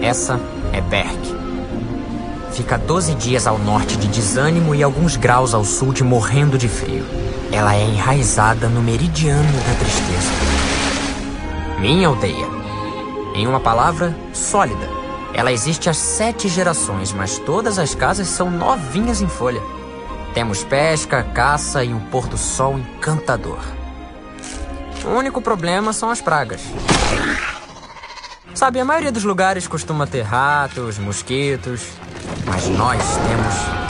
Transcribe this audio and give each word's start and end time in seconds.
Essa 0.00 0.40
é 0.72 0.80
Berk. 0.80 1.36
Fica 2.52 2.78
12 2.78 3.14
dias 3.16 3.46
ao 3.46 3.58
norte 3.58 3.98
de 3.98 4.08
Desânimo 4.08 4.74
e 4.74 4.82
alguns 4.82 5.16
graus 5.16 5.52
ao 5.52 5.66
sul 5.66 5.92
de 5.92 6.02
Morrendo 6.02 6.56
de 6.56 6.66
Frio. 6.66 7.04
Ela 7.52 7.76
é 7.76 7.84
enraizada 7.84 8.66
no 8.66 8.80
meridiano 8.80 9.42
da 9.42 9.74
tristeza. 9.74 10.32
Minha 11.78 12.08
aldeia. 12.08 12.46
Em 13.34 13.46
uma 13.46 13.60
palavra, 13.60 14.16
sólida. 14.32 14.88
Ela 15.34 15.52
existe 15.52 15.90
há 15.90 15.92
sete 15.92 16.48
gerações, 16.48 17.12
mas 17.12 17.38
todas 17.38 17.78
as 17.78 17.94
casas 17.94 18.28
são 18.28 18.50
novinhas 18.50 19.20
em 19.20 19.28
folha. 19.28 19.73
Temos 20.34 20.64
pesca, 20.64 21.22
caça 21.22 21.84
e 21.84 21.94
um 21.94 22.00
pôr 22.00 22.26
do 22.26 22.36
sol 22.36 22.78
encantador. 22.78 23.60
O 25.04 25.10
único 25.10 25.40
problema 25.40 25.92
são 25.92 26.10
as 26.10 26.20
pragas. 26.20 26.60
Sabe, 28.54 28.80
a 28.80 28.84
maioria 28.84 29.12
dos 29.12 29.24
lugares 29.24 29.66
costuma 29.66 30.06
ter 30.06 30.22
ratos, 30.22 30.98
mosquitos, 30.98 31.88
mas 32.46 32.68
nós 32.68 33.00
temos. 33.16 33.84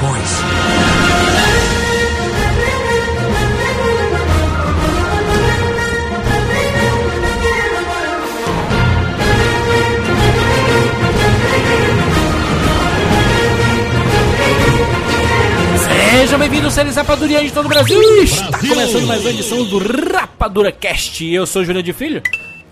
dragões. 0.00 0.99
Sejam 16.10 16.40
bem-vindos, 16.40 16.74
seres 16.74 16.96
rapadurianos 16.96 17.46
de 17.48 17.54
todo 17.54 17.66
o 17.66 17.68
Brasil. 17.68 18.02
Está 18.22 18.58
começando 18.58 19.06
mais 19.06 19.20
uma 19.20 19.30
edição 19.30 19.64
do 19.64 19.78
Rapadura 19.78 20.72
Cast. 20.72 21.24
Eu 21.24 21.46
sou 21.46 21.64
Júlio 21.64 21.84
de 21.84 21.92
Filho. 21.92 22.20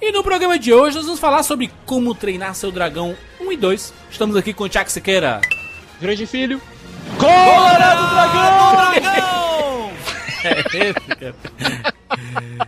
E 0.03 0.11
no 0.11 0.25
programa 0.25 0.59
de 0.59 0.75
hoje 0.75 0.97
nós 0.97 1.05
vamos 1.05 1.21
falar 1.21 1.45
sobre 1.45 1.71
como 1.87 2.15
treinar 2.17 2.55
seu 2.57 2.73
dragão 2.73 3.17
1 3.41 3.53
e 3.53 3.57
2. 3.57 3.95
Estamos 4.11 4.35
aqui 4.35 4.53
com 4.53 4.65
o 4.65 4.69
Tiago 4.69 4.91
Siqueira. 4.91 5.41
Júlio 6.01 6.17
de 6.17 6.27
Filho. 6.27 6.61
Colorado 7.17 8.11
Dragão! 8.11 9.91
É 10.45 10.89
esse, 10.89 11.17
cara. 11.17 11.35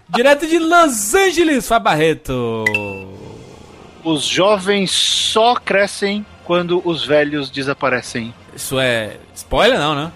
Direto 0.08 0.46
de 0.46 0.58
Los 0.58 1.14
Angeles, 1.14 1.66
Fábio 1.66 1.84
Barreto. 1.84 2.64
Os 4.04 4.24
jovens 4.24 4.92
só 4.92 5.56
crescem 5.56 6.24
quando 6.44 6.80
os 6.84 7.04
velhos 7.04 7.50
desaparecem. 7.50 8.32
Isso 8.54 8.78
é 8.78 9.16
spoiler 9.34 9.78
não, 9.78 9.94
né? 9.94 10.12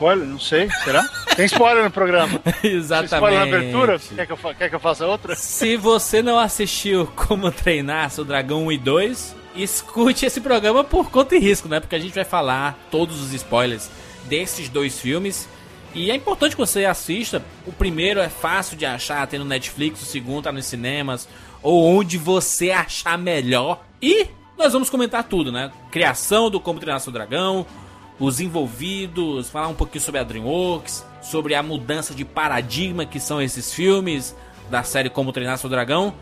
Spoiler? 0.00 0.26
Não 0.26 0.38
sei. 0.38 0.70
Será? 0.82 1.06
Tem 1.36 1.44
spoiler 1.44 1.84
no 1.84 1.90
programa. 1.90 2.38
Tem 2.62 2.72
Exatamente. 2.72 3.12
spoiler 3.12 3.38
na 3.38 3.44
abertura? 3.44 3.98
Quer 3.98 4.26
que, 4.26 4.32
eu, 4.32 4.54
quer 4.54 4.68
que 4.70 4.74
eu 4.74 4.80
faça 4.80 5.06
outra? 5.06 5.36
Se 5.36 5.76
você 5.76 6.22
não 6.22 6.38
assistiu 6.38 7.06
Como 7.14 7.52
Treinar 7.52 8.10
Seu 8.10 8.24
Dragão 8.24 8.64
1 8.64 8.72
e 8.72 8.78
2, 8.78 9.36
escute 9.56 10.24
esse 10.24 10.40
programa 10.40 10.82
por 10.82 11.10
conta 11.10 11.36
e 11.36 11.38
risco, 11.38 11.68
né? 11.68 11.80
Porque 11.80 11.94
a 11.94 11.98
gente 11.98 12.14
vai 12.14 12.24
falar 12.24 12.78
todos 12.90 13.20
os 13.20 13.34
spoilers 13.34 13.90
desses 14.24 14.70
dois 14.70 14.98
filmes. 14.98 15.46
E 15.94 16.10
é 16.10 16.14
importante 16.14 16.52
que 16.56 16.62
você 16.62 16.86
assista. 16.86 17.42
O 17.66 17.72
primeiro 17.72 18.20
é 18.20 18.30
fácil 18.30 18.78
de 18.78 18.86
achar, 18.86 19.26
tem 19.26 19.38
no 19.38 19.44
Netflix, 19.44 20.00
o 20.00 20.06
segundo 20.06 20.44
tá 20.44 20.52
nos 20.52 20.64
cinemas, 20.64 21.28
ou 21.62 21.84
onde 21.84 22.16
você 22.16 22.70
achar 22.70 23.18
melhor. 23.18 23.84
E 24.00 24.28
nós 24.56 24.72
vamos 24.72 24.88
comentar 24.88 25.24
tudo, 25.24 25.52
né? 25.52 25.70
Criação 25.90 26.48
do 26.48 26.58
Como 26.58 26.80
Treinar 26.80 27.00
Seu 27.00 27.12
Dragão, 27.12 27.66
os 28.20 28.38
envolvidos, 28.38 29.48
falar 29.48 29.68
um 29.68 29.74
pouquinho 29.74 30.04
sobre 30.04 30.20
a 30.20 30.24
DreamWorks, 30.24 31.04
sobre 31.22 31.54
a 31.54 31.62
mudança 31.62 32.14
de 32.14 32.24
paradigma 32.24 33.06
que 33.06 33.18
são 33.18 33.40
esses 33.40 33.72
filmes 33.72 34.36
da 34.70 34.82
série 34.82 35.08
Como 35.08 35.32
Treinar 35.32 35.56
Seu 35.56 35.70
Dragão. 35.70 36.14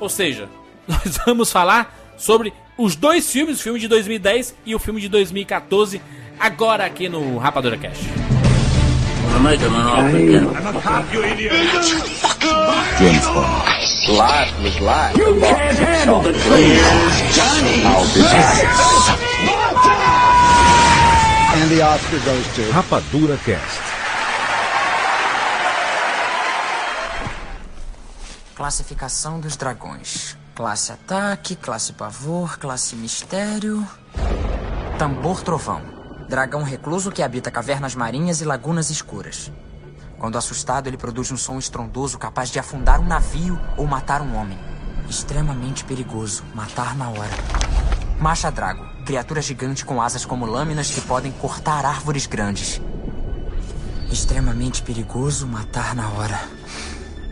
Ou 0.00 0.08
seja, 0.08 0.48
nós 0.88 1.18
vamos 1.26 1.52
falar 1.52 1.94
sobre 2.16 2.54
os 2.78 2.96
dois 2.96 3.30
filmes, 3.30 3.60
o 3.60 3.62
filme 3.62 3.78
de 3.78 3.86
2010 3.86 4.56
e 4.64 4.74
o 4.74 4.78
filme 4.78 5.00
de 5.00 5.08
2014, 5.08 6.00
agora 6.40 6.86
aqui 6.86 7.08
no 7.08 7.36
Rapadura 7.36 7.76
Cash. 7.76 8.00
Rapadura 22.70 23.38
Cast. 23.38 23.80
Classificação 28.54 29.40
dos 29.40 29.56
dragões: 29.56 30.36
classe 30.54 30.92
ataque, 30.92 31.56
classe 31.56 31.94
pavor, 31.94 32.58
classe 32.58 32.94
mistério. 32.94 33.88
Tambor 34.98 35.42
trovão. 35.42 35.80
Dragão 36.28 36.62
recluso 36.62 37.10
que 37.10 37.22
habita 37.22 37.50
cavernas 37.50 37.94
marinhas 37.94 38.42
e 38.42 38.44
lagunas 38.44 38.90
escuras. 38.90 39.50
Quando 40.18 40.36
assustado, 40.36 40.88
ele 40.88 40.98
produz 40.98 41.32
um 41.32 41.38
som 41.38 41.58
estrondoso 41.58 42.18
capaz 42.18 42.50
de 42.50 42.58
afundar 42.58 43.00
um 43.00 43.06
navio 43.06 43.58
ou 43.78 43.86
matar 43.86 44.20
um 44.20 44.36
homem. 44.36 44.58
Extremamente 45.08 45.84
perigoso, 45.84 46.44
matar 46.54 46.94
na 46.94 47.08
hora. 47.08 47.32
Macha 48.20 48.50
Drago, 48.50 48.91
criatura 49.02 49.42
gigante 49.42 49.84
com 49.84 50.00
asas 50.00 50.24
como 50.24 50.46
lâminas 50.46 50.90
que 50.90 51.00
podem 51.00 51.32
cortar 51.32 51.84
árvores 51.84 52.26
grandes. 52.26 52.80
Extremamente 54.10 54.82
perigoso, 54.82 55.46
matar 55.46 55.94
na 55.94 56.08
hora. 56.10 56.40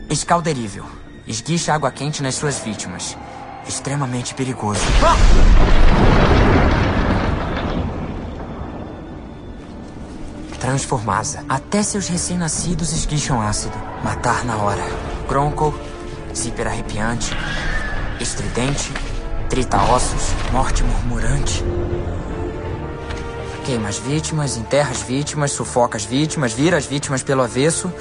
Escalderível. 0.08 0.84
Esguicha 1.26 1.72
água 1.72 1.90
quente 1.90 2.22
nas 2.22 2.34
suas 2.34 2.58
vítimas. 2.58 3.16
Extremamente 3.68 4.34
perigoso. 4.34 4.80
Transformasa. 10.58 11.44
Até 11.48 11.82
seus 11.82 12.08
recém-nascidos 12.08 12.92
esguicham 12.92 13.40
ácido. 13.40 13.76
Matar 14.02 14.44
na 14.44 14.56
hora. 14.56 14.82
Gronko. 15.28 15.74
Zíper 16.34 16.68
arrepiante. 16.68 17.30
Estridente. 18.20 19.09
Trita 19.50 19.82
ossos. 19.82 20.32
Morte 20.52 20.84
murmurante. 20.84 21.64
Queima 23.64 23.88
as 23.88 23.98
vítimas, 23.98 24.56
enterra 24.56 24.90
as 24.90 25.02
vítimas, 25.02 25.50
sufoca 25.50 25.96
as 25.96 26.04
vítimas, 26.04 26.52
vira 26.52 26.76
as 26.76 26.86
vítimas 26.86 27.24
pelo 27.24 27.42
avesso. 27.42 27.92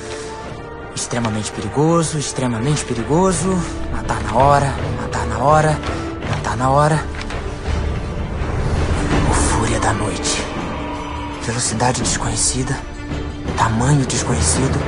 Extremamente 0.95 1.51
perigoso, 1.51 2.19
extremamente 2.19 2.85
perigoso. 2.85 3.49
Matar 3.91 4.21
na 4.21 4.35
hora, 4.35 4.75
matar 5.01 5.25
na 5.25 5.39
hora, 5.39 5.79
matar 6.29 6.55
na 6.55 6.69
hora. 6.69 7.03
O 9.31 9.33
Fúria 9.33 9.79
da 9.79 9.91
Noite. 9.91 10.45
Velocidade 11.41 12.03
desconhecida, 12.03 12.79
tamanho 13.57 14.05
desconhecido. 14.05 14.79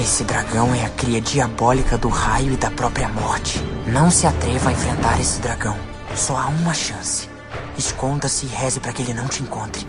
Esse 0.00 0.22
dragão 0.22 0.72
é 0.72 0.84
a 0.84 0.90
cria 0.90 1.20
diabólica 1.20 1.98
do 1.98 2.08
raio 2.08 2.52
e 2.52 2.56
da 2.56 2.70
própria 2.70 3.08
morte. 3.08 3.60
Não 3.84 4.12
se 4.12 4.28
atreva 4.28 4.68
a 4.68 4.72
enfrentar 4.72 5.20
esse 5.20 5.40
dragão. 5.40 5.76
Só 6.14 6.36
há 6.36 6.46
uma 6.46 6.72
chance. 6.72 7.28
Esconda-se 7.76 8.46
e 8.46 8.48
reze 8.48 8.78
para 8.78 8.92
que 8.92 9.02
ele 9.02 9.12
não 9.12 9.26
te 9.26 9.42
encontre. 9.42 9.84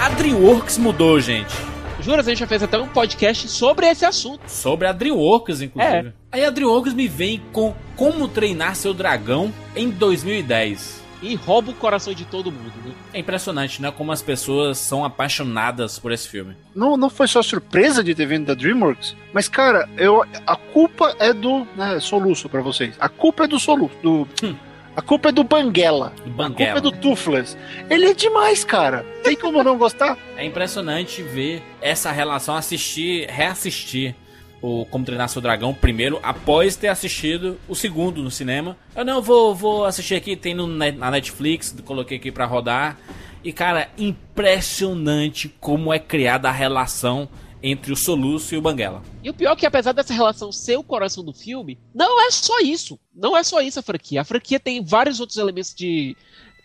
A 0.00 0.08
DreamWorks 0.08 0.78
mudou, 0.78 1.20
gente. 1.20 1.71
Juras, 2.02 2.26
a 2.26 2.30
gente 2.30 2.40
já 2.40 2.46
fez 2.48 2.62
até 2.62 2.76
um 2.78 2.88
podcast 2.88 3.48
sobre 3.48 3.86
esse 3.86 4.04
assunto. 4.04 4.40
Sobre 4.48 4.88
a 4.88 4.92
DreamWorks, 4.92 5.60
inclusive. 5.62 6.08
É. 6.08 6.12
Aí 6.32 6.44
a 6.44 6.50
DreamWorks 6.50 6.92
me 6.94 7.06
vem 7.06 7.40
com 7.52 7.74
Como 7.96 8.26
Treinar 8.26 8.74
Seu 8.74 8.92
Dragão 8.92 9.52
em 9.76 9.88
2010. 9.88 11.00
e 11.22 11.36
rouba 11.36 11.70
o 11.70 11.74
coração 11.74 12.12
de 12.12 12.24
todo 12.24 12.50
mundo, 12.50 12.72
né? 12.84 12.92
É 13.14 13.20
impressionante, 13.20 13.80
né? 13.80 13.92
Como 13.96 14.10
as 14.10 14.20
pessoas 14.20 14.78
são 14.78 15.04
apaixonadas 15.04 15.96
por 15.96 16.10
esse 16.10 16.26
filme. 16.28 16.56
Não, 16.74 16.96
não 16.96 17.08
foi 17.08 17.28
só 17.28 17.40
surpresa 17.40 18.02
de 18.02 18.12
ter 18.12 18.26
vindo 18.26 18.46
da 18.46 18.54
DreamWorks, 18.54 19.14
mas, 19.32 19.46
cara, 19.46 19.88
eu, 19.96 20.24
a 20.44 20.56
culpa 20.56 21.14
é 21.20 21.32
do 21.32 21.64
né, 21.76 22.00
soluço 22.00 22.48
pra 22.48 22.60
vocês. 22.60 22.96
A 22.98 23.08
culpa 23.08 23.44
é 23.44 23.46
do 23.46 23.60
soluço. 23.60 23.94
Do, 24.02 24.26
Hum. 24.42 24.56
A 24.94 25.00
culpa 25.00 25.30
é 25.30 25.32
do 25.32 25.42
Banguela. 25.42 26.12
Do 26.24 26.30
A 26.30 26.34
Banguela. 26.34 26.72
culpa 26.74 26.78
é 26.78 26.80
do 26.80 26.92
Toothless. 26.92 27.56
Ele 27.88 28.06
é 28.06 28.14
demais, 28.14 28.62
cara. 28.62 29.04
Tem 29.22 29.34
como 29.36 29.62
não 29.64 29.78
gostar? 29.78 30.16
É 30.36 30.44
impressionante 30.44 31.22
ver 31.22 31.62
essa 31.80 32.10
relação, 32.10 32.56
assistir, 32.56 33.28
reassistir 33.30 34.14
o 34.60 34.84
Como 34.86 35.04
Treinar 35.04 35.28
Seu 35.28 35.40
Dragão 35.40 35.72
primeiro, 35.72 36.18
após 36.22 36.74
ter 36.74 36.88
assistido 36.88 37.58
o 37.68 37.74
segundo 37.76 38.22
no 38.22 38.30
cinema. 38.30 38.76
Eu 38.94 39.04
não 39.04 39.22
vou, 39.22 39.54
vou 39.54 39.84
assistir 39.84 40.14
aqui, 40.16 40.34
tem 40.34 40.52
no, 40.54 40.66
na 40.66 41.10
Netflix, 41.10 41.74
coloquei 41.84 42.16
aqui 42.16 42.32
pra 42.32 42.44
rodar. 42.44 42.98
E 43.44 43.52
cara, 43.52 43.88
impressionante 43.98 45.48
como 45.60 45.92
é 45.92 45.98
criada 45.98 46.48
a 46.48 46.52
relação 46.52 47.28
entre 47.62 47.92
o 47.92 47.96
Soluço 47.96 48.54
e 48.54 48.58
o 48.58 48.62
Banguela. 48.62 49.02
E 49.22 49.30
o 49.30 49.34
pior 49.34 49.52
é 49.52 49.56
que, 49.56 49.66
apesar 49.66 49.92
dessa 49.92 50.12
relação 50.12 50.50
ser 50.50 50.76
o 50.76 50.82
coração 50.82 51.22
do 51.24 51.32
filme, 51.32 51.78
não 51.94 52.20
é 52.26 52.30
só 52.30 52.58
isso. 52.60 52.98
Não 53.14 53.36
é 53.36 53.42
só 53.42 53.60
isso 53.60 53.78
a 53.78 53.82
franquia. 53.82 54.20
A 54.20 54.24
franquia 54.24 54.58
tem 54.58 54.84
vários 54.84 55.20
outros 55.20 55.38
elementos 55.38 55.74
de 55.74 56.16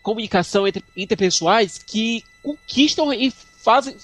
comunicação 0.02 0.66
entre, 0.66 0.82
interpessoais 0.96 1.78
que 1.78 2.22
conquistam 2.42 3.12
e 3.12 3.30
fazem 3.62 3.94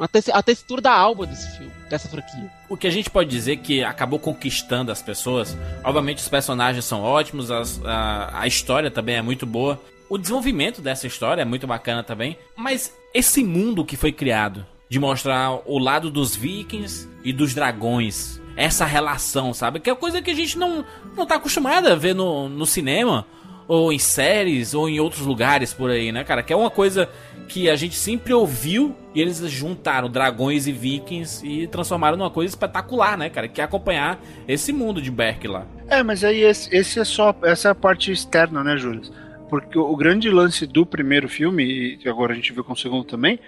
a, 0.00 0.08
te- 0.08 0.30
a 0.32 0.42
textura 0.42 0.80
da 0.80 0.92
alma 0.92 1.26
desse 1.26 1.56
filme, 1.56 1.70
dessa 1.88 2.08
franquia. 2.08 2.50
O 2.68 2.76
que 2.76 2.86
a 2.86 2.90
gente 2.90 3.08
pode 3.10 3.28
dizer 3.30 3.58
que 3.58 3.84
acabou 3.84 4.18
conquistando 4.18 4.90
as 4.90 5.00
pessoas, 5.02 5.56
obviamente 5.84 6.18
os 6.18 6.28
personagens 6.28 6.84
são 6.84 7.02
ótimos, 7.02 7.50
as- 7.50 7.80
a, 7.84 8.40
a 8.40 8.46
história 8.46 8.90
também 8.90 9.16
é 9.16 9.22
muito 9.22 9.46
boa, 9.46 9.80
o 10.08 10.18
desenvolvimento 10.18 10.80
dessa 10.82 11.06
história 11.06 11.42
é 11.42 11.44
muito 11.44 11.66
bacana 11.66 12.02
também, 12.02 12.36
mas 12.56 12.92
esse 13.14 13.44
mundo 13.44 13.84
que 13.84 13.96
foi 13.96 14.10
criado, 14.10 14.66
de 14.92 15.00
mostrar 15.00 15.58
o 15.64 15.78
lado 15.78 16.10
dos 16.10 16.36
vikings 16.36 17.08
e 17.24 17.32
dos 17.32 17.54
dragões, 17.54 18.38
essa 18.54 18.84
relação, 18.84 19.54
sabe? 19.54 19.80
Que 19.80 19.88
é 19.88 19.94
coisa 19.94 20.20
que 20.20 20.30
a 20.30 20.34
gente 20.34 20.58
não, 20.58 20.84
não 21.16 21.24
tá 21.24 21.36
acostumado 21.36 21.88
a 21.88 21.94
ver 21.94 22.14
no, 22.14 22.46
no 22.46 22.66
cinema, 22.66 23.26
ou 23.66 23.90
em 23.90 23.98
séries, 23.98 24.74
ou 24.74 24.90
em 24.90 25.00
outros 25.00 25.24
lugares 25.24 25.72
por 25.72 25.90
aí, 25.90 26.12
né, 26.12 26.24
cara? 26.24 26.42
Que 26.42 26.52
é 26.52 26.56
uma 26.56 26.68
coisa 26.68 27.08
que 27.48 27.70
a 27.70 27.74
gente 27.74 27.94
sempre 27.94 28.34
ouviu 28.34 28.94
e 29.14 29.22
eles 29.22 29.38
juntaram 29.48 30.10
dragões 30.10 30.66
e 30.66 30.72
vikings 30.72 31.42
e 31.42 31.66
transformaram 31.68 32.18
numa 32.18 32.28
coisa 32.28 32.50
espetacular, 32.50 33.16
né, 33.16 33.30
cara? 33.30 33.48
Que 33.48 33.62
é 33.62 33.64
acompanhar 33.64 34.20
esse 34.46 34.74
mundo 34.74 35.00
de 35.00 35.10
Berk 35.10 35.48
lá. 35.48 35.64
É, 35.88 36.02
mas 36.02 36.22
aí 36.22 36.42
esse, 36.42 36.68
esse 36.76 37.00
é 37.00 37.04
só 37.04 37.34
essa 37.44 37.68
é 37.68 37.70
a 37.70 37.74
parte 37.74 38.12
externa, 38.12 38.62
né, 38.62 38.76
Júlio? 38.76 39.00
Porque 39.48 39.78
o, 39.78 39.96
grande 39.96 40.30
lance 40.30 40.66
do 40.66 40.84
primeiro 40.84 41.28
filme, 41.28 41.98
e 42.02 42.08
agora 42.08 42.32
a 42.32 42.34
gente 42.36 42.52
viu 42.52 42.64
com 42.64 42.72
o 42.72 42.76
segundo 42.76 43.04
também, 43.04 43.38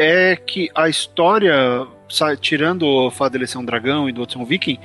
é 0.00 0.34
que 0.34 0.70
a 0.74 0.88
história, 0.88 1.86
tirando 2.40 2.86
o 2.86 3.10
fato 3.10 3.32
dele 3.32 3.46
ser 3.46 3.58
um 3.58 3.64
dragão 3.64 4.08
e 4.08 4.12
do 4.12 4.22
outro 4.22 4.38
ser 4.38 4.42
um 4.42 4.46
viking, 4.46 4.78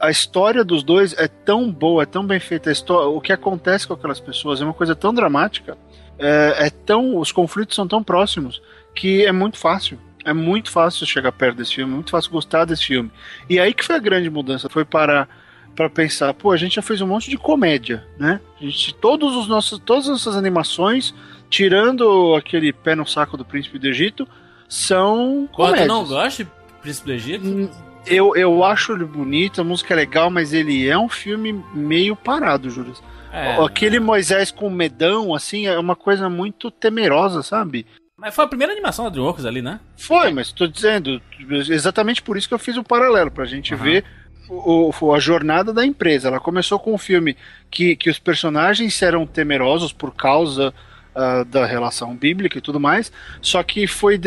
a 0.00 0.10
história 0.10 0.64
dos 0.64 0.82
dois 0.82 1.12
é 1.16 1.28
tão 1.28 1.70
boa, 1.70 2.02
é 2.02 2.06
tão 2.06 2.26
bem 2.26 2.40
feita. 2.40 2.68
A 2.68 2.72
histó- 2.72 3.08
o 3.14 3.20
que 3.20 3.32
acontece 3.32 3.86
com 3.86 3.94
aquelas 3.94 4.18
pessoas 4.18 4.60
é 4.60 4.64
uma 4.64 4.74
coisa 4.74 4.96
tão 4.96 5.14
dramática, 5.14 5.78
é, 6.18 6.66
é 6.66 6.70
tão, 6.70 7.16
os 7.18 7.30
conflitos 7.30 7.76
são 7.76 7.86
tão 7.86 8.02
próximos 8.02 8.60
que 8.94 9.24
é 9.24 9.30
muito 9.30 9.58
fácil. 9.58 9.98
É 10.24 10.32
muito 10.32 10.70
fácil 10.70 11.06
chegar 11.06 11.30
perto 11.32 11.56
desse 11.56 11.76
filme, 11.76 11.92
é 11.92 11.94
muito 11.94 12.10
fácil 12.10 12.32
gostar 12.32 12.64
desse 12.64 12.84
filme. 12.84 13.10
E 13.48 13.58
aí 13.58 13.72
que 13.72 13.84
foi 13.84 13.94
a 13.96 14.00
grande 14.00 14.28
mudança, 14.28 14.68
foi 14.68 14.84
para 14.84 15.28
para 15.76 15.88
pensar, 15.88 16.34
pô, 16.34 16.50
a 16.50 16.56
gente 16.56 16.74
já 16.74 16.82
fez 16.82 17.00
um 17.00 17.06
monte 17.06 17.30
de 17.30 17.38
comédia, 17.38 18.04
né? 18.18 18.40
A 18.60 18.64
gente, 18.64 18.92
todos 18.96 19.36
os 19.36 19.46
nossos, 19.46 19.78
todas 19.78 20.06
as 20.06 20.10
nossas 20.10 20.34
animações, 20.34 21.14
tirando 21.48 22.34
aquele 22.34 22.72
pé 22.72 22.96
no 22.96 23.06
saco 23.06 23.36
do 23.36 23.44
Príncipe 23.44 23.78
do 23.78 23.86
Egito, 23.86 24.26
são 24.68 25.48
comédias. 25.52 25.88
não 25.88 26.04
gosta 26.04 26.44
de 26.44 26.50
Príncipe 26.82 27.06
do 27.06 27.12
Egito? 27.12 27.46
Hum, 27.46 27.70
Eu, 28.06 28.36
eu 28.36 28.62
acho 28.64 28.92
ele 28.92 29.04
bonito, 29.04 29.60
a 29.60 29.64
música 29.64 29.92
é 29.94 29.96
legal, 29.96 30.30
mas 30.30 30.52
ele 30.52 30.86
é 30.88 30.96
um 30.98 31.08
filme 31.08 31.52
meio 31.74 32.14
parado, 32.14 32.70
Júlio. 32.70 32.94
É, 33.32 33.62
Aquele 33.62 34.00
Moisés 34.00 34.50
com 34.50 34.70
medão, 34.70 35.34
assim, 35.34 35.66
é 35.66 35.78
uma 35.78 35.94
coisa 35.96 36.28
muito 36.30 36.70
temerosa, 36.70 37.42
sabe? 37.42 37.86
mas 38.20 38.34
foi 38.34 38.44
a 38.44 38.48
primeira 38.48 38.72
animação 38.72 39.04
da 39.04 39.10
DreamWorks 39.12 39.44
ali, 39.44 39.62
né? 39.62 39.78
Foi, 39.96 40.32
mas 40.32 40.50
tô 40.50 40.66
dizendo, 40.66 41.22
exatamente 41.70 42.20
por 42.20 42.36
isso 42.36 42.48
que 42.48 42.54
eu 42.54 42.58
fiz 42.58 42.76
um 42.76 42.82
paralelo, 42.82 43.30
pra 43.30 43.44
gente 43.44 43.72
Aham. 43.74 43.82
ver 43.84 44.04
o, 44.48 44.90
o- 45.00 45.14
a 45.14 45.20
jornada 45.20 45.72
da 45.72 45.86
empresa. 45.86 46.26
Ela 46.28 46.40
começou 46.40 46.80
com 46.80 46.92
um 46.94 46.98
filme 46.98 47.36
que, 47.70 47.94
que 47.94 48.10
os 48.10 48.18
personagens 48.18 49.00
eram 49.02 49.24
temerosos 49.24 49.92
por 49.92 50.12
causa 50.14 50.74
ah, 51.18 51.44
da 51.44 51.66
relação 51.66 52.14
bíblica 52.14 52.58
e 52.58 52.60
tudo 52.60 52.78
mais, 52.78 53.10
só 53.42 53.60
que 53.62 53.86
foi 53.88 54.20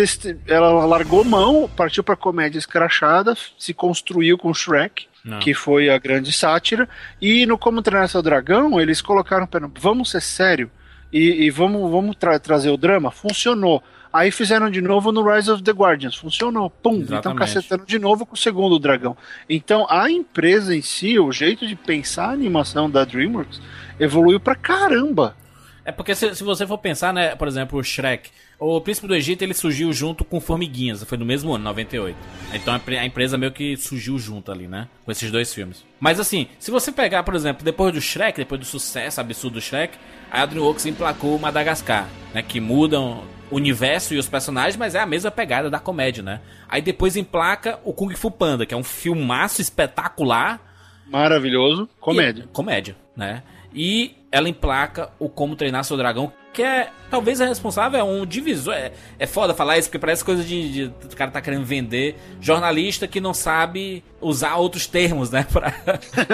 ela 0.46 0.86
largou 0.86 1.24
mão, 1.24 1.70
partiu 1.76 2.04
pra 2.04 2.18
comédia 2.18 2.60
escrachada, 2.60 3.34
se 3.58 3.74
construiu 3.74 4.38
com 4.38 4.54
Shrek, 4.54 5.06
Não. 5.24 5.40
que 5.40 5.54
foi 5.54 5.90
a 5.90 5.98
grande 5.98 6.34
sátira, 6.34 6.90
e 7.22 7.46
no 7.46 7.58
Como 7.58 7.82
Treinar 7.82 8.10
Seu 8.10 8.22
Dragão, 8.22 8.80
eles 8.82 9.02
colocaram, 9.02 9.48
vamos 9.80 10.12
ser 10.12 10.22
sério, 10.22 10.70
e, 11.14 11.46
e 11.46 11.50
vamos, 11.50 11.90
vamos 11.90 12.16
tra- 12.18 12.40
trazer 12.40 12.70
o 12.70 12.78
drama, 12.78 13.10
funcionou. 13.10 13.82
Aí 14.14 14.30
fizeram 14.30 14.70
de 14.70 14.82
novo 14.82 15.14
no 15.14 15.24
Rise 15.24 15.50
of 15.50 15.64
the 15.64 15.72
Guardians, 15.72 16.16
funcionou, 16.18 16.70
pum, 16.70 16.96
então 16.96 17.16
Exatamente. 17.16 17.40
cacetando 17.40 17.86
de 17.86 17.98
novo 17.98 18.26
com 18.26 18.34
o 18.36 18.38
segundo 18.38 18.78
dragão. 18.78 19.16
Então 19.50 19.88
a 19.90 20.12
empresa 20.12 20.76
em 20.76 20.82
si, 20.82 21.18
o 21.18 21.32
jeito 21.32 21.66
de 21.66 21.78
pensar 21.78 22.26
a 22.26 22.32
animação 22.34 22.90
da 22.90 23.06
DreamWorks, 23.06 23.62
evoluiu 23.98 24.38
pra 24.38 24.54
caramba. 24.56 25.34
É 25.84 25.92
porque 25.92 26.14
se, 26.14 26.36
se 26.36 26.44
você 26.44 26.68
for 26.68 26.78
pensar, 26.78 27.12
né, 27.12 27.36
por 27.36 27.48
exemplo, 27.48 27.80
o 27.80 27.84
Shrek, 27.84 28.30
o 28.60 28.80
Príncipe 28.80 29.08
do 29.08 29.16
Egito 29.16 29.42
ele 29.42 29.54
surgiu 29.56 29.92
junto 29.92 30.24
com 30.24 30.40
Formiguinhas, 30.40 31.04
foi 31.04 31.18
no 31.18 31.26
mesmo 31.26 31.54
ano, 31.56 31.64
98. 31.64 32.16
Então 32.54 32.74
a, 32.74 32.78
empre- 32.78 32.98
a 33.00 33.06
empresa 33.06 33.36
meio 33.38 33.52
que 33.52 33.76
surgiu 33.76 34.20
junto 34.20 34.52
ali, 34.52 34.68
né, 34.68 34.88
com 35.04 35.12
esses 35.12 35.32
dois 35.32 35.52
filmes. 35.52 35.84
Mas 36.00 36.20
assim, 36.20 36.48
se 36.60 36.70
você 36.70 36.92
pegar, 36.92 37.24
por 37.24 37.34
exemplo, 37.34 37.64
depois 37.66 37.92
do 37.94 38.00
Shrek, 38.00 38.38
depois 38.38 38.60
do 38.62 38.66
sucesso 38.66 39.20
absurdo 39.20 39.56
do 39.56 39.62
Shrek, 39.62 39.98
a 40.30 40.46
DreamWorks 40.46 40.86
emplacou 40.86 41.40
Madagascar, 41.40 42.08
né, 42.34 42.44
que 42.44 42.60
mudam 42.60 43.24
o 43.50 43.56
universo 43.56 44.14
e 44.14 44.18
os 44.20 44.30
personagens, 44.30 44.78
mas 44.78 44.94
é 44.94 45.00
a 45.00 45.06
mesma 45.08 45.32
pegada 45.32 45.68
da 45.68 45.80
comédia, 45.80 46.22
né. 46.22 46.42
Aí 46.70 46.82
depois 46.84 47.16
emplaca 47.18 47.80
o 47.84 47.92
Kung 47.92 48.14
Fu 48.16 48.30
Panda, 48.30 48.68
que 48.68 48.74
é 48.76 48.78
um 48.78 48.84
filmaço 48.84 49.62
espetacular, 49.62 50.62
Maravilhoso, 51.08 51.90
comédia. 52.00 52.44
e- 52.44 52.48
comédia, 52.54 52.96
né? 53.16 53.42
E 53.74 54.16
ela 54.32 54.48
emplaca 54.48 55.10
o 55.20 55.28
Como 55.28 55.56
Treinar 55.56 55.84
Seu 55.84 55.98
Dragão, 55.98 56.32
que 56.54 56.62
é 56.64 56.90
talvez 57.10 57.40
é 57.40 57.46
responsável, 57.48 58.00
é 58.00 58.04
um 58.04 58.26
divisor. 58.26 58.74
É, 58.74 58.92
é 59.20 59.26
foda 59.28 59.54
falar 59.54 59.78
isso, 59.78 59.88
porque 59.90 60.00
parece 60.00 60.24
coisa 60.24 60.44
de, 60.44 60.72
de. 60.72 60.84
O 60.86 61.16
cara 61.16 61.32
tá 61.32 61.42
querendo 61.42 61.66
vender 61.66 62.18
jornalista 62.40 63.08
que 63.08 63.20
não 63.22 63.34
sabe 63.34 64.04
usar 64.20 64.56
outros 64.56 64.86
termos, 64.88 65.30
né? 65.32 65.46
Pra, 65.52 65.72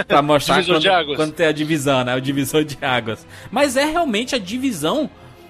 pra 0.08 0.22
mostrar 0.22 0.56
Divisor 0.56 0.76
quando, 0.76 0.82
de 0.82 0.90
águas. 0.90 1.16
quando 1.18 1.34
tem 1.34 1.46
a 1.48 1.52
divisão, 1.52 2.04
né? 2.04 2.16
O 2.16 2.22
divisor 2.22 2.64
de 2.64 2.78
águas. 2.84 3.26
Mas 3.52 3.76
é 3.78 3.86
realmente 3.86 4.36
a 4.36 4.40
divisão, 4.40 5.10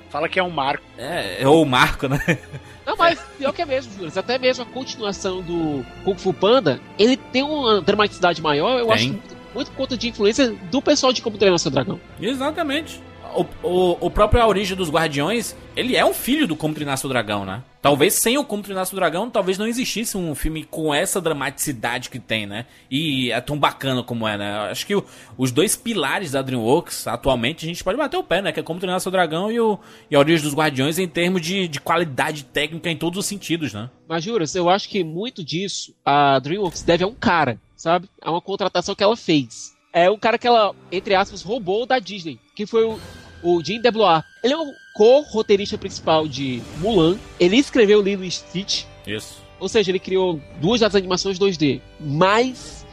Fala 0.09 0.29
que 0.29 0.39
é 0.39 0.43
um 0.43 0.49
marco. 0.49 0.83
é, 0.97 1.45
ou 1.45 1.61
o 1.63 1.65
marco, 1.65 2.07
né? 2.07 2.19
Não, 2.85 2.95
mas 2.95 3.19
pior 3.37 3.51
que 3.51 3.61
é 3.61 3.65
mesmo, 3.65 3.91
Júlio. 3.93 4.11
Até 4.15 4.37
mesmo 4.39 4.63
a 4.63 4.65
continuação 4.65 5.41
do 5.41 5.85
Kung 6.05 6.15
Fu 6.17 6.33
Panda, 6.33 6.79
ele 6.97 7.17
tem 7.17 7.43
uma 7.43 7.81
dramaticidade 7.81 8.41
maior, 8.41 8.79
eu 8.79 8.85
Tem. 8.87 8.93
acho 8.95 9.36
muito, 9.57 9.71
por 9.71 9.77
conta 9.77 9.97
de 9.97 10.07
influência 10.07 10.51
do 10.71 10.81
pessoal 10.81 11.11
de 11.11 11.21
Como 11.21 11.37
Treinar 11.37 11.59
Seu 11.59 11.71
Dragão. 11.71 11.99
Exatamente. 12.21 13.01
O, 13.35 13.45
o, 13.61 13.97
o 14.07 14.09
próprio 14.09 14.41
A 14.41 14.47
Origem 14.47 14.75
dos 14.75 14.89
Guardiões, 14.89 15.55
ele 15.75 15.95
é 15.95 16.03
um 16.05 16.13
filho 16.13 16.47
do 16.47 16.55
Como 16.55 16.73
Treinar 16.73 16.97
Seu 16.97 17.09
Dragão, 17.09 17.45
né? 17.45 17.61
Talvez 17.81 18.13
sem 18.15 18.37
o 18.37 18.43
Como 18.43 18.63
Treinar 18.63 18.85
Seu 18.85 18.95
Dragão, 18.95 19.29
talvez 19.29 19.57
não 19.57 19.67
existisse 19.67 20.17
um 20.17 20.33
filme 20.33 20.63
com 20.63 20.93
essa 20.93 21.19
dramaticidade 21.21 22.09
que 22.09 22.19
tem, 22.19 22.47
né? 22.47 22.65
E 22.89 23.29
é 23.31 23.39
tão 23.41 23.57
bacana 23.59 24.01
como 24.01 24.27
é, 24.27 24.37
né? 24.37 24.69
Acho 24.71 24.87
que 24.87 24.95
o- 24.95 25.03
os 25.37 25.51
dois 25.51 25.75
pilares 25.75 26.31
da 26.31 26.41
DreamWorks, 26.41 27.05
atualmente, 27.05 27.65
a 27.65 27.67
gente 27.67 27.83
pode 27.83 27.97
bater 27.97 28.17
o 28.17 28.23
pé, 28.23 28.41
né? 28.41 28.51
Que 28.51 28.61
é 28.61 28.63
Como 28.63 28.79
Treinar 28.79 28.99
Seu 29.01 29.11
Dragão 29.11 29.51
e, 29.51 29.59
o, 29.59 29.77
e 30.09 30.15
A 30.15 30.19
Origem 30.19 30.43
dos 30.43 30.55
Guardiões 30.55 30.97
em 30.97 31.07
termos 31.07 31.41
de, 31.41 31.67
de 31.67 31.79
qualidade 31.81 32.43
técnica 32.45 32.89
em 32.89 32.95
todos 32.97 33.19
os 33.19 33.25
sentidos, 33.25 33.73
né? 33.73 33.89
Mas, 34.07 34.23
Juras, 34.23 34.55
eu 34.55 34.69
acho 34.69 34.87
que 34.89 35.03
muito 35.03 35.43
disso 35.43 35.93
a 36.03 36.39
DreamWorks 36.39 36.81
deve 36.81 37.03
a 37.03 37.07
um 37.07 37.13
cara, 37.13 37.59
sabe? 37.77 38.09
A 38.21 38.31
uma 38.31 38.41
contratação 38.41 38.95
que 38.95 39.03
ela 39.03 39.15
fez. 39.15 39.77
É 39.93 40.11
um 40.11 40.17
cara 40.17 40.37
que 40.37 40.45
ela, 40.45 40.75
entre 40.91 41.15
aspas, 41.15 41.41
roubou 41.41 41.85
da 41.85 41.99
Disney, 41.99 42.39
que 42.55 42.65
foi 42.65 42.83
o, 42.83 42.99
o 43.41 43.63
Jim 43.63 43.79
DeBlois. 43.79 44.23
Ele 44.43 44.53
é 44.53 44.57
o 44.57 44.73
co-roteirista 44.93 45.77
principal 45.77 46.27
de 46.27 46.61
Mulan. 46.79 47.17
Ele 47.39 47.57
escreveu 47.57 48.01
Lilo 48.01 48.25
e 48.25 48.31
Stitch, 48.31 48.83
Isso. 49.05 49.41
ou 49.59 49.69
seja, 49.69 49.91
ele 49.91 49.99
criou 49.99 50.41
duas 50.59 50.81
das 50.81 50.95
animações 50.95 51.39
2D 51.39 51.79
mais 51.99 52.85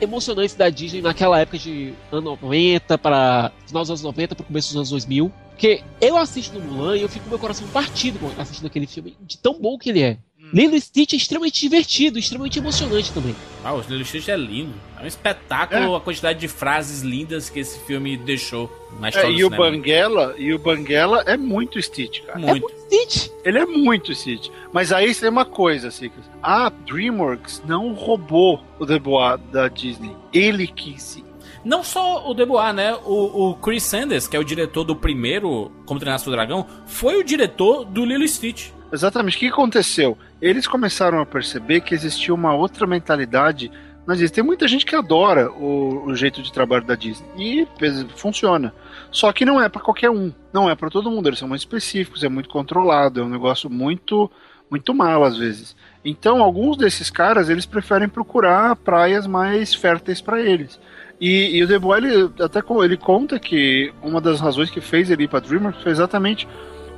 emocionantes 0.00 0.54
da 0.54 0.68
Disney 0.68 1.00
naquela 1.00 1.40
época 1.40 1.58
de 1.58 1.94
anos 2.12 2.38
90 2.42 2.98
para 2.98 3.50
final 3.66 3.82
dos 3.82 3.90
anos 3.90 4.02
90 4.02 4.34
para 4.34 4.44
começo 4.44 4.68
dos 4.68 4.76
anos 4.76 4.90
2000. 4.90 5.32
Porque 5.50 5.82
eu 6.02 6.18
assisto 6.18 6.58
no 6.58 6.64
Mulan 6.66 6.98
e 6.98 7.02
eu 7.02 7.08
fico 7.08 7.24
com 7.24 7.30
meu 7.30 7.38
coração 7.38 7.66
partido 7.68 8.18
assistindo 8.38 8.66
aquele 8.66 8.86
filme, 8.86 9.16
de 9.22 9.38
tão 9.38 9.58
bom 9.58 9.78
que 9.78 9.88
ele 9.88 10.02
é. 10.02 10.18
Lilo 10.52 10.76
e 10.76 10.80
Stitch 10.80 11.12
é 11.12 11.16
extremamente 11.16 11.60
divertido, 11.60 12.18
extremamente 12.18 12.58
emocionante 12.58 13.12
também. 13.12 13.34
Ah, 13.64 13.74
o 13.74 13.80
Lilo 13.80 14.04
Stitch 14.04 14.28
é 14.28 14.36
lindo. 14.36 14.74
É 14.98 15.04
um 15.04 15.06
espetáculo 15.06 15.94
é. 15.94 15.96
a 15.96 16.00
quantidade 16.00 16.38
de 16.38 16.48
frases 16.48 17.02
lindas 17.02 17.50
que 17.50 17.60
esse 17.60 17.78
filme 17.80 18.16
deixou 18.16 18.70
na 19.00 19.08
história 19.08 19.28
é, 19.28 19.32
e 19.32 19.44
o 19.44 19.50
Banguela 19.50 20.34
E 20.38 20.54
o 20.54 20.58
Banguela 20.58 21.22
é 21.26 21.36
muito 21.36 21.80
Stitch, 21.82 22.22
cara. 22.22 22.38
Muito. 22.38 22.66
É 22.66 22.74
muito 22.74 22.80
Stitch. 22.86 23.30
Ele 23.44 23.58
é 23.58 23.66
muito 23.66 24.14
Stitch. 24.14 24.48
Mas 24.72 24.92
aí 24.92 25.14
tem 25.14 25.28
uma 25.28 25.44
coisa, 25.44 25.88
assim. 25.88 26.10
A 26.42 26.68
DreamWorks 26.68 27.62
não 27.66 27.92
roubou 27.92 28.62
o 28.78 28.86
Debois 28.86 29.40
da 29.52 29.68
Disney. 29.68 30.14
Ele 30.32 30.66
quis 30.66 31.24
não 31.66 31.82
só 31.82 32.30
o 32.30 32.32
Debois, 32.32 32.72
né? 32.72 32.94
O, 33.04 33.50
o, 33.50 33.54
Chris 33.56 33.82
Sanders, 33.82 34.28
que 34.28 34.36
é 34.36 34.38
o 34.40 34.44
diretor 34.44 34.84
do 34.84 34.94
primeiro 34.94 35.72
Como 35.84 35.98
Treinar 35.98 36.20
Seu 36.20 36.30
Dragão, 36.30 36.64
foi 36.86 37.18
o 37.18 37.24
diretor 37.24 37.84
do 37.84 38.04
Lilo 38.04 38.26
Stitch. 38.28 38.70
Exatamente. 38.92 39.36
O 39.36 39.40
que 39.40 39.48
aconteceu? 39.48 40.16
Eles 40.40 40.66
começaram 40.66 41.20
a 41.20 41.26
perceber 41.26 41.80
que 41.80 41.94
existia 41.94 42.32
uma 42.32 42.54
outra 42.54 42.86
mentalidade 42.86 43.70
na 44.06 44.14
Disney. 44.14 44.34
Tem 44.34 44.44
muita 44.44 44.68
gente 44.68 44.86
que 44.86 44.94
adora 44.94 45.50
o, 45.50 46.04
o 46.06 46.14
jeito 46.14 46.40
de 46.42 46.52
trabalho 46.52 46.84
da 46.84 46.94
Disney 46.94 47.26
e 47.36 47.68
funciona. 48.16 48.72
Só 49.10 49.32
que 49.32 49.44
não 49.44 49.60
é 49.60 49.68
para 49.68 49.82
qualquer 49.82 50.10
um, 50.10 50.32
não 50.52 50.70
é 50.70 50.74
para 50.74 50.90
todo 50.90 51.10
mundo. 51.10 51.28
Eles 51.28 51.38
são 51.38 51.48
muito 51.48 51.60
específicos, 51.60 52.22
é 52.22 52.28
muito 52.28 52.48
controlado, 52.48 53.20
é 53.20 53.24
um 53.24 53.28
negócio 53.28 53.68
muito 53.68 54.30
muito 54.68 54.92
mal 54.92 55.22
às 55.22 55.36
vezes. 55.36 55.76
Então, 56.04 56.42
alguns 56.42 56.76
desses 56.76 57.08
caras 57.08 57.48
eles 57.48 57.66
preferem 57.66 58.08
procurar 58.08 58.74
praias 58.76 59.26
mais 59.26 59.74
férteis 59.74 60.20
para 60.20 60.40
eles. 60.40 60.78
E, 61.20 61.56
e, 61.56 61.64
o 61.64 61.68
The 61.68 61.78
Boy, 61.78 61.98
ele 61.98 62.30
até 62.40 62.60
ele 62.84 62.96
conta 62.96 63.38
que 63.38 63.92
uma 64.02 64.20
das 64.20 64.40
razões 64.40 64.70
que 64.70 64.80
fez 64.80 65.10
ele 65.10 65.24
ir 65.24 65.28
para 65.28 65.40
DreamWorks 65.40 65.82
foi 65.82 65.92
exatamente 65.92 66.46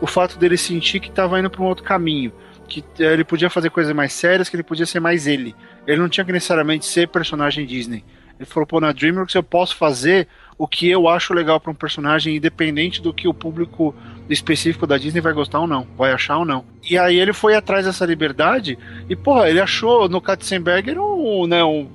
o 0.01 0.07
fato 0.07 0.39
dele 0.39 0.57
sentir 0.57 1.01
que 1.01 1.09
estava 1.09 1.39
indo 1.39 1.51
para 1.51 1.63
um 1.63 1.67
outro 1.67 1.85
caminho, 1.85 2.33
que 2.69 2.85
eh, 2.99 3.13
ele 3.13 3.25
podia 3.25 3.51
fazer 3.51 3.71
coisas 3.71 3.95
mais 3.95 4.13
sérias, 4.13 4.49
que 4.49 4.57
ele 4.57 4.63
podia 4.63 4.87
ser 4.87 5.01
mais 5.01 5.27
ele. 5.27 5.55
Ele 5.87 6.01
não 6.01 6.09
tinha 6.09 6.25
que 6.25 6.33
necessariamente 6.33 6.87
ser 6.87 7.09
personagem 7.09 7.67
Disney. 7.67 8.05
Ele 8.39 8.47
falou, 8.47 8.67
pô, 8.67 8.81
na 8.81 8.93
DreamWorks 8.93 9.35
eu 9.35 9.43
posso 9.43 9.75
fazer 9.75 10.29
o 10.57 10.67
que 10.69 10.89
eu 10.89 11.09
acho 11.09 11.35
legal 11.35 11.59
para 11.59 11.73
um 11.73 11.75
personagem, 11.75 12.37
independente 12.37 13.03
do 13.03 13.13
que 13.13 13.27
o 13.27 13.35
público 13.35 13.95
específico 14.31 14.87
da 14.87 14.97
Disney 14.97 15.21
vai 15.21 15.33
gostar 15.33 15.59
ou 15.59 15.67
não, 15.67 15.87
vai 15.97 16.13
achar 16.13 16.39
ou 16.39 16.45
não. 16.45 16.65
E 16.89 16.97
aí 16.97 17.19
ele 17.19 17.33
foi 17.33 17.57
atrás 17.57 17.85
dessa 17.85 18.07
liberdade 18.07 18.79
e, 19.09 19.17
pô, 19.17 19.45
ele 19.45 19.61
achou 19.61 20.09
no 20.09 20.21
Katzenberger 20.21 21.01
um, 21.01 21.49
né, 21.49 21.65
um, 21.65 21.89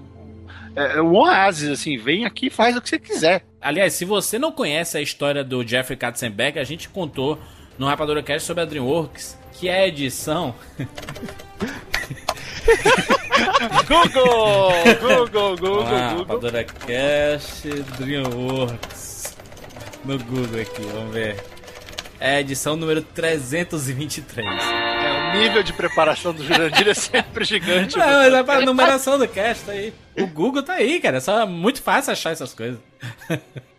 é, 0.75 1.01
um 1.01 1.15
oásis, 1.15 1.69
assim, 1.69 1.98
vem 1.98 2.25
aqui 2.25 2.50
faz 2.50 2.75
o 2.75 2.81
que 2.81 2.89
você 2.89 3.00
quiser. 3.00 3.45
Aliás, 3.62 3.93
se 3.93 4.03
você 4.03 4.38
não 4.38 4.51
conhece 4.51 4.98
a 4.98 5.01
história 5.01 5.43
do 5.43 5.65
Jeffrey 5.65 5.95
Katzenberg, 5.98 6.60
a 6.60 6.63
gente 6.65 6.89
contou 6.89 7.39
no 7.84 7.90
Rapadura 7.90 8.24
Cast 8.24 8.48
sobre 8.48 8.63
a 8.63 8.66
DreamWorks, 8.66 9.38
que 9.52 9.68
é 9.68 9.82
a 9.82 9.88
edição. 9.88 10.56
Google! 13.88 14.72
Google, 15.02 15.58
Google, 15.58 15.84
lá, 15.84 16.10
Google. 16.12 16.20
Rapadura 16.20 16.63
Cast, 16.63 17.68
DreamWorks. 18.00 19.36
No 20.06 20.18
Google 20.18 20.62
aqui, 20.62 20.82
vamos 20.94 21.13
ver. 21.13 21.44
É 22.22 22.38
a 22.38 22.40
edição 22.40 22.78
número 22.78 23.02
323 23.02 24.92
nível 25.34 25.63
de 25.63 25.74
preparação 25.74 26.34
do 26.34 26.44
Jurandir 26.44 26.88
é 26.88 26.94
sempre 26.94 27.44
gigante. 27.44 27.98
Não, 27.98 28.06
mas 28.06 28.34
é 28.34 28.44
pra 28.44 28.62
numeração 28.62 29.18
do 29.18 29.28
cast 29.28 29.66
tá 29.66 29.72
aí. 29.72 29.94
O 30.18 30.28
Google 30.28 30.63
tá 30.63 30.74
aí, 30.74 31.00
cara. 31.00 31.18
É 31.18 31.20
só 31.20 31.46
muito 31.46 31.82
fácil 31.82 32.13
achar 32.13 32.32
essas 32.32 32.54
coisas. 32.54 32.80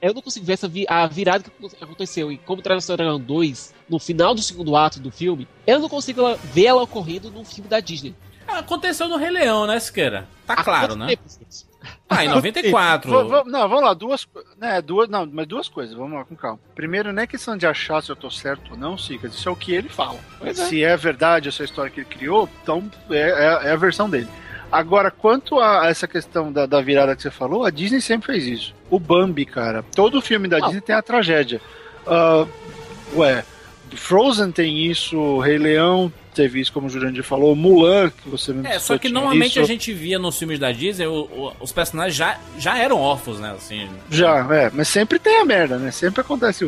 Eu 0.03 0.13
não 0.13 0.21
consigo 0.21 0.45
ver 0.45 0.55
essa 0.55 0.69
vi 0.69 0.85
a 0.89 1.07
virada 1.07 1.45
que 1.45 1.51
aconteceu 1.81 2.31
em 2.31 2.37
Como 2.37 2.61
Dragão 2.61 3.19
2, 3.19 3.75
no 3.89 3.99
final 3.99 4.35
do 4.35 4.43
segundo 4.43 4.77
ato 4.77 5.01
do 5.01 5.11
filme. 5.11 5.49
Eu 5.67 5.79
não 5.79 5.89
consigo 5.89 6.23
ver 6.53 6.67
ela 6.67 6.83
ocorrendo 6.83 7.31
num 7.31 7.45
filme 7.45 7.69
da 7.69 7.81
Disney. 7.81 8.15
Aconteceu 8.59 9.09
no 9.09 9.17
Rei 9.17 9.31
Leão, 9.31 9.67
né, 9.67 9.79
Siqueira? 9.79 10.29
Tá 10.47 10.57
claro, 10.57 10.97
né? 10.97 11.15
Ah, 12.09 12.25
em 12.25 12.29
94. 12.29 13.45
não, 13.45 13.69
vamos 13.69 13.83
lá, 13.83 13.95
duas, 13.95 14.27
né, 14.59 14.81
duas, 14.81 15.09
não, 15.09 15.27
mas 15.31 15.47
duas 15.47 15.69
coisas, 15.69 15.95
vamos 15.95 16.19
lá 16.19 16.25
com 16.25 16.37
calma. 16.37 16.59
Primeiro, 16.75 17.13
não 17.13 17.23
é 17.23 17.27
questão 17.27 17.57
de 17.57 17.67
achar 17.67 18.03
se 18.03 18.11
eu 18.11 18.17
tô 18.17 18.31
certo 18.31 18.73
ou 18.73 18.77
não, 18.77 18.97
Sicas, 18.97 19.35
isso 19.35 19.49
é 19.49 19.53
o 19.53 19.57
que 19.57 19.73
ele 19.73 19.89
fala. 19.89 20.19
Pois 20.39 20.57
se 20.57 20.83
é. 20.83 20.91
é 20.91 20.97
verdade 20.97 21.49
essa 21.49 21.65
história 21.65 21.91
que 21.91 22.01
ele 22.01 22.09
criou, 22.09 22.49
então 22.63 22.91
é, 23.11 23.19
é, 23.19 23.69
é 23.69 23.71
a 23.73 23.77
versão 23.77 24.09
dele. 24.09 24.29
Agora, 24.71 25.11
quanto 25.11 25.61
a 25.61 25.87
essa 25.89 26.09
questão 26.09 26.53
da, 26.53 26.67
da, 26.67 26.81
virada 26.81 27.15
que 27.15 27.23
você 27.23 27.31
falou, 27.31 27.65
a 27.65 27.71
Disney 27.71 28.01
sempre 28.01 28.33
fez 28.33 28.47
isso. 28.47 28.75
O 28.91 28.99
Bambi, 28.99 29.45
cara, 29.45 29.85
todo 29.95 30.21
filme 30.21 30.49
da 30.49 30.59
ah. 30.59 30.61
Disney 30.63 30.81
tem 30.81 30.95
a 30.95 31.03
tragédia. 31.03 31.61
Uh, 32.07 32.49
ué, 33.19 33.45
Frozen 33.95 34.51
tem 34.53 34.87
isso, 34.87 35.39
Rei 35.39 35.59
Leão 35.59 36.13
teve 36.35 36.61
isso, 36.61 36.73
como 36.73 36.89
o 36.89 36.91
Jurandir 36.91 37.23
falou, 37.23 37.55
Mulan, 37.55 38.11
que 38.11 38.29
você 38.29 38.53
não 38.53 38.69
É, 38.69 38.79
só 38.79 38.99
que 38.99 39.09
normalmente 39.09 39.53
isso. 39.53 39.61
a 39.61 39.65
gente 39.65 39.93
via 39.93 40.19
nos 40.19 40.37
filmes 40.37 40.59
da 40.59 40.73
Disney, 40.73 41.07
o, 41.07 41.23
o, 41.23 41.53
os 41.61 41.73
personagens 41.73 42.15
já, 42.15 42.39
já 42.59 42.77
eram 42.77 43.01
órfãos, 43.01 43.39
né? 43.39 43.55
Assim, 43.57 43.89
já, 44.11 44.47
é, 44.53 44.71
mas 44.75 44.89
sempre 44.89 45.19
tem 45.19 45.41
a 45.41 45.45
merda, 45.45 45.79
né? 45.79 45.91
Sempre 45.91 46.21
acontece. 46.21 46.65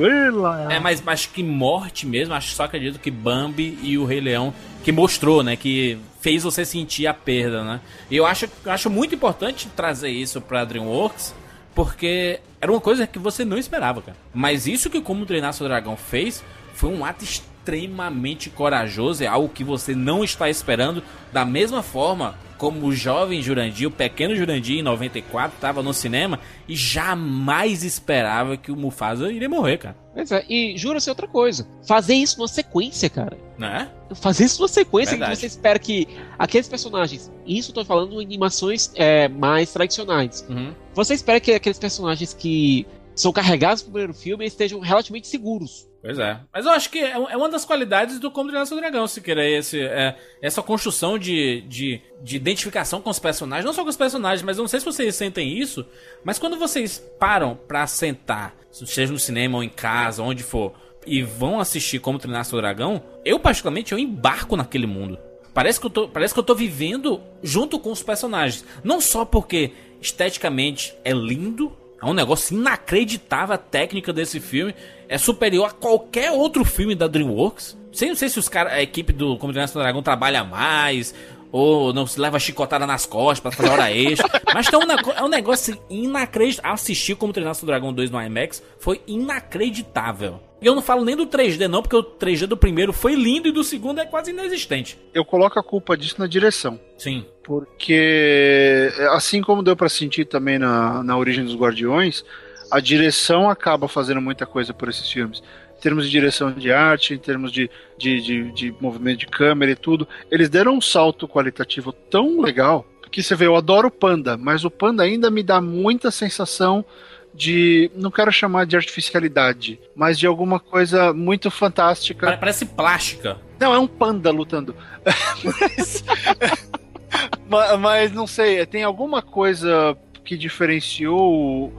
É, 0.70 0.78
mas 0.78 1.02
acho 1.06 1.30
que 1.30 1.42
morte 1.42 2.06
mesmo, 2.06 2.32
acho 2.32 2.54
só 2.54 2.64
acredito 2.64 3.00
que 3.00 3.10
Bambi 3.10 3.76
e 3.82 3.98
o 3.98 4.04
Rei 4.04 4.20
Leão, 4.20 4.54
que 4.84 4.92
mostrou, 4.92 5.42
né? 5.42 5.56
Que 5.56 5.98
fez 6.20 6.44
você 6.44 6.64
sentir 6.64 7.06
a 7.06 7.14
perda, 7.14 7.64
né? 7.64 7.80
E 8.10 8.16
eu 8.16 8.24
acho, 8.24 8.48
eu 8.64 8.72
acho 8.72 8.88
muito 8.88 9.14
importante 9.14 9.68
trazer 9.74 10.10
isso 10.10 10.40
pra 10.40 10.64
DreamWorks, 10.64 11.34
porque 11.74 12.40
era 12.60 12.70
uma 12.70 12.80
coisa 12.80 13.06
que 13.06 13.18
você 13.18 13.44
não 13.44 13.58
esperava, 13.58 14.00
cara. 14.00 14.16
Mas 14.32 14.66
isso 14.66 14.88
que 14.88 15.00
Como 15.00 15.26
Treinar 15.26 15.52
Seu 15.52 15.66
Dragão 15.66 15.96
fez 15.96 16.42
foi 16.76 16.90
um 16.90 17.04
ato 17.04 17.24
extremamente 17.24 18.50
corajoso, 18.50 19.24
é 19.24 19.26
algo 19.26 19.48
que 19.48 19.64
você 19.64 19.94
não 19.94 20.22
está 20.22 20.48
esperando, 20.48 21.02
da 21.32 21.44
mesma 21.44 21.82
forma 21.82 22.38
como 22.58 22.86
o 22.86 22.92
jovem 22.92 23.42
Jurandir, 23.42 23.88
o 23.88 23.90
pequeno 23.90 24.34
Jurandir 24.34 24.78
em 24.78 24.82
94 24.82 25.56
estava 25.56 25.82
no 25.82 25.92
cinema 25.92 26.38
e 26.66 26.74
jamais 26.74 27.82
esperava 27.82 28.56
que 28.56 28.72
o 28.72 28.76
Mufasa 28.76 29.30
iria 29.30 29.48
morrer, 29.48 29.78
cara. 29.78 29.96
Pois 30.14 30.32
é, 30.32 30.44
e 30.48 30.76
jura-se 30.76 31.10
outra 31.10 31.28
coisa. 31.28 31.68
Fazer 31.86 32.14
isso 32.14 32.38
numa 32.38 32.48
sequência, 32.48 33.10
cara. 33.10 33.36
Né? 33.58 33.90
Fazer 34.14 34.44
isso 34.44 34.60
numa 34.60 34.68
sequência 34.68 35.12
Verdade. 35.12 35.32
que 35.32 35.38
você 35.38 35.46
espera 35.46 35.78
que 35.78 36.08
aqueles 36.38 36.68
personagens. 36.68 37.30
Isso 37.46 37.70
eu 37.70 37.74
tô 37.74 37.84
falando 37.84 38.20
em 38.20 38.24
animações 38.24 38.90
é, 38.94 39.28
mais 39.28 39.72
tradicionais. 39.72 40.46
Uhum. 40.48 40.72
Você 40.94 41.14
espera 41.14 41.40
que 41.40 41.52
aqueles 41.52 41.78
personagens 41.78 42.32
que 42.32 42.86
são 43.14 43.32
carregados 43.32 43.82
pro 43.82 43.92
primeiro 43.92 44.14
filme 44.14 44.46
estejam 44.46 44.80
relativamente 44.80 45.26
seguros. 45.26 45.85
Pois 46.06 46.20
é. 46.20 46.38
Mas 46.52 46.64
eu 46.64 46.70
acho 46.70 46.88
que 46.88 47.00
é, 47.00 47.10
é 47.10 47.36
uma 47.36 47.48
das 47.48 47.64
qualidades 47.64 48.20
do 48.20 48.30
Como 48.30 48.48
Treinar 48.48 48.64
Seu 48.64 48.76
Dragão, 48.76 49.08
se 49.08 49.20
querer, 49.20 49.58
esse, 49.58 49.82
é, 49.82 50.16
essa 50.40 50.62
construção 50.62 51.18
de, 51.18 51.62
de, 51.62 52.00
de, 52.22 52.36
identificação 52.36 53.00
com 53.00 53.10
os 53.10 53.18
personagens. 53.18 53.64
Não 53.64 53.72
só 53.72 53.82
com 53.82 53.90
os 53.90 53.96
personagens, 53.96 54.42
mas 54.42 54.56
eu 54.56 54.62
não 54.62 54.68
sei 54.68 54.78
se 54.78 54.86
vocês 54.86 55.16
sentem 55.16 55.58
isso, 55.58 55.84
mas 56.22 56.38
quando 56.38 56.56
vocês 56.56 57.04
param 57.18 57.58
pra 57.66 57.88
sentar, 57.88 58.54
seja 58.70 59.12
no 59.12 59.18
cinema 59.18 59.56
ou 59.56 59.64
em 59.64 59.68
casa, 59.68 60.22
onde 60.22 60.44
for, 60.44 60.74
e 61.04 61.24
vão 61.24 61.58
assistir 61.58 61.98
Como 61.98 62.20
Treinar 62.20 62.44
Seu 62.44 62.60
Dragão, 62.60 63.02
eu 63.24 63.40
particularmente 63.40 63.90
eu 63.90 63.98
embarco 63.98 64.54
naquele 64.54 64.86
mundo. 64.86 65.18
Parece 65.52 65.80
que, 65.80 65.86
eu 65.86 65.90
tô, 65.90 66.08
parece 66.08 66.32
que 66.32 66.38
eu 66.38 66.44
tô 66.44 66.54
vivendo 66.54 67.20
junto 67.42 67.80
com 67.80 67.90
os 67.90 68.02
personagens. 68.02 68.64
Não 68.84 69.00
só 69.00 69.24
porque 69.24 69.72
esteticamente 70.00 70.94
é 71.04 71.12
lindo, 71.12 71.76
é 72.00 72.04
um 72.04 72.12
negócio 72.14 72.56
inacreditável 72.56 73.54
a 73.56 73.58
técnica 73.58 74.12
desse 74.12 74.38
filme. 74.38 74.72
É 75.08 75.18
superior 75.18 75.66
a 75.66 75.70
qualquer 75.70 76.30
outro 76.30 76.64
filme 76.64 76.94
da 76.94 77.06
DreamWorks. 77.06 77.76
Sei, 77.92 78.08
não 78.08 78.16
sei 78.16 78.28
se 78.28 78.38
os 78.38 78.48
cara, 78.48 78.72
a 78.72 78.82
equipe 78.82 79.12
do 79.12 79.38
Como 79.38 79.52
do 79.52 79.58
Dragão 79.58 80.02
trabalha 80.02 80.44
mais, 80.44 81.14
ou 81.50 81.92
não 81.92 82.06
se 82.06 82.20
leva 82.20 82.38
chicotada 82.38 82.86
nas 82.86 83.06
costas 83.06 83.40
pra 83.40 83.50
fazer 83.50 83.70
hora 83.70 83.90
extra. 83.90 84.28
Mas 84.52 84.70
é 84.72 84.76
um, 84.76 84.82
é 85.12 85.22
um 85.22 85.28
negócio 85.28 85.78
inacreditável. 85.88 86.72
Assistir 86.72 87.14
Como 87.14 87.32
Treinar 87.32 87.54
Seu 87.54 87.66
Dragão 87.66 87.92
2 87.92 88.10
no 88.10 88.20
IMAX 88.20 88.62
foi 88.78 89.00
inacreditável. 89.06 90.40
E 90.60 90.66
eu 90.66 90.74
não 90.74 90.82
falo 90.82 91.04
nem 91.04 91.14
do 91.14 91.26
3D 91.26 91.68
não, 91.68 91.82
porque 91.82 91.96
o 91.96 92.02
3D 92.02 92.46
do 92.46 92.56
primeiro 92.56 92.92
foi 92.92 93.14
lindo 93.14 93.48
e 93.48 93.52
do 93.52 93.62
segundo 93.62 94.00
é 94.00 94.06
quase 94.06 94.30
inexistente. 94.30 94.98
Eu 95.12 95.24
coloco 95.24 95.58
a 95.58 95.62
culpa 95.62 95.96
disso 95.96 96.16
na 96.18 96.26
direção. 96.26 96.80
Sim. 96.96 97.26
Porque, 97.44 98.90
assim 99.10 99.42
como 99.42 99.62
deu 99.62 99.76
para 99.76 99.88
sentir 99.88 100.24
também 100.24 100.58
na, 100.58 101.02
na 101.02 101.16
origem 101.16 101.44
dos 101.44 101.54
Guardiões, 101.54 102.24
a 102.70 102.80
direção 102.80 103.48
acaba 103.48 103.88
fazendo 103.88 104.20
muita 104.20 104.46
coisa 104.46 104.74
por 104.74 104.88
esses 104.88 105.10
filmes. 105.10 105.42
Em 105.76 105.80
termos 105.80 106.04
de 106.04 106.10
direção 106.10 106.52
de 106.52 106.72
arte, 106.72 107.14
em 107.14 107.18
termos 107.18 107.52
de, 107.52 107.70
de, 107.98 108.20
de, 108.20 108.52
de 108.52 108.74
movimento 108.80 109.18
de 109.20 109.26
câmera 109.26 109.72
e 109.72 109.76
tudo, 109.76 110.08
eles 110.30 110.48
deram 110.48 110.74
um 110.74 110.80
salto 110.80 111.28
qualitativo 111.28 111.92
tão 111.92 112.40
legal 112.40 112.86
que 113.16 113.22
você 113.22 113.34
vê, 113.34 113.46
eu 113.46 113.56
adoro 113.56 113.88
o 113.88 113.90
Panda, 113.90 114.36
mas 114.36 114.62
o 114.62 114.70
Panda 114.70 115.02
ainda 115.02 115.30
me 115.30 115.42
dá 115.42 115.58
muita 115.58 116.10
sensação 116.10 116.84
de. 117.32 117.90
Não 117.94 118.10
quero 118.10 118.30
chamar 118.30 118.66
de 118.66 118.76
artificialidade, 118.76 119.80
mas 119.94 120.18
de 120.18 120.26
alguma 120.26 120.60
coisa 120.60 121.14
muito 121.14 121.50
fantástica. 121.50 122.36
Parece 122.36 122.66
plástica. 122.66 123.38
Não, 123.58 123.72
é 123.72 123.78
um 123.78 123.86
panda 123.86 124.30
lutando. 124.30 124.76
mas, 127.48 127.80
mas, 127.80 128.12
não 128.12 128.26
sei, 128.26 128.66
tem 128.66 128.84
alguma 128.84 129.22
coisa 129.22 129.96
que 130.26 130.36
diferenciou, 130.36 131.72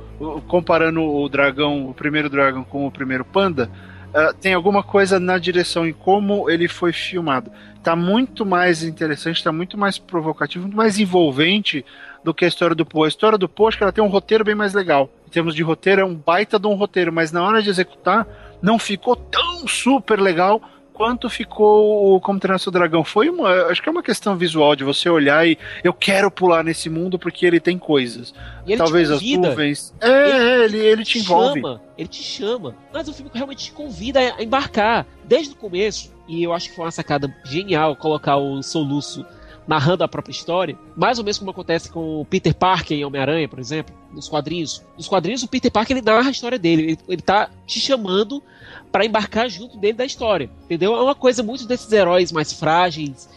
comparando 0.47 1.03
o 1.03 1.27
dragão, 1.27 1.89
o 1.89 1.93
primeiro 1.93 2.29
dragão 2.29 2.63
com 2.63 2.87
o 2.87 2.91
primeiro 2.91 3.25
panda. 3.25 3.69
uh, 4.09 4.33
tem 4.39 4.53
alguma 4.53 4.81
coisa 4.81 5.19
na 5.19 5.37
direção 5.37 5.85
em 5.85 5.91
como 5.91 6.49
ele 6.49 6.69
foi 6.69 6.93
filmado. 6.93 7.51
Tá 7.83 7.95
muito 7.95 8.45
mais 8.45 8.83
interessante, 8.83 9.43
tá 9.43 9.51
muito 9.51 9.77
mais 9.77 9.97
provocativo, 9.99 10.63
muito 10.63 10.77
mais 10.77 10.97
envolvente 10.97 11.85
do 12.23 12.33
que 12.33 12.45
a 12.45 12.47
história 12.47 12.75
do 12.75 12.85
Poe. 12.85 13.05
A 13.05 13.09
história 13.09 13.37
do 13.37 13.49
Poe, 13.49 13.67
acho 13.67 13.77
que 13.77 13.83
ela 13.83 13.91
tem 13.91 14.03
um 14.03 14.07
roteiro 14.07 14.45
bem 14.45 14.55
mais 14.55 14.73
legal. 14.73 15.09
Em 15.27 15.29
termos 15.29 15.53
de 15.53 15.61
roteiro, 15.61 16.01
é 16.01 16.05
um 16.05 16.15
baita 16.15 16.57
de 16.57 16.67
um 16.67 16.73
roteiro, 16.73 17.11
mas 17.11 17.33
na 17.33 17.43
hora 17.43 17.61
de 17.61 17.69
executar, 17.69 18.25
não 18.61 18.79
ficou 18.79 19.15
tão 19.15 19.67
super 19.67 20.19
legal 20.19 20.61
quanto 20.97 21.29
ficou 21.29 22.15
o 22.15 22.19
Como 22.19 22.39
Treinar 22.39 22.57
Seu 22.57 22.71
Dragão. 22.71 23.03
Foi 23.03 23.29
uma. 23.29 23.67
Acho 23.67 23.83
que 23.83 23.87
é 23.87 23.91
uma 23.91 24.01
questão 24.01 24.35
visual 24.35 24.75
de 24.75 24.83
você 24.83 25.07
olhar 25.07 25.47
e 25.47 25.55
eu 25.83 25.93
quero 25.93 26.31
pular 26.31 26.63
nesse 26.63 26.89
mundo 26.89 27.19
porque 27.19 27.45
ele 27.45 27.59
tem 27.59 27.77
coisas. 27.77 28.33
Talvez 28.75 29.11
as 29.11 29.21
nuvens. 29.21 29.93
É, 30.01 30.63
ele, 30.63 30.77
ele, 30.77 30.87
ele 30.87 31.03
te, 31.03 31.13
te 31.13 31.19
envolve. 31.19 31.61
Chama, 31.61 31.81
ele 31.95 32.07
te 32.07 32.23
chama. 32.23 32.75
Mas 32.91 33.07
o 33.07 33.13
filme 33.13 33.29
realmente 33.31 33.65
te 33.65 33.71
convida 33.71 34.19
a 34.19 34.41
embarcar. 34.41 35.05
Desde 35.23 35.53
o 35.53 35.57
começo, 35.57 36.11
e 36.27 36.43
eu 36.43 36.51
acho 36.51 36.69
que 36.69 36.75
foi 36.75 36.85
uma 36.85 36.91
sacada 36.91 37.31
genial 37.45 37.95
colocar 37.95 38.37
o 38.37 38.63
soluço 38.63 39.23
narrando 39.67 40.03
a 40.03 40.07
própria 40.07 40.31
história, 40.31 40.77
mais 40.95 41.17
ou 41.17 41.25
menos 41.25 41.37
como 41.37 41.51
acontece 41.51 41.91
com 41.91 42.21
o 42.21 42.25
Peter 42.25 42.53
Parker 42.53 42.97
em 42.97 43.03
Homem-Aranha, 43.03 43.49
por 43.49 43.59
exemplo, 43.59 43.93
nos 44.13 44.29
quadrinhos. 44.29 44.81
Nos 44.95 45.07
quadrinhos, 45.07 45.43
o 45.43 45.47
Peter 45.47 45.69
Parker 45.69 45.97
ele 45.97 46.05
narra 46.05 46.29
a 46.29 46.31
história 46.31 46.57
dele, 46.57 46.83
ele, 46.83 46.99
ele 47.07 47.21
tá 47.21 47.49
te 47.65 47.79
chamando 47.79 48.41
para 48.91 49.05
embarcar 49.05 49.49
junto 49.49 49.77
dele 49.77 49.93
da 49.93 50.05
história, 50.05 50.49
entendeu? 50.63 50.95
É 50.95 51.01
uma 51.01 51.15
coisa 51.15 51.43
muito 51.43 51.67
desses 51.67 51.91
heróis 51.91 52.31
mais 52.31 52.53
frágeis, 52.53 53.29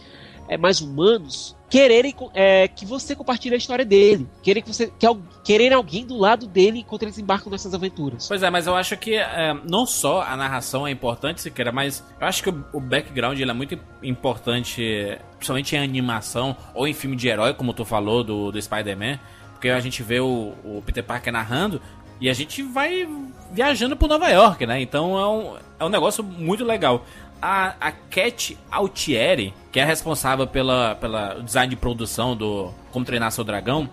é, 0.51 0.57
mais 0.57 0.81
humanos, 0.81 1.55
quererem 1.69 2.13
é, 2.33 2.67
que 2.67 2.85
você 2.85 3.15
compartilhe 3.15 3.55
a 3.55 3.57
história 3.57 3.85
dele, 3.85 4.27
querem 4.43 4.61
que 4.61 4.67
você 4.67 4.87
que, 4.99 5.07
quererem 5.45 5.73
alguém 5.73 6.05
do 6.05 6.17
lado 6.17 6.45
dele 6.45 6.79
enquanto 6.79 7.03
eles 7.03 7.17
embarcam 7.17 7.49
nessas 7.49 7.73
aventuras. 7.73 8.27
Pois 8.27 8.43
é, 8.43 8.49
mas 8.49 8.67
eu 8.67 8.75
acho 8.75 8.97
que 8.97 9.15
é, 9.15 9.53
não 9.63 9.85
só 9.85 10.21
a 10.21 10.35
narração 10.35 10.85
é 10.85 10.91
importante, 10.91 11.39
se 11.39 11.49
queira, 11.49 11.71
mas 11.71 12.03
eu 12.19 12.27
acho 12.27 12.43
que 12.43 12.49
o, 12.49 12.65
o 12.73 12.81
background 12.81 13.39
ele 13.39 13.49
é 13.49 13.53
muito 13.53 13.79
importante, 14.03 15.17
principalmente 15.37 15.73
em 15.73 15.79
animação 15.79 16.57
ou 16.73 16.85
em 16.85 16.93
filme 16.93 17.15
de 17.15 17.29
herói, 17.29 17.53
como 17.53 17.73
tu 17.73 17.85
falou 17.85 18.25
do, 18.25 18.51
do 18.51 18.61
Spider-Man, 18.61 19.17
porque 19.53 19.69
a 19.69 19.79
gente 19.79 20.03
vê 20.03 20.19
o, 20.19 20.53
o 20.65 20.83
Peter 20.85 21.03
Parker 21.03 21.31
narrando 21.31 21.81
e 22.19 22.29
a 22.29 22.33
gente 22.33 22.61
vai 22.61 23.07
viajando 23.51 23.95
por 23.95 24.09
Nova 24.09 24.27
York, 24.29 24.65
né? 24.65 24.81
Então 24.81 25.17
é 25.17 25.27
um, 25.27 25.57
é 25.79 25.85
um 25.85 25.89
negócio 25.89 26.23
muito 26.23 26.65
legal. 26.65 27.05
A, 27.41 27.75
a 27.79 27.91
Cat 27.91 28.57
Altieri, 28.69 29.53
que 29.71 29.79
é 29.79 29.85
responsável 29.85 30.45
pela, 30.45 30.95
pela 30.95 31.41
design 31.41 31.69
de 31.69 31.75
produção 31.75 32.35
do 32.35 32.71
Como 32.91 33.05
Treinar 33.05 33.31
Seu 33.31 33.43
Dragão, 33.43 33.89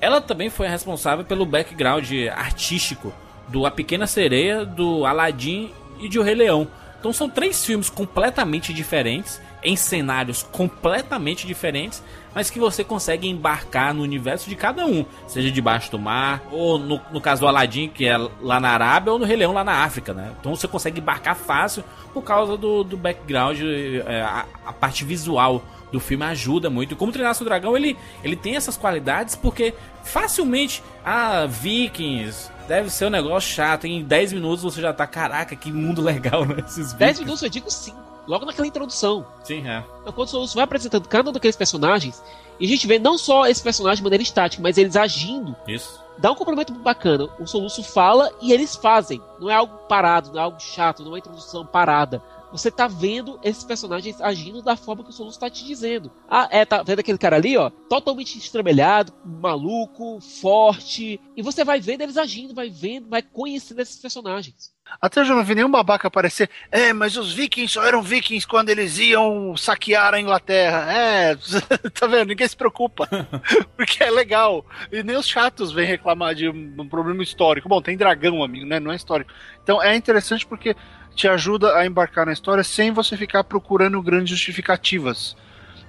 ela 0.00 0.20
também 0.20 0.50
foi 0.50 0.68
responsável 0.68 1.24
pelo 1.24 1.46
background 1.46 2.08
artístico 2.34 3.12
do 3.48 3.66
A 3.66 3.70
Pequena 3.70 4.06
Sereia, 4.06 4.64
do 4.64 5.04
Aladdin 5.06 5.72
e 5.98 6.08
de 6.08 6.18
O 6.18 6.22
Rei 6.22 6.34
Leão. 6.34 6.68
Então 7.00 7.12
são 7.12 7.28
três 7.28 7.64
filmes 7.64 7.90
completamente 7.90 8.72
diferentes, 8.72 9.40
em 9.62 9.76
cenários 9.76 10.42
completamente 10.42 11.46
diferentes, 11.46 12.02
mas 12.34 12.50
que 12.50 12.58
você 12.58 12.82
consegue 12.82 13.28
embarcar 13.28 13.94
no 13.94 14.02
universo 14.02 14.48
de 14.48 14.56
cada 14.56 14.84
um, 14.86 15.04
seja 15.26 15.50
debaixo 15.50 15.90
do 15.90 15.98
mar, 15.98 16.42
ou 16.50 16.78
no, 16.78 17.00
no 17.12 17.20
caso 17.20 17.42
do 17.42 17.46
Aladdin, 17.46 17.88
que 17.88 18.06
é 18.06 18.16
lá 18.40 18.58
na 18.58 18.70
Arábia, 18.70 19.12
ou 19.12 19.18
no 19.18 19.24
Rei 19.24 19.36
Leão 19.36 19.52
lá 19.52 19.62
na 19.62 19.84
África, 19.84 20.12
né? 20.12 20.32
Então 20.40 20.54
você 20.54 20.66
consegue 20.66 21.00
embarcar 21.00 21.36
fácil 21.36 21.84
por 22.12 22.22
causa 22.22 22.56
do, 22.56 22.82
do 22.82 22.96
background, 22.96 23.58
é, 23.60 24.22
a, 24.22 24.46
a 24.66 24.72
parte 24.72 25.04
visual 25.04 25.62
do 25.94 26.00
filme 26.00 26.24
ajuda 26.24 26.68
muito. 26.68 26.96
Como 26.96 27.12
Treinar 27.12 27.40
o 27.40 27.44
Dragão, 27.44 27.76
ele, 27.76 27.96
ele 28.22 28.34
tem 28.34 28.56
essas 28.56 28.76
qualidades 28.76 29.36
porque 29.36 29.72
facilmente, 30.02 30.82
ah, 31.04 31.46
Vikings, 31.46 32.50
deve 32.66 32.90
ser 32.90 33.06
um 33.06 33.10
negócio 33.10 33.54
chato. 33.54 33.86
Em 33.86 34.02
10 34.02 34.32
minutos 34.32 34.64
você 34.64 34.80
já 34.80 34.92
tá, 34.92 35.06
caraca, 35.06 35.54
que 35.54 35.72
mundo 35.72 36.02
legal, 36.02 36.44
né? 36.44 36.56
Esses 36.66 36.92
10 36.92 37.20
minutos 37.20 37.42
eu 37.42 37.48
digo 37.48 37.70
5 37.70 38.03
logo 38.26 38.44
naquela 38.44 38.66
introdução. 38.66 39.26
Sim, 39.42 39.66
é. 39.66 39.84
Então, 40.00 40.12
quando 40.12 40.28
o 40.28 40.30
Soluço 40.30 40.54
vai 40.54 40.64
apresentando 40.64 41.08
cada 41.08 41.30
um 41.30 41.32
daqueles 41.32 41.56
personagens, 41.56 42.22
e 42.58 42.66
a 42.66 42.68
gente 42.68 42.86
vê 42.86 42.98
não 42.98 43.18
só 43.18 43.46
esse 43.46 43.62
personagem 43.62 43.98
de 43.98 44.04
maneira 44.04 44.22
estática, 44.22 44.62
mas 44.62 44.78
eles 44.78 44.96
agindo. 44.96 45.56
Isso. 45.66 46.02
Dá 46.18 46.30
um 46.30 46.36
complemento 46.36 46.72
bacana. 46.72 47.28
O 47.40 47.46
Soluço 47.46 47.82
fala 47.82 48.30
e 48.40 48.52
eles 48.52 48.76
fazem. 48.76 49.20
Não 49.40 49.50
é 49.50 49.54
algo 49.54 49.76
parado, 49.88 50.30
não 50.30 50.38
é 50.38 50.42
algo 50.42 50.60
chato, 50.60 51.00
não 51.00 51.08
é 51.08 51.12
uma 51.12 51.18
introdução 51.18 51.66
parada 51.66 52.22
você 52.54 52.70
tá 52.70 52.86
vendo 52.86 53.36
esses 53.42 53.64
personagens 53.64 54.20
agindo 54.20 54.62
da 54.62 54.76
forma 54.76 55.02
que 55.02 55.10
o 55.10 55.12
Soluço 55.12 55.40
tá 55.40 55.50
te 55.50 55.64
dizendo. 55.64 56.12
Ah, 56.28 56.46
é, 56.52 56.64
tá 56.64 56.84
vendo 56.84 57.00
aquele 57.00 57.18
cara 57.18 57.34
ali, 57.34 57.56
ó? 57.56 57.68
Totalmente 57.68 58.38
estrambelhado, 58.38 59.12
maluco, 59.24 60.20
forte. 60.20 61.20
E 61.36 61.42
você 61.42 61.64
vai 61.64 61.80
vendo 61.80 62.02
eles 62.02 62.16
agindo, 62.16 62.54
vai 62.54 62.70
vendo, 62.70 63.08
vai 63.08 63.22
conhecendo 63.22 63.80
esses 63.80 64.00
personagens. 64.00 64.72
Até 65.00 65.20
eu 65.20 65.24
já 65.24 65.34
não 65.34 65.44
vi 65.44 65.54
nenhum 65.54 65.70
babaca 65.70 66.08
aparecer. 66.08 66.48
É, 66.70 66.92
mas 66.92 67.16
os 67.16 67.32
vikings 67.32 67.72
só 67.72 67.84
eram 67.84 68.02
vikings 68.02 68.46
quando 68.46 68.70
eles 68.70 68.98
iam 68.98 69.56
saquear 69.56 70.14
a 70.14 70.20
Inglaterra. 70.20 70.92
É, 70.92 71.36
tá 71.92 72.06
vendo? 72.06 72.28
Ninguém 72.28 72.48
se 72.48 72.56
preocupa. 72.56 73.08
Porque 73.76 74.02
é 74.02 74.10
legal. 74.10 74.64
E 74.90 75.02
nem 75.02 75.16
os 75.16 75.28
chatos 75.28 75.72
vêm 75.72 75.86
reclamar 75.86 76.34
de 76.34 76.48
um 76.48 76.88
problema 76.88 77.22
histórico. 77.22 77.68
Bom, 77.68 77.80
tem 77.80 77.96
dragão, 77.96 78.42
amigo, 78.42 78.66
né? 78.66 78.80
Não 78.80 78.92
é 78.92 78.96
histórico. 78.96 79.32
Então 79.62 79.82
é 79.82 79.94
interessante 79.96 80.46
porque 80.46 80.76
te 81.14 81.28
ajuda 81.28 81.76
a 81.76 81.86
embarcar 81.86 82.26
na 82.26 82.32
história 82.32 82.64
sem 82.64 82.90
você 82.90 83.16
ficar 83.16 83.44
procurando 83.44 84.00
grandes 84.02 84.30
justificativas. 84.30 85.36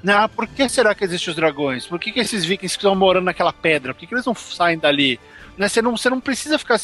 Ah, 0.08 0.28
por 0.28 0.48
que 0.48 0.68
será 0.70 0.94
que 0.94 1.04
existem 1.04 1.32
os 1.32 1.36
dragões? 1.36 1.88
Por 1.88 2.00
que, 2.00 2.12
que 2.12 2.20
esses 2.20 2.46
vikings 2.46 2.76
estão 2.76 2.96
morando 2.96 3.26
naquela 3.26 3.54
pedra? 3.54 3.94
Por 3.94 4.00
que, 4.00 4.08
que 4.08 4.14
eles 4.14 4.26
não 4.26 4.36
saem 4.36 4.78
dali? 4.78 5.20
Né? 5.58 5.68
Você, 5.70 5.82
não, 5.82 5.96
você 5.96 6.10
não 6.10 6.20
precisa 6.20 6.60
ficar. 6.60 6.80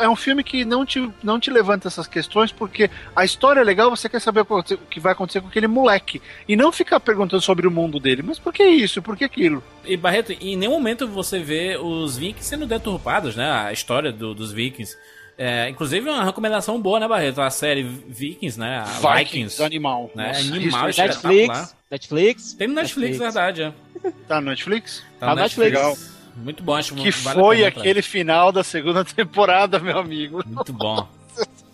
É 0.00 0.08
um 0.08 0.16
filme 0.16 0.42
que 0.42 0.64
não 0.64 0.84
te, 0.84 1.10
não 1.22 1.38
te 1.38 1.50
levanta 1.50 1.88
essas 1.88 2.06
questões, 2.06 2.50
porque 2.50 2.90
a 3.14 3.24
história 3.24 3.60
é 3.60 3.64
legal, 3.64 3.90
você 3.90 4.08
quer 4.08 4.20
saber 4.20 4.44
o 4.48 4.62
que 4.62 4.98
vai 4.98 5.12
acontecer 5.12 5.40
com 5.40 5.48
aquele 5.48 5.66
moleque. 5.66 6.22
E 6.48 6.56
não 6.56 6.72
ficar 6.72 7.00
perguntando 7.00 7.42
sobre 7.42 7.66
o 7.66 7.70
mundo 7.70 8.00
dele. 8.00 8.22
Mas 8.22 8.38
por 8.38 8.52
que 8.52 8.64
isso? 8.64 9.02
Por 9.02 9.16
que 9.16 9.24
aquilo? 9.24 9.62
E 9.84 9.96
Barreto, 9.96 10.32
em 10.32 10.56
nenhum 10.56 10.72
momento 10.72 11.06
você 11.06 11.38
vê 11.38 11.76
os 11.76 12.16
vikings 12.16 12.48
sendo 12.48 12.66
deturpados, 12.66 13.36
né? 13.36 13.50
A 13.50 13.72
história 13.72 14.10
do, 14.10 14.34
dos 14.34 14.52
vikings. 14.52 14.96
É, 15.38 15.68
inclusive, 15.68 16.10
uma 16.10 16.24
recomendação 16.24 16.82
boa, 16.82 16.98
né, 16.98 17.06
Barreto? 17.06 17.40
A 17.40 17.48
série 17.48 17.84
Vikings, 17.84 18.58
né? 18.58 18.78
A 18.78 18.84
Vikings, 18.84 19.24
Vikings 19.24 19.62
animal. 19.62 20.10
Né? 20.12 20.26
Nossa, 20.26 20.40
animal, 20.40 20.88
isso, 20.88 21.00
Netflix. 21.00 21.76
Netflix. 21.88 22.52
Tem 22.54 22.66
no 22.66 22.74
Netflix, 22.74 23.18
Netflix. 23.18 23.34
verdade. 23.34 23.62
É. 23.62 24.10
Tá 24.26 24.40
no 24.40 24.50
Netflix? 24.50 25.04
Tá 25.20 25.28
no 25.28 25.36
Netflix. 25.36 25.72
Legal. 25.72 25.96
Muito 26.36 26.62
bom, 26.62 26.74
acho 26.74 26.94
que 26.94 27.10
vale 27.10 27.40
foi 27.40 27.64
aquele 27.64 28.02
final 28.02 28.52
da 28.52 28.62
segunda 28.62 29.04
temporada, 29.06 29.78
meu 29.78 29.98
amigo. 29.98 30.42
Muito 30.46 30.72
bom. 30.72 31.08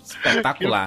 Espetacular. 0.03 0.87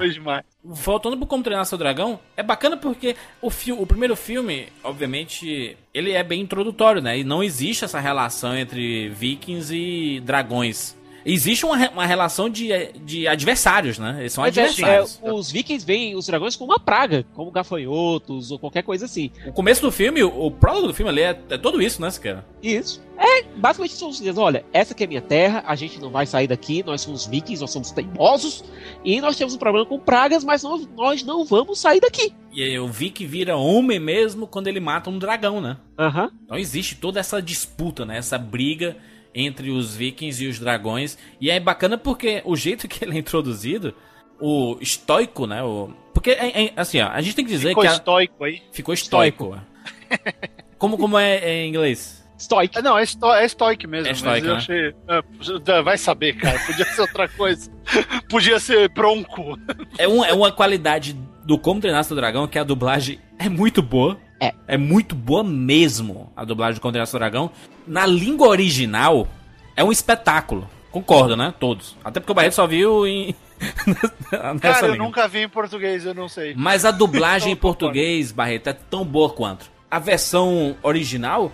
Voltando 0.64 1.18
pro 1.18 1.26
Como 1.26 1.44
Treinar 1.44 1.66
Seu 1.66 1.78
Dragão, 1.78 2.20
é 2.36 2.44
bacana 2.44 2.76
porque 2.76 3.16
o, 3.42 3.50
o 3.78 3.88
primeiro 3.88 4.16
filme, 4.16 4.68
obviamente, 4.84 5.78
ele 5.94 6.12
é 6.12 6.24
bem 6.24 6.42
introdutório, 6.42 7.02
né? 7.02 7.20
E 7.20 7.24
não 7.24 7.44
existe 7.44 7.86
essa 7.86 8.00
relação 8.00 8.56
entre 8.56 9.10
vikings 9.10 9.76
e 9.76 10.20
dragões 10.22 10.97
existe 11.34 11.66
uma, 11.66 11.90
uma 11.90 12.06
relação 12.06 12.50
de, 12.50 12.70
de 13.04 13.28
adversários, 13.28 14.00
né? 14.00 14.18
Eles 14.20 14.34
são 14.34 14.44
Mas 14.44 14.58
é, 14.58 14.62
adversários. 14.62 15.20
É, 15.22 15.32
os 15.32 15.52
vikings 15.52 15.86
veem 15.86 16.16
os 16.16 16.26
dragões 16.26 16.56
como 16.56 16.72
uma 16.72 16.80
praga, 16.80 17.26
como 17.34 17.52
gafanhotos 17.52 18.52
ou 18.52 18.58
qualquer 18.58 18.84
coisa 18.84 19.06
assim. 19.06 19.30
O 19.46 19.52
começo 19.52 19.82
do 19.82 19.92
filme, 19.92 20.24
o, 20.24 20.46
o 20.46 20.52
prólogo 20.52 20.88
do 20.88 20.94
filme 20.94 21.12
ali 21.12 21.22
é, 21.22 21.40
é 21.50 21.58
tudo 21.58 21.82
isso, 21.82 22.02
né, 22.02 22.10
Siqueira? 22.10 22.46
Isso. 22.64 23.06
É, 23.18 23.44
basicamente 23.56 23.96
são 23.96 24.10
os 24.10 24.18
dizendo, 24.18 24.42
olha, 24.42 24.64
essa 24.72 24.94
aqui 24.94 25.04
é 25.04 25.08
minha 25.08 25.22
terra, 25.22 25.64
a 25.66 25.76
gente 25.76 26.00
não 26.00 26.10
vai 26.10 26.26
sair 26.26 26.48
daqui, 26.48 26.84
nós 26.84 27.02
somos 27.02 27.26
vikings, 27.26 27.60
nós 27.60 27.72
somos 27.72 27.92
teimosos, 27.92 28.64
e 29.04 29.20
nós 29.20 29.36
temos 29.36 29.56
um 29.56 29.58
problema 29.58 29.86
com 29.88 30.00
pragas, 30.00 30.44
mas 30.44 30.64
nós, 30.64 30.88
nós 30.96 31.24
não 31.24 31.44
vamos 31.44 31.80
sair 31.80 32.00
daqui. 32.00 32.32
E 32.54 32.62
eu 32.62 32.88
vi 32.88 33.10
que 33.10 33.26
vira 33.26 33.58
homem 33.58 34.00
mesmo 34.00 34.48
quando 34.48 34.68
ele 34.68 34.80
mata 34.80 35.10
um 35.10 35.18
dragão, 35.18 35.60
né? 35.60 35.78
Aham. 35.98 36.24
Uhum. 36.24 36.30
Então 36.46 36.58
existe 36.58 36.96
toda 36.96 37.20
essa 37.20 37.42
disputa, 37.42 38.06
né? 38.06 38.18
Essa 38.18 38.38
briga 38.38 38.96
entre 39.38 39.70
os 39.70 39.96
vikings 39.96 40.44
e 40.44 40.48
os 40.48 40.60
dragões. 40.60 41.18
E 41.40 41.52
é 41.52 41.60
bacana 41.60 41.98
porque 41.98 42.42
o 42.44 42.56
jeito 42.56 42.88
que 42.88 43.04
ele 43.06 43.16
é 43.16 43.20
introduzido, 43.20 43.94
o 44.40 44.78
estoico, 44.82 45.46
né? 45.46 45.64
O... 45.64 45.90
Porque, 46.14 46.32
é, 46.32 46.66
é, 46.66 46.74
assim, 46.76 47.00
ó, 47.00 47.10
a 47.10 47.22
gente 47.22 47.36
tem 47.36 47.46
que 47.46 47.52
dizer 47.52 47.70
ficou 47.70 47.84
que. 47.84 47.90
Ficou 47.90 48.00
estoico 48.00 48.44
aí? 48.44 48.62
Ficou 48.72 48.94
estoico. 48.94 49.62
como, 50.80 50.98
como 50.98 51.18
é, 51.18 51.38
é 51.38 51.66
em 51.66 51.70
inglês? 51.70 52.18
Stoic. 52.40 52.80
Não, 52.82 52.98
é, 52.98 53.04
esto 53.04 53.34
é 53.34 53.48
stoic 53.48 53.88
mesmo. 53.88 54.10
É 54.10 54.14
stoic, 54.14 54.46
né? 54.46 54.54
achei, 54.54 54.96
é, 55.08 55.82
vai 55.82 55.98
saber, 55.98 56.34
cara. 56.34 56.60
Podia 56.66 56.86
ser 56.86 57.02
outra 57.02 57.28
coisa. 57.28 57.72
Podia 58.30 58.60
ser 58.60 58.90
bronco. 58.90 59.58
É, 59.98 60.08
um, 60.08 60.24
é 60.24 60.34
uma 60.34 60.52
qualidade 60.52 61.14
do 61.44 61.58
Como 61.58 61.82
Treinar 61.82 62.04
Seu 62.04 62.16
Dragão 62.16 62.48
que 62.48 62.60
a 62.60 62.64
dublagem 62.64 63.20
é 63.40 63.50
muito 63.50 63.82
boa. 63.82 64.20
É. 64.40 64.54
É 64.68 64.78
muito 64.78 65.16
boa 65.16 65.44
mesmo 65.44 66.32
a 66.36 66.46
dublagem 66.46 66.76
do 66.76 66.82
Como 66.82 66.92
Treinar 66.92 67.08
Seu 67.08 67.20
Dragão. 67.20 67.52
Na 67.88 68.06
língua 68.06 68.48
original, 68.48 69.28
é 69.76 69.84
um 69.84 69.92
espetáculo. 69.92 70.70
Concordo, 70.92 71.36
né? 71.36 71.54
Todos. 71.60 71.96
Até 72.04 72.20
porque 72.20 72.32
o 72.32 72.36
Barreto 72.36 72.54
só 72.54 72.68
viu 72.68 73.06
em. 73.06 73.36
Cara, 74.62 74.88
eu 74.88 74.96
nunca 74.96 75.28
vi 75.28 75.40
em 75.40 75.50
português, 75.50 76.06
eu 76.06 76.14
não 76.14 76.28
sei. 76.28 76.54
Mas 76.56 76.86
a 76.86 76.92
dublagem 76.92 77.52
em 77.54 77.56
português, 77.56 78.32
Barreto, 78.32 78.68
é 78.68 78.74
tão 78.74 79.04
boa 79.04 79.30
quanto. 79.30 79.70
A 79.90 80.00
versão 80.00 80.76
original, 80.84 81.52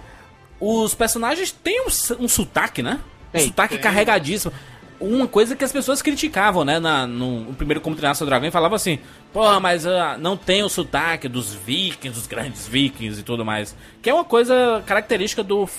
os 0.60 0.93
personagens 0.96 1.52
têm 1.52 1.82
um, 1.82 2.24
um 2.24 2.28
sotaque, 2.28 2.82
né? 2.82 3.00
Um 3.34 3.39
sotaque 3.39 3.76
tem. 3.76 3.84
carregadíssimo. 3.84 4.54
Uma 5.04 5.28
coisa 5.28 5.56
que 5.56 5.63
as 5.63 5.72
pessoas 5.72 6.02
criticavam, 6.02 6.63
né? 6.63 6.80
Na, 6.80 7.06
no, 7.06 7.54
primeiro 7.54 7.82
Como 7.82 7.96
Treinar 7.96 8.16
Seu 8.16 8.26
Dragão, 8.26 8.52
falavam 8.52 8.76
assim: 8.76 9.00
porra, 9.32 9.60
mas 9.60 9.86
uh, 9.86 10.18
não 10.20 10.38
tem 10.38 10.63
o 10.63 10.70
sotaque 10.70 11.28
dos 11.28 11.54
vikings, 11.54 12.18
dos 12.18 12.28
grandes 12.28 12.68
vikings 12.68 13.20
e 13.20 13.24
tudo 13.24 13.44
mais. 13.44 13.76
Que 14.02 14.10
é 14.10 14.13
uma 14.13 14.24
coisa 14.24 14.84
característica 14.86 15.44
do, 15.44 15.70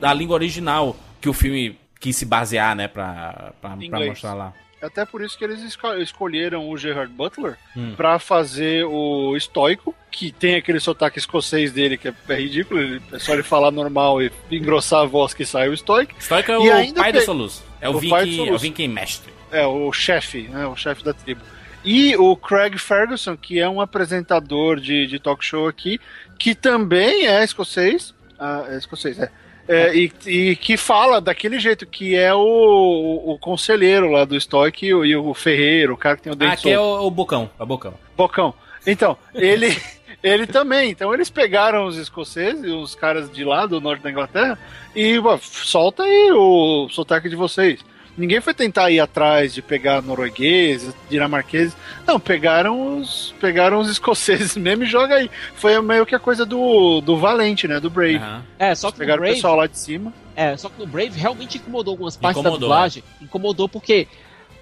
da 0.00 0.12
língua 0.12 0.34
original 0.34 0.96
que 1.20 1.28
o 1.28 1.32
filme 1.32 1.78
quis 1.98 2.16
se 2.16 2.24
basear, 2.24 2.74
né? 2.74 2.88
Pra, 2.88 3.52
pra, 3.60 3.76
pra 3.76 4.00
mostrar 4.06 4.34
lá. 4.34 4.54
Até 4.82 5.04
por 5.04 5.22
isso 5.22 5.36
que 5.36 5.44
eles 5.44 5.60
esco 5.60 5.92
escolheram 5.96 6.66
o 6.66 6.76
Gerard 6.78 7.12
Butler 7.12 7.58
hum. 7.76 7.92
para 7.94 8.18
fazer 8.18 8.84
o 8.86 9.36
estoico, 9.36 9.94
que 10.10 10.32
tem 10.32 10.54
aquele 10.54 10.80
sotaque 10.80 11.18
escocês 11.18 11.70
dele 11.70 11.98
que 11.98 12.08
é, 12.08 12.14
é 12.30 12.34
ridículo, 12.34 12.80
é 13.12 13.18
só 13.18 13.34
ele 13.34 13.42
falar 13.42 13.70
normal 13.70 14.22
e 14.22 14.32
engrossar 14.50 15.02
a 15.02 15.06
voz 15.06 15.34
que 15.34 15.44
sai 15.44 15.68
o 15.68 15.74
estoico. 15.74 16.14
Estoico 16.18 16.50
é 16.50 16.58
o 16.58 16.94
pai 16.94 17.12
do 17.12 17.20
Soluço. 17.20 17.69
É 17.80 17.88
o, 17.88 17.96
o 17.96 17.98
Viking, 17.98 18.48
é 18.48 18.52
o 18.52 18.58
Viking 18.58 18.88
mestre. 18.88 19.32
É, 19.50 19.66
o 19.66 19.92
chefe, 19.92 20.42
né, 20.48 20.66
o 20.66 20.76
chefe 20.76 21.02
da 21.02 21.12
tribo. 21.12 21.40
E 21.84 22.14
o 22.16 22.36
Craig 22.36 22.76
Ferguson, 22.78 23.36
que 23.36 23.58
é 23.58 23.68
um 23.68 23.80
apresentador 23.80 24.78
de, 24.78 25.06
de 25.06 25.18
talk 25.18 25.44
show 25.44 25.66
aqui, 25.66 25.98
que 26.38 26.54
também 26.54 27.26
é 27.26 27.42
escocês. 27.42 28.14
Ah, 28.38 28.66
é 28.68 28.76
escocês, 28.76 29.18
é. 29.18 29.30
É, 29.68 29.94
e, 29.94 30.12
e, 30.26 30.56
que 30.56 30.76
fala 30.76 31.20
daquele 31.20 31.60
jeito, 31.60 31.86
que 31.86 32.16
é 32.16 32.34
o, 32.34 33.22
o, 33.24 33.38
conselheiro 33.38 34.10
lá 34.10 34.24
do 34.24 34.38
Stoic 34.40 34.84
e 34.84 34.92
o, 34.92 35.04
e 35.04 35.14
o 35.14 35.32
ferreiro, 35.32 35.94
o 35.94 35.96
cara 35.96 36.16
que 36.16 36.22
tem 36.22 36.32
o 36.32 36.34
dente 36.34 36.52
Ah, 36.52 36.56
que 36.56 36.70
é 36.70 36.80
o, 36.80 37.06
o 37.06 37.10
Bocão, 37.10 37.48
é 37.58 37.62
o 37.62 37.66
Bocão. 37.66 37.94
Bocão. 38.16 38.52
Então, 38.84 39.16
ele, 39.32 39.80
ele 40.22 40.46
também. 40.46 40.90
Então 40.90 41.12
eles 41.12 41.30
pegaram 41.30 41.86
os 41.86 41.96
escoceses, 41.96 42.70
os 42.70 42.94
caras 42.94 43.30
de 43.30 43.44
lá 43.44 43.66
do 43.66 43.80
norte 43.80 44.02
da 44.02 44.10
Inglaterra, 44.10 44.58
e 44.94 45.16
solta 45.40 46.02
aí 46.02 46.30
o 46.32 46.88
sotaque 46.90 47.28
de 47.28 47.36
vocês. 47.36 47.80
Ninguém 48.16 48.40
foi 48.40 48.52
tentar 48.52 48.90
ir 48.90 49.00
atrás 49.00 49.54
de 49.54 49.62
pegar 49.62 50.02
noruegueses, 50.02 50.94
dinamarqueses. 51.08 51.74
Não, 52.06 52.20
pegaram 52.20 52.98
os, 52.98 53.34
pegaram 53.40 53.78
os 53.78 53.88
escoceses 53.90 54.56
mesmo 54.56 54.84
e 54.84 54.86
joga 54.86 55.14
aí. 55.14 55.30
Foi 55.54 55.80
meio 55.80 56.04
que 56.04 56.14
a 56.14 56.18
coisa 56.18 56.44
do, 56.44 57.00
do 57.00 57.16
Valente, 57.16 57.66
né? 57.66 57.80
Do 57.80 57.88
Brave. 57.88 58.18
Uhum. 58.18 58.42
É, 58.58 58.74
só 58.74 58.90
que 58.90 58.98
pegaram 58.98 59.20
Brave, 59.20 59.32
o 59.32 59.36
pessoal 59.36 59.56
lá 59.56 59.66
de 59.66 59.78
cima. 59.78 60.12
É, 60.36 60.56
só 60.56 60.68
que 60.68 60.78
no 60.78 60.86
Brave 60.86 61.18
realmente 61.18 61.58
incomodou 61.58 61.92
algumas 61.92 62.16
partes 62.16 62.40
incomodou, 62.40 62.58
da 62.58 62.66
dublagem. 62.66 63.02
É. 63.20 63.24
Incomodou 63.24 63.68
porque 63.68 64.06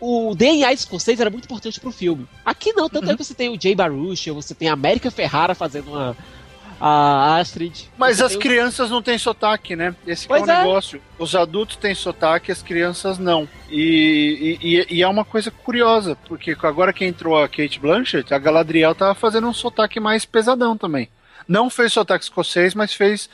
o 0.01 0.35
DNA 0.35 0.73
escocês 0.73 1.21
era 1.21 1.31
muito 1.31 1.45
importante 1.45 1.81
pro 1.81 1.91
filme. 1.91 2.27
Aqui 2.45 2.73
não, 2.73 2.89
tanto 2.89 3.07
uhum. 3.07 3.13
é 3.13 3.17
que 3.17 3.25
você 3.25 3.35
tem 3.35 3.49
o 3.49 3.61
Jay 3.61 3.75
Baruch, 3.75 4.31
você 4.31 4.55
tem 4.55 4.69
a 4.69 4.73
América 4.73 5.11
Ferrara 5.11 5.55
fazendo 5.55 5.91
uma, 5.91 6.17
a 6.81 7.39
Astrid. 7.39 7.89
Mas 7.97 8.21
as 8.21 8.37
crianças 8.37 8.91
não 8.91 9.03
têm 9.03 9.19
sotaque, 9.19 9.75
né? 9.75 9.95
Esse 10.07 10.31
é 10.31 10.33
o 10.33 10.37
é. 10.37 10.59
negócio. 10.59 11.01
Os 11.19 11.35
adultos 11.35 11.77
têm 11.77 11.95
sotaque, 11.95 12.53
as 12.53 12.63
crianças 12.63 13.19
não. 13.19 13.49
E, 13.69 14.59
e, 14.63 14.97
e, 14.97 15.03
é 15.03 15.09
uma 15.09 15.25
coisa 15.25 15.51
curiosa, 15.51 16.17
porque 16.27 16.57
agora 16.63 16.93
que 16.93 17.05
entrou 17.05 17.43
a 17.43 17.49
Kate 17.49 17.81
Blanchett, 17.81 18.33
a 18.33 18.39
Galadriel 18.39 18.95
tava 18.95 19.15
fazendo 19.15 19.49
um 19.49 19.55
sotaque 19.55 19.99
mais 19.99 20.25
pesadão 20.25 20.77
também. 20.77 21.09
Não 21.47 21.71
fez 21.71 21.95
sotaque 21.95 22.25
escocês, 22.25 22.75
mas 22.75 22.93
fez, 22.93 23.29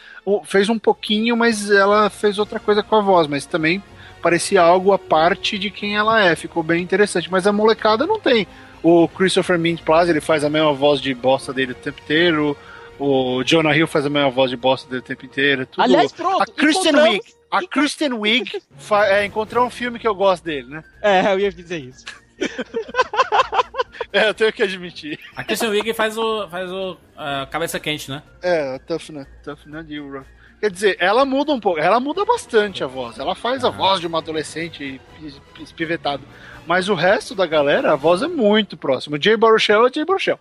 fez 0.44 0.68
um 0.68 0.78
pouquinho, 0.78 1.36
mas 1.36 1.68
ela 1.68 2.08
fez 2.08 2.38
outra 2.38 2.60
coisa 2.60 2.82
com 2.82 2.94
a 2.94 3.00
voz, 3.00 3.26
mas 3.26 3.44
também 3.44 3.82
parecia 4.24 4.62
algo 4.62 4.90
à 4.90 4.98
parte 4.98 5.58
de 5.58 5.70
quem 5.70 5.96
ela 5.96 6.24
é. 6.24 6.34
Ficou 6.34 6.62
bem 6.62 6.82
interessante. 6.82 7.30
Mas 7.30 7.46
a 7.46 7.52
molecada 7.52 8.06
não 8.06 8.18
tem. 8.18 8.48
O 8.82 9.06
Christopher 9.06 9.58
Mint 9.58 9.82
Plaza, 9.82 10.10
ele 10.10 10.20
faz 10.22 10.42
a 10.42 10.48
mesma 10.48 10.72
voz 10.72 10.98
de 10.98 11.14
bosta 11.14 11.52
dele 11.52 11.72
o 11.72 11.74
tempo 11.74 12.00
inteiro. 12.02 12.56
O 12.98 13.42
Jonah 13.44 13.76
Hill 13.76 13.86
faz 13.86 14.06
a 14.06 14.10
mesma 14.10 14.30
voz 14.30 14.50
de 14.50 14.56
bosta 14.56 14.88
dele 14.88 15.00
o 15.00 15.04
tempo 15.04 15.26
inteiro. 15.26 15.66
Tudo. 15.66 15.82
Aliás, 15.82 16.10
pronto. 16.10 16.40
A 16.42 16.46
Kristen 16.46 16.96
Wiig. 16.96 17.20
A 17.50 17.66
Kristen 17.66 18.14
Wiig 18.14 18.62
é, 19.08 19.26
encontrou 19.26 19.66
um 19.66 19.70
filme 19.70 19.98
que 19.98 20.08
eu 20.08 20.14
gosto 20.14 20.42
dele, 20.42 20.68
né? 20.68 20.84
É, 21.02 21.32
eu 21.32 21.38
ia 21.38 21.52
dizer 21.52 21.78
isso. 21.78 22.04
é, 24.10 24.28
eu 24.28 24.34
tenho 24.34 24.52
que 24.52 24.62
admitir. 24.62 25.18
A 25.36 25.44
Kristen 25.44 25.68
Wiig 25.68 25.92
faz 25.92 26.16
o, 26.16 26.48
faz 26.48 26.70
o 26.70 26.92
uh, 26.92 27.46
cabeça 27.50 27.78
quente, 27.78 28.10
né? 28.10 28.22
É, 28.42 28.78
Tough, 28.78 29.10
né? 29.10 29.26
Tough, 29.44 29.66
né? 29.66 29.82
De 29.82 30.00
Quer 30.60 30.70
dizer, 30.70 30.96
ela 30.98 31.24
muda 31.24 31.52
um 31.52 31.60
pouco, 31.60 31.78
ela 31.78 32.00
muda 32.00 32.24
bastante 32.24 32.82
a 32.82 32.86
voz. 32.86 33.18
Ela 33.18 33.34
faz 33.34 33.64
a 33.64 33.70
voz 33.70 34.00
de 34.00 34.06
uma 34.06 34.18
adolescente 34.18 35.00
espivetado. 35.60 36.22
Mas 36.66 36.88
o 36.88 36.94
resto 36.94 37.34
da 37.34 37.46
galera, 37.46 37.92
a 37.92 37.96
voz 37.96 38.22
é 38.22 38.28
muito 38.28 38.76
próxima. 38.76 39.18
Jay 39.20 39.36
Baruchel 39.36 39.86
é 39.86 39.92
Jay 39.92 40.04
Baruchel. 40.04 40.38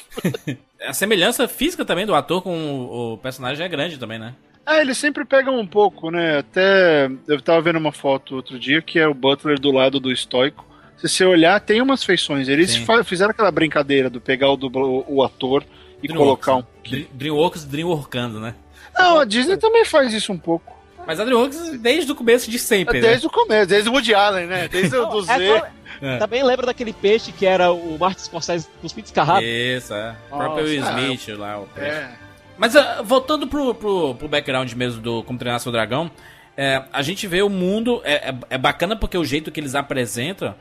a 0.86 0.92
semelhança 0.92 1.46
física 1.46 1.84
também 1.84 2.06
do 2.06 2.14
ator 2.14 2.42
com 2.42 3.12
o 3.12 3.18
personagem 3.18 3.64
é 3.64 3.68
grande 3.68 3.98
também, 3.98 4.18
né? 4.18 4.34
É, 4.66 4.80
eles 4.80 4.96
sempre 4.96 5.24
pegam 5.24 5.58
um 5.58 5.66
pouco, 5.66 6.10
né? 6.10 6.38
Até 6.38 7.10
eu 7.28 7.40
tava 7.40 7.60
vendo 7.60 7.78
uma 7.78 7.92
foto 7.92 8.36
outro 8.36 8.58
dia 8.58 8.80
que 8.80 8.98
é 8.98 9.06
o 9.06 9.12
Butler 9.12 9.60
do 9.60 9.70
lado 9.70 10.00
do 10.00 10.10
estoico. 10.10 10.64
Se 10.96 11.08
você 11.08 11.24
olhar, 11.24 11.60
tem 11.60 11.82
umas 11.82 12.02
feições. 12.02 12.48
Eles 12.48 12.80
fizeram 13.04 13.32
aquela 13.32 13.50
brincadeira 13.50 14.08
do 14.08 14.20
pegar 14.20 14.50
o, 14.50 14.56
dublo, 14.56 15.04
o 15.06 15.22
ator 15.22 15.64
e 16.02 16.08
colocar 16.08 16.56
um. 16.56 16.64
Né? 16.90 17.06
Dreamworks 17.12 17.64
Dreamworkando, 17.64 18.40
né? 18.40 18.54
Não, 18.96 19.20
a 19.20 19.24
Disney 19.24 19.56
também 19.56 19.84
faz 19.84 20.12
isso 20.12 20.32
um 20.32 20.38
pouco. 20.38 20.74
Mas 21.06 21.20
a 21.20 21.24
DreamWorks 21.24 21.78
desde 21.80 22.10
o 22.10 22.14
começo 22.14 22.50
de 22.50 22.58
sempre, 22.58 23.00
Desde 23.00 23.26
né? 23.26 23.30
o 23.30 23.30
começo, 23.30 23.68
desde 23.68 23.90
o 23.90 23.92
Woody 23.92 24.14
Allen, 24.14 24.46
né? 24.46 24.68
Desde 24.68 24.96
o 24.96 25.06
do 25.06 25.22
Z. 25.22 25.62
É. 26.00 26.18
Também 26.18 26.42
lembra 26.42 26.66
daquele 26.66 26.92
peixe 26.92 27.30
que 27.30 27.46
era 27.46 27.72
o 27.72 27.98
Martin 27.98 28.24
Scorsese 28.24 28.68
com 28.80 28.86
os 28.86 28.92
pintos 28.92 29.12
carrados? 29.12 29.44
Isso, 29.46 29.94
é. 29.94 30.14
O 30.30 30.36
próprio 30.36 30.64
Will 30.64 30.82
Smith 30.82 31.28
é. 31.28 31.34
lá, 31.34 31.60
o 31.60 31.66
peixe. 31.66 31.90
É. 31.90 32.10
Mas 32.56 32.74
uh, 32.74 33.02
voltando 33.04 33.46
pro, 33.46 33.74
pro, 33.74 34.14
pro 34.14 34.28
background 34.28 34.72
mesmo 34.72 35.00
do 35.00 35.22
Como 35.24 35.38
Treinar 35.38 35.60
Seu 35.60 35.72
Dragão, 35.72 36.10
é, 36.56 36.82
a 36.92 37.02
gente 37.02 37.26
vê 37.26 37.42
o 37.42 37.48
mundo. 37.48 38.00
É, 38.04 38.30
é, 38.30 38.34
é, 38.50 38.58
bacana 38.58 38.96
porque 38.96 39.18
o 39.18 39.24
jeito 39.24 39.50
que 39.50 39.60
eles 39.60 39.74
apresentam 39.74 40.54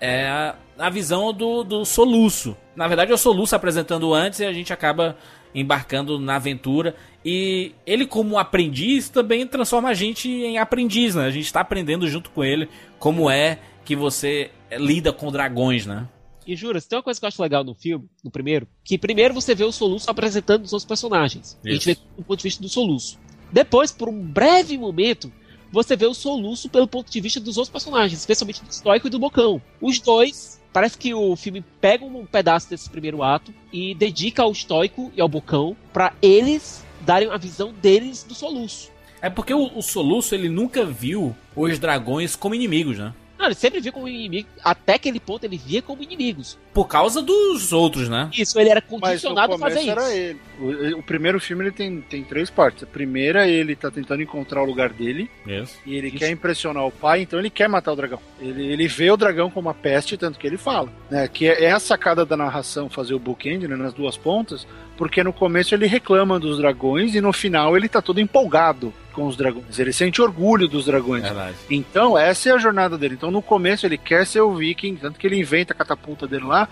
é 0.00 0.26
a, 0.26 0.56
a 0.78 0.90
visão 0.90 1.32
do, 1.32 1.62
do 1.62 1.84
soluço. 1.84 2.56
Na 2.74 2.88
verdade, 2.88 3.12
é 3.12 3.14
o 3.14 3.18
soluço 3.18 3.54
apresentando 3.54 4.12
antes 4.14 4.40
e 4.40 4.44
a 4.44 4.52
gente 4.52 4.72
acaba 4.72 5.16
embarcando 5.54 6.18
na 6.18 6.36
aventura. 6.36 6.94
E 7.24 7.72
ele, 7.86 8.06
como 8.06 8.38
aprendiz, 8.38 9.08
também 9.08 9.46
transforma 9.46 9.90
a 9.90 9.94
gente 9.94 10.28
em 10.28 10.58
aprendiz, 10.58 11.14
né? 11.14 11.26
A 11.26 11.30
gente 11.30 11.44
está 11.44 11.60
aprendendo 11.60 12.08
junto 12.08 12.30
com 12.30 12.42
ele 12.42 12.68
como 12.98 13.28
é 13.28 13.58
que 13.84 13.94
você 13.94 14.50
lida 14.72 15.12
com 15.12 15.30
dragões, 15.30 15.84
né? 15.84 16.08
E 16.46 16.56
jura, 16.56 16.80
tem 16.80 16.96
uma 16.96 17.02
coisa 17.02 17.20
que 17.20 17.26
eu 17.26 17.28
acho 17.28 17.42
legal 17.42 17.62
no 17.62 17.74
filme, 17.74 18.08
no 18.24 18.30
primeiro, 18.30 18.66
que 18.82 18.96
primeiro 18.96 19.34
você 19.34 19.54
vê 19.54 19.64
o 19.64 19.70
Soluço 19.70 20.10
apresentando 20.10 20.64
os 20.64 20.72
outros 20.72 20.88
personagens. 20.88 21.58
Isso. 21.62 21.68
A 21.68 21.70
gente 21.70 21.86
vê 21.86 21.98
do 22.16 22.24
ponto 22.24 22.38
de 22.38 22.44
vista 22.44 22.62
do 22.62 22.68
Soluço. 22.68 23.18
Depois, 23.52 23.92
por 23.92 24.08
um 24.08 24.20
breve 24.20 24.78
momento, 24.78 25.30
você 25.72 25.96
vê 25.96 26.06
o 26.06 26.14
Soluço 26.14 26.68
pelo 26.68 26.86
ponto 26.86 27.10
de 27.10 27.20
vista 27.20 27.40
dos 27.40 27.56
outros 27.56 27.72
personagens, 27.72 28.18
especialmente 28.18 28.62
do 28.62 28.72
Stoico 28.72 29.06
e 29.06 29.10
do 29.10 29.18
Bocão. 29.18 29.60
Os 29.80 30.00
dois, 30.00 30.60
parece 30.72 30.98
que 30.98 31.14
o 31.14 31.36
filme 31.36 31.64
pega 31.80 32.04
um 32.04 32.26
pedaço 32.26 32.68
desse 32.68 32.88
primeiro 32.88 33.22
ato 33.22 33.52
e 33.72 33.94
dedica 33.94 34.42
ao 34.42 34.54
Stoico 34.54 35.12
e 35.16 35.20
ao 35.20 35.28
Bocão 35.28 35.76
para 35.92 36.12
eles 36.20 36.84
darem 37.00 37.30
a 37.30 37.36
visão 37.36 37.72
deles 37.72 38.22
do 38.24 38.34
Soluço. 38.34 38.90
É 39.22 39.28
porque 39.28 39.52
o, 39.52 39.70
o 39.76 39.82
Soluço 39.82 40.34
ele 40.34 40.48
nunca 40.48 40.84
viu 40.84 41.36
os 41.54 41.78
dragões 41.78 42.34
como 42.34 42.54
inimigos, 42.54 42.98
né? 42.98 43.14
Não, 43.40 43.46
ele 43.46 43.54
sempre 43.54 43.80
via 43.80 43.90
como 43.90 44.06
inimigo. 44.06 44.46
Até 44.62 44.96
aquele 44.96 45.18
ponto 45.18 45.44
ele 45.44 45.56
via 45.56 45.80
como 45.80 46.02
inimigos. 46.02 46.58
Por 46.74 46.86
causa 46.86 47.22
dos 47.22 47.72
outros, 47.72 48.06
né? 48.06 48.28
Isso, 48.36 48.60
ele 48.60 48.68
era 48.68 48.82
condicionado 48.82 49.54
a 49.54 49.58
fazer 49.58 49.80
isso. 49.80 49.90
Era 49.90 50.14
ele. 50.14 50.38
O, 50.60 50.98
o, 50.98 51.02
primeiro 51.02 51.40
filme 51.40 51.64
ele 51.64 51.72
tem, 51.72 52.02
tem 52.02 52.22
três 52.22 52.50
partes. 52.50 52.82
A 52.82 52.86
primeira, 52.86 53.48
ele 53.48 53.74
tá 53.74 53.90
tentando 53.90 54.22
encontrar 54.22 54.62
o 54.62 54.66
lugar 54.66 54.90
dele. 54.90 55.30
Isso. 55.46 55.78
E 55.86 55.96
ele 55.96 56.08
isso. 56.08 56.18
quer 56.18 56.30
impressionar 56.30 56.86
o 56.86 56.92
pai, 56.92 57.22
então 57.22 57.38
ele 57.38 57.48
quer 57.48 57.66
matar 57.66 57.92
o 57.92 57.96
dragão. 57.96 58.20
Ele, 58.38 58.66
ele 58.66 58.86
vê 58.86 59.10
o 59.10 59.16
dragão 59.16 59.50
como 59.50 59.68
uma 59.68 59.74
peste, 59.74 60.18
tanto 60.18 60.38
que 60.38 60.46
ele 60.46 60.58
fala. 60.58 60.92
Né? 61.10 61.26
Que 61.26 61.48
é, 61.48 61.64
é 61.64 61.72
a 61.72 61.80
sacada 61.80 62.26
da 62.26 62.36
narração 62.36 62.90
fazer 62.90 63.14
o 63.14 63.18
bookend 63.18 63.66
né, 63.66 63.74
nas 63.74 63.94
duas 63.94 64.18
pontas, 64.18 64.66
porque 64.98 65.24
no 65.24 65.32
começo 65.32 65.74
ele 65.74 65.86
reclama 65.86 66.38
dos 66.38 66.58
dragões 66.58 67.14
e 67.14 67.22
no 67.22 67.32
final 67.32 67.74
ele 67.74 67.88
tá 67.88 68.02
todo 68.02 68.20
empolgado 68.20 68.92
com 69.12 69.26
os 69.26 69.36
dragões. 69.36 69.78
Ele 69.78 69.92
sente 69.92 70.20
orgulho 70.22 70.68
dos 70.68 70.86
dragões. 70.86 71.22
Verdade. 71.22 71.56
Então, 71.70 72.16
essa 72.18 72.48
é 72.48 72.52
a 72.52 72.58
jornada 72.58 72.96
dele. 72.96 73.14
Então, 73.14 73.30
no 73.30 73.42
começo, 73.42 73.86
ele 73.86 73.98
quer 73.98 74.26
ser 74.26 74.40
o 74.40 74.54
viking, 74.54 74.96
tanto 74.96 75.18
que 75.18 75.26
ele 75.26 75.38
inventa 75.38 75.72
a 75.72 75.76
catapulta 75.76 76.26
dele 76.26 76.44
lá. 76.44 76.68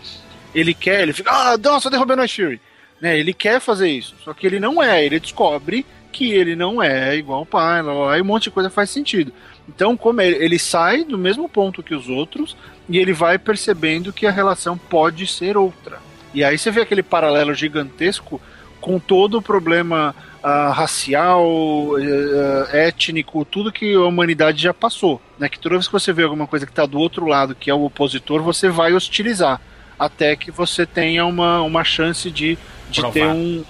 Ele 0.55 0.73
quer, 0.73 1.03
ele 1.03 1.13
fica, 1.13 1.31
ah, 1.31 1.59
nossa, 1.59 1.91
derrubei 1.91 2.15
o 2.15 2.17
Night 2.17 2.35
Fury. 2.35 2.61
Né, 3.01 3.17
ele 3.17 3.33
quer 3.33 3.61
fazer 3.61 3.89
isso, 3.89 4.17
só 4.25 4.35
que 4.35 4.45
ele 4.47 4.59
não 4.59 4.83
é. 4.83 5.05
Ele 5.05 5.21
descobre 5.21 5.87
que 6.11 6.33
ele 6.33 6.57
não 6.57 6.83
é 6.83 7.17
igual 7.17 7.43
o 7.43 7.47
pai, 7.47 7.81
lá, 7.81 7.93
lá, 7.93 8.19
e 8.19 8.23
um 8.23 8.25
monte 8.25 8.45
de 8.45 8.51
coisa 8.51 8.69
faz 8.69 8.91
sentido. 8.91 9.33
Então, 9.69 9.97
como 9.97 10.21
ele, 10.21 10.43
ele 10.43 10.59
sai 10.59 11.05
do 11.05 11.17
mesmo 11.17 11.49
ponto 11.49 11.83
que 11.83 11.95
os 11.95 12.09
outros 12.09 12.57
e 12.89 12.99
ele 12.99 13.13
vai 13.13 13.39
percebendo 13.39 14.13
que 14.13 14.27
a 14.27 14.31
relação 14.31 14.77
pode 14.77 15.27
ser 15.27 15.57
outra. 15.57 16.01
E 16.35 16.43
aí 16.43 16.59
você 16.59 16.71
vê 16.71 16.81
aquele 16.81 17.03
paralelo 17.03 17.55
gigantesco 17.55 18.41
com 18.81 18.99
todo 18.99 19.39
o 19.39 19.43
problema 19.43 20.15
uh, 20.43 20.73
racial, 20.73 21.45
uh, 21.45 21.97
étnico, 22.73 23.45
tudo 23.45 23.73
que 23.73 23.95
a 23.95 24.01
humanidade 24.01 24.63
já 24.63 24.75
passou. 24.75 25.21
Né? 25.39 25.49
Que 25.49 25.59
toda 25.59 25.77
vez 25.77 25.87
que 25.87 25.93
você 25.93 26.13
vê 26.13 26.23
alguma 26.23 26.47
coisa 26.47 26.67
que 26.67 26.73
está 26.73 26.87
do 26.87 26.99
outro 26.99 27.27
lado, 27.27 27.55
que 27.55 27.71
é 27.71 27.75
o 27.75 27.85
opositor, 27.85 28.43
você 28.43 28.69
vai 28.69 28.93
hostilizar. 28.93 29.61
Até 29.99 30.37
que 30.37 30.51
você 30.51 30.87
tenha 30.87 31.27
uma, 31.27 31.61
uma 31.63 31.83
chance 31.83 32.31
de, 32.31 32.57
de 32.89 33.03
ter 33.11 33.27
um, 33.27 33.33
um. 33.33 33.65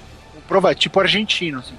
Provar, 0.46 0.74
tipo 0.74 1.00
argentino, 1.00 1.58
assim. 1.58 1.74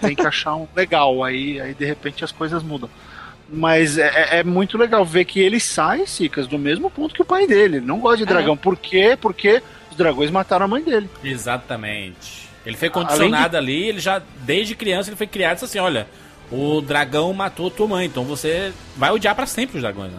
Tem 0.00 0.14
que 0.14 0.26
achar 0.26 0.54
um 0.56 0.66
legal, 0.74 1.24
aí, 1.24 1.60
aí 1.60 1.72
de 1.72 1.84
repente 1.84 2.22
as 2.24 2.30
coisas 2.32 2.62
mudam. 2.62 2.90
Mas 3.48 3.96
é, 3.96 4.40
é 4.40 4.44
muito 4.44 4.76
legal 4.76 5.04
ver 5.04 5.24
que 5.24 5.38
ele 5.40 5.60
sai, 5.60 6.04
Cicas, 6.06 6.48
do 6.48 6.58
mesmo 6.58 6.90
ponto 6.90 7.14
que 7.14 7.22
o 7.22 7.24
pai 7.24 7.46
dele. 7.46 7.76
Ele 7.76 7.86
não 7.86 8.00
gosta 8.00 8.18
de 8.18 8.24
É. 8.24 8.26
dragão. 8.26 8.56
Por 8.56 8.76
quê? 8.76 9.16
Porque 9.20 9.62
os 9.90 9.96
dragões 9.96 10.30
mataram 10.30 10.64
a 10.64 10.68
mãe 10.68 10.82
dele. 10.82 11.08
Exatamente. 11.22 12.45
Ele 12.66 12.76
foi 12.76 12.90
condicionado 12.90 13.56
ali, 13.56 13.88
ele 13.88 14.00
já, 14.00 14.20
desde 14.40 14.74
criança, 14.74 15.08
ele 15.08 15.16
foi 15.16 15.26
criado 15.28 15.62
assim, 15.64 15.78
olha, 15.78 16.06
o 16.50 16.80
dragão 16.80 17.32
matou 17.32 17.70
tua 17.70 17.86
mãe, 17.86 18.06
então 18.06 18.24
você 18.24 18.72
vai 18.96 19.10
odiar 19.12 19.34
pra 19.34 19.46
sempre 19.46 19.76
os 19.76 19.82
dragões, 19.82 20.12
né? 20.12 20.18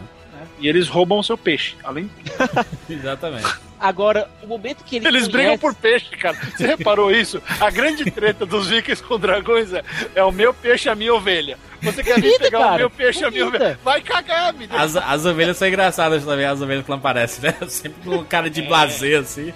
E 0.60 0.68
eles 0.68 0.88
roubam 0.88 1.20
o 1.20 1.24
seu 1.24 1.38
peixe. 1.38 1.76
Além 1.84 2.10
Exatamente. 2.90 3.48
Agora, 3.80 4.28
o 4.42 4.48
momento 4.48 4.84
que 4.84 4.96
ele 4.96 5.08
Eles 5.08 5.28
conhece- 5.28 5.32
brigam 5.38 5.58
por 5.60 5.76
peixe, 5.76 6.10
cara. 6.18 6.36
Você 6.36 6.66
reparou 6.66 7.12
isso? 7.12 7.40
A 7.60 7.70
grande 7.70 8.10
treta 8.10 8.44
dos 8.44 8.68
vikings 8.70 9.04
com 9.04 9.20
dragões 9.20 9.72
é, 9.72 9.84
é 10.16 10.24
o 10.24 10.32
meu 10.32 10.52
peixe, 10.52 10.90
a 10.90 10.96
minha 10.96 11.14
ovelha. 11.14 11.60
Você 11.84 12.04
quer 12.04 12.20
vir 12.20 12.40
pegar 12.40 12.58
o 12.58 12.64
cara, 12.64 12.78
meu 12.78 12.90
peixe, 12.90 13.24
a 13.24 13.30
minha 13.30 13.46
ovelha? 13.46 13.80
Vai 13.84 14.02
cagar, 14.02 14.52
me 14.52 14.68
As, 14.72 14.96
as 14.96 15.26
ovelhas 15.28 15.58
são 15.58 15.68
engraçadas 15.68 16.26
também, 16.26 16.46
as 16.46 16.60
ovelhas 16.60 16.84
que 16.84 16.90
não 16.90 16.98
aparecem, 16.98 17.44
né? 17.52 17.56
Sempre 17.70 18.02
com 18.04 18.26
cara 18.26 18.50
de 18.50 18.64
blazer, 18.64 19.20
assim. 19.20 19.54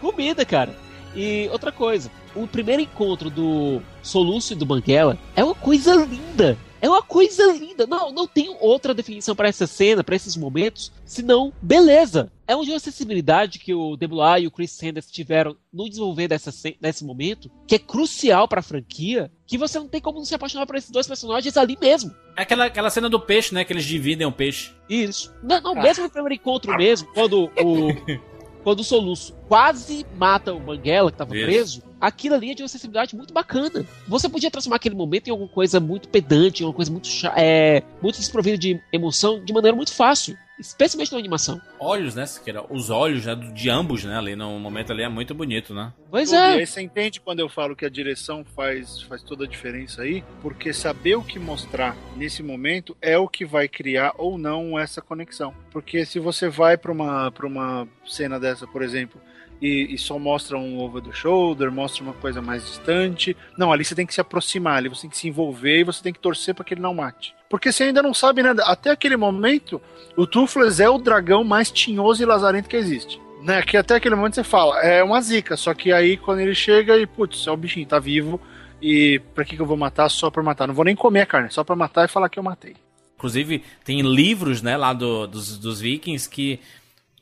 comida, 0.00 0.44
cara. 0.44 0.72
E 1.16 1.48
outra 1.50 1.72
coisa, 1.72 2.10
o 2.34 2.46
primeiro 2.46 2.82
encontro 2.82 3.30
do 3.30 3.80
Soluço 4.02 4.52
e 4.52 4.56
do 4.56 4.66
Banguela 4.66 5.18
é 5.34 5.42
uma 5.42 5.54
coisa 5.54 5.94
linda. 5.94 6.58
É 6.80 6.88
uma 6.88 7.02
coisa 7.02 7.52
linda. 7.52 7.86
Não, 7.86 8.12
não 8.12 8.26
tem 8.26 8.54
outra 8.60 8.92
definição 8.92 9.34
para 9.34 9.48
essa 9.48 9.66
cena, 9.66 10.04
para 10.04 10.14
esses 10.14 10.36
momentos, 10.36 10.92
senão 11.06 11.52
beleza. 11.60 12.30
É 12.46 12.54
uma 12.54 12.64
de 12.64 12.70
uma 12.70 12.78
sensibilidade 12.78 13.58
que 13.58 13.74
o 13.74 13.96
DeBlois 13.96 14.44
e 14.44 14.46
o 14.46 14.50
Chris 14.50 14.72
Sanders 14.72 15.10
tiveram 15.10 15.56
no 15.72 15.88
desenvolver 15.88 16.28
dessa, 16.28 16.52
desse 16.80 17.04
momento, 17.04 17.50
que 17.66 17.74
é 17.74 17.78
crucial 17.78 18.46
para 18.46 18.60
a 18.60 18.62
franquia, 18.62 19.32
que 19.46 19.58
você 19.58 19.78
não 19.78 19.88
tem 19.88 20.00
como 20.00 20.18
não 20.18 20.24
se 20.24 20.34
apaixonar 20.34 20.66
por 20.66 20.76
esses 20.76 20.90
dois 20.90 21.06
personagens 21.06 21.56
ali 21.56 21.78
mesmo. 21.80 22.14
É 22.36 22.42
aquela, 22.42 22.66
aquela 22.66 22.90
cena 22.90 23.08
do 23.08 23.18
peixe, 23.18 23.54
né? 23.54 23.64
Que 23.64 23.72
eles 23.72 23.84
dividem 23.84 24.26
o 24.26 24.32
peixe. 24.32 24.72
Isso. 24.88 25.34
Não, 25.42 25.60
não, 25.60 25.74
mesmo 25.74 26.04
no 26.04 26.10
primeiro 26.10 26.34
encontro 26.34 26.76
mesmo, 26.76 27.08
quando 27.14 27.50
o. 27.58 27.88
quando 28.66 28.80
o 28.80 28.84
Soluço 28.84 29.32
quase 29.46 30.04
mata 30.16 30.52
o 30.52 30.58
Banguela, 30.58 31.12
que 31.12 31.16
tava 31.16 31.36
Isso. 31.36 31.46
preso, 31.46 31.82
aquilo 32.00 32.34
ali 32.34 32.50
é 32.50 32.54
de 32.56 32.64
uma 32.64 32.68
sensibilidade 32.68 33.14
muito 33.14 33.32
bacana. 33.32 33.86
Você 34.08 34.28
podia 34.28 34.50
transformar 34.50 34.74
aquele 34.74 34.96
momento 34.96 35.28
em 35.28 35.30
alguma 35.30 35.48
coisa 35.48 35.78
muito 35.78 36.08
pedante, 36.08 36.64
em 36.64 36.66
alguma 36.66 36.74
coisa 36.74 36.90
muito, 36.90 37.08
é, 37.36 37.84
muito 38.02 38.18
desprovida 38.18 38.58
de 38.58 38.82
emoção, 38.92 39.44
de 39.44 39.52
maneira 39.52 39.76
muito 39.76 39.92
fácil. 39.92 40.36
Especialmente 40.58 41.12
na 41.12 41.18
animação. 41.18 41.60
Olhos, 41.78 42.14
né, 42.14 42.24
Siqueira? 42.26 42.64
Os 42.70 42.90
olhos, 42.90 43.26
né, 43.26 43.34
de 43.34 43.68
ambos, 43.68 44.04
né, 44.04 44.16
ali 44.16 44.34
no 44.34 44.58
momento 44.58 44.92
ali 44.92 45.02
é 45.02 45.08
muito 45.08 45.34
bonito, 45.34 45.74
né? 45.74 45.92
Pois 46.10 46.32
E 46.32 46.34
é. 46.34 46.38
aí 46.38 46.66
você 46.66 46.80
entende 46.80 47.20
quando 47.20 47.40
eu 47.40 47.48
falo 47.48 47.76
que 47.76 47.84
a 47.84 47.90
direção 47.90 48.44
faz, 48.54 49.02
faz 49.02 49.22
toda 49.22 49.44
a 49.44 49.48
diferença 49.48 50.02
aí? 50.02 50.24
Porque 50.40 50.72
saber 50.72 51.16
o 51.16 51.22
que 51.22 51.38
mostrar 51.38 51.96
nesse 52.16 52.42
momento 52.42 52.96
é 53.02 53.18
o 53.18 53.28
que 53.28 53.44
vai 53.44 53.68
criar 53.68 54.12
ou 54.16 54.38
não 54.38 54.78
essa 54.78 55.02
conexão. 55.02 55.54
Porque 55.70 56.04
se 56.06 56.18
você 56.18 56.48
vai 56.48 56.76
para 56.76 56.92
uma, 56.92 57.30
pra 57.30 57.46
uma 57.46 57.86
cena 58.06 58.40
dessa, 58.40 58.66
por 58.66 58.82
exemplo, 58.82 59.20
e, 59.60 59.94
e 59.94 59.98
só 59.98 60.18
mostra 60.18 60.56
um 60.58 60.78
over 60.78 61.02
the 61.02 61.12
shoulder, 61.12 61.70
mostra 61.72 62.02
uma 62.02 62.12
coisa 62.12 62.42
mais 62.42 62.64
distante. 62.64 63.36
Não, 63.56 63.72
ali 63.72 63.84
você 63.84 63.94
tem 63.94 64.06
que 64.06 64.14
se 64.14 64.20
aproximar, 64.20 64.76
ali 64.78 64.88
você 64.88 65.02
tem 65.02 65.10
que 65.10 65.16
se 65.16 65.28
envolver 65.28 65.80
e 65.80 65.84
você 65.84 66.02
tem 66.02 66.12
que 66.12 66.18
torcer 66.20 66.54
para 66.54 66.64
que 66.64 66.74
ele 66.74 66.80
não 66.80 66.94
mate. 66.94 67.34
Porque 67.48 67.70
você 67.72 67.84
ainda 67.84 68.02
não 68.02 68.12
sabe 68.12 68.42
nada. 68.42 68.62
Até 68.64 68.90
aquele 68.90 69.16
momento, 69.16 69.80
o 70.16 70.26
Toothless 70.26 70.80
é 70.82 70.88
o 70.90 70.98
dragão 70.98 71.44
mais 71.44 71.70
tinhoso 71.70 72.22
e 72.22 72.26
lazarento 72.26 72.68
que 72.68 72.76
existe. 72.76 73.20
Né, 73.42 73.62
que 73.62 73.76
até 73.76 73.94
aquele 73.94 74.14
momento 74.16 74.34
você 74.34 74.42
fala, 74.42 74.80
é 74.80 75.04
uma 75.04 75.20
zica, 75.20 75.56
só 75.56 75.72
que 75.72 75.92
aí 75.92 76.16
quando 76.16 76.40
ele 76.40 76.54
chega 76.54 76.96
e, 76.96 77.06
putz, 77.06 77.46
é 77.46 77.50
o 77.52 77.56
bichinho, 77.56 77.86
tá 77.86 77.98
vivo, 77.98 78.40
e 78.82 79.20
pra 79.34 79.44
que, 79.44 79.54
que 79.54 79.62
eu 79.62 79.66
vou 79.66 79.76
matar 79.76 80.08
só 80.08 80.30
pra 80.30 80.42
matar? 80.42 80.66
Não 80.66 80.74
vou 80.74 80.84
nem 80.84 80.96
comer 80.96 81.20
a 81.20 81.26
carne, 81.26 81.50
só 81.52 81.62
pra 81.62 81.76
matar 81.76 82.06
e 82.06 82.08
falar 82.08 82.28
que 82.28 82.38
eu 82.38 82.42
matei. 82.42 82.74
Inclusive, 83.14 83.62
tem 83.84 84.00
livros, 84.02 84.62
né, 84.62 84.76
lá 84.76 84.92
do- 84.92 85.26
dos, 85.28 85.58
dos 85.58 85.80
vikings 85.80 86.28
que 86.28 86.58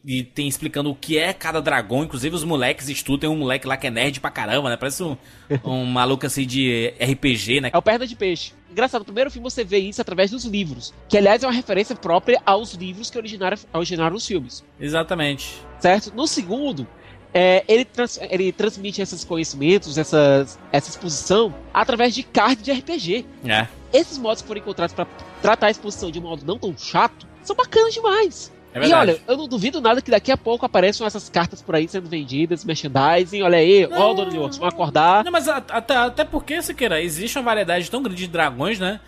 e 0.04 0.22
tem 0.22 0.46
explicando 0.46 0.90
o 0.90 0.94
que 0.94 1.16
é 1.18 1.32
cada 1.32 1.62
dragão. 1.62 2.04
Inclusive, 2.04 2.34
os 2.36 2.44
moleques 2.44 2.88
estudam. 2.88 3.20
Tem 3.20 3.30
um 3.30 3.38
moleque 3.38 3.66
lá 3.66 3.76
que 3.76 3.86
é 3.86 3.90
nerd 3.90 4.20
pra 4.20 4.30
caramba, 4.30 4.68
né? 4.68 4.76
Parece 4.76 5.02
um, 5.02 5.16
um 5.64 5.84
maluco 5.86 6.26
assim 6.26 6.46
de 6.46 6.92
RPG, 7.00 7.60
né? 7.62 7.70
É 7.72 7.78
o 7.78 7.82
Perna 7.82 8.06
de 8.06 8.14
Peixe. 8.14 8.52
Engraçado, 8.70 9.00
no 9.00 9.04
primeiro 9.06 9.30
filme 9.30 9.48
você 9.48 9.64
vê 9.64 9.78
isso 9.78 10.00
através 10.00 10.30
dos 10.32 10.44
livros, 10.44 10.92
que 11.08 11.16
aliás 11.16 11.42
é 11.42 11.46
uma 11.46 11.52
referência 11.52 11.94
própria 11.96 12.42
aos 12.44 12.72
livros 12.74 13.08
que 13.08 13.16
originaram, 13.16 13.56
originaram 13.72 14.16
os 14.16 14.26
filmes. 14.26 14.64
Exatamente. 14.80 15.54
certo? 15.78 16.12
No 16.14 16.26
segundo, 16.26 16.86
é, 17.32 17.64
ele, 17.68 17.84
trans- 17.84 18.18
ele 18.30 18.50
transmite 18.52 19.00
esses 19.00 19.24
conhecimentos, 19.24 19.96
essas, 19.96 20.58
essa 20.72 20.90
exposição, 20.90 21.54
através 21.72 22.14
de 22.14 22.22
cards 22.24 22.62
de 22.64 22.72
RPG. 22.72 23.24
É. 23.46 23.68
Esses 23.92 24.18
modos 24.18 24.42
que 24.42 24.48
foram 24.48 24.60
encontrados 24.60 24.94
para 24.94 25.06
tratar 25.40 25.68
a 25.68 25.70
exposição 25.70 26.10
de 26.10 26.18
um 26.18 26.22
modo 26.22 26.44
não 26.44 26.58
tão 26.58 26.76
chato 26.76 27.26
são 27.42 27.54
bacanas 27.54 27.94
demais. 27.94 28.52
É 28.74 28.88
e 28.88 28.92
olha, 28.92 29.20
eu 29.28 29.36
não 29.36 29.46
duvido 29.46 29.80
nada 29.80 30.02
que 30.02 30.10
daqui 30.10 30.32
a 30.32 30.36
pouco 30.36 30.66
apareçam 30.66 31.06
essas 31.06 31.28
cartas 31.28 31.62
por 31.62 31.76
aí 31.76 31.86
sendo 31.86 32.08
vendidas, 32.08 32.64
merchandising. 32.64 33.42
Olha 33.42 33.58
aí, 33.58 33.86
ó, 33.86 33.88
Não. 33.88 34.14
Dona 34.16 34.30
de 34.32 34.36
Works, 34.36 34.58
vão 34.58 34.68
acordar. 34.68 35.22
Não, 35.22 35.30
mas 35.30 35.46
até, 35.46 35.96
até 35.96 36.24
porque, 36.24 36.60
Siqueira, 36.60 37.00
existe 37.00 37.38
uma 37.38 37.44
variedade 37.44 37.88
tão 37.88 38.02
grande 38.02 38.18
de 38.18 38.28
dragões, 38.28 38.80
né? 38.80 39.00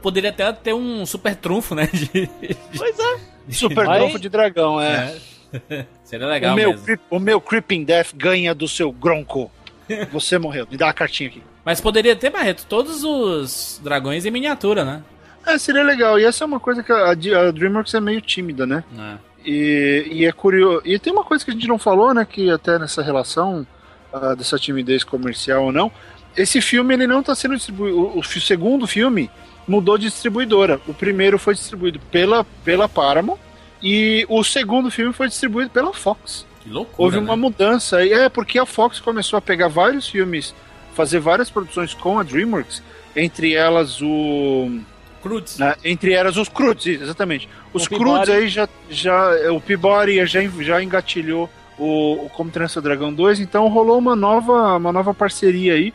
Poderia 0.00 0.30
até 0.30 0.52
ter 0.52 0.74
um 0.74 1.06
super 1.06 1.36
trunfo, 1.36 1.74
né? 1.74 1.88
De, 1.92 2.28
Pois 2.76 2.98
é. 2.98 3.18
Super 3.50 3.86
trunfo 3.86 4.18
de 4.18 4.28
dragão, 4.28 4.80
é. 4.80 5.16
Seria 6.04 6.26
legal 6.26 6.52
o, 6.52 6.56
meu, 6.56 6.70
mesmo. 6.70 6.98
o 7.10 7.18
meu 7.18 7.40
Creeping 7.40 7.84
Death 7.84 8.12
ganha 8.14 8.54
do 8.54 8.66
seu 8.66 8.90
Gronko. 8.90 9.50
Você 10.12 10.38
morreu, 10.38 10.66
me 10.70 10.76
dá 10.76 10.88
a 10.88 10.92
cartinha 10.92 11.28
aqui. 11.28 11.42
Mas 11.64 11.80
poderia 11.80 12.16
ter, 12.16 12.30
Barreto, 12.30 12.66
todos 12.68 13.04
os 13.04 13.80
dragões 13.82 14.24
em 14.24 14.30
miniatura, 14.30 14.84
né? 14.84 15.02
É, 15.46 15.58
seria 15.58 15.82
legal. 15.82 16.18
E 16.18 16.24
essa 16.24 16.44
é 16.44 16.46
uma 16.46 16.60
coisa 16.60 16.82
que 16.82 16.92
a, 16.92 17.10
a 17.10 17.14
DreamWorks 17.14 17.94
é 17.94 18.00
meio 18.00 18.20
tímida, 18.20 18.66
né? 18.66 18.84
É. 18.98 19.32
E, 19.44 20.08
e 20.10 20.24
é 20.26 20.32
curioso. 20.32 20.82
E 20.84 20.98
tem 20.98 21.12
uma 21.12 21.24
coisa 21.24 21.44
que 21.44 21.50
a 21.50 21.54
gente 21.54 21.66
não 21.66 21.78
falou, 21.78 22.14
né? 22.14 22.24
Que 22.24 22.50
até 22.50 22.78
nessa 22.78 23.02
relação 23.02 23.66
ah, 24.12 24.34
dessa 24.34 24.58
timidez 24.58 25.02
comercial 25.02 25.64
ou 25.64 25.72
não, 25.72 25.90
esse 26.36 26.60
filme 26.60 26.94
ele 26.94 27.06
não 27.06 27.20
está 27.20 27.34
sendo 27.34 27.56
distribuído. 27.56 27.96
O, 27.96 28.18
o 28.18 28.24
segundo 28.24 28.86
filme 28.86 29.30
mudou 29.66 29.98
de 29.98 30.06
distribuidora. 30.06 30.80
O 30.86 30.94
primeiro 30.94 31.38
foi 31.38 31.54
distribuído 31.54 31.98
pela, 32.10 32.44
pela 32.64 32.88
Paramount 32.88 33.38
e 33.82 34.24
o 34.28 34.44
segundo 34.44 34.90
filme 34.90 35.12
foi 35.12 35.28
distribuído 35.28 35.70
pela 35.70 35.92
Fox. 35.92 36.46
Que 36.60 36.70
loucura, 36.70 37.02
Houve 37.02 37.16
né? 37.16 37.22
uma 37.22 37.36
mudança. 37.36 38.04
E 38.04 38.12
é 38.12 38.28
porque 38.28 38.58
a 38.58 38.66
Fox 38.66 39.00
começou 39.00 39.36
a 39.36 39.42
pegar 39.42 39.68
vários 39.68 40.08
filmes, 40.08 40.54
fazer 40.94 41.18
várias 41.18 41.50
produções 41.50 41.92
com 41.92 42.18
a 42.18 42.22
DreamWorks, 42.22 42.82
entre 43.16 43.54
elas 43.54 44.00
o 44.00 44.80
Cruz. 45.22 45.58
né, 45.58 45.74
entre 45.84 46.12
elas 46.12 46.36
os 46.36 46.48
Crudes, 46.48 47.00
exatamente. 47.00 47.48
Os 47.72 47.86
Crudes 47.88 48.28
aí 48.28 48.48
já, 48.48 48.68
já. 48.90 49.30
O 49.52 49.60
Peabody 49.60 50.24
já, 50.26 50.40
já 50.60 50.82
engatilhou 50.82 51.48
o, 51.78 52.26
o 52.26 52.30
Como 52.30 52.50
Seu 52.68 52.82
Dragão 52.82 53.12
2, 53.12 53.40
então 53.40 53.68
rolou 53.68 53.98
uma 53.98 54.14
nova, 54.16 54.76
uma 54.76 54.92
nova 54.92 55.14
parceria 55.14 55.74
aí 55.74 55.92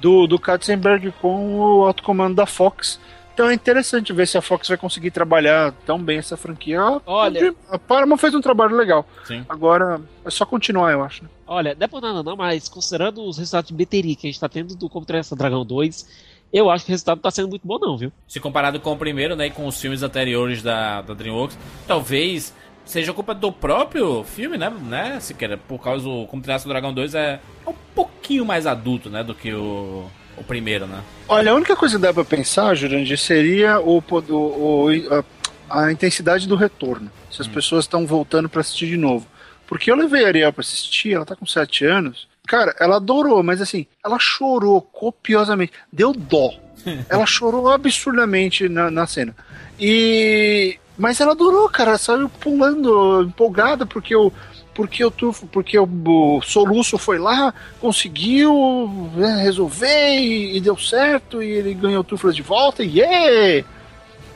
do, 0.00 0.26
do 0.26 0.38
Katzenberg 0.38 1.12
com 1.20 1.56
o 1.60 1.84
alto 1.86 2.02
comando 2.02 2.34
da 2.34 2.46
Fox. 2.46 2.98
Então 3.32 3.48
é 3.48 3.54
interessante 3.54 4.12
ver 4.12 4.26
se 4.26 4.36
a 4.36 4.42
Fox 4.42 4.68
vai 4.68 4.76
conseguir 4.76 5.10
trabalhar 5.12 5.72
tão 5.86 5.98
bem 5.98 6.18
essa 6.18 6.36
franquia. 6.36 6.80
A- 6.80 7.00
Olha- 7.06 7.54
a 7.70 7.78
Paramount 7.78 8.18
fez 8.18 8.34
um 8.34 8.40
trabalho 8.40 8.76
legal. 8.76 9.06
Sim. 9.24 9.46
Agora 9.48 10.00
é 10.26 10.30
só 10.30 10.44
continuar, 10.44 10.92
eu 10.92 11.02
acho. 11.02 11.22
né? 11.22 11.30
Olha, 11.46 11.74
não 11.78 11.84
é 11.84 11.88
por 11.88 12.02
nada 12.02 12.22
não, 12.22 12.36
mas 12.36 12.68
considerando 12.68 13.22
os 13.22 13.38
resultados 13.38 13.68
de 13.68 13.74
bilheteria 13.74 14.14
que 14.14 14.26
a 14.26 14.30
gente 14.30 14.40
tá 14.40 14.48
tendo 14.48 14.74
do 14.74 14.88
Como 14.90 15.06
Treinar 15.06 15.24
Dragão 15.36 15.64
2, 15.64 16.06
eu 16.52 16.70
acho 16.70 16.84
que 16.84 16.90
o 16.90 16.94
resultado 16.94 17.16
não 17.16 17.22
tá 17.22 17.30
sendo 17.30 17.48
muito 17.48 17.66
bom 17.66 17.78
não, 17.78 17.96
viu? 17.96 18.12
Se 18.26 18.40
comparado 18.40 18.78
com 18.80 18.92
o 18.92 18.96
primeiro, 18.96 19.36
né, 19.36 19.46
e 19.46 19.50
com 19.50 19.66
os 19.66 19.80
filmes 19.80 20.02
anteriores 20.02 20.62
da, 20.62 21.02
da 21.02 21.14
DreamWorks, 21.14 21.58
talvez 21.86 22.54
seja 22.84 23.12
culpa 23.12 23.34
do 23.34 23.52
próprio 23.52 24.24
filme, 24.24 24.56
né, 24.58 24.68
né, 24.70 25.20
Siqueira? 25.20 25.56
Por 25.56 25.78
causa 25.80 26.04
do 26.04 26.26
Como 26.26 26.42
Treinar 26.42 26.60
Seu 26.60 26.68
Dragão 26.68 26.92
2 26.92 27.14
é 27.14 27.40
um 27.66 27.72
pouquinho 27.94 28.44
mais 28.44 28.66
adulto, 28.66 29.08
né, 29.10 29.22
do 29.22 29.34
que 29.34 29.52
o, 29.52 30.06
o 30.36 30.42
primeiro, 30.44 30.86
né? 30.86 31.00
Olha, 31.28 31.52
a 31.52 31.54
única 31.54 31.76
coisa 31.76 31.96
que 31.96 32.02
dá 32.02 32.12
pra 32.12 32.24
pensar, 32.24 32.74
Jurandir, 32.74 33.18
seria 33.18 33.78
o, 33.80 33.98
o- 33.98 34.84
o- 34.86 35.24
a, 35.68 35.84
a 35.84 35.92
intensidade 35.92 36.48
do 36.48 36.56
retorno. 36.56 37.10
Se 37.30 37.40
as 37.42 37.46
pessoas 37.48 37.84
estão 37.84 38.04
voltando 38.06 38.48
pra 38.48 38.60
assistir 38.60 38.86
de 38.88 38.96
novo. 38.96 39.24
Porque 39.68 39.88
eu 39.88 39.94
levei 39.94 40.24
a 40.24 40.26
Ariel 40.26 40.52
pra 40.52 40.62
assistir, 40.62 41.12
ela 41.14 41.24
tá 41.24 41.36
com 41.36 41.46
7 41.46 41.84
anos. 41.84 42.26
Cara, 42.50 42.74
ela 42.80 42.96
adorou, 42.96 43.44
mas 43.44 43.60
assim, 43.60 43.86
ela 44.04 44.18
chorou 44.18 44.82
copiosamente. 44.82 45.72
Deu 45.92 46.12
dó. 46.12 46.50
ela 47.08 47.24
chorou 47.24 47.70
absurdamente 47.70 48.68
na, 48.68 48.90
na 48.90 49.06
cena. 49.06 49.36
E. 49.78 50.76
Mas 50.98 51.20
ela 51.20 51.30
adorou, 51.30 51.68
cara. 51.68 51.90
Ela 51.90 51.98
saiu 51.98 52.28
pulando, 52.28 53.22
empolgada, 53.22 53.86
porque 53.86 54.16
o. 54.16 54.32
Porque 54.74 55.04
o 55.04 55.12
tufo, 55.12 55.46
porque 55.46 55.78
o, 55.78 55.84
o 55.84 56.42
soluço 56.42 56.98
foi 56.98 57.18
lá, 57.20 57.54
conseguiu 57.80 59.10
né, 59.14 59.42
resolver 59.42 60.18
e, 60.18 60.56
e 60.56 60.60
deu 60.60 60.76
certo, 60.76 61.40
e 61.40 61.50
ele 61.50 61.74
ganhou 61.74 62.00
o 62.00 62.04
Tuflas 62.04 62.34
de 62.34 62.40
volta, 62.40 62.82
e 62.82 62.98
yeah! 62.98 63.66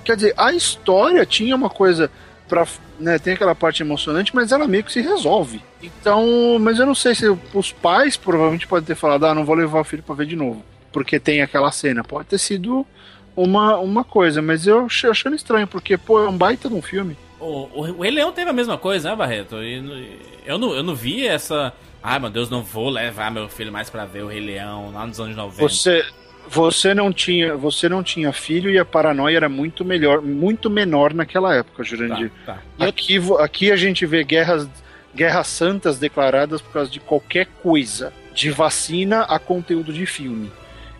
Quer 0.04 0.16
dizer, 0.16 0.34
a 0.36 0.52
história 0.52 1.24
tinha 1.24 1.56
uma 1.56 1.70
coisa 1.70 2.10
para 2.48 2.66
né, 3.00 3.18
tem 3.18 3.34
aquela 3.34 3.54
parte 3.54 3.82
emocionante, 3.82 4.34
mas 4.34 4.52
ela 4.52 4.66
meio 4.68 4.84
que 4.84 4.92
se 4.92 5.00
resolve. 5.00 5.60
Então, 5.82 6.58
mas 6.60 6.78
eu 6.78 6.86
não 6.86 6.94
sei 6.94 7.14
se 7.14 7.26
os 7.52 7.72
pais 7.72 8.16
provavelmente 8.16 8.66
podem 8.66 8.84
ter 8.86 8.94
falado, 8.94 9.24
ah, 9.26 9.34
não 9.34 9.44
vou 9.44 9.54
levar 9.54 9.80
o 9.80 9.84
filho 9.84 10.02
para 10.02 10.14
ver 10.14 10.26
de 10.26 10.36
novo, 10.36 10.62
porque 10.92 11.18
tem 11.18 11.42
aquela 11.42 11.70
cena. 11.72 12.04
Pode 12.04 12.28
ter 12.28 12.38
sido 12.38 12.86
uma, 13.36 13.78
uma 13.78 14.04
coisa, 14.04 14.40
mas 14.42 14.66
eu 14.66 14.84
ach- 14.86 15.04
achando 15.06 15.34
estranho, 15.36 15.66
porque, 15.66 15.96
pô, 15.96 16.22
é 16.24 16.28
um 16.28 16.36
baita 16.36 16.68
de 16.68 16.74
um 16.74 16.82
filme. 16.82 17.16
O, 17.40 17.68
o, 17.72 17.80
o 17.98 18.02
Rei 18.02 18.10
Leão 18.10 18.32
teve 18.32 18.50
a 18.50 18.54
mesma 18.54 18.78
coisa, 18.78 19.10
né, 19.10 19.16
Barreto? 19.16 19.56
E, 19.62 20.18
eu, 20.46 20.56
não, 20.58 20.74
eu 20.74 20.82
não 20.82 20.94
vi 20.94 21.26
essa. 21.26 21.72
Ai, 22.02 22.18
meu 22.18 22.30
Deus, 22.30 22.48
não 22.50 22.62
vou 22.62 22.90
levar 22.90 23.30
meu 23.30 23.48
filho 23.48 23.72
mais 23.72 23.88
pra 23.90 24.04
ver 24.04 24.22
o 24.22 24.28
Rei 24.28 24.40
Leão 24.40 24.92
lá 24.92 25.06
nos 25.06 25.18
anos 25.18 25.34
90. 25.36 25.62
Você, 25.62 26.04
você 26.48 26.94
não 26.94 27.12
tinha, 27.12 27.56
você 27.56 27.88
não 27.88 28.02
tinha 28.02 28.32
filho 28.32 28.70
e 28.70 28.78
a 28.78 28.84
paranoia 28.84 29.36
era 29.36 29.48
muito 29.48 29.84
melhor, 29.84 30.20
muito 30.20 30.68
menor 30.70 31.14
naquela 31.14 31.54
época, 31.54 31.82
Jurandir. 31.82 32.30
Tá, 32.44 32.58
tá. 32.76 32.86
Aqui, 32.86 33.18
aqui 33.38 33.72
a 33.72 33.76
gente 33.76 34.04
vê 34.06 34.22
guerras, 34.24 34.68
guerras 35.14 35.46
santas 35.46 35.98
declaradas 35.98 36.60
por 36.60 36.72
causa 36.72 36.90
de 36.90 37.00
qualquer 37.00 37.46
coisa, 37.62 38.12
de 38.34 38.50
vacina 38.50 39.22
a 39.22 39.38
conteúdo 39.38 39.92
de 39.92 40.06
filme. 40.06 40.50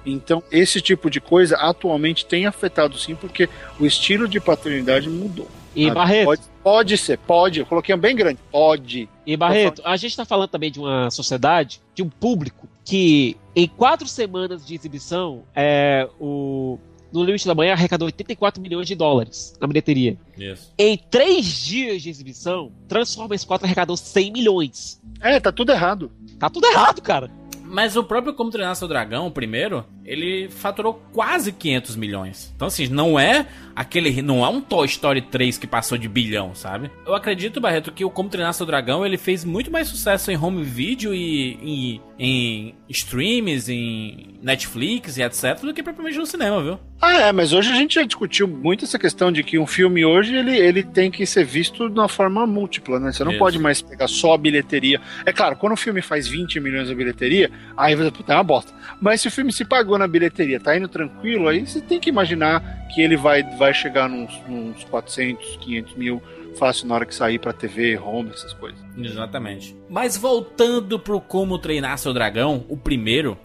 Então, 0.07 0.43
esse 0.53 0.81
tipo 0.81 1.09
de 1.09 1.21
coisa 1.21 1.57
atualmente 1.57 2.27
tem 2.27 2.47
afetado 2.47 2.99
sim, 2.99 3.15
porque 3.15 3.49
o 3.79 3.87
estilo 3.87 4.29
de 4.29 4.39
paternidade 4.39 5.09
mudou. 5.09 5.49
E 5.75 5.89
Ah, 5.89 5.95
Barreto, 5.95 6.25
Pode, 6.27 6.43
pode 6.63 6.99
ser, 6.99 7.19
pode. 7.19 7.61
Eu 7.61 7.67
coloquei 7.67 7.95
um 7.95 7.99
bem 7.99 8.15
grande. 8.15 8.39
Pode. 8.51 9.09
E 9.27 9.37
Barreto, 9.37 9.83
a 9.85 9.97
gente 9.97 10.17
tá 10.17 10.25
falando 10.25 10.49
também 10.49 10.71
de 10.71 10.79
uma 10.79 11.11
sociedade, 11.11 11.81
de 11.95 12.03
um 12.03 12.09
público 12.09 12.69
que 12.85 13.37
em 13.57 13.67
quatro 13.67 14.07
semanas 14.07 14.67
de 14.67 14.75
exibição, 14.75 15.43
é, 15.55 16.09
o 16.21 16.79
no 17.15 17.23
Limite 17.23 17.47
da 17.47 17.55
Manhã 17.55 17.75
arrecadou 17.75 18.07
84 18.07 18.61
milhões 18.61 18.89
de 18.89 18.97
dólares 18.97 19.57
na 19.61 19.69
bilheteria. 19.69 20.19
Isso. 20.37 20.73
Em 20.77 20.99
três 20.99 21.47
dias 21.47 22.03
de 22.03 22.11
exibição, 22.11 22.73
Transformers 22.89 23.45
4 23.45 23.65
arrecadou 23.65 23.97
100 23.97 24.33
milhões. 24.33 25.01
É, 25.21 25.39
tá 25.39 25.53
tudo 25.53 25.71
errado. 25.71 26.11
Tá 26.41 26.51
tudo 26.51 26.67
errado, 26.67 27.01
cara. 27.01 27.31
Mas 27.63 27.97
o 27.97 28.03
próprio 28.03 28.35
Como 28.35 28.51
Treinar 28.51 28.75
Seu 28.75 28.89
Dragão, 28.89 29.29
o 29.29 29.31
primeiro, 29.31 29.85
ele 30.05 30.49
faturou 30.49 31.01
quase 31.13 31.53
500 31.53 31.97
milhões. 31.97 32.53
Então, 32.55 32.67
assim, 32.67 32.89
não 32.89 33.19
é 33.19 33.47
aquele. 33.75 34.23
Não 34.23 34.45
é 34.45 34.49
um 34.49 34.61
Toy 34.61 34.87
Story 34.87 35.23
3 35.23 35.59
que 35.59 35.67
passou 35.67 35.99
de 35.99 36.09
bilhão, 36.09 36.55
sabe? 36.55 36.91
Eu 37.07 37.15
acredito, 37.15 37.61
Barreto, 37.61 37.93
que 37.93 38.05
o 38.05 38.11
Como 38.11 38.29
Treinar 38.29 38.55
Seu 38.55 38.67
Dragão 38.67 39.05
ele 39.05 39.17
fez 39.17 39.45
muito 39.45 39.71
mais 39.71 39.89
sucesso 39.89 40.31
em 40.31 40.37
home 40.37 40.63
video 40.63 41.15
e 41.15 42.01
em, 42.19 42.75
streams, 42.89 43.73
em 43.73 44.39
Netflix 44.43 45.17
e 45.17 45.23
etc., 45.23 45.61
do 45.61 45.75
que 45.75 45.83
propriamente 45.83 46.19
no 46.19 46.27
cinema, 46.27 46.63
viu? 46.63 46.79
Ah, 47.01 47.23
é, 47.23 47.33
mas 47.33 47.53
hoje 47.53 47.71
a 47.71 47.75
gente 47.75 47.97
já 47.97 48.03
discutiu 48.03 48.47
muito 48.49 48.85
essa 48.85 48.99
questão 48.99 49.31
de 49.31 49.43
que 49.43 49.59
um 49.59 49.67
filme 49.67 50.05
hoje 50.05 50.35
ele, 50.35 50.57
ele 50.57 50.83
tem 50.83 51.11
que 51.11 51.27
ser 51.27 51.45
visto 51.45 51.91
de 51.91 51.99
uma 51.99 52.09
forma 52.09 52.47
múltipla, 52.47 52.99
né? 52.99 53.13
Você 53.13 53.25
não 53.25 53.33
Isso. 53.33 53.39
pode 53.39 53.59
mais 53.59 53.83
pegar 53.83 54.09
só 54.09 54.35
a 54.35 54.39
bilheteria. 54.39 55.01
É 55.27 55.33
claro, 55.33 55.57
quando 55.57 55.73
o 55.73 55.77
filme 55.77 56.01
faz 56.01 56.27
20 56.27 56.61
milhões 56.61 56.89
de 56.89 56.95
bilheteria, 56.95 57.51
aí 57.77 57.95
você 57.95 58.11
puta, 58.11 58.33
é 58.33 58.37
uma 58.37 58.45
bosta. 58.45 58.73
Mas 59.01 59.21
se 59.21 59.29
o 59.29 59.31
filme 59.31 59.53
se 59.53 59.65
pagou 59.65 59.99
na 59.99 60.07
bilheteria, 60.07 60.61
tá 60.61 60.77
indo 60.77 60.89
tranquilo, 60.89 61.49
aí 61.49 61.67
você 61.67 61.81
tem 61.81 62.01
que 62.01 62.09
imaginar 62.09 62.63
que 62.95 63.03
ele 63.03 63.17
vai, 63.17 63.43
vai 63.59 63.64
chegar 63.73 64.09
nos, 64.09 64.33
nos 64.47 64.85
400, 64.85 65.57
500 65.57 65.95
mil 65.95 66.23
fácil 66.55 66.87
na 66.87 66.95
hora 66.95 67.07
que 67.07 67.15
sair 67.15 67.39
pra 67.39 67.53
TV, 67.53 67.99
home, 67.99 68.31
essas 68.31 68.53
coisas. 68.53 68.81
Exatamente. 68.97 69.77
Mas 69.89 70.17
voltando 70.17 70.99
pro 70.99 71.21
Como 71.21 71.59
Treinar 71.59 71.99
Seu 71.99 72.13
Dragão, 72.13 72.65
o 72.69 72.77
primeiro, 72.77 73.37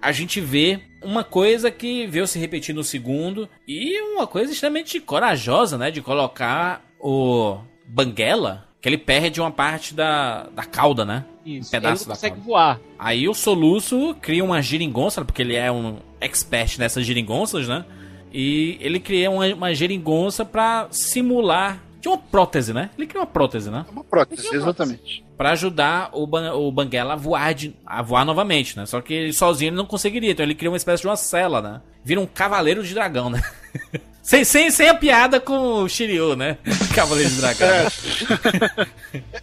a 0.00 0.12
gente 0.12 0.40
vê 0.40 0.80
uma 1.02 1.24
coisa 1.24 1.70
que 1.70 2.06
veio 2.06 2.26
se 2.26 2.38
repetir 2.38 2.74
no 2.74 2.84
segundo 2.84 3.48
e 3.66 4.00
uma 4.00 4.26
coisa 4.26 4.52
extremamente 4.52 5.00
corajosa, 5.00 5.78
né? 5.78 5.90
De 5.90 6.02
colocar 6.02 6.84
o 7.00 7.58
Banguela, 7.86 8.66
que 8.80 8.88
ele 8.88 8.98
perde 8.98 9.40
uma 9.40 9.50
parte 9.50 9.94
da, 9.94 10.44
da 10.54 10.64
cauda, 10.64 11.04
né? 11.04 11.24
Isso. 11.44 11.68
Um 11.68 11.70
pedaço 11.72 12.02
ele 12.02 12.08
da 12.08 12.14
consegue 12.14 12.36
cauda. 12.36 12.48
voar. 12.48 12.80
Aí 12.98 13.28
o 13.28 13.34
Soluço 13.34 14.14
cria 14.20 14.44
uma 14.44 14.60
geringonça, 14.60 15.24
porque 15.24 15.42
ele 15.42 15.56
é 15.56 15.70
um 15.70 15.98
expert 16.20 16.78
nessas 16.78 17.04
geringonças, 17.06 17.66
né? 17.66 17.84
E 18.32 18.76
ele 18.80 19.00
cria 19.00 19.30
uma, 19.30 19.46
uma 19.46 19.74
geringonça 19.74 20.44
pra 20.44 20.86
simular. 20.90 21.80
De 22.00 22.06
uma 22.06 22.16
prótese, 22.16 22.72
né? 22.72 22.90
Ele 22.96 23.08
cria 23.08 23.20
uma 23.20 23.26
prótese, 23.26 23.70
né? 23.72 23.84
É 23.88 23.90
uma 23.90 24.04
prótese, 24.04 24.46
exatamente. 24.54 25.24
Pra 25.36 25.50
ajudar 25.50 26.10
o, 26.12 26.28
Ban 26.28 26.52
o 26.54 26.70
Banguela 26.70 27.14
a 27.14 27.16
voar, 27.16 27.52
de- 27.52 27.74
a 27.84 28.00
voar 28.02 28.24
novamente, 28.24 28.76
né? 28.76 28.86
Só 28.86 29.00
que 29.00 29.12
ele 29.12 29.32
sozinho 29.32 29.70
ele 29.70 29.76
não 29.76 29.84
conseguiria, 29.84 30.30
então 30.30 30.46
ele 30.46 30.54
cria 30.54 30.70
uma 30.70 30.76
espécie 30.76 31.00
de 31.02 31.08
uma 31.08 31.16
cela, 31.16 31.60
né? 31.60 31.80
Vira 32.04 32.20
um 32.20 32.26
cavaleiro 32.26 32.84
de 32.84 32.94
dragão, 32.94 33.28
né? 33.28 33.42
sem, 34.22 34.44
sem, 34.44 34.70
sem 34.70 34.88
a 34.88 34.94
piada 34.94 35.40
com 35.40 35.82
o 35.82 35.88
Shiryu, 35.88 36.36
né? 36.36 36.56
Cavaleiro 36.94 37.30
de 37.30 37.40
dragão. 37.40 37.66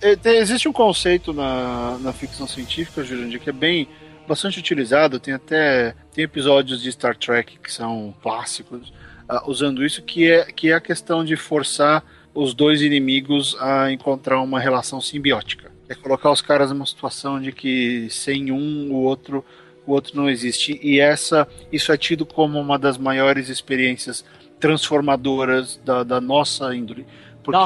É, 0.01 0.15
tem- 0.15 0.37
existe 0.37 0.67
um 0.69 0.73
conceito 0.73 1.33
na, 1.33 1.97
na 1.99 2.13
ficção 2.13 2.47
científica, 2.47 3.03
Jurandir, 3.03 3.39
que 3.41 3.49
é 3.49 3.53
bem 3.53 3.87
bastante 4.27 4.59
utilizado. 4.59 5.19
Tem 5.19 5.33
até 5.33 5.95
tem 6.13 6.23
episódios 6.23 6.81
de 6.81 6.91
Star 6.91 7.15
Trek 7.17 7.57
que 7.59 7.71
são 7.71 8.13
clássicos 8.21 8.93
ah, 9.27 9.43
usando 9.47 9.85
isso, 9.85 10.01
que 10.01 10.29
é, 10.29 10.45
que 10.45 10.69
é 10.69 10.73
a 10.73 10.81
questão 10.81 11.23
de 11.23 11.35
forçar 11.35 12.03
os 12.33 12.53
dois 12.53 12.81
inimigos 12.81 13.55
a 13.59 13.91
encontrar 13.91 14.41
uma 14.41 14.59
relação 14.59 14.99
simbiótica. 14.99 15.71
É 15.87 15.95
colocar 15.95 16.31
os 16.31 16.41
caras 16.41 16.69
numa 16.69 16.85
situação 16.85 17.39
de 17.39 17.51
que 17.51 18.07
sem 18.09 18.51
um 18.51 18.91
o 18.91 19.03
outro 19.03 19.43
o 19.87 19.91
outro 19.91 20.15
não 20.15 20.27
existe. 20.27 20.79
E 20.81 20.99
essa 20.99 21.47
isso 21.71 21.91
é 21.91 21.97
tido 21.97 22.25
como 22.25 22.59
uma 22.59 22.77
das 22.77 22.97
maiores 22.97 23.49
experiências 23.49 24.25
transformadoras 24.59 25.79
da, 25.85 26.03
da 26.03 26.19
nossa 26.19 26.75
índole. 26.75 27.05
Porque 27.43 27.57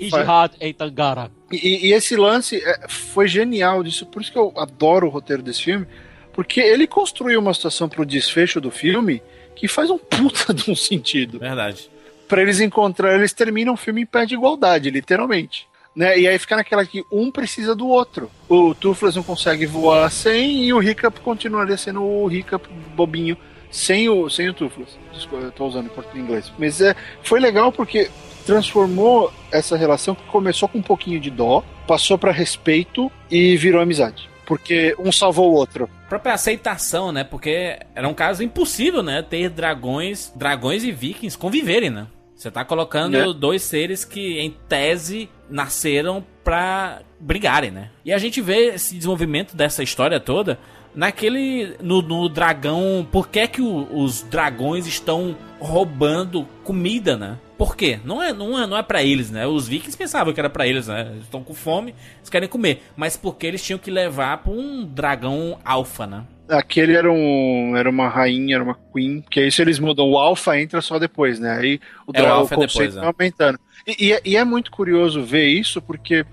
e 0.00 0.10
faz-. 0.10 0.26
E, 1.62 1.86
e 1.86 1.92
esse 1.92 2.16
lance 2.16 2.56
é, 2.56 2.88
foi 2.88 3.28
genial 3.28 3.82
disso, 3.82 4.06
por 4.06 4.22
isso 4.22 4.32
que 4.32 4.38
eu 4.38 4.52
adoro 4.56 5.06
o 5.06 5.10
roteiro 5.10 5.42
desse 5.42 5.62
filme, 5.62 5.86
porque 6.32 6.60
ele 6.60 6.86
construiu 6.86 7.40
uma 7.40 7.54
situação 7.54 7.88
pro 7.88 8.04
desfecho 8.04 8.60
do 8.60 8.70
filme 8.70 9.22
que 9.54 9.68
faz 9.68 9.90
um 9.90 9.98
puta 9.98 10.52
de 10.54 10.70
um 10.70 10.76
sentido. 10.76 11.38
Verdade. 11.38 11.90
Pra 12.26 12.42
eles 12.42 12.60
encontrarem, 12.60 13.18
eles 13.18 13.32
terminam 13.32 13.74
o 13.74 13.76
filme 13.76 14.02
em 14.02 14.06
pé 14.06 14.26
de 14.26 14.34
igualdade, 14.34 14.90
literalmente. 14.90 15.68
Né? 15.94 16.18
E 16.18 16.26
aí 16.26 16.38
fica 16.38 16.56
naquela 16.56 16.84
que 16.84 17.04
um 17.10 17.30
precisa 17.30 17.74
do 17.74 17.86
outro. 17.86 18.30
O 18.48 18.74
Toothless 18.74 19.14
não 19.14 19.22
consegue 19.22 19.64
voar 19.64 20.10
sem 20.10 20.64
e 20.64 20.72
o 20.72 20.82
Hiccup 20.82 21.20
continuaria 21.20 21.76
sendo 21.76 22.02
o 22.02 22.30
Hiccup 22.30 22.68
bobinho 22.96 23.36
sem 23.70 24.08
o, 24.08 24.28
sem 24.28 24.48
o 24.48 24.54
Toothless. 24.54 24.98
Desculpa, 25.12 25.44
eu 25.44 25.52
tô 25.52 25.66
usando 25.66 25.86
em 25.86 25.90
português 25.90 26.24
inglês. 26.24 26.52
Mas 26.58 26.80
é, 26.80 26.96
foi 27.22 27.38
legal 27.38 27.70
porque 27.70 28.10
transformou 28.44 29.32
essa 29.50 29.76
relação 29.76 30.14
que 30.14 30.22
começou 30.24 30.68
com 30.68 30.78
um 30.78 30.82
pouquinho 30.82 31.20
de 31.20 31.30
dó, 31.30 31.62
passou 31.86 32.18
pra 32.18 32.32
respeito 32.32 33.10
e 33.30 33.56
virou 33.56 33.80
amizade. 33.80 34.28
Porque 34.46 34.94
um 34.98 35.10
salvou 35.10 35.50
o 35.50 35.54
outro. 35.54 35.88
própria 36.08 36.34
aceitação, 36.34 37.10
né? 37.10 37.24
Porque 37.24 37.78
era 37.94 38.06
um 38.06 38.14
caso 38.14 38.42
impossível, 38.42 39.02
né? 39.02 39.22
Ter 39.22 39.48
dragões, 39.48 40.30
dragões 40.36 40.84
e 40.84 40.92
vikings 40.92 41.36
conviverem, 41.38 41.88
né? 41.90 42.06
Você 42.36 42.50
tá 42.50 42.64
colocando 42.64 43.12
Né? 43.16 43.32
dois 43.32 43.62
seres 43.62 44.04
que, 44.04 44.38
em 44.38 44.50
tese, 44.68 45.30
nasceram 45.48 46.22
pra 46.42 47.00
brigarem, 47.18 47.70
né? 47.70 47.90
E 48.04 48.12
a 48.12 48.18
gente 48.18 48.40
vê 48.42 48.74
esse 48.74 48.94
desenvolvimento 48.94 49.56
dessa 49.56 49.82
história 49.82 50.20
toda 50.20 50.58
naquele. 50.94 51.76
no, 51.82 52.00
no 52.02 52.28
dragão. 52.28 53.06
Por 53.10 53.28
que, 53.28 53.46
que 53.48 53.62
o- 53.62 53.88
os 53.92 54.22
dragões 54.22 54.86
estão 54.86 55.36
roubando 55.60 56.46
comida, 56.62 57.16
né? 57.16 57.38
Por 57.56 57.76
quê? 57.76 58.00
Não 58.04 58.22
é, 58.22 58.32
não 58.32 58.58
é, 58.60 58.66
não 58.66 58.76
é 58.76 58.82
pra 58.82 59.02
eles, 59.02 59.30
né? 59.30 59.46
Os 59.46 59.68
vikings 59.68 59.96
pensavam 59.96 60.32
que 60.34 60.40
era 60.40 60.50
pra 60.50 60.66
eles, 60.66 60.88
né? 60.88 61.08
Eles 61.12 61.24
estão 61.24 61.42
com 61.42 61.54
fome, 61.54 61.94
eles 62.18 62.28
querem 62.30 62.48
comer. 62.48 62.82
Mas 62.96 63.16
porque 63.16 63.46
eles 63.46 63.62
tinham 63.62 63.78
que 63.78 63.90
levar 63.90 64.38
pra 64.38 64.52
um 64.52 64.84
dragão 64.84 65.58
alfa, 65.64 66.06
né? 66.06 66.24
Aquele 66.48 66.94
era, 66.94 67.10
um, 67.10 67.74
era 67.76 67.88
uma 67.88 68.06
rainha, 68.08 68.56
era 68.56 68.64
uma 68.64 68.76
queen, 68.92 69.24
que 69.30 69.40
isso 69.46 69.62
eles 69.62 69.78
mudam. 69.78 70.10
O 70.10 70.18
alfa 70.18 70.60
entra 70.60 70.82
só 70.82 70.98
depois, 70.98 71.38
né? 71.38 71.56
Aí 71.58 71.80
o, 72.06 72.10
É, 72.12 72.22
o 72.22 72.26
alpha 72.26 72.54
é 72.54 72.58
conceito 72.58 72.90
depois, 72.92 72.94
né? 72.96 73.06
aumentando. 73.06 73.58
E, 73.86 74.06
e 74.08 74.12
é- 74.12 74.20
e 74.24 74.36
é 74.36 74.44
muito 74.44 74.70
curioso 74.70 75.22
ver 75.22 75.46
isso, 75.46 75.80
porque 75.80 76.26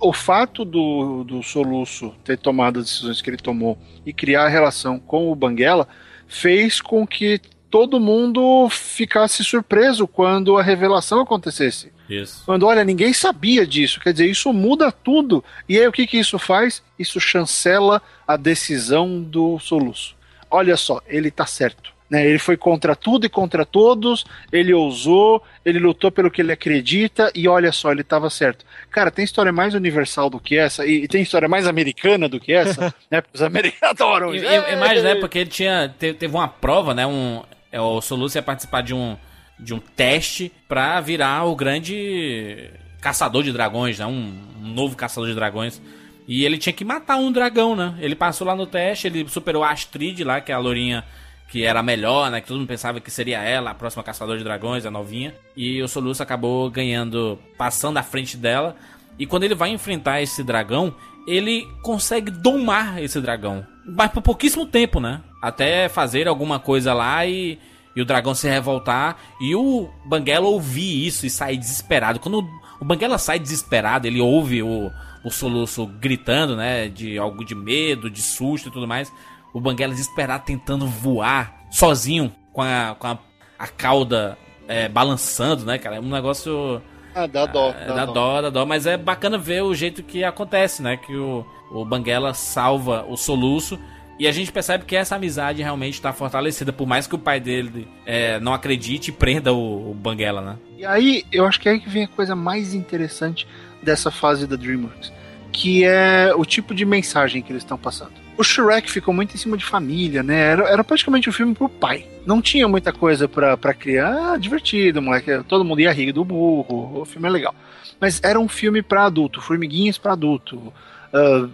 o 0.00 0.12
fato 0.12 0.64
do, 0.64 1.24
do 1.24 1.42
Soluço 1.42 2.14
ter 2.24 2.38
tomado 2.38 2.78
as 2.78 2.86
decisões 2.86 3.20
que 3.20 3.30
ele 3.30 3.36
tomou 3.36 3.78
e 4.04 4.12
criar 4.12 4.44
a 4.44 4.48
relação 4.48 4.98
com 4.98 5.30
o 5.30 5.34
Banguela 5.34 5.88
fez 6.26 6.80
com 6.80 7.06
que 7.06 7.40
todo 7.70 8.00
mundo 8.00 8.68
ficasse 8.70 9.44
surpreso 9.44 10.06
quando 10.06 10.56
a 10.56 10.62
revelação 10.62 11.20
acontecesse. 11.20 11.92
Isso. 12.08 12.42
Quando, 12.46 12.66
olha, 12.66 12.84
ninguém 12.84 13.12
sabia 13.12 13.66
disso. 13.66 14.00
Quer 14.00 14.12
dizer, 14.12 14.26
isso 14.26 14.52
muda 14.52 14.90
tudo. 14.90 15.44
E 15.68 15.78
aí 15.78 15.86
o 15.86 15.92
que, 15.92 16.06
que 16.06 16.18
isso 16.18 16.38
faz? 16.38 16.82
Isso 16.98 17.20
chancela 17.20 18.00
a 18.26 18.36
decisão 18.36 19.22
do 19.22 19.58
soluço. 19.58 20.16
Olha 20.50 20.76
só, 20.76 21.02
ele 21.06 21.30
tá 21.30 21.44
certo. 21.44 21.92
Né? 22.10 22.26
Ele 22.26 22.38
foi 22.38 22.56
contra 22.56 22.96
tudo 22.96 23.26
e 23.26 23.28
contra 23.28 23.66
todos, 23.66 24.24
ele 24.50 24.72
ousou, 24.72 25.42
ele 25.64 25.78
lutou 25.78 26.10
pelo 26.10 26.30
que 26.30 26.40
ele 26.40 26.52
acredita, 26.52 27.30
e 27.34 27.46
olha 27.46 27.70
só, 27.70 27.92
ele 27.92 28.00
estava 28.00 28.30
certo. 28.30 28.64
Cara, 28.90 29.10
tem 29.10 29.24
história 29.24 29.52
mais 29.52 29.74
universal 29.74 30.30
do 30.30 30.40
que 30.40 30.56
essa, 30.56 30.86
e, 30.86 31.04
e 31.04 31.08
tem 31.08 31.20
história 31.22 31.48
mais 31.48 31.66
americana 31.66 32.28
do 32.28 32.40
que 32.40 32.52
essa, 32.52 32.94
né? 33.10 33.20
Porque 33.20 33.36
os 33.36 33.42
americanos 33.42 33.82
adoram 34.00 34.34
isso. 34.34 34.44
e, 34.44 34.72
e 34.72 34.76
mais, 34.76 35.02
né, 35.02 35.16
porque 35.16 35.38
ele 35.40 35.50
tinha. 35.50 35.94
te- 35.98 36.14
Teve 36.14 36.34
uma 36.34 36.48
prova, 36.48 36.94
né? 36.94 37.06
Um, 37.06 37.42
é, 37.70 37.78
o 37.80 38.00
Soluço 38.00 38.38
ia 38.38 38.42
participar 38.42 38.82
de 38.82 38.94
um, 38.94 39.14
de 39.58 39.74
um 39.74 39.78
teste 39.78 40.50
pra 40.66 41.00
virar 41.02 41.44
o 41.44 41.54
grande 41.54 42.70
caçador 43.00 43.42
de 43.42 43.52
dragões, 43.52 43.98
né? 43.98 44.06
Um, 44.06 44.32
um 44.62 44.68
novo 44.68 44.96
caçador 44.96 45.28
de 45.28 45.34
dragões. 45.34 45.80
E 46.26 46.44
ele 46.44 46.58
tinha 46.58 46.72
que 46.72 46.84
matar 46.84 47.16
um 47.16 47.30
dragão, 47.32 47.74
né? 47.76 47.94
Ele 48.00 48.14
passou 48.14 48.46
lá 48.46 48.54
no 48.56 48.66
teste, 48.66 49.06
ele 49.06 49.26
superou 49.28 49.62
a 49.64 49.70
Astrid 49.70 50.22
lá, 50.24 50.40
que 50.40 50.52
é 50.52 50.54
a 50.54 50.58
lourinha 50.58 51.04
que 51.48 51.64
era 51.64 51.80
a 51.80 51.82
melhor, 51.82 52.30
né? 52.30 52.40
Que 52.40 52.46
todo 52.46 52.58
mundo 52.58 52.68
pensava 52.68 53.00
que 53.00 53.10
seria 53.10 53.42
ela, 53.42 53.70
a 53.70 53.74
próxima 53.74 54.04
caçadora 54.04 54.38
de 54.38 54.44
dragões, 54.44 54.84
a 54.84 54.90
novinha. 54.90 55.34
E 55.56 55.82
o 55.82 55.88
Soluço 55.88 56.22
acabou 56.22 56.70
ganhando, 56.70 57.38
passando 57.56 57.96
à 57.96 58.02
frente 58.02 58.36
dela. 58.36 58.76
E 59.18 59.26
quando 59.26 59.44
ele 59.44 59.54
vai 59.54 59.70
enfrentar 59.70 60.20
esse 60.20 60.44
dragão, 60.44 60.94
ele 61.26 61.66
consegue 61.82 62.30
domar 62.30 63.02
esse 63.02 63.18
dragão. 63.20 63.66
Mas 63.86 64.10
por 64.12 64.20
pouquíssimo 64.20 64.66
tempo, 64.66 65.00
né? 65.00 65.22
Até 65.42 65.88
fazer 65.88 66.28
alguma 66.28 66.60
coisa 66.60 66.92
lá 66.92 67.24
e, 67.24 67.58
e 67.96 68.02
o 68.02 68.04
dragão 68.04 68.34
se 68.34 68.46
revoltar. 68.46 69.16
E 69.40 69.54
o 69.54 69.88
Banguela 70.04 70.46
ouvir 70.46 71.06
isso 71.06 71.24
e 71.24 71.30
sair 71.30 71.56
desesperado. 71.56 72.20
Quando 72.20 72.46
o 72.78 72.84
Banguela 72.84 73.16
sai 73.16 73.38
desesperado, 73.38 74.06
ele 74.06 74.20
ouve 74.20 74.62
o, 74.62 74.92
o 75.24 75.30
Soluço 75.30 75.86
gritando, 75.86 76.54
né? 76.54 76.88
De 76.88 77.16
algo 77.16 77.42
de 77.42 77.54
medo, 77.54 78.10
de 78.10 78.20
susto 78.20 78.68
e 78.68 78.72
tudo 78.72 78.86
mais 78.86 79.10
o 79.52 79.60
Banguela 79.60 79.92
desesperado 79.92 80.44
tentando 80.44 80.86
voar 80.86 81.66
sozinho 81.70 82.32
com 82.52 82.62
a, 82.62 82.96
com 82.98 83.06
a, 83.06 83.18
a 83.58 83.66
cauda 83.66 84.38
é, 84.66 84.88
balançando, 84.88 85.64
né, 85.64 85.78
cara? 85.78 85.96
É 85.96 86.00
um 86.00 86.10
negócio. 86.10 86.82
Ah, 87.14 87.26
dá 87.26 87.46
dó. 87.46 87.70
É, 87.70 87.86
dá, 87.86 87.94
dá 87.94 88.04
dó. 88.06 88.12
dó, 88.12 88.42
dá 88.42 88.50
dó. 88.50 88.66
Mas 88.66 88.86
é 88.86 88.96
bacana 88.96 89.38
ver 89.38 89.62
o 89.62 89.74
jeito 89.74 90.02
que 90.02 90.22
acontece, 90.22 90.82
né? 90.82 90.96
Que 90.96 91.16
o, 91.16 91.44
o 91.70 91.84
Banguela 91.84 92.34
salva 92.34 93.04
o 93.08 93.16
soluço. 93.16 93.78
E 94.18 94.26
a 94.26 94.32
gente 94.32 94.50
percebe 94.50 94.84
que 94.84 94.96
essa 94.96 95.14
amizade 95.14 95.62
realmente 95.62 95.94
está 95.94 96.12
fortalecida, 96.12 96.72
por 96.72 96.88
mais 96.88 97.06
que 97.06 97.14
o 97.14 97.18
pai 97.18 97.38
dele 97.38 97.86
é, 98.04 98.40
não 98.40 98.52
acredite 98.52 99.10
e 99.10 99.12
prenda 99.12 99.52
o, 99.52 99.92
o 99.92 99.94
Banguela, 99.94 100.40
né? 100.40 100.56
E 100.76 100.84
aí, 100.84 101.24
eu 101.30 101.46
acho 101.46 101.60
que 101.60 101.68
é 101.68 101.72
aí 101.72 101.80
que 101.80 101.88
vem 101.88 102.04
a 102.04 102.08
coisa 102.08 102.34
mais 102.34 102.74
interessante 102.74 103.46
dessa 103.80 104.10
fase 104.10 104.44
da 104.44 104.56
DreamWorks, 104.56 105.12
que 105.52 105.84
é 105.84 106.34
o 106.34 106.44
tipo 106.44 106.74
de 106.74 106.84
mensagem 106.84 107.42
que 107.42 107.52
eles 107.52 107.62
estão 107.62 107.78
passando. 107.78 108.27
O 108.38 108.44
Shrek 108.44 108.88
ficou 108.88 109.12
muito 109.12 109.34
em 109.34 109.36
cima 109.36 109.56
de 109.56 109.64
família, 109.64 110.22
né? 110.22 110.38
Era, 110.38 110.68
era 110.68 110.84
praticamente 110.84 111.28
um 111.28 111.32
filme 111.32 111.56
pro 111.56 111.68
pai. 111.68 112.06
Não 112.24 112.40
tinha 112.40 112.68
muita 112.68 112.92
coisa 112.92 113.26
pra, 113.26 113.56
pra 113.56 113.74
criar. 113.74 114.34
Ah, 114.34 114.36
divertido, 114.36 115.02
moleque. 115.02 115.42
Todo 115.48 115.64
mundo 115.64 115.80
ia 115.80 115.92
rir 115.92 116.12
do 116.12 116.24
burro. 116.24 117.00
O 117.00 117.04
filme 117.04 117.26
é 117.26 117.32
legal. 117.32 117.52
Mas 118.00 118.20
era 118.22 118.38
um 118.38 118.46
filme 118.46 118.80
para 118.80 119.06
adulto. 119.06 119.40
Formiguinhas 119.40 119.98
para 119.98 120.12
adulto. 120.12 120.72
Uh, 121.12 121.50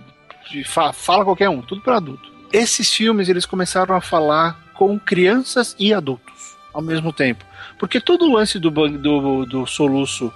fa 0.66 0.92
fala 0.92 1.24
qualquer 1.24 1.48
um. 1.48 1.62
Tudo 1.62 1.80
para 1.80 1.96
adulto. 1.96 2.30
Esses 2.52 2.92
filmes, 2.92 3.30
eles 3.30 3.46
começaram 3.46 3.96
a 3.96 4.00
falar 4.02 4.62
com 4.74 4.98
crianças 4.98 5.74
e 5.78 5.94
adultos 5.94 6.54
ao 6.74 6.82
mesmo 6.82 7.14
tempo. 7.14 7.46
Porque 7.78 7.98
todo 7.98 8.26
o 8.26 8.32
lance 8.34 8.58
do, 8.58 8.70
do, 8.70 9.46
do 9.46 9.66
soluço 9.66 10.30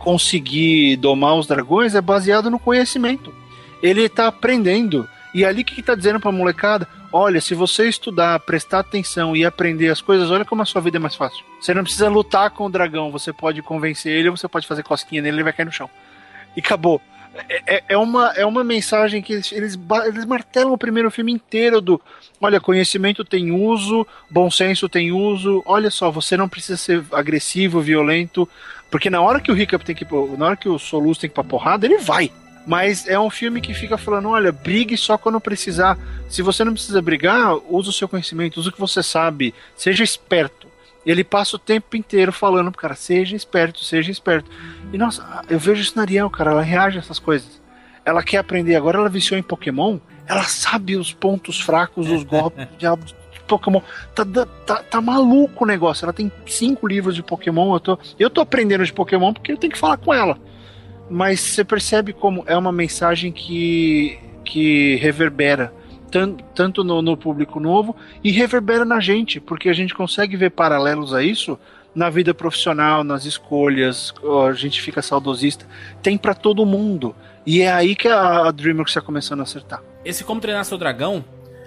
conseguir 0.00 0.96
domar 0.96 1.36
os 1.36 1.46
dragões 1.46 1.94
é 1.94 2.00
baseado 2.00 2.50
no 2.50 2.58
conhecimento. 2.58 3.32
Ele 3.80 4.02
está 4.02 4.26
aprendendo 4.26 5.08
e 5.34 5.44
ali 5.44 5.62
que 5.62 5.80
está 5.80 5.94
dizendo 5.94 6.20
para 6.20 6.30
a 6.30 6.32
molecada: 6.32 6.88
olha, 7.12 7.40
se 7.40 7.54
você 7.54 7.88
estudar, 7.88 8.38
prestar 8.40 8.80
atenção 8.80 9.36
e 9.36 9.44
aprender 9.44 9.88
as 9.88 10.00
coisas, 10.00 10.30
olha 10.30 10.44
como 10.44 10.62
a 10.62 10.66
sua 10.66 10.80
vida 10.80 10.96
é 10.96 11.00
mais 11.00 11.14
fácil. 11.14 11.44
Você 11.60 11.74
não 11.74 11.82
precisa 11.82 12.08
lutar 12.08 12.50
com 12.50 12.66
o 12.66 12.70
dragão, 12.70 13.10
você 13.10 13.32
pode 13.32 13.62
convencer 13.62 14.12
ele, 14.12 14.28
ou 14.28 14.36
você 14.36 14.48
pode 14.48 14.66
fazer 14.66 14.82
cosquinha 14.82 15.22
nele, 15.22 15.36
ele 15.36 15.44
vai 15.44 15.52
cair 15.52 15.66
no 15.66 15.72
chão. 15.72 15.88
E 16.56 16.60
acabou. 16.60 17.00
É, 17.48 17.76
é, 17.76 17.84
é 17.90 17.96
uma, 17.96 18.32
é 18.32 18.44
uma 18.44 18.64
mensagem 18.64 19.22
que 19.22 19.34
eles, 19.34 19.52
eles, 19.52 19.78
eles 20.06 20.24
martelam 20.24 20.72
o 20.72 20.78
primeiro 20.78 21.10
filme 21.10 21.30
inteiro 21.30 21.80
do 21.80 22.00
olha, 22.40 22.60
conhecimento 22.60 23.24
tem 23.24 23.52
uso, 23.52 24.06
bom 24.28 24.50
senso 24.50 24.88
tem 24.88 25.12
uso, 25.12 25.62
olha 25.64 25.90
só, 25.90 26.10
você 26.10 26.36
não 26.36 26.48
precisa 26.48 26.76
ser 26.76 27.04
agressivo, 27.12 27.80
violento, 27.80 28.48
porque 28.90 29.10
na 29.10 29.20
hora 29.20 29.40
que 29.40 29.52
o 29.52 29.56
Hiccup 29.56 29.84
tem 29.84 29.94
que 29.94 30.06
na 30.36 30.46
hora 30.46 30.56
que 30.56 30.68
o 30.68 30.78
Solus 30.78 31.18
tem 31.18 31.28
que 31.28 31.34
ir 31.34 31.34
pra 31.34 31.44
porrada, 31.44 31.86
ele 31.86 31.98
vai. 31.98 32.32
Mas 32.68 33.08
é 33.08 33.18
um 33.18 33.30
filme 33.30 33.62
que 33.62 33.72
fica 33.72 33.96
falando: 33.96 34.28
olha, 34.28 34.52
brigue 34.52 34.94
só 34.94 35.16
quando 35.16 35.40
precisar. 35.40 35.98
Se 36.28 36.42
você 36.42 36.62
não 36.62 36.74
precisa 36.74 37.00
brigar, 37.00 37.56
use 37.66 37.88
o 37.88 37.92
seu 37.92 38.06
conhecimento, 38.06 38.60
use 38.60 38.68
o 38.68 38.72
que 38.72 38.78
você 38.78 39.02
sabe, 39.02 39.54
seja 39.74 40.04
esperto. 40.04 40.68
Ele 41.06 41.24
passa 41.24 41.56
o 41.56 41.58
tempo 41.58 41.96
inteiro 41.96 42.30
falando 42.30 42.70
pro 42.70 42.82
cara: 42.82 42.94
seja 42.94 43.34
esperto, 43.34 43.82
seja 43.82 44.10
esperto. 44.10 44.50
E 44.92 44.98
nossa, 44.98 45.42
eu 45.48 45.58
vejo 45.58 45.80
isso 45.80 45.94
na 45.96 46.02
Ariel, 46.02 46.28
cara, 46.28 46.50
ela 46.50 46.60
reage 46.60 46.98
a 46.98 47.00
essas 47.00 47.18
coisas. 47.18 47.58
Ela 48.04 48.22
quer 48.22 48.36
aprender, 48.36 48.76
agora 48.76 48.98
ela 48.98 49.08
viciou 49.08 49.38
em 49.38 49.42
Pokémon, 49.42 49.98
ela 50.26 50.44
sabe 50.44 50.94
os 50.94 51.10
pontos 51.10 51.58
fracos, 51.58 52.10
os 52.10 52.22
golpes 52.22 52.68
de 52.76 53.40
Pokémon. 53.46 53.80
Tá, 54.14 54.26
tá, 54.66 54.82
tá 54.82 55.00
maluco 55.00 55.64
o 55.64 55.66
negócio. 55.66 56.04
Ela 56.04 56.12
tem 56.12 56.30
cinco 56.44 56.86
livros 56.86 57.14
de 57.14 57.22
Pokémon. 57.22 57.74
Eu 57.74 57.80
tô, 57.80 57.98
eu 58.18 58.28
tô 58.28 58.42
aprendendo 58.42 58.84
de 58.84 58.92
Pokémon 58.92 59.32
porque 59.32 59.52
eu 59.52 59.56
tenho 59.56 59.72
que 59.72 59.78
falar 59.78 59.96
com 59.96 60.12
ela 60.12 60.38
mas 61.10 61.40
você 61.40 61.64
percebe 61.64 62.12
como 62.12 62.44
é 62.46 62.56
uma 62.56 62.72
mensagem 62.72 63.32
que, 63.32 64.18
que 64.44 64.96
reverbera 64.96 65.72
tanto 66.54 66.82
no, 66.82 67.02
no, 67.02 67.16
público 67.16 67.60
novo 67.60 67.94
e 68.24 68.30
reverbera 68.30 68.84
na 68.84 68.98
gente, 68.98 69.40
porque 69.40 69.68
a 69.68 69.74
gente 69.74 69.94
consegue 69.94 70.36
ver 70.36 70.50
paralelos 70.50 71.12
a 71.12 71.22
isso 71.22 71.58
na 71.94 72.08
vida 72.08 72.32
profissional, 72.32 73.02
nas 73.02 73.24
escolhas, 73.24 74.14
a 74.48 74.52
gente 74.52 74.80
fica 74.80 75.02
saudosista. 75.02 75.66
Tem 76.02 76.16
para 76.16 76.34
todo 76.34 76.64
mundo. 76.64 77.14
E 77.44 77.60
é 77.60 77.72
aí 77.72 77.96
que 77.96 78.08
a, 78.08 78.46
a 78.46 78.50
DreamWorks 78.50 78.92
está 78.92 79.00
começando 79.00 79.40
a 79.40 79.42
acertar. 79.42 79.82
Esse 80.04 80.22
Como 80.22 80.40
Treinar 80.40 80.64
Seu 80.64 80.78
Dragão, 80.78 81.24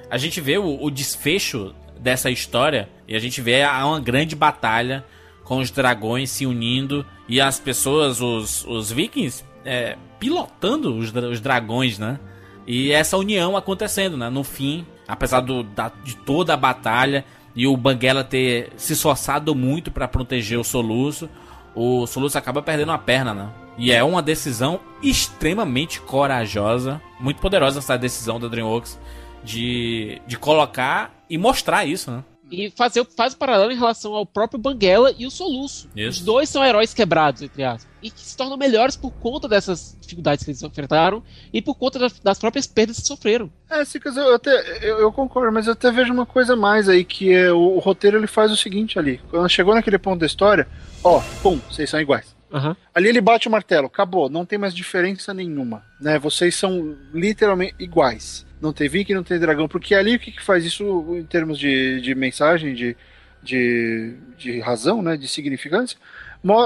a 0.10 0.18
gente 0.18 0.40
vê 0.40 0.58
o, 0.58 0.82
o 0.82 0.90
desfecho 0.90 1.76
dessa 2.00 2.30
história 2.32 2.90
e 3.08 3.16
a 3.16 3.20
gente 3.20 3.42
vê 3.42 3.64
uma 3.66 4.00
grande 4.00 4.36
batalha 4.36 5.04
com 5.52 5.58
os 5.58 5.70
dragões 5.70 6.32
se 6.32 6.46
unindo 6.46 7.06
e 7.28 7.42
as 7.42 7.60
pessoas, 7.60 8.22
os, 8.22 8.66
os 8.66 8.90
vikings, 8.90 9.44
é, 9.66 9.98
pilotando 10.18 10.96
os, 10.96 11.14
os 11.14 11.42
dragões, 11.42 12.00
né? 12.00 12.22
E 12.66 12.94
essa 12.94 13.18
união 13.18 13.58
acontecendo, 13.58 14.16
né? 14.16 14.30
No 14.30 14.46
fim, 14.46 14.86
apesar 15.06 15.42
do, 15.42 15.62
da, 15.62 15.92
de 16.06 16.16
toda 16.16 16.54
a 16.54 16.58
batalha 16.58 17.26
e 17.54 17.68
o 17.68 17.76
Banguela 17.76 18.24
ter 18.24 18.72
se 18.78 18.94
esforçado 18.94 19.54
muito 19.54 19.92
para 19.92 20.08
proteger 20.08 20.58
o 20.58 20.64
Soluço, 20.64 21.30
o 21.76 22.08
Soluço 22.08 22.38
acaba 22.38 22.62
perdendo 22.62 22.94
a 22.94 22.98
perna, 22.98 23.34
né? 23.34 23.50
E 23.78 23.92
é 23.92 24.02
uma 24.02 24.22
decisão 24.22 24.80
extremamente 25.04 26.00
corajosa, 26.00 27.02
muito 27.20 27.42
poderosa 27.42 27.80
essa 27.80 27.98
decisão 27.98 28.40
da 28.40 28.48
DreamWorks 28.48 28.98
de, 29.44 30.22
de 30.26 30.38
colocar 30.38 31.12
e 31.30 31.38
mostrar 31.38 31.84
isso, 31.84 32.10
né? 32.10 32.24
E 32.52 32.70
fazer, 32.72 33.06
faz 33.16 33.34
o 33.34 33.38
paralelo 33.38 33.72
em 33.72 33.78
relação 33.78 34.14
ao 34.14 34.26
próprio 34.26 34.60
Banguela 34.60 35.14
e 35.18 35.26
o 35.26 35.32
Soluço. 35.32 35.90
Isso. 35.96 36.20
Os 36.20 36.26
dois 36.26 36.50
são 36.50 36.64
heróis 36.64 36.94
quebrados, 36.94 37.42
entre 37.42 37.64
aspas. 37.64 37.90
E 38.02 38.12
que 38.12 38.20
se 38.20 38.36
tornam 38.36 38.58
melhores 38.58 38.98
por 38.98 39.12
conta 39.12 39.48
dessas 39.48 39.98
dificuldades 40.02 40.44
que 40.44 40.52
eles 40.52 40.62
enfrentaram 40.62 41.24
e 41.54 41.62
por 41.62 41.76
conta 41.76 42.00
das 42.22 42.40
próprias 42.40 42.68
perdas 42.68 43.00
que 43.00 43.08
sofreram. 43.08 43.50
É, 43.70 43.86
Cicas, 43.86 44.18
eu, 44.18 44.36
até, 44.36 44.80
eu, 44.82 45.00
eu, 45.00 45.12
concordo, 45.12 45.52
mas 45.52 45.68
eu 45.68 45.74
até 45.74 45.92
vejo 45.92 46.12
uma 46.12 46.26
coisa 46.26 46.56
mais 46.56 46.90
aí, 46.90 47.06
que 47.06 47.32
é 47.32 47.52
o, 47.52 47.76
o, 47.76 47.80
roteiro 47.80 48.18
ele 48.18 48.28
faz 48.28 48.52
o 48.52 48.58
seguinte 48.58 49.00
ali. 49.00 49.22
Quando 49.30 49.48
chegou 49.48 49.74
naquele 49.74 49.98
ponto 49.98 50.20
da 50.20 50.26
história, 50.26 50.68
ó, 51.04 51.22
pum, 51.42 51.60
vocês 51.70 51.90
são 51.90 52.02
iguais. 52.02 52.36
Uhum. 52.52 52.76
Ali 52.94 53.08
ele 53.08 53.22
bate 53.22 53.48
o 53.48 53.52
martelo, 53.52 53.88
acabou, 53.88 54.30
não 54.30 54.46
tem 54.46 54.60
mais 54.60 54.76
diferença 54.76 55.34
nenhuma. 55.34 55.84
Né? 56.02 56.20
Vocês 56.20 56.56
são 56.56 56.98
literalmente 57.14 57.76
iguais 57.80 58.46
não 58.62 58.72
tem 58.72 58.88
Viking, 58.88 59.14
não 59.14 59.24
tem 59.24 59.40
dragão, 59.40 59.68
porque 59.68 59.96
ali 59.96 60.16
o 60.16 60.20
que, 60.20 60.32
que 60.32 60.42
faz 60.42 60.64
isso 60.64 61.06
em 61.18 61.24
termos 61.24 61.58
de, 61.58 62.00
de 62.00 62.14
mensagem, 62.14 62.74
de, 62.74 62.96
de, 63.42 64.14
de 64.38 64.60
razão, 64.60 65.02
né, 65.02 65.18
de 65.18 65.28
significância, 65.28 65.98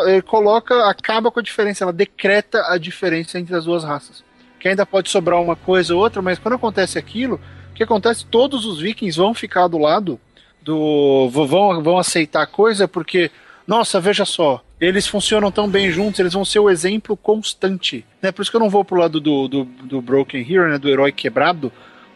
eh, 0.07 0.21
coloca, 0.21 0.89
acaba 0.89 1.31
com 1.31 1.39
a 1.39 1.43
diferença, 1.43 1.83
ela 1.83 1.93
decreta 1.93 2.65
a 2.67 2.77
diferença 2.77 3.39
entre 3.39 3.55
as 3.55 3.65
duas 3.65 3.83
raças. 3.83 4.23
Que 4.59 4.69
ainda 4.69 4.85
pode 4.85 5.09
sobrar 5.09 5.41
uma 5.41 5.55
coisa 5.55 5.93
ou 5.93 6.01
outra, 6.01 6.21
mas 6.21 6.39
quando 6.39 6.55
acontece 6.55 6.97
aquilo, 6.97 7.39
o 7.71 7.73
que 7.73 7.83
acontece? 7.83 8.25
Todos 8.25 8.65
os 8.65 8.79
vikings 8.79 9.17
vão 9.17 9.33
ficar 9.33 9.67
do 9.67 9.77
lado 9.77 10.19
do. 10.61 11.29
vão, 11.29 11.83
vão 11.83 11.97
aceitar 11.97 12.41
a 12.41 12.47
coisa, 12.47 12.87
porque, 12.87 13.29
nossa, 13.67 14.01
veja 14.01 14.25
só, 14.25 14.64
eles 14.79 15.07
funcionam 15.07 15.51
tão 15.51 15.69
bem 15.69 15.89
juntos, 15.91 16.19
eles 16.19 16.33
vão 16.33 16.43
ser 16.43 16.59
o 16.59 16.69
exemplo 16.69 17.15
constante. 17.15 18.05
Né? 18.21 18.31
Por 18.31 18.41
isso 18.41 18.51
que 18.51 18.57
eu 18.57 18.61
não 18.61 18.69
vou 18.69 18.83
pro 18.83 18.99
lado 18.99 19.19
do, 19.19 19.47
do, 19.47 19.63
do 19.63 20.01
Broken 20.01 20.41
Hero, 20.41 20.69
né? 20.69 20.77
do 20.77 20.89
herói 20.89 21.11
quebrado, 21.11 21.71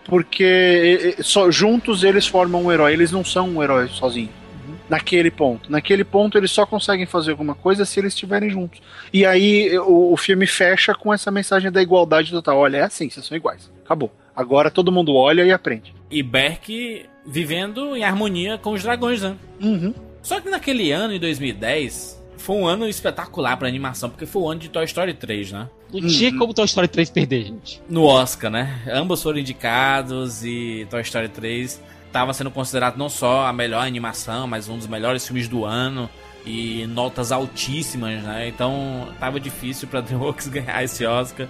porque 0.05 1.15
só, 1.19 1.49
juntos 1.49 2.03
eles 2.03 2.27
formam 2.27 2.65
um 2.65 2.71
herói, 2.71 2.93
eles 2.93 3.11
não 3.11 3.23
são 3.23 3.49
um 3.49 3.63
herói 3.63 3.87
sozinho. 3.87 4.29
Uhum. 4.67 4.75
Naquele 4.89 5.31
ponto. 5.31 5.71
Naquele 5.71 6.03
ponto 6.03 6.37
eles 6.37 6.51
só 6.51 6.65
conseguem 6.65 7.05
fazer 7.05 7.31
alguma 7.31 7.55
coisa 7.55 7.85
se 7.85 7.99
eles 7.99 8.13
estiverem 8.13 8.49
juntos. 8.49 8.81
E 9.13 9.25
aí 9.25 9.77
o, 9.79 10.11
o 10.13 10.17
filme 10.17 10.45
fecha 10.45 10.93
com 10.93 11.13
essa 11.13 11.31
mensagem 11.31 11.71
da 11.71 11.81
igualdade 11.81 12.31
total. 12.31 12.57
Olha, 12.57 12.77
é 12.77 12.83
assim, 12.83 13.09
vocês 13.09 13.25
são 13.25 13.37
iguais. 13.37 13.71
Acabou. 13.85 14.11
Agora 14.35 14.71
todo 14.71 14.91
mundo 14.91 15.15
olha 15.15 15.43
e 15.43 15.51
aprende. 15.51 15.93
E 16.11 16.23
Berk 16.23 17.05
vivendo 17.25 17.95
em 17.95 18.03
harmonia 18.03 18.57
com 18.57 18.71
os 18.71 18.81
dragões, 18.81 19.21
né? 19.21 19.35
Uhum. 19.61 19.93
Só 20.21 20.41
que 20.41 20.49
naquele 20.49 20.91
ano, 20.91 21.13
em 21.13 21.19
2010, 21.19 22.18
foi 22.39 22.55
um 22.55 22.65
ano 22.65 22.87
espetacular 22.87 23.57
pra 23.57 23.67
animação, 23.67 24.09
porque 24.09 24.25
foi 24.25 24.41
o 24.41 24.49
ano 24.49 24.59
de 24.59 24.69
Toy 24.69 24.85
Story 24.85 25.13
3, 25.13 25.51
né? 25.51 25.69
Não 25.93 26.07
tinha 26.07 26.31
uhum. 26.31 26.37
como 26.39 26.53
Toy 26.53 26.65
Story 26.65 26.87
3 26.87 27.09
perder, 27.09 27.45
gente. 27.45 27.81
No 27.89 28.05
Oscar, 28.05 28.49
né? 28.49 28.81
Ambos 28.91 29.21
foram 29.21 29.39
indicados 29.39 30.43
e 30.43 30.87
Toy 30.89 31.01
Story 31.01 31.29
3 31.29 31.81
estava 32.07 32.33
sendo 32.33 32.49
considerado 32.49 32.97
não 32.97 33.09
só 33.09 33.45
a 33.45 33.53
melhor 33.53 33.85
animação, 33.85 34.47
mas 34.47 34.67
um 34.67 34.77
dos 34.77 34.87
melhores 34.87 35.25
filmes 35.25 35.47
do 35.47 35.63
ano 35.65 36.09
e 36.45 36.87
notas 36.87 37.31
altíssimas, 37.31 38.23
né? 38.23 38.47
Então 38.47 39.09
tava 39.19 39.39
difícil 39.39 39.87
para 39.87 40.01
DreamWorks 40.01 40.47
ganhar 40.47 40.83
esse 40.83 41.05
Oscar 41.05 41.47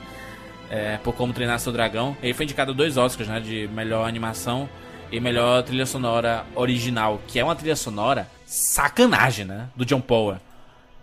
é, 0.70 0.98
por 0.98 1.14
como 1.14 1.34
treinar 1.34 1.60
seu 1.60 1.72
dragão. 1.72 2.18
Ele 2.22 2.34
foi 2.34 2.46
indicado 2.46 2.72
a 2.72 2.76
dois 2.76 2.98
Oscars, 2.98 3.30
né? 3.30 3.40
De 3.40 3.70
melhor 3.74 4.08
animação 4.08 4.70
e 5.12 5.20
melhor 5.20 5.64
trilha 5.64 5.86
sonora 5.86 6.46
original, 6.56 7.22
que 7.28 7.40
é 7.40 7.44
uma 7.44 7.56
trilha 7.56 7.76
sonora 7.76 8.30
sacanagem, 8.46 9.46
né? 9.46 9.68
Do 9.76 9.86
John 9.86 10.02
Powell. 10.02 10.40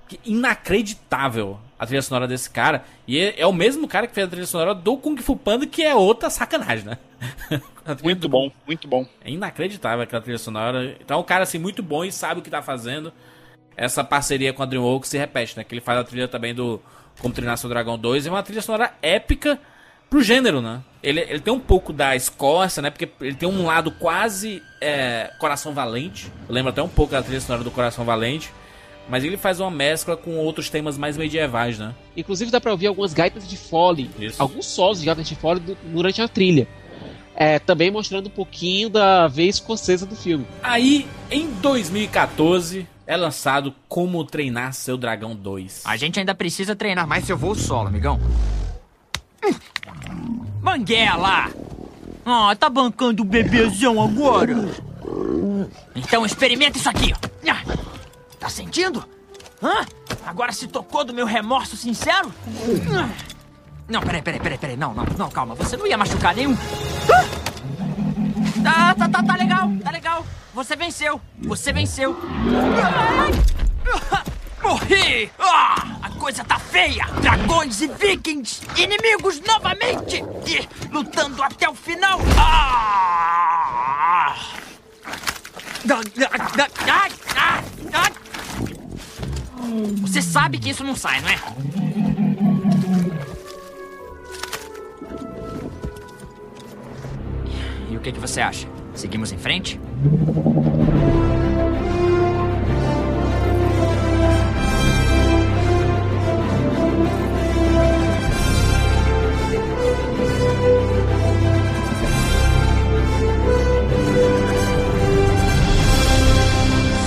Que 0.09 0.21
inacreditável 0.25 1.59
a 1.79 1.87
trilha 1.87 2.03
sonora 2.03 2.27
desse 2.27 2.49
cara. 2.49 2.85
E 3.07 3.19
é, 3.19 3.41
é, 3.41 3.47
o 3.47 3.53
mesmo 3.53 3.87
cara 3.87 4.07
que 4.07 4.15
fez 4.15 4.27
a 4.27 4.31
trilha 4.31 4.47
sonora 4.47 4.75
do 4.75 4.97
Kung 4.97 5.17
Fu 5.19 5.37
Panda, 5.37 5.67
que 5.67 5.83
é 5.83 5.95
outra 5.95 6.31
sacanagem, 6.31 6.85
né? 6.85 6.99
muito 8.03 8.29
bom, 8.29 8.51
muito 8.67 8.89
bom. 8.89 9.07
É 9.25 9.31
inacreditável 9.31 10.03
aquela 10.03 10.23
trilha 10.23 10.39
sonora. 10.39 10.97
Então 11.01 11.19
é 11.19 11.21
um 11.21 11.25
cara 11.25 11.43
assim 11.43 11.59
muito 11.59 11.83
bom 11.83 12.05
e 12.05 12.11
sabe 12.11 12.41
o 12.41 12.43
que 12.43 12.51
tá 12.51 12.63
fazendo. 12.63 13.13
Essa 13.77 14.03
parceria 14.03 14.53
com 14.53 14.63
a 14.63 14.67
DreamWorks 14.67 15.11
se 15.11 15.19
repete, 15.19 15.57
né? 15.57 15.65
Que 15.65 15.75
ele 15.75 15.83
faz 15.83 15.99
a 15.99 16.05
trilha 16.05 16.27
também 16.27 16.55
do 16.55 16.81
Como 17.21 17.35
Treinar 17.35 17.59
Seu 17.59 17.69
Dragão 17.69 17.99
2. 17.99 18.27
É 18.27 18.31
uma 18.31 18.43
trilha 18.43 18.63
sonora 18.63 18.95
épica 19.03 19.61
pro 20.09 20.23
gênero, 20.23 20.63
né? 20.63 20.83
Ele, 21.03 21.21
ele 21.21 21.41
tem 21.41 21.53
um 21.53 21.61
pouco 21.61 21.93
da 21.93 22.17
Escócia, 22.17 22.81
né? 22.81 22.91
Porque 22.91 23.09
ele 23.21 23.35
tem 23.35 23.49
um 23.49 23.67
lado 23.67 23.91
quase 23.91 24.63
é, 24.81 25.31
Coração 25.39 25.75
Valente. 25.75 26.33
Lembra 26.49 26.71
até 26.73 26.83
um 26.83 26.89
pouco 26.89 27.13
da 27.13 27.23
trilha 27.23 27.41
sonora 27.41 27.63
do 27.63 27.71
Coração 27.71 28.05
Valente. 28.05 28.51
Mas 29.09 29.23
ele 29.25 29.37
faz 29.37 29.61
uma 29.61 29.71
mescla 29.71 30.17
com 30.17 30.37
outros 30.37 30.69
temas 30.69 30.99
mais 30.99 31.17
medievais, 31.17 31.79
né? 31.79 31.95
Inclusive 32.17 32.51
dá 32.51 32.61
pra 32.61 32.73
ouvir 32.73 32.89
algumas 32.89 33.15
gaitas 33.15 33.49
de 33.49 33.57
fole, 33.57 34.11
Isso. 34.19 34.43
alguns 34.43 34.67
solos 34.67 35.01
de 35.01 35.07
gaitas 35.07 35.29
de 35.29 35.37
fole 35.37 35.61
durante 35.85 36.21
a 36.21 36.29
trilha. 36.29 36.67
É, 37.35 37.59
também 37.59 37.91
mostrando 37.91 38.27
um 38.27 38.31
pouquinho 38.31 38.89
da 38.89 39.29
veia 39.29 39.51
escocesa 39.51 40.07
do 40.07 40.17
filme. 40.17 40.47
Aí, 40.63 41.07
em 41.31 41.51
2014, 41.61 42.87
é 43.07 43.17
lançado 43.17 43.75
Como 43.89 44.25
Treinar 44.25 44.73
Seu 44.73 44.97
Dragão 44.97 45.37
2. 45.37 45.83
A 45.85 45.97
gente 45.97 46.19
ainda 46.19 46.35
precisa 46.35 46.75
treinar 46.75 47.07
mais 47.07 47.25
seu 47.25 47.37
voo 47.37 47.55
solo, 47.55 47.89
amigão. 47.89 48.19
Manguela! 50.63 51.51
Ah, 52.25 52.57
tá 52.59 52.69
bancando 52.69 53.23
o 53.23 53.25
bebezão 53.25 54.03
agora? 54.03 54.69
Então 55.95 56.27
experimenta 56.27 56.77
isso 56.77 56.89
aqui, 56.89 57.13
ó. 57.15 57.27
Tá 58.39 58.49
sentindo? 58.49 59.05
Hã? 59.63 59.87
Agora 60.25 60.53
se 60.53 60.67
tocou 60.67 61.05
do 61.05 61.15
meu 61.15 61.27
remorso 61.27 61.77
sincero? 61.77 62.33
Não, 63.89 64.01
peraí, 64.01 64.23
peraí, 64.23 64.41
peraí, 64.41 64.59
peraí. 64.59 64.77
Não, 64.77 64.93
não, 64.93 65.05
não, 65.17 65.31
calma. 65.31 65.55
Você 65.55 65.77
não 65.77 65.87
ia 65.87 65.97
machucar 65.97 66.35
nenhum. 66.35 66.57
Tá, 68.63 68.95
tá, 68.95 69.09
tá, 69.09 69.23
tá 69.23 69.37
legal, 69.37 69.71
tá 69.83 69.91
legal. 69.91 70.27
Você 70.53 70.75
venceu. 70.77 71.21
Você 71.43 71.73
venceu. 71.73 72.17
Morri! 74.63 75.31
Ah, 75.39 75.99
a 76.03 76.11
coisa 76.19 76.43
tá 76.43 76.59
feia! 76.59 77.05
Dragões 77.21 77.81
e 77.81 77.87
vikings! 77.87 78.63
Inimigos 78.77 79.41
novamente! 79.41 80.25
E 80.45 80.69
lutando 80.93 81.41
até 81.43 81.69
o 81.69 81.75
final! 81.75 82.19
Ah! 82.37 84.35
Ai, 85.89 87.13
ai, 87.37 87.63
ai, 87.93 88.13
você 90.01 90.23
sabe 90.23 90.59
que 90.59 90.71
isso 90.71 90.85
não 90.85 90.97
sai, 90.97 91.21
não 91.21 91.29
é? 91.29 91.39
E 97.91 97.97
o 97.97 98.01
que, 98.01 98.13
que 98.13 98.21
você 98.21 98.41
acha? 98.41 98.69
Seguimos 98.95 99.33
em 99.33 99.39
frente? 99.39 99.81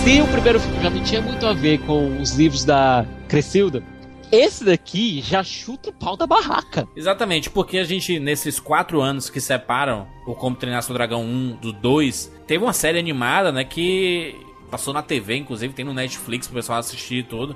Se 0.10 0.22
o 0.22 0.28
primeiro 0.28 0.60
filme 0.60 0.82
já 0.82 0.90
não 0.90 1.04
tinha 1.04 1.22
muito 1.22 1.46
a 1.46 1.54
ver 1.54 1.78
com 1.82 2.20
os 2.20 2.34
livros 2.34 2.66
da 2.66 3.06
Crescilda, 3.28 3.84
esse 4.32 4.66
daqui 4.66 5.22
já 5.22 5.44
chuta 5.44 5.92
o 5.92 5.94
pau 5.94 6.18
da 6.18 6.26
barraca. 6.26 6.88
Exatamente, 6.96 7.48
porque 7.48 7.78
a 7.78 7.84
gente, 7.84 8.20
nesses 8.20 8.60
quatro 8.60 9.02
anos 9.02 9.30
que 9.30 9.40
separam 9.40 10.08
o 10.26 10.34
Como 10.34 10.56
Treinar 10.56 10.82
Seu 10.82 10.96
Dragão 10.96 11.22
1 11.22 11.58
do 11.62 11.72
2, 11.72 12.40
teve 12.48 12.64
uma 12.64 12.74
série 12.74 12.98
animada, 12.98 13.52
né, 13.52 13.64
que 13.64 14.36
passou 14.72 14.96
na 14.96 15.04
TV, 15.04 15.36
inclusive, 15.36 15.76
tem 15.76 15.86
no 15.86 15.94
Netflix 15.94 16.48
pro 16.48 16.56
pessoal 16.56 16.80
assistir 16.80 17.18
e 17.18 17.24
tudo. 17.24 17.56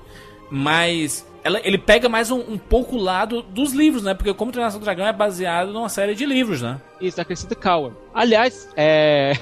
Mas 0.51 1.27
ela, 1.43 1.59
ele 1.63 1.79
pega 1.79 2.07
mais 2.07 2.29
um, 2.29 2.37
um 2.37 2.59
pouco 2.59 2.97
o 2.97 3.01
lado 3.01 3.41
dos 3.41 3.73
livros, 3.73 4.03
né? 4.03 4.13
Porque 4.13 4.31
Como 4.31 4.51
Treinar 4.51 4.69
Seu 4.69 4.79
Dragão 4.79 5.07
é 5.07 5.13
baseado 5.13 5.73
numa 5.73 5.89
série 5.89 6.13
de 6.13 6.23
livros, 6.23 6.61
né? 6.61 6.79
Isso, 7.01 7.17
da 7.17 7.25
Crescida 7.25 7.55
Cower. 7.55 7.93
Aliás, 8.13 8.69
é 8.77 9.33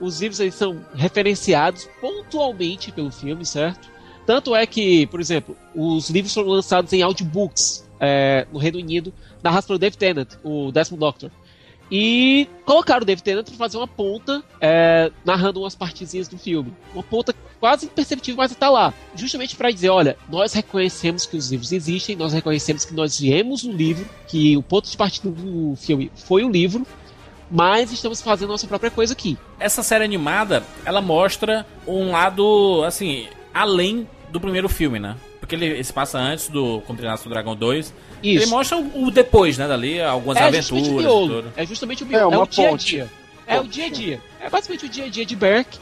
os 0.00 0.20
livros 0.20 0.40
eles 0.40 0.54
são 0.54 0.84
referenciados 0.94 1.88
pontualmente 2.00 2.92
pelo 2.92 3.10
filme, 3.10 3.44
certo? 3.44 3.88
Tanto 4.26 4.54
é 4.54 4.66
que, 4.66 5.06
por 5.06 5.20
exemplo, 5.20 5.56
os 5.74 6.10
livros 6.10 6.34
foram 6.34 6.48
lançados 6.48 6.92
em 6.92 7.02
audiobooks 7.02 7.88
é, 7.98 8.46
no 8.52 8.58
Reino 8.58 8.78
Unido, 8.78 9.12
narrados 9.42 9.66
pelo 9.66 9.78
Dave 9.78 9.96
Tennant, 9.96 10.34
o 10.44 10.70
décimo 10.70 10.98
Doctor. 10.98 11.30
E 11.90 12.46
colocaram 12.66 13.02
o 13.02 13.06
Dave 13.06 13.22
Tennant 13.22 13.46
para 13.46 13.56
fazer 13.56 13.78
uma 13.78 13.88
ponta 13.88 14.42
é, 14.60 15.10
narrando 15.24 15.60
umas 15.60 15.74
partezinhas 15.74 16.28
do 16.28 16.36
filme. 16.36 16.74
Uma 16.92 17.02
ponta 17.02 17.34
quase 17.58 17.86
imperceptível, 17.86 18.36
mas 18.36 18.52
está 18.52 18.68
lá. 18.68 18.92
Justamente 19.14 19.56
para 19.56 19.70
dizer: 19.70 19.88
olha, 19.88 20.16
nós 20.28 20.52
reconhecemos 20.52 21.24
que 21.24 21.36
os 21.36 21.50
livros 21.50 21.72
existem, 21.72 22.14
nós 22.14 22.32
reconhecemos 22.32 22.84
que 22.84 22.92
nós 22.92 23.18
viemos 23.18 23.64
o 23.64 23.72
livro, 23.72 24.06
que 24.26 24.56
o 24.56 24.62
ponto 24.62 24.90
de 24.90 24.96
partida 24.96 25.30
do 25.30 25.74
filme 25.76 26.10
foi 26.14 26.44
o 26.44 26.50
livro, 26.50 26.86
mas 27.50 27.92
estamos 27.92 28.20
fazendo 28.20 28.50
nossa 28.50 28.66
própria 28.66 28.90
coisa 28.90 29.12
aqui. 29.12 29.38
Essa 29.58 29.82
série 29.82 30.04
animada, 30.04 30.62
ela 30.84 31.00
mostra 31.00 31.66
um 31.86 32.12
lado, 32.12 32.82
assim, 32.84 33.26
além 33.52 34.08
do 34.30 34.40
primeiro 34.40 34.68
filme, 34.68 34.98
né? 34.98 35.16
Porque 35.40 35.54
ele, 35.54 35.82
se 35.82 35.92
passa 35.92 36.18
antes 36.18 36.48
do 36.48 36.82
Como 36.86 36.98
Treinar 36.98 37.18
do 37.22 37.30
Dragão 37.30 37.56
2. 37.56 37.86
Isso. 37.86 37.94
Ele 38.22 38.46
mostra 38.46 38.76
o, 38.76 39.04
o, 39.04 39.10
depois, 39.10 39.56
né, 39.56 39.66
dali, 39.66 40.00
algumas 40.00 40.36
é 40.36 40.42
aventuras. 40.42 40.84
Justamente 41.02 41.52
é 41.56 41.66
justamente 41.66 42.02
o 42.02 42.06
miolo. 42.06 42.34
É, 42.34 42.36
é 42.36 42.40
o 42.40 42.46
dia 42.46 42.68
a 42.68 42.76
dia. 42.76 43.10
É 43.46 43.60
o 43.60 43.64
dia 43.64 43.86
a 43.86 43.90
dia. 43.90 44.20
É 44.40 44.50
basicamente 44.50 44.84
o 44.84 44.88
dia 44.88 45.04
a 45.06 45.08
dia 45.08 45.24
de 45.24 45.34
Berk 45.34 45.78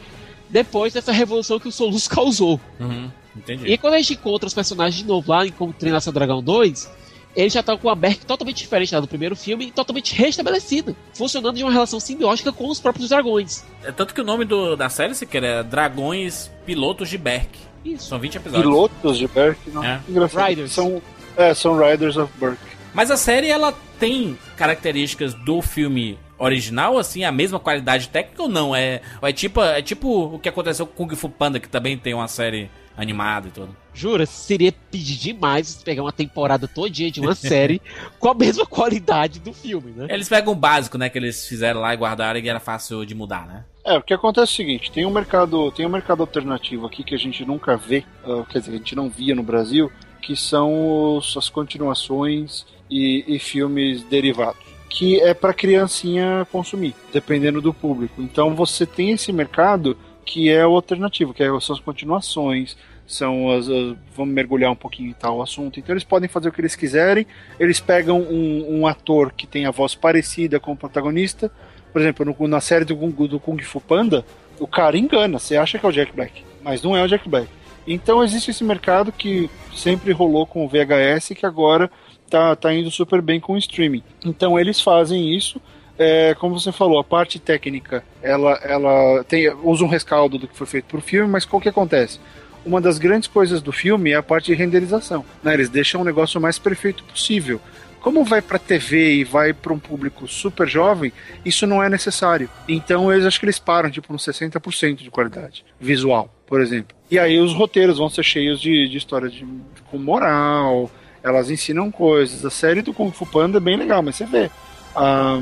depois 0.48 0.92
dessa 0.92 1.10
revolução 1.12 1.58
que 1.58 1.68
o 1.68 1.72
Solus 1.72 2.06
causou. 2.06 2.60
Uhum, 2.78 3.10
entendi. 3.34 3.66
E 3.66 3.76
quando 3.76 3.94
a 3.94 3.98
gente 3.98 4.14
encontra 4.14 4.46
os 4.46 4.54
personagens 4.54 4.96
de 4.96 5.04
novo 5.04 5.30
lá 5.30 5.46
em 5.46 5.50
Como 5.50 5.72
Treinar 5.72 6.02
do 6.02 6.12
Dragão 6.12 6.42
2, 6.42 6.88
ele 7.36 7.50
já 7.50 7.62
tá 7.62 7.76
com 7.76 7.90
a 7.90 7.94
Berk 7.94 8.24
totalmente 8.24 8.56
diferente 8.56 8.94
lá 8.94 9.00
do 9.00 9.06
primeiro 9.06 9.36
filme 9.36 9.66
e 9.66 9.70
totalmente 9.70 10.14
restabelecida, 10.14 10.96
funcionando 11.12 11.56
de 11.56 11.62
uma 11.62 11.70
relação 11.70 12.00
simbiótica 12.00 12.50
com 12.50 12.68
os 12.68 12.80
próprios 12.80 13.10
dragões. 13.10 13.62
É 13.84 13.92
tanto 13.92 14.14
que 14.14 14.20
o 14.22 14.24
nome 14.24 14.46
do, 14.46 14.74
da 14.74 14.88
série 14.88 15.14
se 15.14 15.26
quer 15.26 15.44
é 15.44 15.62
Dragões 15.62 16.50
Pilotos 16.64 17.10
de 17.10 17.18
Berk. 17.18 17.50
Isso. 17.84 18.08
São 18.08 18.18
20 18.18 18.36
episódios. 18.36 18.66
Pilotos 18.66 19.18
de 19.18 19.28
Berk? 19.28 19.70
Não. 19.70 19.84
É. 19.84 20.00
Engraçado. 20.08 20.48
Riders. 20.48 20.72
São, 20.72 21.02
é, 21.36 21.52
são 21.52 21.78
Riders 21.78 22.16
of 22.16 22.32
Berk. 22.38 22.58
Mas 22.94 23.10
a 23.10 23.16
série, 23.16 23.48
ela 23.48 23.74
tem 24.00 24.38
características 24.56 25.34
do 25.34 25.60
filme 25.60 26.18
original, 26.38 26.98
assim, 26.98 27.24
a 27.24 27.32
mesma 27.32 27.60
qualidade 27.60 28.08
técnica 28.08 28.42
ou 28.42 28.48
não? 28.48 28.74
É, 28.74 29.02
é, 29.20 29.32
tipo, 29.32 29.60
é 29.62 29.82
tipo 29.82 30.34
o 30.34 30.38
que 30.38 30.48
aconteceu 30.48 30.86
com 30.86 31.06
Kung 31.06 31.16
Fu 31.16 31.28
Panda, 31.28 31.60
que 31.60 31.68
também 31.68 31.96
tem 31.96 32.14
uma 32.14 32.28
série 32.28 32.70
animado 32.96 33.48
e 33.48 33.50
tudo. 33.50 33.76
Jura? 33.92 34.26
Seria 34.26 34.72
pedir 34.90 35.16
demais 35.16 35.82
pegar 35.82 36.02
uma 36.02 36.12
temporada 36.12 36.66
todinha 36.66 37.10
de 37.10 37.20
uma 37.20 37.34
série 37.36 37.80
com 38.18 38.28
a 38.28 38.34
mesma 38.34 38.66
qualidade 38.66 39.40
do 39.40 39.52
filme, 39.52 39.92
né? 39.92 40.06
Eles 40.10 40.28
pegam 40.28 40.52
o 40.52 40.56
básico, 40.56 40.98
né, 40.98 41.08
que 41.08 41.18
eles 41.18 41.46
fizeram 41.46 41.80
lá 41.80 41.94
e 41.94 41.96
guardaram 41.96 42.38
e 42.38 42.48
era 42.48 42.60
fácil 42.60 43.04
de 43.04 43.14
mudar, 43.14 43.46
né? 43.46 43.64
É, 43.84 43.96
o 43.96 44.02
que 44.02 44.12
acontece 44.12 44.50
é 44.50 44.52
o 44.52 44.56
seguinte, 44.56 44.90
tem 44.90 45.06
um 45.06 45.10
mercado, 45.10 45.70
tem 45.70 45.86
um 45.86 45.90
mercado 45.90 46.20
alternativo 46.20 46.86
aqui 46.86 47.04
que 47.04 47.14
a 47.14 47.18
gente 47.18 47.44
nunca 47.44 47.76
vê, 47.76 48.04
uh, 48.24 48.44
quer 48.46 48.58
dizer, 48.58 48.72
a 48.72 48.76
gente 48.78 48.96
não 48.96 49.08
via 49.08 49.34
no 49.34 49.42
Brasil, 49.42 49.92
que 50.20 50.34
são 50.34 51.16
os, 51.16 51.36
as 51.36 51.48
continuações 51.48 52.66
e, 52.90 53.24
e 53.28 53.38
filmes 53.38 54.02
derivados 54.02 54.66
que 54.88 55.20
é 55.20 55.34
para 55.34 55.52
criancinha 55.52 56.46
consumir, 56.50 56.94
dependendo 57.12 57.60
do 57.60 57.74
público. 57.74 58.22
Então 58.22 58.54
você 58.54 58.86
tem 58.86 59.10
esse 59.10 59.30
mercado 59.30 59.94
que 60.26 60.50
é 60.50 60.66
o 60.66 60.74
alternativo, 60.74 61.32
que 61.32 61.42
é, 61.42 61.46
são 61.60 61.74
as 61.74 61.80
continuações, 61.80 62.76
são 63.06 63.50
as, 63.52 63.68
as, 63.68 63.96
vamos 64.14 64.34
mergulhar 64.34 64.72
um 64.72 64.76
pouquinho 64.76 65.10
em 65.10 65.14
tal 65.14 65.40
assunto. 65.40 65.78
Então 65.78 65.94
eles 65.94 66.04
podem 66.04 66.28
fazer 66.28 66.48
o 66.48 66.52
que 66.52 66.60
eles 66.60 66.74
quiserem. 66.74 67.24
Eles 67.58 67.78
pegam 67.78 68.20
um, 68.20 68.80
um 68.80 68.86
ator 68.86 69.32
que 69.32 69.46
tem 69.46 69.64
a 69.64 69.70
voz 69.70 69.94
parecida 69.94 70.58
com 70.58 70.72
o 70.72 70.76
protagonista. 70.76 71.50
Por 71.92 72.02
exemplo, 72.02 72.36
no, 72.38 72.48
na 72.48 72.60
série 72.60 72.84
do, 72.84 72.94
do 72.94 73.40
Kung 73.40 73.62
Fu 73.62 73.80
Panda, 73.80 74.26
o 74.58 74.66
cara 74.66 74.98
engana. 74.98 75.38
Você 75.38 75.56
acha 75.56 75.78
que 75.78 75.86
é 75.86 75.88
o 75.88 75.92
Jack 75.92 76.12
Black, 76.12 76.44
mas 76.62 76.82
não 76.82 76.96
é 76.96 77.02
o 77.02 77.08
Jack 77.08 77.28
Black. 77.28 77.48
Então 77.86 78.24
existe 78.24 78.50
esse 78.50 78.64
mercado 78.64 79.12
que 79.12 79.48
sempre 79.72 80.10
rolou 80.10 80.44
com 80.44 80.64
o 80.64 80.68
VHS 80.68 81.28
que 81.36 81.46
agora 81.46 81.88
tá, 82.28 82.56
tá 82.56 82.74
indo 82.74 82.90
super 82.90 83.22
bem 83.22 83.38
com 83.38 83.52
o 83.52 83.58
streaming. 83.58 84.02
Então 84.24 84.58
eles 84.58 84.80
fazem 84.80 85.32
isso 85.32 85.60
é, 85.98 86.34
como 86.34 86.58
você 86.58 86.72
falou, 86.72 86.98
a 86.98 87.04
parte 87.04 87.38
técnica, 87.38 88.04
ela, 88.22 88.52
ela 88.62 89.24
tem, 89.24 89.50
usa 89.62 89.84
um 89.84 89.88
rescaldo 89.88 90.38
do 90.38 90.48
que 90.48 90.56
foi 90.56 90.66
feito 90.66 90.86
pro 90.86 91.00
filme, 91.00 91.30
mas 91.30 91.46
o 91.50 91.60
que 91.60 91.68
acontece? 91.68 92.20
Uma 92.64 92.80
das 92.80 92.98
grandes 92.98 93.28
coisas 93.28 93.62
do 93.62 93.72
filme 93.72 94.10
é 94.10 94.16
a 94.16 94.22
parte 94.22 94.46
de 94.46 94.54
renderização. 94.54 95.24
Né? 95.42 95.54
Eles 95.54 95.68
deixam 95.68 96.00
o 96.00 96.04
negócio 96.04 96.40
mais 96.40 96.58
perfeito 96.58 97.04
possível. 97.04 97.60
Como 98.00 98.24
vai 98.24 98.40
pra 98.40 98.58
TV 98.58 99.14
e 99.14 99.24
vai 99.24 99.52
para 99.52 99.72
um 99.72 99.78
público 99.78 100.28
super 100.28 100.68
jovem, 100.68 101.12
isso 101.44 101.66
não 101.66 101.82
é 101.82 101.88
necessário. 101.88 102.48
Então 102.68 103.12
eles 103.12 103.24
acho 103.24 103.40
que 103.40 103.46
eles 103.46 103.58
param, 103.58 103.90
tipo, 103.90 104.12
nos 104.12 104.24
60% 104.24 104.96
de 104.96 105.10
qualidade 105.10 105.64
visual, 105.80 106.32
por 106.46 106.60
exemplo. 106.60 106.96
E 107.10 107.18
aí 107.18 107.40
os 107.40 107.52
roteiros 107.52 107.98
vão 107.98 108.08
ser 108.08 108.22
cheios 108.22 108.60
de, 108.60 108.88
de 108.88 108.96
história 108.96 109.28
de, 109.28 109.46
com 109.90 109.98
moral, 109.98 110.90
elas 111.22 111.50
ensinam 111.50 111.90
coisas. 111.90 112.44
A 112.44 112.50
série 112.50 112.82
do 112.82 112.92
Kung 112.92 113.10
Fu 113.10 113.26
Panda 113.26 113.58
é 113.58 113.60
bem 113.60 113.76
legal, 113.76 114.02
mas 114.02 114.14
você 114.14 114.24
vê. 114.24 114.50
A, 114.94 115.40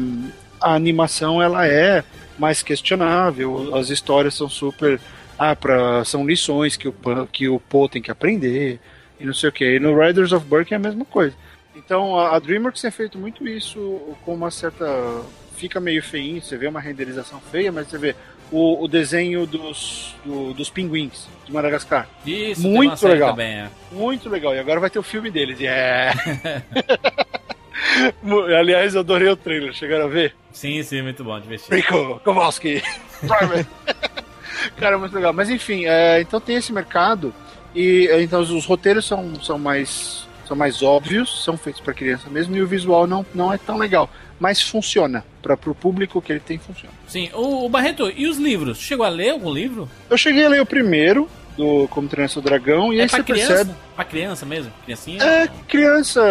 a 0.64 0.74
animação 0.74 1.42
ela 1.42 1.66
é 1.66 2.02
mais 2.38 2.62
questionável, 2.62 3.76
as 3.76 3.90
histórias 3.90 4.34
são 4.34 4.48
super. 4.48 4.98
Ah, 5.38 5.54
pra, 5.54 6.04
são 6.04 6.26
lições 6.26 6.76
que 6.76 6.88
o, 6.88 6.94
que 7.30 7.48
o 7.48 7.60
Po 7.60 7.88
tem 7.88 8.00
que 8.00 8.10
aprender, 8.10 8.80
e 9.20 9.26
não 9.26 9.34
sei 9.34 9.48
o 9.48 9.52
que. 9.52 9.76
E 9.76 9.80
no 9.80 9.98
Riders 9.98 10.32
of 10.32 10.46
Burke 10.46 10.72
é 10.72 10.76
a 10.76 10.80
mesma 10.80 11.04
coisa. 11.04 11.36
Então 11.76 12.16
a, 12.18 12.34
a 12.34 12.38
DreamWorks 12.38 12.80
tem 12.80 12.90
feito 12.90 13.18
muito 13.18 13.46
isso 13.46 14.00
com 14.24 14.34
uma 14.34 14.50
certa. 14.50 14.86
Fica 15.56 15.78
meio 15.78 16.02
feinho, 16.02 16.40
você 16.40 16.56
vê 16.56 16.66
uma 16.66 16.80
renderização 16.80 17.40
feia, 17.40 17.70
mas 17.70 17.88
você 17.88 17.98
vê 17.98 18.16
o, 18.50 18.84
o 18.84 18.88
desenho 18.88 19.46
dos, 19.46 20.14
do, 20.24 20.54
dos 20.54 20.70
pinguins 20.70 21.28
de 21.44 21.52
Madagascar. 21.52 22.08
Isso, 22.26 22.66
muito 22.66 23.06
legal. 23.06 23.30
Também, 23.30 23.54
é. 23.54 23.68
Muito 23.92 24.28
legal. 24.28 24.54
E 24.54 24.58
agora 24.58 24.80
vai 24.80 24.90
ter 24.90 24.98
o 24.98 25.02
filme 25.02 25.30
deles. 25.30 25.60
Yeah. 25.60 26.14
Aliás, 28.58 28.94
eu 28.94 29.00
adorei 29.00 29.28
o 29.28 29.36
trailer. 29.36 29.72
Chegaram 29.74 30.04
a 30.04 30.08
ver? 30.08 30.34
Sim, 30.52 30.82
sim, 30.82 31.02
muito 31.02 31.24
bom, 31.24 31.38
divertido. 31.38 31.74
Rico, 31.74 32.20
Kowalski, 32.24 32.82
Cara, 34.78 34.98
muito 34.98 35.14
legal. 35.14 35.32
Mas 35.32 35.50
enfim, 35.50 35.84
é, 35.86 36.20
então 36.20 36.40
tem 36.40 36.56
esse 36.56 36.72
mercado. 36.72 37.34
E 37.74 38.08
então 38.20 38.40
os 38.40 38.64
roteiros 38.64 39.04
são, 39.04 39.34
são 39.42 39.58
mais 39.58 40.24
são 40.46 40.56
mais 40.56 40.82
óbvios, 40.82 41.42
são 41.42 41.56
feitos 41.56 41.80
para 41.80 41.94
criança 41.94 42.28
mesmo, 42.28 42.54
e 42.56 42.62
o 42.62 42.66
visual 42.66 43.06
não, 43.06 43.24
não 43.34 43.52
é 43.52 43.58
tão 43.58 43.78
legal. 43.78 44.08
Mas 44.38 44.60
funciona. 44.60 45.24
Para 45.40 45.54
o 45.54 45.74
público 45.74 46.20
que 46.20 46.32
ele 46.32 46.40
tem, 46.40 46.58
funciona. 46.58 46.94
Sim. 47.06 47.30
O, 47.34 47.64
o, 47.64 47.68
Barreto, 47.68 48.10
e 48.14 48.26
os 48.26 48.38
livros? 48.38 48.78
Chegou 48.78 49.04
a 49.04 49.08
ler 49.08 49.30
algum 49.30 49.52
livro? 49.52 49.88
Eu 50.08 50.18
cheguei 50.18 50.44
a 50.44 50.48
ler 50.48 50.60
o 50.60 50.66
primeiro, 50.66 51.28
do 51.56 51.86
Como 51.88 52.08
Treinar 52.08 52.30
Seu 52.30 52.42
Dragão, 52.42 52.92
e 52.92 52.98
é 52.98 53.02
aí 53.02 53.08
você 53.08 53.22
criança? 53.22 53.48
percebe. 53.48 53.74
Pra 53.94 54.04
criança 54.04 54.46
mesmo? 54.46 54.72
Criancinha? 54.84 55.22
É, 55.22 55.48
criança, 55.68 56.22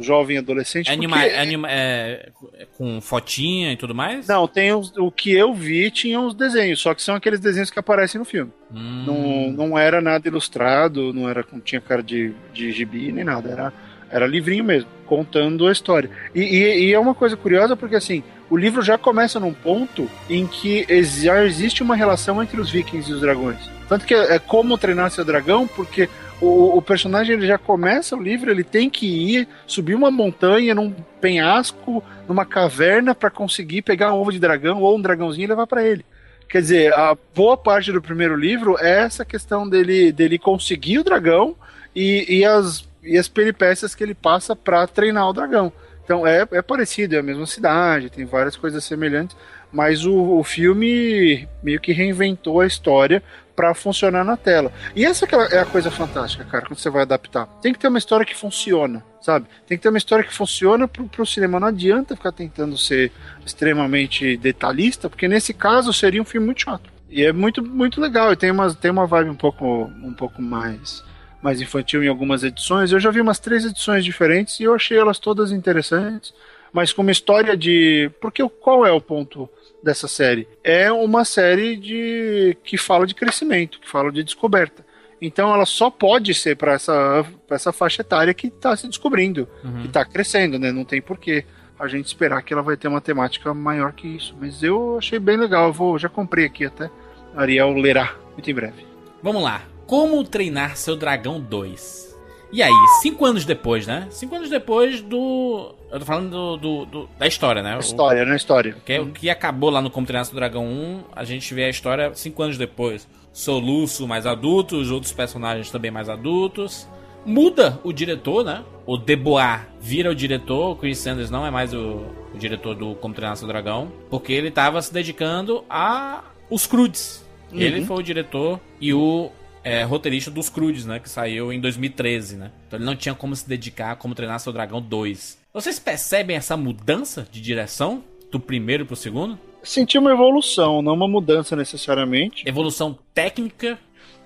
jovem 0.00 0.38
adolescente. 0.38 0.88
É, 0.88 0.92
anima, 0.92 1.18
porque... 1.18 1.34
anima 1.34 1.68
é, 1.70 2.30
com 2.76 3.00
fotinha 3.00 3.72
e 3.72 3.76
tudo 3.76 3.94
mais? 3.94 4.26
Não, 4.26 4.46
tem 4.46 4.72
os, 4.72 4.92
o 4.96 5.10
que 5.10 5.32
eu 5.32 5.54
vi 5.54 5.90
tinha 5.90 6.20
os 6.20 6.34
desenhos, 6.34 6.80
só 6.80 6.94
que 6.94 7.02
são 7.02 7.14
aqueles 7.14 7.40
desenhos 7.40 7.70
que 7.70 7.78
aparecem 7.78 8.18
no 8.18 8.24
filme. 8.24 8.52
Hum. 8.72 9.04
Não, 9.06 9.68
não 9.68 9.78
era 9.78 10.00
nada 10.00 10.26
ilustrado, 10.28 11.12
não 11.12 11.28
era 11.28 11.44
tinha 11.64 11.80
cara 11.80 12.02
de, 12.02 12.32
de 12.52 12.72
gibi 12.72 13.12
nem 13.12 13.24
nada, 13.24 13.50
era, 13.50 13.72
era 14.16 14.26
livrinho 14.26 14.64
mesmo, 14.64 14.88
contando 15.04 15.66
a 15.66 15.72
história. 15.72 16.10
E, 16.34 16.40
e, 16.40 16.86
e 16.86 16.94
é 16.94 16.98
uma 16.98 17.14
coisa 17.14 17.36
curiosa 17.36 17.76
porque 17.76 17.96
assim, 17.96 18.22
o 18.48 18.56
livro 18.56 18.80
já 18.80 18.96
começa 18.96 19.38
num 19.38 19.52
ponto 19.52 20.08
em 20.28 20.46
que 20.46 20.86
já 21.02 21.44
existe 21.44 21.82
uma 21.82 21.94
relação 21.94 22.42
entre 22.42 22.58
os 22.60 22.70
vikings 22.70 23.10
e 23.10 23.14
os 23.14 23.20
dragões. 23.20 23.58
Tanto 23.88 24.06
que 24.06 24.14
é, 24.14 24.38
como 24.38 24.78
treinar 24.78 25.10
seu 25.10 25.24
dragão, 25.24 25.66
porque 25.66 26.08
o, 26.40 26.78
o, 26.78 26.82
personagem 26.82 27.36
ele 27.36 27.46
já 27.46 27.58
começa 27.58 28.16
o 28.16 28.22
livro, 28.22 28.50
ele 28.50 28.64
tem 28.64 28.88
que 28.88 29.06
ir 29.06 29.48
subir 29.66 29.94
uma 29.94 30.10
montanha 30.10 30.74
num 30.74 30.90
penhasco, 31.20 32.02
numa 32.26 32.44
caverna 32.46 33.14
para 33.14 33.30
conseguir 33.30 33.82
pegar 33.82 34.12
um 34.12 34.16
ovo 34.16 34.32
de 34.32 34.38
dragão 34.38 34.80
ou 34.80 34.96
um 34.96 35.00
dragãozinho 35.00 35.44
e 35.44 35.48
levar 35.48 35.66
para 35.66 35.84
ele. 35.84 36.04
Quer 36.48 36.60
dizer, 36.60 36.94
a 36.94 37.16
boa 37.34 37.56
parte 37.56 37.92
do 37.92 38.00
primeiro 38.00 38.36
livro 38.36 38.76
é 38.78 39.02
essa 39.02 39.24
questão 39.24 39.68
dele, 39.68 40.12
dele 40.12 40.38
conseguir 40.38 40.98
o 40.98 41.04
dragão 41.04 41.56
e, 41.94 42.38
e, 42.38 42.44
as, 42.44 42.85
e 43.06 43.16
as 43.16 43.28
peripécias 43.28 43.94
que 43.94 44.02
ele 44.02 44.14
passa 44.14 44.54
para 44.54 44.86
treinar 44.86 45.28
o 45.28 45.32
dragão. 45.32 45.72
Então 46.04 46.26
é, 46.26 46.46
é 46.52 46.62
parecido, 46.62 47.16
é 47.16 47.18
a 47.18 47.22
mesma 47.22 47.46
cidade, 47.46 48.10
tem 48.10 48.24
várias 48.24 48.56
coisas 48.56 48.84
semelhantes, 48.84 49.36
mas 49.72 50.04
o, 50.04 50.38
o 50.38 50.44
filme 50.44 51.48
meio 51.62 51.80
que 51.80 51.92
reinventou 51.92 52.60
a 52.60 52.66
história 52.66 53.22
para 53.56 53.74
funcionar 53.74 54.22
na 54.22 54.36
tela. 54.36 54.70
E 54.94 55.04
essa 55.04 55.26
é 55.50 55.58
a 55.58 55.64
coisa 55.64 55.90
fantástica, 55.90 56.44
cara, 56.44 56.66
quando 56.66 56.78
você 56.78 56.90
vai 56.90 57.02
adaptar. 57.02 57.46
Tem 57.62 57.72
que 57.72 57.78
ter 57.78 57.88
uma 57.88 57.98
história 57.98 58.24
que 58.24 58.36
funciona, 58.36 59.02
sabe? 59.20 59.46
Tem 59.66 59.78
que 59.78 59.82
ter 59.82 59.88
uma 59.88 59.98
história 59.98 60.24
que 60.24 60.32
funciona 60.32 60.86
pro, 60.86 61.08
pro 61.08 61.26
cinema. 61.26 61.58
Não 61.58 61.68
adianta 61.68 62.14
ficar 62.14 62.32
tentando 62.32 62.76
ser 62.76 63.10
extremamente 63.44 64.36
detalhista, 64.36 65.08
porque 65.08 65.26
nesse 65.26 65.54
caso 65.54 65.92
seria 65.92 66.20
um 66.20 66.24
filme 66.24 66.46
muito 66.46 66.60
chato. 66.60 66.90
E 67.08 67.24
é 67.24 67.32
muito, 67.32 67.64
muito 67.64 68.00
legal. 68.00 68.30
E 68.32 68.36
tem 68.36 68.50
uma, 68.50 68.72
tem 68.74 68.90
uma 68.90 69.06
vibe 69.06 69.30
um 69.30 69.36
pouco, 69.36 69.90
um 70.02 70.12
pouco 70.12 70.42
mais, 70.42 71.02
mais 71.46 71.60
infantil 71.60 72.02
em 72.02 72.08
algumas 72.08 72.42
edições. 72.42 72.90
Eu 72.90 72.98
já 72.98 73.08
vi 73.12 73.20
umas 73.20 73.38
três 73.38 73.64
edições 73.64 74.04
diferentes 74.04 74.58
e 74.58 74.64
eu 74.64 74.74
achei 74.74 74.98
elas 74.98 75.20
todas 75.20 75.52
interessantes. 75.52 76.34
Mas 76.72 76.92
com 76.92 77.02
uma 77.02 77.12
história 77.12 77.56
de. 77.56 78.10
Porque 78.20 78.46
qual 78.60 78.84
é 78.84 78.90
o 78.90 79.00
ponto 79.00 79.48
dessa 79.80 80.08
série. 80.08 80.48
É 80.64 80.90
uma 80.90 81.24
série 81.24 81.76
de 81.76 82.56
que 82.64 82.76
fala 82.76 83.06
de 83.06 83.14
crescimento, 83.14 83.78
que 83.78 83.88
fala 83.88 84.10
de 84.10 84.24
descoberta. 84.24 84.84
Então 85.22 85.54
ela 85.54 85.64
só 85.64 85.88
pode 85.88 86.34
ser 86.34 86.56
para 86.56 86.72
essa, 86.72 87.24
essa 87.48 87.72
faixa 87.72 88.02
etária 88.02 88.34
que 88.34 88.48
está 88.48 88.76
se 88.76 88.88
descobrindo, 88.88 89.48
uhum. 89.62 89.82
que 89.82 89.86
está 89.86 90.04
crescendo, 90.04 90.58
né? 90.58 90.72
Não 90.72 90.84
tem 90.84 91.00
porquê 91.00 91.44
a 91.78 91.86
gente 91.86 92.06
esperar 92.06 92.42
que 92.42 92.52
ela 92.52 92.62
vai 92.62 92.76
ter 92.76 92.88
uma 92.88 93.00
temática 93.00 93.54
maior 93.54 93.92
que 93.92 94.08
isso. 94.08 94.36
Mas 94.40 94.60
eu 94.60 94.98
achei 94.98 95.20
bem 95.20 95.36
legal, 95.36 95.68
eu 95.68 95.72
vou, 95.72 95.96
já 95.96 96.08
comprei 96.08 96.46
aqui 96.46 96.66
até. 96.66 96.90
Ariel 97.36 97.72
lerá 97.74 98.16
muito 98.32 98.50
em 98.50 98.54
breve. 98.54 98.84
Vamos 99.22 99.42
lá. 99.44 99.75
Como 99.86 100.22
treinar 100.24 100.76
seu 100.76 100.96
dragão 100.96 101.40
2? 101.40 102.06
E 102.52 102.62
aí, 102.62 102.72
cinco 103.02 103.24
anos 103.24 103.44
depois, 103.44 103.86
né? 103.86 104.06
Cinco 104.10 104.34
anos 104.34 104.48
depois 104.48 105.00
do. 105.00 105.74
Eu 105.90 105.98
tô 105.98 106.04
falando 106.04 106.30
do, 106.30 106.56
do, 106.56 106.86
do 106.86 107.08
da 107.18 107.26
história, 107.26 107.62
né? 107.62 107.78
História, 107.78 108.22
o, 108.22 108.26
né? 108.26 108.36
História. 108.36 108.76
Que, 108.84 108.98
hum. 108.98 109.04
O 109.04 109.12
que 109.12 109.28
acabou 109.28 109.68
lá 109.68 109.80
no 109.82 109.90
Como 109.90 110.06
Treinar 110.06 110.28
do 110.28 110.34
Dragão 110.34 110.64
1, 110.64 111.04
a 111.14 111.24
gente 111.24 111.52
vê 111.52 111.64
a 111.64 111.68
história 111.68 112.12
cinco 112.14 112.42
anos 112.42 112.56
depois. 112.56 113.06
Soluço 113.32 114.06
mais 114.06 114.26
adulto, 114.26 114.76
os 114.76 114.90
outros 114.90 115.12
personagens 115.12 115.70
também 115.70 115.90
mais 115.90 116.08
adultos. 116.08 116.88
Muda 117.24 117.80
o 117.82 117.92
diretor, 117.92 118.44
né? 118.44 118.62
O 118.86 118.96
Debois 118.96 119.60
vira 119.80 120.10
o 120.10 120.14
diretor, 120.14 120.70
o 120.70 120.76
Chris 120.76 120.98
Sanders 120.98 121.28
não 121.28 121.44
é 121.44 121.50
mais 121.50 121.74
o, 121.74 122.06
o 122.32 122.38
diretor 122.38 122.74
do 122.74 122.94
Como 122.94 123.12
Treinar 123.12 123.36
do 123.38 123.46
Dragão, 123.46 123.90
porque 124.08 124.32
ele 124.32 124.48
estava 124.48 124.80
se 124.80 124.92
dedicando 124.92 125.64
a 125.68 126.22
os 126.48 126.66
Crudes. 126.66 127.24
Uhum. 127.52 127.60
Ele 127.60 127.84
foi 127.84 127.96
o 127.96 128.02
diretor 128.02 128.60
e 128.80 128.94
o 128.94 129.30
é, 129.66 129.82
roteirista 129.82 130.30
dos 130.30 130.48
Crudes, 130.48 130.86
né? 130.86 131.00
Que 131.00 131.10
saiu 131.10 131.52
em 131.52 131.60
2013, 131.60 132.36
né? 132.36 132.52
Então 132.68 132.78
ele 132.78 132.86
não 132.86 132.94
tinha 132.94 133.16
como 133.16 133.34
se 133.34 133.48
dedicar 133.48 133.90
a 133.90 133.96
como 133.96 134.14
treinar 134.14 134.38
seu 134.38 134.52
dragão 134.52 134.80
2. 134.80 135.38
Vocês 135.52 135.80
percebem 135.80 136.36
essa 136.36 136.56
mudança 136.56 137.26
de 137.32 137.40
direção 137.40 138.04
do 138.30 138.38
primeiro 138.38 138.86
pro 138.86 138.94
segundo? 138.94 139.36
Senti 139.64 139.98
uma 139.98 140.12
evolução, 140.12 140.80
não 140.80 140.94
uma 140.94 141.08
mudança 141.08 141.56
necessariamente. 141.56 142.48
Evolução 142.48 142.96
técnica. 143.12 143.76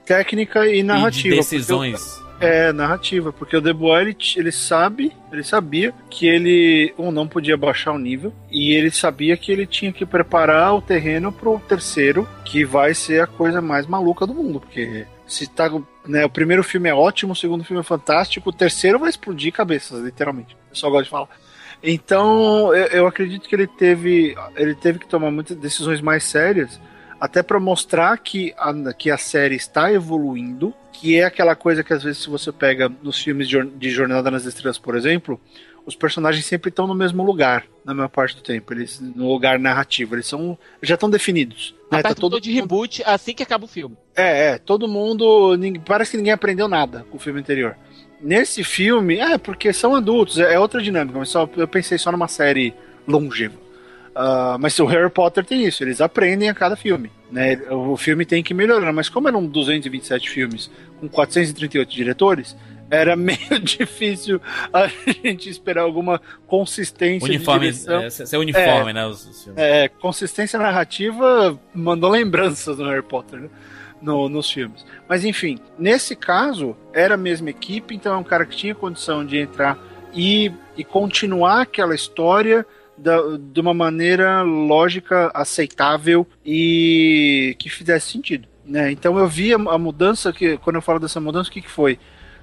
Técnica 0.05 0.67
e 0.67 0.83
narrativa. 0.83 1.29
E 1.29 1.31
de 1.31 1.37
decisões. 1.37 2.21
É, 2.39 2.71
narrativa, 2.73 3.33
porque 3.33 3.57
o 3.57 3.61
Debois 3.61 4.01
ele, 4.01 4.17
ele 4.37 4.53
sabe, 4.53 5.13
ele 5.31 5.43
sabia 5.43 5.95
que 6.11 6.27
ele 6.27 6.93
um, 6.99 7.11
não 7.11 7.29
podia 7.29 7.57
baixar 7.57 7.93
o 7.93 7.99
nível 7.99 8.33
e 8.51 8.75
ele 8.75 8.91
sabia 8.91 9.37
que 9.37 9.53
ele 9.53 9.67
tinha 9.67 9.93
que 9.93 10.07
preparar 10.07 10.75
o 10.75 10.81
terreno 10.81 11.31
pro 11.31 11.61
terceiro, 11.61 12.27
que 12.45 12.65
vai 12.65 12.95
ser 12.95 13.23
a 13.23 13.27
coisa 13.27 13.61
mais 13.61 13.87
maluca 13.87 14.27
do 14.27 14.35
mundo, 14.35 14.59
porque 14.59 15.07
se 15.31 15.47
tá, 15.47 15.71
né, 16.07 16.25
o 16.25 16.31
primeiro 16.31 16.63
filme 16.65 16.89
é 16.89 16.95
ótimo, 16.95 17.33
o 17.33 17.37
segundo 17.37 17.65
filme 17.65 17.81
é 17.81 17.85
fantástico, 17.85 18.51
o 18.51 18.53
terceiro 18.53 18.99
vai 18.99 19.09
explodir 19.09 19.53
cabeças, 19.53 20.03
literalmente. 20.03 20.57
Eu 20.69 20.77
só 20.77 20.91
gosto 20.91 21.05
de 21.05 21.11
falar. 21.11 21.29
Então, 21.83 22.75
eu, 22.75 22.87
eu 22.87 23.07
acredito 23.07 23.49
que 23.49 23.55
ele 23.55 23.67
teve, 23.67 24.37
ele 24.57 24.75
teve 24.75 24.99
que 24.99 25.07
tomar 25.07 25.31
muitas 25.31 25.57
decisões 25.57 26.01
mais 26.01 26.25
sérias, 26.25 26.81
até 27.21 27.43
para 27.43 27.61
mostrar 27.61 28.17
que 28.19 28.53
a, 28.59 28.93
que 28.93 29.11
a 29.11 29.17
série 29.17 29.55
está 29.55 29.93
evoluindo, 29.93 30.75
que 30.93 31.19
é 31.19 31.25
aquela 31.25 31.55
coisa 31.55 31.85
que 31.85 31.93
às 31.93 32.03
vezes 32.03 32.23
se 32.23 32.29
você 32.29 32.51
pega 32.51 32.91
nos 33.03 33.23
filmes 33.23 33.49
de, 33.49 33.65
de 33.65 33.91
Jornada 33.91 34.31
nas 34.31 34.45
Estrelas, 34.45 34.79
por 34.79 34.97
exemplo, 34.97 35.41
os 35.87 35.95
personagens 35.95 36.45
sempre 36.45 36.69
estão 36.69 36.87
no 36.87 36.95
mesmo 36.95 37.23
lugar, 37.25 37.65
na 37.85 37.95
maior 37.95 38.09
parte 38.09 38.37
do 38.37 38.43
tempo. 38.43 38.73
Eles 38.73 39.01
no 39.01 39.29
lugar 39.29 39.59
narrativo, 39.59 40.15
eles 40.15 40.27
são 40.27 40.57
já 40.83 40.95
estão 40.95 41.11
definidos. 41.11 41.75
Né? 41.91 42.03
Tá 42.03 42.15
todo 42.15 42.41
de 42.41 42.53
reboot 42.53 43.03
assim 43.05 43.35
que 43.35 43.43
acaba 43.43 43.65
o 43.65 43.69
filme. 43.69 43.97
É, 44.15 44.51
é, 44.51 44.59
todo 44.59 44.89
mundo, 44.89 45.57
ninguém, 45.57 45.81
parece 45.81 46.13
que 46.13 46.17
ninguém 46.17 46.33
aprendeu 46.33 46.69
nada 46.69 47.05
com 47.11 47.17
o 47.17 47.21
filme 47.21 47.41
anterior. 47.41 47.77
Nesse 48.21 48.63
filme, 48.63 49.19
é 49.19 49.39
porque 49.39 49.73
são 49.73 49.95
adultos, 49.95 50.39
é, 50.39 50.55
é 50.55 50.59
outra 50.59 50.83
dinâmica, 50.83 51.19
mas 51.19 51.31
só, 51.31 51.49
eu 51.57 51.67
pensei 51.67 51.97
só 51.97 52.13
numa 52.13 52.29
série 52.29 52.75
longeva. 53.07 53.59
Uh, 54.11 54.59
mas 54.59 54.79
o 54.79 54.85
Harry 54.87 55.09
Potter 55.09 55.45
tem 55.45 55.65
isso, 55.65 55.83
eles 55.83 56.01
aprendem 56.01 56.49
a 56.49 56.55
cada 56.55 56.77
filme. 56.77 57.11
Né? 57.31 57.57
O 57.71 57.97
filme 57.97 58.27
tem 58.27 58.43
que 58.43 58.53
melhorar, 58.53 58.93
mas 58.93 59.09
como 59.09 59.29
eram 59.29 59.47
227 59.47 60.29
filmes 60.29 60.71
com 60.99 61.09
438 61.09 61.91
diretores, 61.91 62.57
era 62.91 63.15
meio 63.17 63.59
difícil 63.63 64.41
a 64.73 64.89
gente 64.89 65.49
esperar 65.49 65.83
alguma 65.83 66.21
consistência 66.47 67.27
uniforme, 67.27 67.71
de 67.71 67.73
direção. 67.73 68.03
É, 68.03 68.11
ser 68.11 68.37
uniforme, 68.37 68.91
é, 68.91 68.95
né? 68.95 69.07
Os, 69.07 69.25
os 69.27 69.49
é, 69.57 69.89
consistência 69.89 70.59
narrativa 70.59 71.59
mandou 71.73 72.11
lembranças 72.11 72.79
no 72.79 72.89
Harry 72.89 73.03
Potter, 73.03 73.41
né? 73.41 73.49
no, 74.03 74.29
nos 74.29 74.51
filmes. 74.51 74.85
Mas 75.09 75.25
enfim, 75.25 75.59
nesse 75.79 76.17
caso, 76.17 76.77
era 76.93 77.15
a 77.15 77.19
mesma 77.19 77.51
equipe, 77.51 77.95
então 77.95 78.15
é 78.15 78.17
um 78.17 78.25
cara 78.25 78.45
que 78.45 78.57
tinha 78.57 78.75
condição 78.75 79.25
de 79.25 79.39
entrar 79.39 79.79
e, 80.15 80.53
e 80.77 80.85
continuar 80.85 81.63
aquela 81.63 81.95
história 81.95 82.67
da, 82.97 83.17
de 83.39 83.61
uma 83.61 83.73
maneira 83.73 84.43
lógica, 84.43 85.31
aceitável 85.35 86.27
e 86.45 87.57
que 87.59 87.69
fizesse 87.69 88.13
sentido. 88.13 88.49
Né? 88.65 88.93
Então 88.93 89.19
eu 89.19 89.27
vi 89.27 89.53
a, 89.53 89.57
a, 89.57 89.79
mudança, 89.79 90.33
que 90.33 90.57
quando 90.59 90.77
eu 90.77 90.83
falo 90.83 91.01
dessa 91.01 91.21
mudança, 91.21 91.49
o 91.49 91.53
que, 91.53 91.63
que 91.63 91.71
foi? 91.71 91.99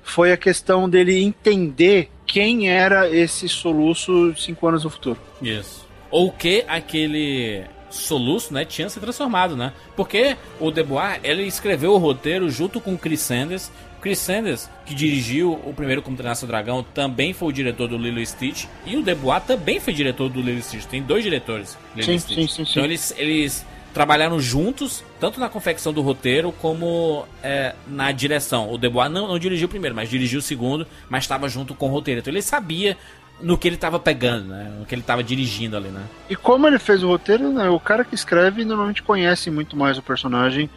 Foi 0.08 0.32
a 0.32 0.38
questão 0.38 0.90
dele 0.90 1.22
entender 1.22 2.10
quem 2.26 2.70
era 2.70 3.10
esse 3.10 3.48
soluço 3.48 4.34
cinco 4.38 4.68
anos 4.68 4.84
no 4.84 4.90
futuro. 4.90 5.20
Isso. 5.42 5.86
Ou 6.10 6.32
que 6.32 6.64
aquele 6.68 7.66
soluço, 7.90 8.54
né, 8.54 8.64
tinha 8.64 8.90
se 8.90 9.00
transformado, 9.00 9.56
né? 9.56 9.74
Porque 9.96 10.38
o 10.60 10.72
Debois, 10.72 11.20
ele 11.24 11.44
escreveu 11.44 11.94
o 11.94 11.98
roteiro 11.98 12.50
junto 12.50 12.80
com 12.80 12.98
Chris 12.98 13.22
Sanders. 13.22 13.70
Chris 14.02 14.20
Sanders, 14.20 14.70
que 14.86 14.96
dirigiu 14.96 15.54
o 15.54 15.74
primeiro 15.74 16.02
Como 16.02 16.16
Treinar 16.16 16.36
Seu 16.36 16.48
Dragão, 16.48 16.84
também 16.94 17.34
foi 17.34 17.50
o 17.50 17.52
diretor 17.52 17.88
do 17.90 17.98
Lilo 17.98 18.26
Stitch. 18.26 18.66
E 18.86 18.96
o 18.96 19.04
Debois 19.04 19.44
também 19.44 19.80
foi 19.80 19.94
diretor 19.94 20.30
do 20.30 20.42
Lilo 20.42 20.62
Stitch. 20.62 20.86
Tem 20.86 21.04
dois 21.04 21.24
diretores. 21.24 21.78
Sim, 22.00 22.18
sim, 22.18 22.20
sim, 22.20 22.48
sim, 22.48 22.62
Então 22.62 22.86
eles, 22.86 23.14
eles 23.18 23.66
trabalharam 23.98 24.40
juntos, 24.40 25.04
tanto 25.20 25.40
na 25.40 25.50
confecção 25.50 25.92
do 25.92 26.04
roteiro 26.04 26.52
como 26.52 27.26
é, 27.42 27.74
na 27.88 28.12
direção. 28.12 28.72
O 28.72 28.78
Debois 28.78 29.10
não, 29.10 29.28
não 29.28 29.40
dirigiu 29.40 29.66
o 29.66 29.70
primeiro, 29.70 29.96
mas 29.96 30.08
dirigiu 30.08 30.38
o 30.38 30.42
segundo, 30.42 30.86
mas 31.10 31.24
estava 31.24 31.50
junto 31.50 31.74
com 31.74 31.88
o 31.88 31.92
roteiro. 31.92 32.20
Então 32.20 32.32
ele 32.32 32.44
sabia 32.44 32.96
no 33.42 33.58
que 33.58 33.68
ele 33.68 33.74
estava 33.74 34.00
pegando, 34.00 34.50
né? 34.50 34.72
No 34.78 34.86
que 34.86 34.94
ele 34.94 35.02
estava 35.02 35.24
dirigindo 35.24 35.76
ali, 35.76 35.90
né? 35.90 36.04
E 36.30 36.36
como 36.36 36.68
ele 36.68 36.78
fez 36.78 37.02
o 37.02 37.08
roteiro, 37.08 37.52
né? 37.52 37.72
O 37.72 37.80
cara 37.80 38.06
que 38.06 38.14
escreve 38.14 38.64
normalmente 38.64 39.02
conhece 39.02 39.50
muito 39.50 39.76
mais 39.76 39.98
o 39.98 40.04
personagem 40.04 40.70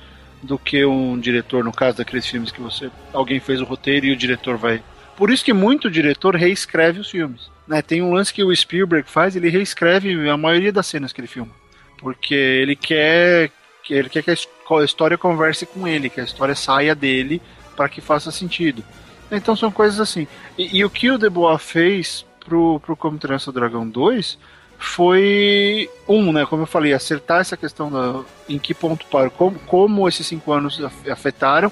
do 0.42 0.58
que 0.58 0.82
um 0.86 1.20
diretor, 1.20 1.62
no 1.62 1.72
caso 1.72 1.98
daqueles 1.98 2.24
filmes 2.24 2.50
que 2.50 2.62
você 2.62 2.90
alguém 3.12 3.38
fez 3.38 3.60
o 3.60 3.64
roteiro 3.64 4.06
e 4.06 4.12
o 4.12 4.16
diretor 4.16 4.56
vai. 4.56 4.82
Por 5.14 5.30
isso 5.30 5.44
que 5.44 5.52
muito 5.52 5.90
diretor 5.90 6.34
reescreve 6.34 7.00
os 7.00 7.10
filmes. 7.10 7.50
Né? 7.68 7.82
Tem 7.82 8.00
um 8.00 8.14
lance 8.14 8.32
que 8.32 8.42
o 8.42 8.56
Spielberg 8.56 9.10
faz, 9.10 9.36
ele 9.36 9.50
reescreve 9.50 10.26
a 10.26 10.38
maioria 10.38 10.72
das 10.72 10.86
cenas 10.86 11.12
que 11.12 11.20
ele 11.20 11.28
filma. 11.28 11.59
Porque 12.00 12.34
ele 12.34 12.74
quer 12.74 13.50
ele 13.88 14.08
quer 14.08 14.22
que 14.22 14.30
a 14.30 14.84
história 14.84 15.18
converse 15.18 15.66
com 15.66 15.86
ele, 15.86 16.08
que 16.08 16.20
a 16.20 16.24
história 16.24 16.54
saia 16.54 16.94
dele 16.94 17.42
para 17.76 17.88
que 17.88 18.00
faça 18.00 18.30
sentido. 18.30 18.84
Então 19.30 19.56
são 19.56 19.70
coisas 19.70 20.00
assim. 20.00 20.26
E, 20.56 20.78
e 20.78 20.84
o 20.84 20.90
que 20.90 21.10
o 21.10 21.18
Debois 21.18 21.62
fez 21.62 22.26
pro, 22.44 22.80
pro 22.80 22.96
Como 22.96 23.18
Seu 23.38 23.52
Dragão 23.52 23.88
2 23.88 24.38
foi 24.78 25.90
um, 26.08 26.32
né? 26.32 26.46
Como 26.46 26.62
eu 26.62 26.66
falei, 26.66 26.92
acertar 26.92 27.40
essa 27.40 27.56
questão 27.56 27.90
da, 27.90 28.22
em 28.48 28.58
que 28.58 28.72
ponto 28.72 29.06
para, 29.06 29.28
como, 29.28 29.58
como 29.60 30.08
esses 30.08 30.26
cinco 30.26 30.52
anos 30.52 30.80
afetaram 31.10 31.70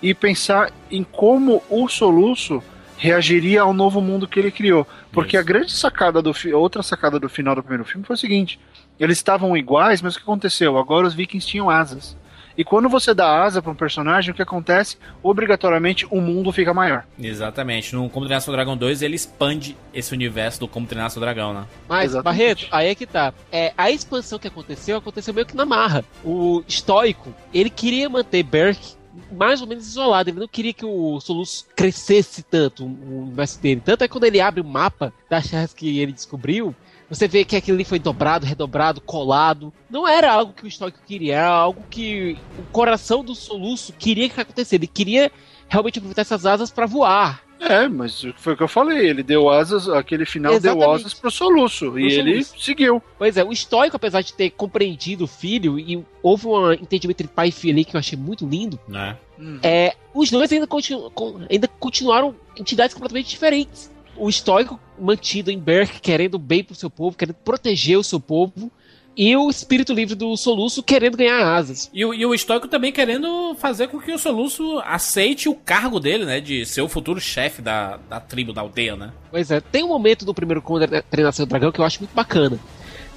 e 0.00 0.14
pensar 0.14 0.70
em 0.90 1.02
como 1.02 1.62
o 1.68 1.88
soluço 1.88 2.62
reagiria 2.96 3.62
ao 3.62 3.72
novo 3.72 4.00
mundo 4.00 4.28
que 4.28 4.38
ele 4.38 4.50
criou. 4.50 4.86
Porque 5.12 5.36
Isso. 5.36 5.44
a 5.44 5.46
grande 5.46 5.72
sacada 5.72 6.20
do 6.22 6.32
outra 6.54 6.82
sacada 6.82 7.18
do 7.18 7.28
final 7.28 7.54
do 7.54 7.62
primeiro 7.62 7.84
filme 7.84 8.06
foi 8.06 8.14
o 8.14 8.18
seguinte: 8.18 8.58
eles 8.98 9.18
estavam 9.18 9.56
iguais, 9.56 10.00
mas 10.02 10.14
o 10.14 10.18
que 10.18 10.24
aconteceu? 10.24 10.78
Agora 10.78 11.06
os 11.06 11.14
vikings 11.14 11.46
tinham 11.46 11.70
asas. 11.70 12.16
E 12.56 12.62
quando 12.62 12.88
você 12.88 13.12
dá 13.12 13.42
asa 13.42 13.60
para 13.60 13.72
um 13.72 13.74
personagem, 13.74 14.30
o 14.30 14.34
que 14.34 14.42
acontece? 14.42 14.96
Obrigatoriamente 15.22 16.06
o 16.08 16.20
mundo 16.20 16.52
fica 16.52 16.72
maior. 16.72 17.04
Exatamente. 17.18 17.94
No 17.94 18.08
Como 18.08 18.26
Treinar 18.26 18.40
Seu 18.42 18.52
Dragão 18.52 18.76
2, 18.76 19.02
ele 19.02 19.16
expande 19.16 19.76
esse 19.92 20.12
universo 20.12 20.60
do 20.60 20.68
Como 20.68 20.86
Treinar 20.86 21.10
Seu 21.10 21.20
Dragão, 21.20 21.52
né? 21.52 21.64
Mas, 21.88 22.12
Exatamente. 22.12 22.24
Barreto, 22.24 22.66
aí 22.70 22.88
é 22.88 22.94
que 22.94 23.06
tá. 23.06 23.34
É, 23.50 23.72
a 23.76 23.90
expansão 23.90 24.38
que 24.38 24.46
aconteceu, 24.46 24.98
aconteceu 24.98 25.34
meio 25.34 25.46
que 25.46 25.56
na 25.56 25.66
marra. 25.66 26.04
O 26.22 26.62
estoico, 26.68 27.34
ele 27.52 27.70
queria 27.70 28.08
manter 28.08 28.44
Berk 28.44 28.94
mais 29.32 29.60
ou 29.60 29.66
menos 29.66 29.86
isolado. 29.86 30.30
Ele 30.30 30.40
não 30.40 30.48
queria 30.48 30.72
que 30.72 30.84
o 30.84 31.20
Soluço 31.20 31.66
crescesse 31.74 32.42
tanto, 32.42 32.84
o 32.84 33.22
universo 33.22 33.60
dele. 33.60 33.82
Tanto 33.84 34.02
é 34.02 34.08
que 34.08 34.12
quando 34.12 34.24
ele 34.24 34.40
abre 34.40 34.60
o 34.60 34.64
mapa 34.64 35.12
das 35.28 35.48
terras 35.48 35.72
que 35.72 35.98
ele 35.98 36.12
descobriu, 36.12 36.74
você 37.08 37.28
vê 37.28 37.44
que 37.44 37.56
aquilo 37.56 37.76
ali 37.76 37.84
foi 37.84 37.98
dobrado, 37.98 38.46
redobrado, 38.46 39.00
colado. 39.00 39.72
Não 39.90 40.08
era 40.08 40.32
algo 40.32 40.52
que 40.52 40.64
o 40.64 40.68
estoico 40.68 40.98
queria, 41.06 41.36
era 41.36 41.48
algo 41.48 41.82
que 41.90 42.36
o 42.58 42.62
coração 42.72 43.24
do 43.24 43.34
soluço 43.34 43.92
queria 43.92 44.28
que 44.28 44.40
acontecesse. 44.40 44.76
Ele 44.76 44.86
queria 44.86 45.30
realmente 45.68 45.98
aproveitar 45.98 46.22
essas 46.22 46.46
asas 46.46 46.70
para 46.70 46.86
voar. 46.86 47.42
É, 47.68 47.88
mas 47.88 48.24
foi 48.36 48.54
o 48.54 48.56
que 48.56 48.62
eu 48.62 48.68
falei. 48.68 49.08
Ele 49.08 49.22
deu 49.22 49.48
asas, 49.48 49.88
aquele 49.88 50.26
final 50.26 50.52
Exatamente. 50.52 50.80
deu 50.80 50.92
asas 50.92 51.14
pro 51.14 51.30
soluço. 51.30 51.90
Pro 51.90 51.98
e 51.98 52.10
soluço. 52.10 52.28
ele 52.28 52.44
seguiu. 52.44 53.02
Pois 53.18 53.36
é, 53.36 53.44
o 53.44 53.52
estoico, 53.52 53.96
apesar 53.96 54.20
de 54.20 54.32
ter 54.32 54.50
compreendido 54.50 55.24
o 55.24 55.28
filho, 55.28 55.78
e 55.78 56.04
houve 56.22 56.46
um 56.46 56.72
entendimento 56.72 57.22
entre 57.22 57.34
pai 57.34 57.48
e 57.48 57.52
filho 57.52 57.74
ali 57.74 57.84
que 57.84 57.96
eu 57.96 58.00
achei 58.00 58.18
muito 58.18 58.46
lindo. 58.46 58.78
É. 58.92 59.16
é 59.62 59.96
os 60.12 60.30
dois 60.30 60.52
ainda, 60.52 60.66
continu, 60.66 61.10
ainda 61.50 61.66
continuaram 61.66 62.34
entidades 62.56 62.94
completamente 62.94 63.30
diferentes 63.30 63.94
o 64.16 64.28
estoico 64.28 64.78
mantido 64.98 65.50
em 65.50 65.58
Berk, 65.58 66.00
querendo 66.00 66.38
bem 66.38 66.62
pro 66.62 66.74
seu 66.74 66.88
povo, 66.88 67.16
querendo 67.16 67.34
proteger 67.34 67.98
o 67.98 68.04
seu 68.04 68.20
povo, 68.20 68.70
e 69.16 69.36
o 69.36 69.48
espírito 69.48 69.92
livre 69.92 70.14
do 70.14 70.36
Soluço 70.36 70.82
querendo 70.82 71.16
ganhar 71.16 71.40
asas. 71.40 71.90
E 71.92 72.04
o, 72.04 72.12
e 72.12 72.24
o 72.26 72.34
estoico 72.34 72.68
também 72.68 72.92
querendo 72.92 73.54
fazer 73.58 73.88
com 73.88 74.00
que 74.00 74.12
o 74.12 74.18
Soluço 74.18 74.80
aceite 74.84 75.48
o 75.48 75.54
cargo 75.54 76.00
dele, 76.00 76.24
né? 76.24 76.40
De 76.40 76.66
ser 76.66 76.82
o 76.82 76.88
futuro 76.88 77.20
chefe 77.20 77.62
da, 77.62 77.98
da 78.08 78.20
tribo, 78.20 78.52
da 78.52 78.60
aldeia, 78.60 78.96
né? 78.96 79.12
Pois 79.30 79.50
é, 79.50 79.60
tem 79.60 79.84
um 79.84 79.88
momento 79.88 80.24
do 80.24 80.34
primeiro 80.34 80.62
Treinação 81.10 81.46
do 81.46 81.48
Dragão 81.48 81.72
que 81.72 81.80
eu 81.80 81.84
acho 81.84 82.00
muito 82.00 82.14
bacana. 82.14 82.58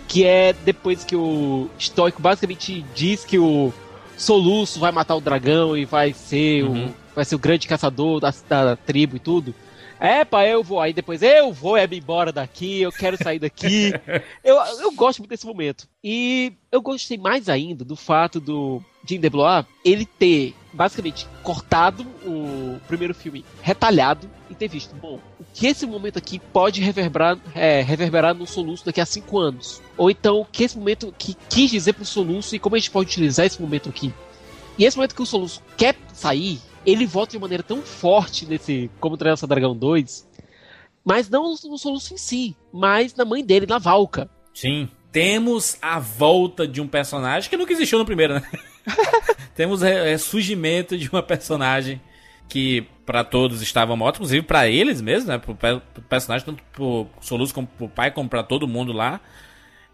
Que 0.08 0.24
é 0.24 0.54
depois 0.54 1.04
que 1.04 1.16
o 1.16 1.70
estoico 1.78 2.22
basicamente 2.22 2.86
diz 2.96 3.26
que 3.26 3.38
o 3.38 3.74
Soluço 4.18 4.80
vai 4.80 4.92
matar 4.92 5.16
o 5.16 5.22
dragão 5.22 5.78
e 5.78 5.86
vai 5.86 6.14
ser, 6.14 6.64
uhum. 6.64 6.88
o, 6.88 6.94
vai 7.16 7.26
ser 7.26 7.36
o 7.36 7.40
grande 7.40 7.68
caçador 7.68 8.20
da, 8.20 8.34
da 8.50 8.76
tribo 8.76 9.18
e 9.18 9.20
tudo. 9.20 9.54
É, 10.00 10.24
pai, 10.24 10.54
eu 10.54 10.64
vou. 10.64 10.80
Aí 10.80 10.94
depois 10.94 11.22
eu 11.22 11.52
vou 11.52 11.76
é 11.76 11.88
me 11.88 11.98
embora 11.98 12.32
daqui, 12.32 12.82
eu 12.82 12.92
quero 12.92 13.18
sair 13.22 13.40
daqui. 13.40 13.92
eu, 14.44 14.56
eu 14.80 14.92
gosto 14.92 15.20
muito 15.20 15.30
desse 15.30 15.46
momento. 15.46 15.88
E 16.04 16.54
eu 16.72 16.82
gostei 16.82 17.18
mais 17.18 17.50
ainda 17.50 17.84
do 17.84 17.96
fato 17.96 18.40
do 18.40 18.82
Jim 19.06 19.20
DeBlois 19.20 19.66
ele 19.84 20.06
ter 20.06 20.54
basicamente 20.74 21.28
cortado 21.42 22.04
o 22.26 22.80
primeiro 22.88 23.14
filme 23.14 23.44
retalhado 23.62 24.30
e 24.50 24.54
ter 24.54 24.68
visto, 24.68 24.96
bom, 24.96 25.20
o 25.40 25.44
que 25.54 25.66
esse 25.66 25.86
momento 25.86 26.20
aqui 26.20 26.40
pode 26.40 26.82
reverberar, 26.82 27.38
é, 27.56 27.82
reverberar 27.82 28.36
no 28.36 28.46
soluço 28.46 28.86
daqui 28.86 29.02
a 29.02 29.06
cinco 29.06 29.40
anos? 29.40 29.82
Ou 29.98 30.12
então, 30.12 30.42
o 30.42 30.46
que 30.46 30.64
esse 30.64 30.78
momento 30.78 31.14
que 31.18 31.36
quis 31.50 31.72
dizer 31.72 31.94
pro 31.94 32.06
soluço 32.06 32.56
e 32.56 32.60
como 32.60 32.76
a 32.76 32.80
gente 32.80 32.92
pode 32.92 33.10
utilizar 33.10 33.46
esse 33.46 33.62
momento 33.62 33.90
aqui? 33.90 34.14
E 34.78 34.86
esse 34.86 34.96
momento 34.96 35.16
que 35.16 35.22
o 35.22 35.26
soluço 35.26 35.62
quer 35.76 35.96
sair, 36.14 36.60
ele 36.88 37.06
volta 37.06 37.34
de 37.34 37.40
maneira 37.40 37.62
tão 37.62 37.82
forte 37.82 38.46
nesse 38.46 38.90
Como 38.98 39.18
Treinar 39.18 39.36
Seu 39.36 39.48
Dragão 39.48 39.76
2, 39.76 40.26
mas 41.04 41.30
não 41.30 41.52
no 41.52 41.78
Soluço 41.78 42.14
em 42.14 42.18
si, 42.18 42.56
mas 42.74 43.14
na 43.14 43.26
mãe 43.26 43.44
dele, 43.44 43.66
na 43.68 43.78
Valka. 43.78 44.30
Sim. 44.54 44.90
Temos 45.12 45.78
a 45.82 46.00
volta 46.00 46.66
de 46.66 46.80
um 46.80 46.88
personagem 46.88 47.50
que 47.50 47.58
nunca 47.58 47.74
existiu 47.74 48.00
no 48.00 48.06
primeiro, 48.06 48.36
né? 48.36 48.44
Temos 49.54 49.82
o 49.82 50.20
surgimento 50.20 50.98
de 50.98 51.10
uma 51.10 51.22
personagem 51.22 52.00
que 52.48 52.88
para 53.06 53.24
todos 53.24 53.62
estava 53.62 53.96
morta, 53.96 54.20
inclusive 54.20 54.46
para 54.46 54.70
eles 54.70 55.02
mesmos, 55.02 55.26
né? 55.26 55.38
Pro, 55.38 55.56
pro 55.56 55.82
personagem, 56.08 56.46
tanto 56.46 56.64
pro 56.72 57.08
Soluço 57.20 57.54
como 57.54 57.68
pro 57.68 57.90
pai, 57.90 58.12
como 58.12 58.30
para 58.30 58.44
todo 58.44 58.68
mundo 58.68 58.94
lá. 58.94 59.20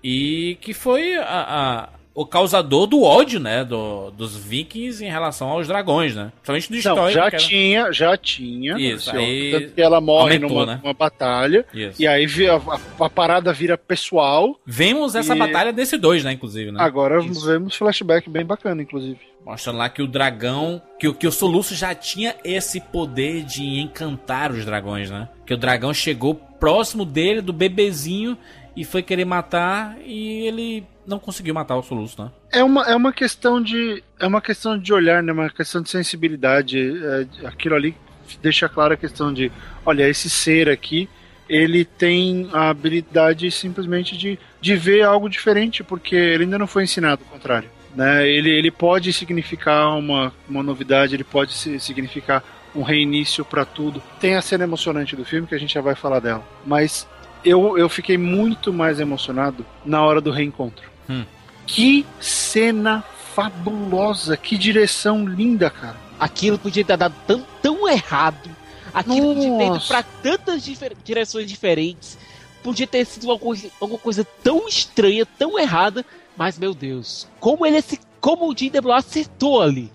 E 0.04 0.58
que 0.62 0.74
foi 0.74 1.16
a 1.16 1.90
o 2.16 2.26
causador 2.26 2.86
do 2.86 3.02
ódio, 3.02 3.40
né, 3.40 3.64
do, 3.64 4.12
dos 4.12 4.38
vikings 4.38 5.04
em 5.04 5.10
relação 5.10 5.50
aos 5.50 5.68
dragões, 5.68 6.16
né? 6.16 6.32
Principalmente 6.36 6.70
do 6.70 6.78
histórico. 6.78 7.12
Já 7.12 7.26
era... 7.26 7.38
tinha, 7.38 7.92
já 7.92 8.18
tinha. 8.18 8.78
Isso, 8.78 9.16
aí... 9.16 9.52
Tanto 9.52 9.72
que 9.74 9.82
ela 9.82 10.00
morre 10.00 10.36
aumentou, 10.36 10.50
numa, 10.50 10.66
né? 10.66 10.80
numa 10.84 10.94
batalha. 10.94 11.66
Isso. 11.74 12.02
E 12.02 12.08
aí 12.08 12.28
a, 12.48 12.56
a, 12.56 13.06
a, 13.06 13.10
parada 13.10 13.52
vira 13.52 13.78
pessoal. 13.78 14.60
Vemos 14.66 15.16
essa 15.16 15.36
e... 15.36 15.40
batalha 15.40 15.74
desse 15.74 15.98
dois, 15.98 16.24
né, 16.24 16.34
inclusive, 16.34 16.72
né? 16.72 16.78
Agora 16.82 17.20
Isso. 17.24 17.46
vemos 17.48 17.76
flashback 17.76 18.30
bem 18.30 18.46
bacana, 18.46 18.82
inclusive. 18.82 19.20
Mostrando 19.46 19.80
lá 19.80 19.90
que 19.90 20.02
o 20.02 20.08
dragão. 20.08 20.82
Que, 21.00 21.12
que 21.14 21.28
o 21.28 21.32
Soluço 21.32 21.76
já 21.76 21.94
tinha 21.94 22.36
esse 22.46 22.80
poder 22.80 23.44
de 23.44 23.80
encantar 23.80 24.52
os 24.52 24.64
dragões, 24.64 25.10
né? 25.10 25.28
Que 25.46 25.54
o 25.54 25.58
dragão 25.58 25.94
chegou 25.94 26.36
próximo 26.36 27.04
dele, 27.04 27.42
do 27.42 27.52
bebezinho, 27.52 28.38
e 28.76 28.84
foi 28.84 29.04
querer 29.04 29.26
matar, 29.26 29.98
e 30.04 30.48
ele 30.48 30.84
não 31.06 31.20
conseguiu 31.20 31.54
matar 31.54 31.76
o 31.76 31.84
Soluço, 31.84 32.22
né? 32.22 32.32
É 32.52 32.64
uma, 32.64 32.84
é 32.84 32.96
uma 32.96 33.14
questão 33.14 33.62
de 33.62 34.04
é 34.20 34.26
uma 34.26 34.42
questão 34.42 34.78
de 34.78 34.94
olhar, 34.94 35.22
né? 35.22 35.32
Uma 35.32 35.50
questão 35.50 35.82
de 35.82 35.90
sensibilidade. 35.90 36.80
É, 36.80 37.48
aquilo 37.48 37.76
ali 37.76 37.96
deixa 38.42 38.70
clara 38.70 38.94
a 38.94 38.98
questão 38.98 39.34
de, 39.34 39.52
olha, 39.86 40.08
esse 40.08 40.30
ser 40.30 40.70
aqui, 40.70 41.10
ele 41.48 41.84
tem 41.86 42.50
a 42.54 42.70
habilidade 42.70 43.50
simplesmente 43.52 44.18
de, 44.18 44.40
de 44.62 44.76
ver 44.76 45.04
algo 45.04 45.30
diferente, 45.30 45.84
porque 45.84 46.16
ele 46.16 46.46
ainda 46.46 46.58
não 46.58 46.68
foi 46.68 46.84
ensinado 46.84 47.22
o 47.24 47.26
contrário. 47.26 47.70
Né? 47.96 48.28
Ele, 48.28 48.50
ele 48.50 48.72
pode 48.72 49.12
significar 49.14 49.96
uma, 49.98 50.34
uma 50.50 50.64
novidade, 50.64 51.16
ele 51.16 51.24
pode 51.24 51.54
significar 51.54 52.44
um 52.76 52.82
reinício 52.82 53.46
para 53.46 53.66
tudo. 53.66 54.02
Tem 54.20 54.36
a 54.36 54.42
cena 54.42 54.64
emocionante 54.64 55.16
do 55.16 55.26
filme 55.26 55.48
que 55.48 55.54
a 55.54 55.60
gente 55.60 55.74
já 55.74 55.82
vai 55.82 55.94
falar 55.94 56.20
dela, 56.20 56.44
mas 56.66 57.08
eu, 57.44 57.78
eu 57.78 57.90
fiquei 57.90 58.18
muito 58.18 58.72
mais 58.74 59.00
emocionado 59.00 59.66
na 59.86 60.04
hora 60.04 60.20
do 60.22 60.32
reencontro. 60.32 60.90
Hum. 61.10 61.24
Que 61.66 62.06
cena 62.20 63.04
fabulosa, 63.34 64.36
que 64.38 64.58
direção 64.58 65.26
linda, 65.26 65.70
cara. 65.70 65.96
Aquilo 66.20 66.58
podia 66.60 66.84
ter 66.86 66.96
dado 66.98 67.16
tão, 67.28 67.46
tão 67.62 67.90
errado. 67.90 68.50
Aquilo 68.94 69.34
podia 69.34 69.58
ter 69.58 69.66
ido 69.66 69.74
Nossa. 69.74 69.88
pra 69.88 70.04
tantas 70.04 70.64
difer- 70.64 70.96
direções 71.04 71.48
diferentes. 71.50 72.18
Podia 72.62 72.88
ter 72.88 73.06
sido 73.06 73.26
uma 73.26 73.38
coisa, 73.40 73.70
alguma 73.82 74.00
coisa 74.00 74.26
tão 74.44 74.68
estranha, 74.68 75.26
tão 75.26 75.60
errada. 75.60 76.06
Mas, 76.38 76.58
meu 76.58 76.74
Deus, 76.74 77.28
como 77.40 77.66
ele 77.66 77.82
se. 77.82 78.00
Como 78.22 78.50
o 78.50 78.58
Jim 78.58 78.72
acertou 78.96 79.62
ali. 79.62 79.92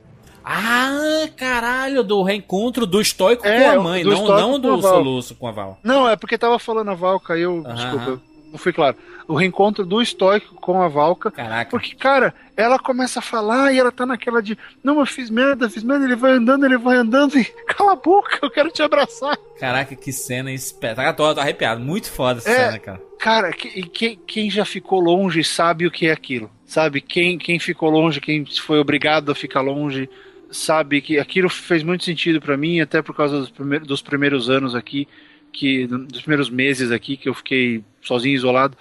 Ah, 0.50 1.28
caralho, 1.36 2.02
do 2.02 2.22
reencontro 2.22 2.86
do 2.86 3.00
estoico 3.02 3.46
É, 3.46 3.64
com 3.74 3.80
a 3.80 3.82
mãe, 3.82 4.02
não, 4.02 4.26
não 4.26 4.58
do 4.58 4.80
soluço 4.80 5.34
com 5.34 5.46
a 5.46 5.52
Val. 5.52 5.78
Não, 5.84 6.08
é 6.08 6.16
porque 6.16 6.38
tava 6.38 6.58
falando 6.58 6.90
a 6.90 6.94
Valka, 6.94 7.34
aí 7.34 7.42
eu. 7.42 7.62
Aham, 7.66 7.74
Desculpa, 7.74 8.22
não 8.50 8.58
fui 8.58 8.72
claro. 8.72 8.96
O 9.26 9.34
reencontro 9.34 9.84
do 9.84 10.00
estoico 10.00 10.54
com 10.54 10.80
a 10.80 10.88
Valka. 10.88 11.30
Caraca. 11.30 11.70
Porque, 11.70 11.94
cara, 11.94 12.34
ela 12.56 12.78
começa 12.78 13.18
a 13.18 13.22
falar 13.22 13.74
e 13.74 13.78
ela 13.78 13.92
tá 13.92 14.06
naquela 14.06 14.40
de. 14.40 14.56
Não, 14.82 14.98
eu 15.00 15.04
fiz 15.04 15.28
merda, 15.28 15.68
fiz 15.68 15.82
merda, 15.82 16.06
ele 16.06 16.16
vai 16.16 16.32
andando, 16.32 16.64
ele 16.64 16.78
vai 16.78 16.96
andando 16.96 17.38
e. 17.38 17.44
Cala 17.68 17.92
a 17.92 17.96
boca, 17.96 18.38
eu 18.40 18.50
quero 18.50 18.70
te 18.70 18.82
abraçar. 18.82 19.36
Caraca, 19.60 19.94
que 19.94 20.10
cena 20.12 20.50
espetacular. 20.50 21.14
Tô, 21.14 21.34
tô 21.34 21.40
arrepiado. 21.40 21.78
Muito 21.78 22.10
foda 22.10 22.38
essa 22.38 22.50
É. 22.50 22.66
cena, 22.68 22.78
cara. 22.78 23.02
Cara, 23.18 23.52
que- 23.52 23.68
e 23.68 23.82
quem, 23.82 24.18
quem 24.26 24.50
já 24.50 24.64
ficou 24.64 24.98
longe 24.98 25.44
sabe 25.44 25.86
o 25.86 25.90
que 25.90 26.06
é 26.06 26.12
aquilo. 26.12 26.50
Sabe? 26.64 27.02
Quem, 27.02 27.36
quem 27.36 27.58
ficou 27.58 27.90
longe, 27.90 28.20
quem 28.20 28.46
foi 28.46 28.78
obrigado 28.78 29.30
a 29.30 29.34
ficar 29.34 29.60
longe, 29.60 30.08
sabe 30.50 31.00
que 31.00 31.18
aquilo 31.18 31.48
fez 31.48 31.82
muito 31.82 32.04
sentido 32.04 32.40
pra 32.40 32.56
mim, 32.56 32.80
até 32.80 33.02
por 33.02 33.14
causa 33.14 33.38
dos 33.40 33.50
primeiros, 33.50 33.86
dos 33.88 34.02
primeiros 34.02 34.48
anos 34.50 34.74
aqui, 34.74 35.06
que 35.52 35.86
dos 35.86 36.20
primeiros 36.22 36.48
meses 36.50 36.90
aqui, 36.90 37.16
que 37.16 37.28
eu 37.28 37.34
fiquei 37.34 37.82
sozinho, 38.02 38.34
isolado. 38.34 38.76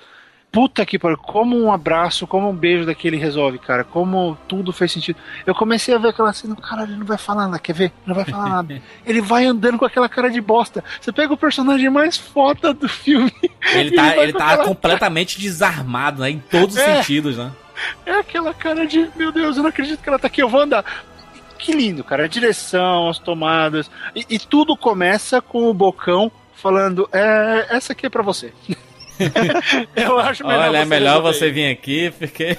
Puta 0.50 0.86
que 0.86 0.98
pariu, 0.98 1.18
como 1.18 1.62
um 1.62 1.72
abraço, 1.72 2.26
como 2.26 2.50
um 2.50 2.56
beijo 2.56 2.86
daquele 2.86 3.18
resolve, 3.18 3.60
cara. 3.60 3.84
Como 3.84 4.38
tudo 4.48 4.72
fez 4.72 4.94
sentido. 4.94 5.20
Eu 5.46 5.54
comecei 5.54 5.94
a 5.94 5.98
ver 5.98 6.08
aquela 6.10 6.32
cena, 6.32 6.56
caralho, 6.56 6.92
ele 6.92 7.00
não 7.00 7.06
vai 7.06 7.18
falar 7.18 7.46
nada, 7.48 7.60
quer 7.60 7.74
ver? 7.74 7.92
Não 8.06 8.16
vai 8.16 8.24
falar 8.24 8.50
nada. 8.50 8.82
ele 9.06 9.20
vai 9.22 9.46
andando 9.46 9.78
com 9.78 9.84
aquela 9.86 10.08
cara 10.08 10.30
de 10.30 10.40
bosta. 10.40 10.84
Você 11.02 11.12
pega 11.12 11.34
o 11.34 11.38
personagem 11.38 11.90
mais 11.90 12.18
foda 12.18 12.74
do 12.74 12.88
filme. 12.88 13.32
Ele 13.74 13.92
tá, 13.92 14.18
ele 14.18 14.32
com 14.32 14.40
tá 14.40 14.48
aquela- 14.52 14.64
completamente 14.66 15.38
desarmado, 15.40 16.22
né? 16.22 16.30
Em 16.30 16.40
todos 16.40 16.76
os 16.78 16.82
É. 16.82 16.96
sentidos, 16.96 17.38
né? 17.38 17.52
É 18.06 18.14
aquela 18.14 18.54
cara 18.54 18.88
de, 18.88 19.08
meu 19.18 19.32
Deus, 19.34 19.58
eu 19.58 19.64
não 19.64 19.70
acredito 19.70 20.02
que 20.02 20.08
ela 20.10 20.18
tá 20.18 20.28
aqui, 20.28 20.42
eu 20.42 20.50
vou 20.50 20.62
andar. 20.62 20.84
Que 21.58 21.72
lindo, 21.74 22.04
cara. 22.04 22.26
A 22.26 22.28
direção, 22.28 23.10
as 23.10 23.20
tomadas. 23.20 23.90
E, 24.16 24.26
e 24.30 24.40
tudo 24.40 24.78
começa 24.78 25.42
com 25.42 25.70
o 25.70 25.74
Bocão 25.74 26.32
falando: 26.54 27.10
é, 27.12 27.68
essa 27.70 27.94
aqui 27.94 28.06
é 28.06 28.10
pra 28.10 28.24
você. 28.24 28.54
eu 29.96 30.20
acho 30.20 30.46
melhor 30.46 30.70
Olha, 30.70 30.78
é 30.78 30.82
você 30.82 30.90
melhor 30.90 31.22
você 31.22 31.52
vir 31.52 31.72
aqui, 31.72 32.12
porque. 32.12 32.58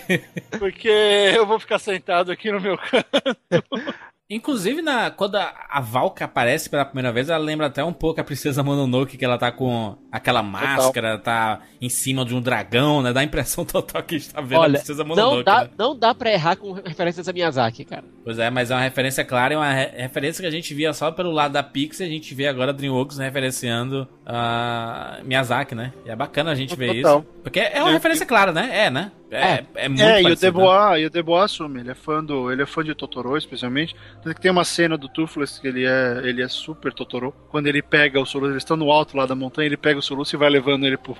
Porque 0.59 0.89
eu 0.89 1.47
vou 1.47 1.59
ficar 1.59 1.79
sentado 1.79 2.33
aqui 2.33 2.51
no 2.51 2.61
meu 2.61 2.77
canto. 2.77 3.07
Inclusive, 4.31 4.83
na, 4.83 5.11
quando 5.11 5.37
a, 5.37 5.55
a 5.71 5.81
Valka 5.81 6.27
aparece 6.27 6.69
pela 6.69 6.85
primeira 6.85 7.11
vez, 7.11 7.31
ela 7.31 7.43
lembra 7.43 7.67
até 7.67 7.83
um 7.83 7.95
pouco 7.95 8.21
a 8.21 8.25
Princesa 8.25 8.63
Mononoke, 8.63 9.17
que 9.17 9.25
ela 9.25 9.39
tá 9.39 9.51
com 9.51 9.97
aquela 10.13 10.43
máscara, 10.43 11.17
tá 11.17 11.61
em 11.81 11.89
cima 11.89 12.27
de 12.27 12.35
um 12.35 12.41
dragão, 12.43 13.01
né? 13.01 13.11
Dá 13.11 13.21
a 13.21 13.25
impressão 13.25 13.65
total 13.65 14.03
que 14.03 14.17
a 14.17 14.19
gente 14.19 14.31
tá 14.35 14.43
vendo 14.43 14.59
a 14.59 14.61
Olha, 14.61 14.79
Princesa 14.81 15.03
não 15.03 15.17
Mononoke, 15.17 15.45
dá, 15.45 15.65
né? 15.65 15.71
não 15.79 15.99
dá 15.99 16.15
pra 16.15 16.31
errar 16.31 16.57
com 16.57 16.73
referências 16.73 17.27
a 17.27 17.33
Miyazaki, 17.33 17.87
cara. 17.87 18.05
Pois 18.23 18.39
é, 18.39 18.51
mas 18.51 18.71
é 18.71 18.75
uma 18.75 18.83
referência 18.83 19.25
clara, 19.25 19.55
é 19.55 19.57
uma 19.57 19.73
re- 19.73 19.93
referência 19.97 20.43
que 20.43 20.47
a 20.47 20.51
gente 20.51 20.75
via 20.75 20.93
só 20.93 21.11
pelo 21.11 21.31
lado 21.31 21.53
da 21.53 21.63
Pixar, 21.63 22.07
a 22.07 22.11
gente 22.11 22.35
vê 22.35 22.49
agora 22.49 22.71
a 22.71 22.75
DreamWorks 22.75 23.17
referenciando 23.17 24.07
a 24.27 25.21
Miyazaki, 25.25 25.75
né? 25.75 25.91
E 26.05 26.11
é 26.11 26.15
bacana 26.17 26.51
a 26.51 26.55
gente 26.55 26.77
ver 26.77 26.97
Total. 27.01 27.21
isso. 27.21 27.27
Porque 27.43 27.61
é 27.61 27.83
uma 27.83 27.93
referência 27.93 28.27
clara, 28.27 28.53
né? 28.53 28.69
É, 28.87 28.91
né? 28.91 29.11
É, 29.31 29.65
é, 29.75 29.89
muito 29.89 30.03
É, 30.03 30.19
e 30.19 30.21
o 30.21 30.23
parecido, 30.25 30.29
né? 30.31 30.35
Debois, 30.37 31.03
e 31.03 31.07
o 31.07 31.11
Debois 31.11 31.45
assume, 31.45 31.81
ele 31.81 31.91
é 31.91 31.95
fã 31.95 32.25
do, 32.25 32.51
ele 32.51 32.63
é 32.63 32.67
fã 32.67 32.83
de 32.83 32.95
Totoro, 32.95 33.37
especialmente. 33.37 33.95
Tanto 34.23 34.35
que 34.35 34.41
tem 34.41 34.51
uma 34.51 34.65
cena 34.65 34.97
do 34.97 35.09
Toothless 35.09 35.61
que 35.61 35.69
ele 35.69 35.85
é, 35.85 36.21
ele 36.25 36.43
é 36.43 36.49
super 36.49 36.93
Totoro. 36.93 37.35
Quando 37.51 37.67
ele 37.67 37.83
pega 37.83 38.21
o 38.21 38.27
soluço, 38.27 38.53
eles 38.53 38.63
estão 38.63 38.77
no 38.77 38.91
alto 38.91 39.17
lá 39.17 39.27
da 39.27 39.35
montanha, 39.35 39.67
ele 39.67 39.77
pega 39.77 39.99
o 39.99 40.03
soluço 40.03 40.35
e 40.35 40.39
vai 40.39 40.49
levando 40.49 40.87
ele 40.87 40.97
pro, 40.97 41.17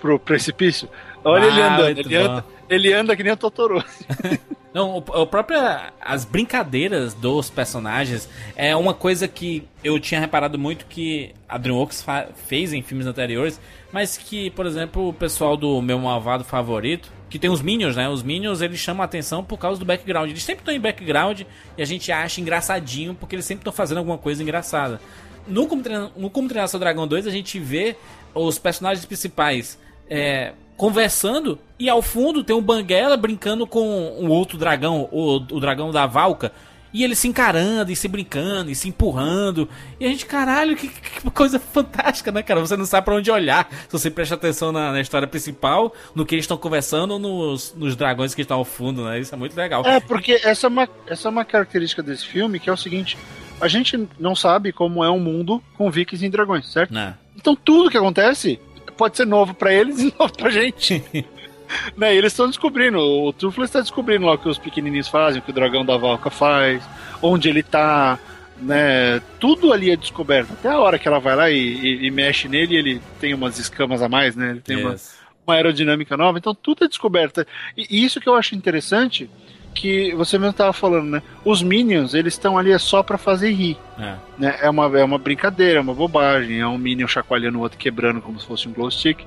pro 0.00 0.18
precipício. 0.18 0.88
Olha 1.24 1.46
ele 1.46 1.62
Ah, 1.62 1.74
andando, 1.74 1.94
muito 1.94 2.00
ele 2.08 2.16
anda, 2.16 2.44
ele 2.68 2.92
anda 2.92 3.16
que 3.16 3.22
nem 3.22 3.32
o 3.32 3.36
Totoro. 3.36 3.82
Não, 4.74 4.96
o, 4.96 4.98
o 4.98 5.26
próprio, 5.26 5.58
as 6.00 6.24
brincadeiras 6.24 7.12
dos 7.12 7.50
personagens 7.50 8.28
é 8.56 8.74
uma 8.74 8.94
coisa 8.94 9.28
que 9.28 9.68
eu 9.84 10.00
tinha 10.00 10.18
reparado 10.18 10.58
muito 10.58 10.86
que 10.86 11.34
a 11.46 11.58
DreamWorks 11.58 12.04
fez 12.46 12.72
em 12.72 12.80
filmes 12.80 13.06
anteriores, 13.06 13.60
mas 13.92 14.16
que, 14.16 14.50
por 14.50 14.64
exemplo, 14.64 15.08
o 15.08 15.12
pessoal 15.12 15.58
do 15.58 15.82
meu 15.82 15.98
malvado 15.98 16.42
favorito, 16.42 17.12
que 17.32 17.38
tem 17.38 17.48
os 17.48 17.62
Minions, 17.62 17.96
né? 17.96 18.10
Os 18.10 18.22
Minions, 18.22 18.60
eles 18.60 18.78
chamam 18.78 19.00
a 19.00 19.06
atenção 19.06 19.42
por 19.42 19.56
causa 19.56 19.80
do 19.80 19.86
background. 19.86 20.28
Eles 20.28 20.42
sempre 20.42 20.60
estão 20.60 20.74
em 20.74 20.78
background 20.78 21.40
e 21.78 21.82
a 21.82 21.84
gente 21.86 22.12
acha 22.12 22.42
engraçadinho 22.42 23.14
porque 23.14 23.34
eles 23.34 23.46
sempre 23.46 23.62
estão 23.62 23.72
fazendo 23.72 23.96
alguma 23.96 24.18
coisa 24.18 24.42
engraçada. 24.42 25.00
No 25.48 25.66
Como 25.66 25.82
Treinar, 25.82 26.10
no 26.14 26.28
Como 26.28 26.46
Treinar 26.46 26.68
Seu 26.68 26.78
Dragão 26.78 27.08
2, 27.08 27.26
a 27.26 27.30
gente 27.30 27.58
vê 27.58 27.96
os 28.34 28.58
personagens 28.58 29.06
principais 29.06 29.78
é, 30.10 30.52
conversando 30.76 31.58
e 31.78 31.88
ao 31.88 32.02
fundo 32.02 32.44
tem 32.44 32.54
o 32.54 32.60
Banguela 32.60 33.16
brincando 33.16 33.66
com 33.66 34.14
um 34.20 34.28
outro 34.28 34.58
dragão, 34.58 35.08
o, 35.10 35.36
o 35.36 35.58
dragão 35.58 35.90
da 35.90 36.04
Valka. 36.04 36.52
E 36.92 37.02
eles 37.02 37.18
se 37.18 37.26
encarando 37.26 37.90
e 37.90 37.96
se 37.96 38.06
brincando 38.06 38.70
e 38.70 38.74
se 38.74 38.88
empurrando. 38.88 39.68
E 39.98 40.04
a 40.04 40.08
gente, 40.08 40.26
caralho, 40.26 40.76
que, 40.76 40.88
que 40.88 41.30
coisa 41.30 41.58
fantástica, 41.58 42.30
né, 42.30 42.42
cara? 42.42 42.60
Você 42.60 42.76
não 42.76 42.84
sabe 42.84 43.04
pra 43.04 43.14
onde 43.14 43.30
olhar 43.30 43.68
se 43.70 43.92
você 43.92 44.10
presta 44.10 44.34
atenção 44.34 44.72
na, 44.72 44.92
na 44.92 45.00
história 45.00 45.26
principal, 45.26 45.94
no 46.14 46.26
que 46.26 46.34
eles 46.34 46.44
estão 46.44 46.56
conversando 46.56 47.18
nos, 47.18 47.74
nos 47.74 47.96
dragões 47.96 48.34
que 48.34 48.42
estão 48.42 48.58
ao 48.58 48.64
fundo, 48.64 49.04
né? 49.04 49.20
Isso 49.20 49.34
é 49.34 49.38
muito 49.38 49.56
legal. 49.56 49.84
É, 49.86 50.00
porque 50.00 50.40
essa 50.44 50.66
é, 50.66 50.68
uma, 50.68 50.88
essa 51.06 51.28
é 51.28 51.30
uma 51.30 51.44
característica 51.44 52.02
desse 52.02 52.26
filme, 52.26 52.60
que 52.60 52.68
é 52.68 52.72
o 52.72 52.76
seguinte, 52.76 53.16
a 53.60 53.68
gente 53.68 54.08
não 54.18 54.34
sabe 54.34 54.72
como 54.72 55.02
é 55.02 55.10
um 55.10 55.20
mundo 55.20 55.62
com 55.76 55.90
vikings 55.90 56.26
e 56.26 56.28
dragões, 56.28 56.70
certo? 56.70 56.92
Né? 56.92 57.14
Então 57.36 57.56
tudo 57.56 57.90
que 57.90 57.96
acontece 57.96 58.60
pode 58.96 59.16
ser 59.16 59.26
novo 59.26 59.54
pra 59.54 59.72
eles 59.72 60.00
e 60.00 60.12
novo 60.18 60.32
pra 60.36 60.50
gente. 60.50 61.02
né, 61.96 62.14
e 62.14 62.18
eles 62.18 62.32
estão 62.32 62.46
descobrindo, 62.48 62.98
o 62.98 63.32
Truflo 63.32 63.64
está 63.64 63.80
descobrindo 63.80 64.26
lá 64.26 64.32
o 64.34 64.38
que 64.38 64.48
os 64.48 64.58
pequenininhos 64.58 65.08
fazem, 65.08 65.40
o 65.40 65.42
que 65.44 65.50
o 65.50 65.54
dragão 65.54 65.84
da 65.84 65.96
Valka 65.96 66.30
faz, 66.30 66.82
onde 67.20 67.48
ele 67.48 67.62
tá, 67.62 68.18
né, 68.60 69.20
tudo 69.40 69.72
ali 69.72 69.90
é 69.90 69.96
descoberto. 69.96 70.52
Até 70.52 70.68
a 70.68 70.78
hora 70.78 70.98
que 70.98 71.08
ela 71.08 71.18
vai 71.18 71.34
lá 71.36 71.50
e, 71.50 71.56
e- 71.58 72.06
e 72.06 72.10
mexe 72.10 72.48
nele, 72.48 72.76
ele 72.76 73.00
tem 73.20 73.34
umas 73.34 73.58
escamas 73.58 74.02
a 74.02 74.08
mais, 74.08 74.36
né, 74.36 74.50
ele 74.50 74.60
tem 74.60 74.76
uma, 74.82 74.92
Yes. 74.92 75.18
uma 75.46 75.54
aerodinâmica 75.54 76.16
nova, 76.16 76.38
então 76.38 76.54
tudo 76.54 76.84
é 76.84 76.88
descoberto. 76.88 77.44
E, 77.76 77.86
e 77.90 78.04
isso 78.04 78.20
que 78.20 78.28
eu 78.28 78.34
acho 78.34 78.54
interessante, 78.54 79.28
que 79.74 80.14
você 80.14 80.36
mesmo 80.36 80.50
estava 80.50 80.72
falando, 80.74 81.06
né, 81.08 81.22
os 81.44 81.62
Minions, 81.62 82.12
eles 82.12 82.34
estão 82.34 82.58
ali 82.58 82.78
só 82.78 83.02
pra 83.02 83.16
fazer 83.16 83.50
rir 83.52 83.78
É. 83.98 84.14
né? 84.38 84.58
É 84.60 84.68
uma, 84.68 84.84
é 84.98 85.02
uma 85.02 85.16
brincadeira, 85.18 85.78
é 85.78 85.80
uma 85.80 85.94
bobagem, 85.94 86.60
é 86.60 86.66
um 86.66 86.76
Minion 86.76 87.08
chacoalhando 87.08 87.58
o 87.58 87.62
outro 87.62 87.78
quebrando 87.78 88.20
como 88.20 88.38
se 88.38 88.46
fosse 88.46 88.68
um 88.68 88.72
glow 88.72 88.90
stick. 88.90 89.20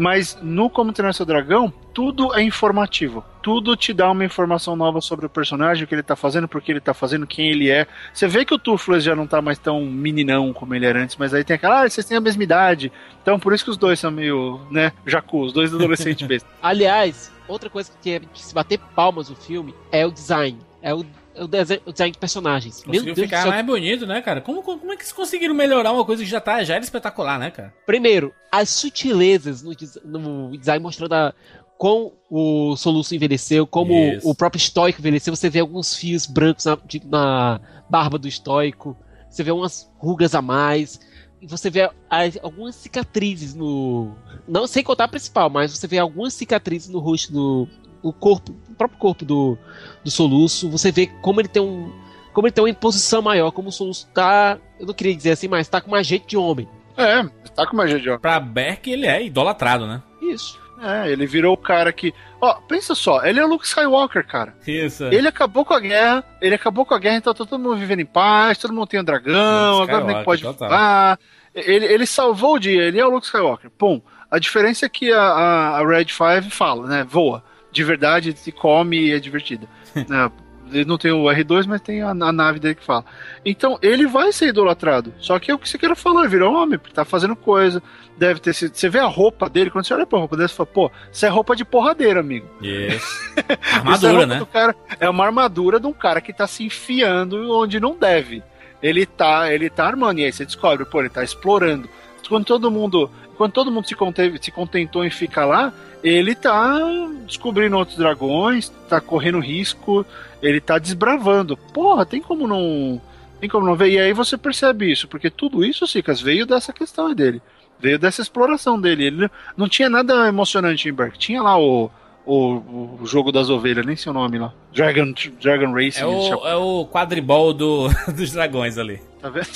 Mas 0.00 0.38
no 0.40 0.70
Como 0.70 0.94
Treinar 0.94 1.12
Seu 1.12 1.26
Dragão, 1.26 1.70
tudo 1.92 2.34
é 2.34 2.42
informativo. 2.42 3.22
Tudo 3.42 3.76
te 3.76 3.92
dá 3.92 4.10
uma 4.10 4.24
informação 4.24 4.74
nova 4.74 5.00
sobre 5.02 5.26
o 5.26 5.28
personagem, 5.28 5.84
o 5.84 5.86
que 5.86 5.94
ele 5.94 6.02
tá 6.02 6.16
fazendo, 6.16 6.48
por 6.48 6.62
que 6.62 6.72
ele 6.72 6.80
tá 6.80 6.94
fazendo, 6.94 7.26
quem 7.26 7.50
ele 7.50 7.68
é. 7.68 7.86
Você 8.12 8.26
vê 8.26 8.44
que 8.44 8.54
o 8.54 8.58
Toothless 8.58 9.04
já 9.04 9.14
não 9.14 9.26
tá 9.26 9.42
mais 9.42 9.58
tão 9.58 9.84
meninão 9.84 10.54
como 10.54 10.74
ele 10.74 10.86
era 10.86 11.02
antes, 11.02 11.16
mas 11.16 11.34
aí 11.34 11.44
tem 11.44 11.54
aquela, 11.54 11.82
ah, 11.82 11.88
vocês 11.88 12.06
têm 12.06 12.16
a 12.16 12.20
mesma 12.20 12.42
idade. 12.42 12.90
Então 13.20 13.38
por 13.38 13.52
isso 13.52 13.62
que 13.62 13.70
os 13.70 13.76
dois 13.76 14.00
são 14.00 14.10
meio, 14.10 14.60
né, 14.70 14.92
jacu, 15.06 15.42
os 15.42 15.52
dois 15.52 15.74
adolescentes 15.74 16.24
besta. 16.26 16.48
Aliás, 16.62 17.30
outra 17.46 17.68
coisa 17.68 17.92
que 18.00 18.12
é 18.12 18.20
se 18.32 18.54
bater 18.54 18.78
palmas 18.96 19.28
no 19.28 19.36
filme 19.36 19.74
é 19.92 20.06
o 20.06 20.10
design. 20.10 20.58
É 20.80 20.94
o, 20.94 21.04
o, 21.40 21.48
dese- 21.48 21.80
o 21.86 21.92
design 21.92 22.12
de 22.12 22.18
personagens. 22.18 22.82
Conseguiu 22.82 23.14
ficar 23.14 23.46
mais 23.48 23.66
bonito, 23.66 24.06
né, 24.06 24.20
cara? 24.22 24.40
Como, 24.40 24.62
como, 24.62 24.78
como 24.78 24.92
é 24.92 24.96
que 24.96 25.02
eles 25.02 25.12
conseguiram 25.12 25.54
melhorar 25.54 25.92
uma 25.92 26.04
coisa 26.04 26.22
que 26.22 26.28
já, 26.30 26.40
tá, 26.40 26.62
já 26.62 26.74
era 26.74 26.84
espetacular, 26.84 27.38
né, 27.38 27.50
cara? 27.50 27.72
Primeiro, 27.86 28.32
as 28.52 28.68
sutilezas 28.70 29.62
no, 29.62 29.72
no 30.04 30.56
design 30.58 30.82
mostrando 30.82 31.12
a, 31.14 31.34
como 31.78 32.12
o 32.30 32.76
soluço 32.76 33.14
envelheceu, 33.14 33.66
como 33.66 33.92
Isso. 33.92 34.28
o 34.28 34.34
próprio 34.34 34.58
estoico 34.58 35.00
envelheceu. 35.00 35.34
Você 35.34 35.48
vê 35.48 35.60
alguns 35.60 35.94
fios 35.96 36.26
brancos 36.26 36.64
na, 36.66 36.76
de- 36.86 37.02
na 37.06 37.60
barba 37.88 38.18
do 38.18 38.28
estoico. 38.28 38.96
Você 39.28 39.42
vê 39.42 39.50
umas 39.50 39.90
rugas 39.96 40.34
a 40.34 40.42
mais. 40.42 41.00
E 41.40 41.46
você 41.46 41.70
vê 41.70 41.90
as- 42.10 42.38
algumas 42.42 42.74
cicatrizes 42.74 43.54
no. 43.54 44.14
Não 44.46 44.66
sem 44.66 44.82
contar 44.84 45.04
a 45.04 45.08
principal, 45.08 45.48
mas 45.48 45.70
você 45.76 45.86
vê 45.86 45.98
algumas 45.98 46.34
cicatrizes 46.34 46.88
no 46.90 46.98
rosto 46.98 47.32
do. 47.32 47.68
No 48.02 48.12
corpo, 48.12 48.54
no 48.68 48.74
próprio 48.74 48.98
corpo 48.98 49.24
do, 49.24 49.58
do 50.02 50.10
soluço. 50.10 50.70
Você 50.70 50.90
vê 50.90 51.06
como 51.20 51.40
ele 51.40 51.48
tem 51.48 51.62
um. 51.62 51.92
Como 52.32 52.46
ele 52.46 52.52
tem 52.52 52.62
uma 52.62 52.70
imposição 52.70 53.20
maior, 53.20 53.50
como 53.50 53.68
o 53.68 53.72
soluço 53.72 54.06
tá. 54.14 54.58
Eu 54.78 54.86
não 54.86 54.94
queria 54.94 55.14
dizer 55.14 55.32
assim, 55.32 55.48
mas 55.48 55.68
tá 55.68 55.80
com 55.80 55.90
mais 55.90 56.06
jeito 56.06 56.26
de 56.26 56.36
homem. 56.36 56.68
é, 56.96 57.22
tá 57.54 57.66
com 57.66 57.74
uma 57.74 57.86
gente, 57.86 58.08
ó. 58.08 58.18
Pra 58.18 58.38
Berk, 58.40 58.90
ele 58.90 59.06
é 59.06 59.24
idolatrado, 59.24 59.86
né? 59.86 60.02
Isso. 60.22 60.58
É, 60.82 61.10
ele 61.10 61.26
virou 61.26 61.52
o 61.52 61.58
cara 61.58 61.92
que. 61.92 62.14
Ó, 62.40 62.54
pensa 62.66 62.94
só, 62.94 63.22
ele 63.22 63.38
é 63.38 63.44
o 63.44 63.48
Luke 63.48 63.66
Skywalker, 63.66 64.26
cara. 64.26 64.54
Isso. 64.66 65.04
Ele 65.04 65.28
acabou 65.28 65.62
com 65.62 65.74
a 65.74 65.80
guerra, 65.80 66.24
ele 66.40 66.54
acabou 66.54 66.86
com 66.86 66.94
a 66.94 66.98
guerra, 66.98 67.16
então 67.18 67.34
tá 67.34 67.44
todo 67.44 67.60
mundo 67.60 67.76
vivendo 67.76 68.00
em 68.00 68.06
paz, 68.06 68.56
todo 68.56 68.72
mundo 68.72 68.86
tem 68.86 68.98
um 68.98 69.04
dragão, 69.04 69.80
Luke 69.80 69.90
agora 69.92 70.04
nem 70.06 70.24
pode 70.24 70.42
voar. 70.42 71.18
Ele, 71.54 71.84
ele 71.84 72.06
salvou 72.06 72.54
o 72.54 72.58
dia, 72.58 72.84
ele 72.84 72.98
é 72.98 73.04
o 73.04 73.10
Luke 73.10 73.26
Skywalker. 73.26 73.70
Pum. 73.76 74.00
A 74.30 74.38
diferença 74.38 74.86
é 74.86 74.88
que 74.88 75.12
a, 75.12 75.20
a, 75.20 75.78
a 75.80 75.86
Red 75.86 76.06
5 76.08 76.50
fala, 76.50 76.86
né? 76.86 77.04
Voa. 77.06 77.42
De 77.72 77.84
verdade, 77.84 78.36
se 78.36 78.50
come 78.52 78.98
e 78.98 79.12
é 79.12 79.18
divertida. 79.18 79.66
né, 80.08 80.30
Ele 80.72 80.84
não 80.84 80.98
tem 80.98 81.12
o 81.12 81.24
R2, 81.24 81.66
mas 81.66 81.80
tem 81.80 82.02
a, 82.02 82.10
a, 82.10 82.32
nave 82.32 82.58
dele 82.58 82.74
que 82.74 82.84
fala. 82.84 83.04
Então, 83.44 83.78
ele 83.82 84.06
vai 84.06 84.32
ser 84.32 84.48
idolatrado. 84.48 85.12
Só 85.18 85.38
que 85.38 85.50
é 85.50 85.54
o 85.54 85.58
que 85.58 85.68
você 85.68 85.78
quer 85.78 85.94
falar, 85.96 86.20
ele 86.20 86.30
virou 86.30 86.54
homem, 86.54 86.78
porque 86.78 86.94
tá 86.94 87.04
fazendo 87.04 87.36
coisa. 87.36 87.82
Deve 88.16 88.40
ter 88.40 88.52
sido. 88.52 88.74
Você 88.74 88.88
vê 88.88 88.98
a 88.98 89.06
roupa 89.06 89.48
dele, 89.48 89.70
quando 89.70 89.86
você 89.86 89.94
olha 89.94 90.06
pra 90.06 90.18
roupa 90.18 90.36
dele, 90.36 90.48
você 90.48 90.54
fala, 90.54 90.66
pô, 90.66 90.90
isso 91.12 91.24
é 91.24 91.28
roupa 91.28 91.56
de 91.56 91.64
porradeiro, 91.64 92.20
amigo. 92.20 92.46
Yes. 92.62 93.02
armadura, 93.72 94.22
é 94.22 94.26
né? 94.26 94.46
Cara, 94.52 94.76
é 94.98 95.08
uma 95.08 95.24
armadura 95.24 95.80
de 95.80 95.86
um 95.86 95.92
cara 95.92 96.20
que 96.20 96.32
tá 96.32 96.46
se 96.46 96.64
enfiando 96.64 97.50
onde 97.52 97.80
não 97.80 97.96
deve. 97.96 98.42
Ele 98.82 99.04
tá, 99.04 99.52
ele 99.52 99.68
tá 99.68 99.86
armando, 99.86 100.20
e 100.20 100.24
aí 100.24 100.32
você 100.32 100.44
descobre, 100.44 100.84
pô, 100.84 101.00
ele 101.00 101.08
tá 101.08 101.22
explorando. 101.22 101.88
Quando 102.28 102.44
todo 102.44 102.70
mundo. 102.70 103.10
Quando 103.40 103.52
todo 103.52 103.72
mundo 103.72 103.88
se, 103.88 103.94
conteve, 103.94 104.38
se 104.38 104.50
contentou 104.50 105.02
em 105.02 105.08
ficar 105.08 105.46
lá, 105.46 105.72
ele 106.04 106.34
tá 106.34 106.78
descobrindo 107.26 107.74
outros 107.74 107.96
dragões, 107.96 108.68
tá 108.86 109.00
correndo 109.00 109.40
risco, 109.40 110.04
ele 110.42 110.60
tá 110.60 110.76
desbravando. 110.76 111.56
Porra, 111.56 112.04
tem 112.04 112.20
como 112.20 112.46
não. 112.46 113.00
Tem 113.40 113.48
como 113.48 113.64
não 113.64 113.74
ver? 113.74 113.92
E 113.92 113.98
aí 113.98 114.12
você 114.12 114.36
percebe 114.36 114.92
isso, 114.92 115.08
porque 115.08 115.30
tudo 115.30 115.64
isso, 115.64 115.86
Sicas, 115.86 116.20
veio 116.20 116.44
dessa 116.44 116.70
questão 116.70 117.14
dele. 117.14 117.40
Veio 117.78 117.98
dessa 117.98 118.20
exploração 118.20 118.78
dele. 118.78 119.06
Ele 119.06 119.30
não 119.56 119.70
tinha 119.70 119.88
nada 119.88 120.28
emocionante 120.28 120.86
em 120.86 120.92
Berk. 120.92 121.18
Tinha 121.18 121.42
lá 121.42 121.58
o, 121.58 121.90
o, 122.26 122.98
o 123.00 123.06
jogo 123.06 123.32
das 123.32 123.48
ovelhas, 123.48 123.86
nem 123.86 123.96
seu 123.96 124.12
nome 124.12 124.38
lá. 124.38 124.52
Dragon, 124.70 125.14
Dragon 125.40 125.72
Racing. 125.72 126.02
É 126.02 126.06
o, 126.06 126.46
é 126.46 126.56
o 126.56 126.86
quadribol 126.92 127.54
do, 127.54 127.88
dos 128.14 128.32
dragões 128.32 128.76
ali. 128.76 129.00
Tá 129.18 129.30
vendo? 129.30 129.48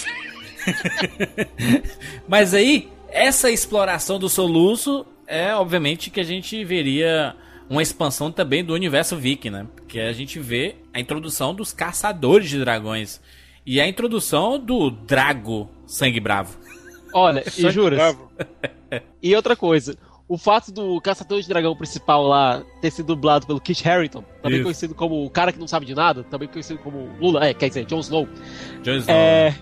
Mas 2.26 2.54
aí, 2.54 2.88
essa 3.14 3.48
exploração 3.48 4.18
do 4.18 4.28
soluço 4.28 5.06
é 5.24 5.54
obviamente 5.54 6.10
que 6.10 6.20
a 6.20 6.24
gente 6.24 6.62
veria 6.64 7.34
uma 7.70 7.80
expansão 7.80 8.30
também 8.30 8.64
do 8.64 8.74
universo 8.74 9.16
Viking, 9.16 9.50
né? 9.50 9.66
Que 9.88 10.00
a 10.00 10.12
gente 10.12 10.40
vê 10.40 10.76
a 10.92 10.98
introdução 10.98 11.54
dos 11.54 11.72
caçadores 11.72 12.50
de 12.50 12.58
dragões 12.58 13.20
e 13.64 13.80
a 13.80 13.86
introdução 13.86 14.58
do 14.58 14.90
Drago 14.90 15.70
Sangue 15.86 16.18
Bravo. 16.18 16.58
Olha, 17.14 17.44
e 17.56 17.70
juras. 17.70 18.16
e 19.22 19.34
outra 19.34 19.54
coisa, 19.54 19.96
o 20.28 20.36
fato 20.36 20.72
do 20.72 21.00
caçador 21.00 21.40
de 21.40 21.48
dragão 21.48 21.76
principal 21.76 22.26
lá 22.26 22.64
ter 22.82 22.90
sido 22.90 23.14
dublado 23.14 23.46
pelo 23.46 23.60
Kit 23.60 23.88
Harington, 23.88 24.24
também 24.42 24.58
Isso. 24.58 24.64
conhecido 24.64 24.94
como 24.94 25.24
o 25.24 25.30
cara 25.30 25.52
que 25.52 25.58
não 25.58 25.68
sabe 25.68 25.86
de 25.86 25.94
nada, 25.94 26.24
também 26.24 26.48
conhecido 26.48 26.80
como 26.80 27.08
Lula, 27.20 27.46
é, 27.46 27.54
quer 27.54 27.68
dizer, 27.68 27.86
Jon 27.86 28.00
Snow. 28.00 28.28
Jon 28.82 28.96
Snow. 28.96 29.16
É... 29.16 29.54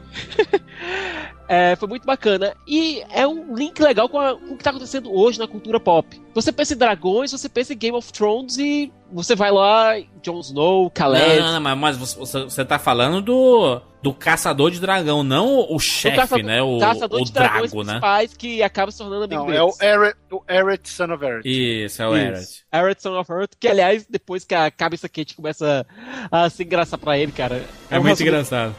É, 1.52 1.76
foi 1.76 1.86
muito 1.86 2.06
bacana. 2.06 2.56
E 2.66 3.02
é 3.10 3.26
um 3.26 3.54
link 3.54 3.78
legal 3.78 4.08
com, 4.08 4.18
a, 4.18 4.34
com 4.34 4.54
o 4.54 4.56
que 4.56 4.62
está 4.62 4.70
acontecendo 4.70 5.14
hoje 5.14 5.38
na 5.38 5.46
cultura 5.46 5.78
pop. 5.78 6.18
Você 6.34 6.50
pensa 6.50 6.72
em 6.72 6.78
dragões, 6.78 7.30
você 7.30 7.46
pensa 7.46 7.74
em 7.74 7.76
Game 7.76 7.94
of 7.94 8.10
Thrones 8.10 8.56
e 8.56 8.90
você 9.12 9.36
vai 9.36 9.50
lá, 9.50 10.00
Jon 10.22 10.40
Snow, 10.40 10.90
Khaled. 10.90 11.40
Não, 11.40 11.52
não, 11.52 11.60
não 11.60 11.76
mas 11.76 11.98
você, 11.98 12.44
você 12.44 12.64
tá 12.64 12.78
falando 12.78 13.20
do, 13.20 13.82
do 14.02 14.12
caçador 14.12 14.70
de 14.70 14.80
dragão, 14.80 15.22
não 15.22 15.72
o 15.72 15.78
chefe, 15.78 16.42
né? 16.42 16.60
O, 16.60 16.78
caçador 16.78 17.20
o 17.20 17.24
de 17.24 17.32
drago, 17.32 17.84
né? 17.84 18.00
que 18.36 18.62
acaba 18.62 18.90
se 18.90 18.98
tornando 18.98 19.24
amigo 19.24 19.42
não, 19.42 19.46
deles. 19.46 19.80
É 19.80 19.94
o 19.94 19.94
Eret, 19.94 20.16
o 20.30 20.42
Eret 20.48 20.88
Son 20.88 21.12
of 21.12 21.24
Eret. 21.24 21.42
Isso, 21.44 22.02
é 22.02 22.08
o 22.08 22.16
Eret. 22.16 22.64
Eret 22.72 23.00
Son 23.00 23.18
of 23.18 23.32
Eret, 23.32 23.50
que 23.58 23.68
aliás, 23.68 24.04
depois 24.08 24.44
que 24.44 24.54
a 24.54 24.70
cabeça 24.70 25.08
quente 25.08 25.36
começa 25.36 25.86
a 26.30 26.50
se 26.50 26.64
engraçar 26.64 26.98
pra 26.98 27.16
ele, 27.16 27.30
cara. 27.30 27.64
É, 27.90 27.96
é 27.96 27.98
muito 28.00 28.20
engraçado. 28.20 28.74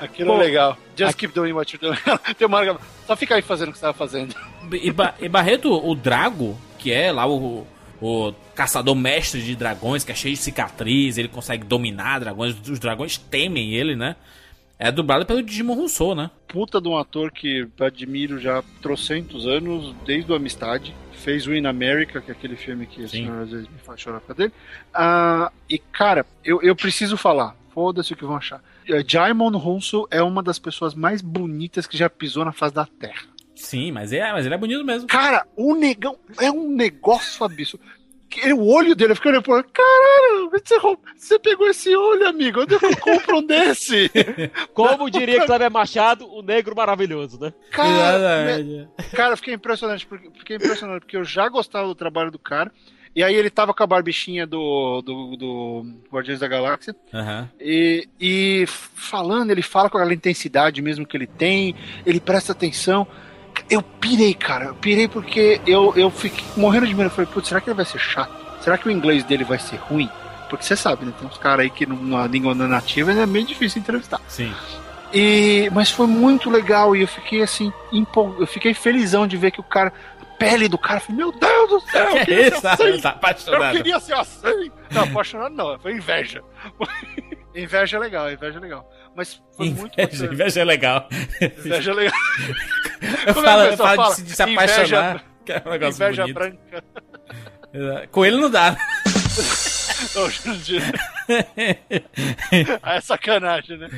Aquilo 0.00 0.34
Pô, 0.34 0.36
é 0.36 0.44
legal. 0.44 0.76
Just 0.96 1.10
aqui... 1.10 1.26
keep 1.26 1.34
doing 1.34 1.52
what 1.52 1.74
you're 1.74 1.96
doing. 1.96 2.18
Tem 2.38 2.46
uma... 2.46 2.78
Só 3.06 3.16
fica 3.16 3.34
aí 3.34 3.42
fazendo 3.42 3.70
o 3.70 3.72
que 3.72 3.78
você 3.78 3.86
tava 3.86 3.96
fazendo. 3.96 4.34
E, 4.72 4.92
ba 4.92 5.14
e 5.18 5.28
Barreto, 5.28 5.72
o 5.72 5.94
Drago, 5.94 6.56
que 6.78 6.92
é 6.92 7.10
lá 7.10 7.26
o, 7.26 7.66
o 8.00 8.32
caçador 8.54 8.94
mestre 8.94 9.42
de 9.42 9.56
dragões, 9.56 10.04
que 10.04 10.12
é 10.12 10.14
cheio 10.14 10.34
de 10.34 10.40
cicatriz, 10.40 11.16
ele 11.16 11.28
consegue 11.28 11.64
dominar 11.64 12.20
dragões, 12.20 12.56
os 12.68 12.78
dragões 12.78 13.16
temem 13.16 13.74
ele, 13.74 13.96
né? 13.96 14.16
É 14.78 14.92
dublado 14.92 15.24
pelo 15.24 15.42
Digimon 15.42 15.74
Rousseau, 15.74 16.14
né? 16.14 16.30
Puta 16.48 16.80
de 16.80 16.88
um 16.88 16.98
ator 16.98 17.32
que 17.32 17.66
admiro 17.80 18.38
já 18.38 18.62
trocentos 18.82 19.46
anos, 19.46 19.94
desde 20.04 20.30
o 20.30 20.34
Amistade. 20.34 20.94
Fez 21.12 21.46
o 21.46 21.54
In 21.54 21.64
America, 21.66 22.20
que 22.20 22.30
é 22.30 22.34
aquele 22.34 22.56
filme 22.56 22.86
que 22.86 23.04
a 23.04 23.08
senhora 23.08 23.42
às 23.42 23.50
vezes 23.50 23.68
me 23.68 23.78
faz 23.78 24.00
chorar 24.00 24.20
pra 24.20 24.34
dele. 24.34 24.52
Ah, 24.92 25.50
e, 25.68 25.78
cara, 25.78 26.26
eu, 26.44 26.60
eu 26.62 26.76
preciso 26.76 27.16
falar. 27.16 27.56
Foda-se 27.72 28.12
o 28.12 28.16
que 28.16 28.24
vão 28.24 28.36
achar. 28.36 28.62
Jaimon 29.06 29.54
Honsu 29.56 30.06
é 30.10 30.22
uma 30.22 30.42
das 30.42 30.58
pessoas 30.58 30.94
mais 30.94 31.22
bonitas 31.22 31.86
que 31.86 31.96
já 31.96 32.08
pisou 32.08 32.44
na 32.44 32.52
face 32.52 32.74
da 32.74 32.86
Terra. 32.86 33.22
Sim, 33.56 33.90
mas 33.90 34.12
é, 34.12 34.30
mas 34.32 34.44
ele 34.44 34.54
é 34.54 34.58
bonito 34.58 34.84
mesmo. 34.84 35.08
Cara, 35.08 35.46
o 35.56 35.74
negão 35.74 36.16
é 36.38 36.50
um 36.50 36.68
negócio 36.68 37.44
absurdo. 37.44 37.84
O 38.54 38.74
olho 38.74 38.94
dele, 38.94 39.12
eu 39.12 39.16
fiquei 39.16 39.30
olhando 39.30 39.44
por 39.44 39.64
caralho, 39.64 40.50
você, 40.50 40.78
você 41.16 41.38
pegou 41.38 41.66
esse 41.68 41.96
olho, 41.96 42.28
amigo. 42.28 42.60
Onde 42.60 42.74
é 42.74 42.76
eu 42.76 42.96
compro 42.98 43.38
um 43.38 43.42
desse? 43.46 44.10
Como 44.74 45.08
diria 45.08 45.46
Cleber 45.46 45.70
Machado, 45.70 46.28
o 46.30 46.42
negro 46.42 46.76
maravilhoso, 46.76 47.40
né? 47.40 47.54
Cara, 47.70 48.62
me, 48.62 48.88
cara, 49.12 49.36
fiquei 49.36 49.54
impressionante, 49.54 50.06
porque, 50.06 50.30
fiquei 50.38 50.56
impressionante, 50.56 51.00
porque 51.00 51.16
eu 51.16 51.24
já 51.24 51.48
gostava 51.48 51.86
do 51.86 51.94
trabalho 51.94 52.30
do 52.30 52.38
cara. 52.38 52.70
E 53.14 53.22
aí 53.24 53.34
ele 53.34 53.48
tava 53.48 53.72
com 53.72 53.82
a 53.82 53.86
barbichinha 53.86 54.46
do, 54.46 55.00
do, 55.00 55.36
do 55.38 55.86
Guardiões 56.12 56.38
da 56.38 56.46
Galáxia. 56.46 56.94
Uhum. 57.14 57.48
E, 57.58 58.06
e 58.20 58.64
falando, 58.66 59.50
ele 59.50 59.62
fala 59.62 59.88
com 59.88 59.96
aquela 59.96 60.12
intensidade 60.12 60.82
mesmo 60.82 61.06
que 61.06 61.16
ele 61.16 61.26
tem, 61.26 61.74
ele 62.04 62.20
presta 62.20 62.52
atenção. 62.52 63.06
Eu 63.68 63.82
pirei, 63.82 64.34
cara. 64.34 64.66
Eu 64.66 64.74
pirei 64.74 65.08
porque 65.08 65.60
eu, 65.66 65.92
eu 65.96 66.10
fiquei 66.10 66.44
morrendo 66.56 66.86
de 66.86 66.94
medo. 66.94 67.06
Eu 67.06 67.10
falei, 67.10 67.30
putz, 67.32 67.48
será 67.48 67.60
que 67.60 67.68
ele 67.68 67.76
vai 67.76 67.84
ser 67.84 67.98
chato? 67.98 68.34
Será 68.60 68.78
que 68.78 68.88
o 68.88 68.90
inglês 68.90 69.24
dele 69.24 69.44
vai 69.44 69.58
ser 69.58 69.76
ruim? 69.76 70.10
Porque 70.48 70.64
você 70.64 70.76
sabe, 70.76 71.04
né? 71.04 71.12
Tem 71.18 71.28
uns 71.28 71.38
caras 71.38 71.64
aí 71.64 71.70
que 71.70 71.86
na 71.86 72.26
língua 72.26 72.54
nativa 72.54 73.12
é 73.12 73.26
meio 73.26 73.46
difícil 73.46 73.80
entrevistar. 73.80 74.20
Sim. 74.28 74.52
E, 75.12 75.70
mas 75.72 75.90
foi 75.90 76.06
muito 76.06 76.50
legal 76.50 76.94
e 76.94 77.02
eu 77.02 77.08
fiquei 77.08 77.42
assim, 77.42 77.72
empol... 77.92 78.34
eu 78.38 78.46
fiquei 78.46 78.74
felizão 78.74 79.26
de 79.26 79.36
ver 79.36 79.50
que 79.50 79.60
o 79.60 79.64
cara 79.64 79.92
pele 80.38 80.68
do 80.68 80.78
cara. 80.78 81.00
Falei, 81.00 81.16
meu 81.16 81.32
Deus 81.32 81.68
do 81.68 81.80
céu! 81.90 82.24
Que 82.24 82.34
é 82.34 82.48
isso? 82.48 82.66
Assim. 82.66 83.00
Tá 83.00 83.10
apaixonado. 83.10 83.76
Eu 83.76 83.82
queria 83.82 84.00
ser 84.00 84.14
assim. 84.14 84.70
Não, 84.90 85.02
apaixonado 85.04 85.54
não, 85.54 85.78
foi 85.78 85.92
inveja. 85.92 86.42
Inveja 87.62 87.96
é 87.96 88.00
legal, 88.00 88.30
inveja 88.30 88.58
é 88.58 88.60
legal. 88.60 88.90
Mas 89.14 89.42
foi 89.56 89.66
inveja, 89.66 89.80
muito 89.80 89.96
bacana. 89.96 90.32
Inveja 90.32 90.60
é 90.60 90.64
legal. 90.64 91.08
Inveja 91.40 91.90
é 91.90 91.94
legal. 91.94 92.20
eu 93.26 93.34
Como 93.34 93.46
falo, 93.46 93.62
é 93.62 93.72
eu 93.72 93.76
falo 93.76 94.14
de, 94.14 94.22
de, 94.22 94.36
se 94.36 94.42
apaixonar. 94.42 94.84
Inveja, 94.86 95.24
que 95.44 95.52
é 95.52 95.62
um 95.64 95.70
negócio 95.70 96.04
inveja 96.04 96.22
bonito. 96.22 96.34
branca. 96.34 96.84
Com 98.10 98.24
ele 98.24 98.36
não 98.36 98.50
dá. 98.50 98.76
é 102.82 103.00
sacanagem, 103.00 103.76
né? 103.76 103.88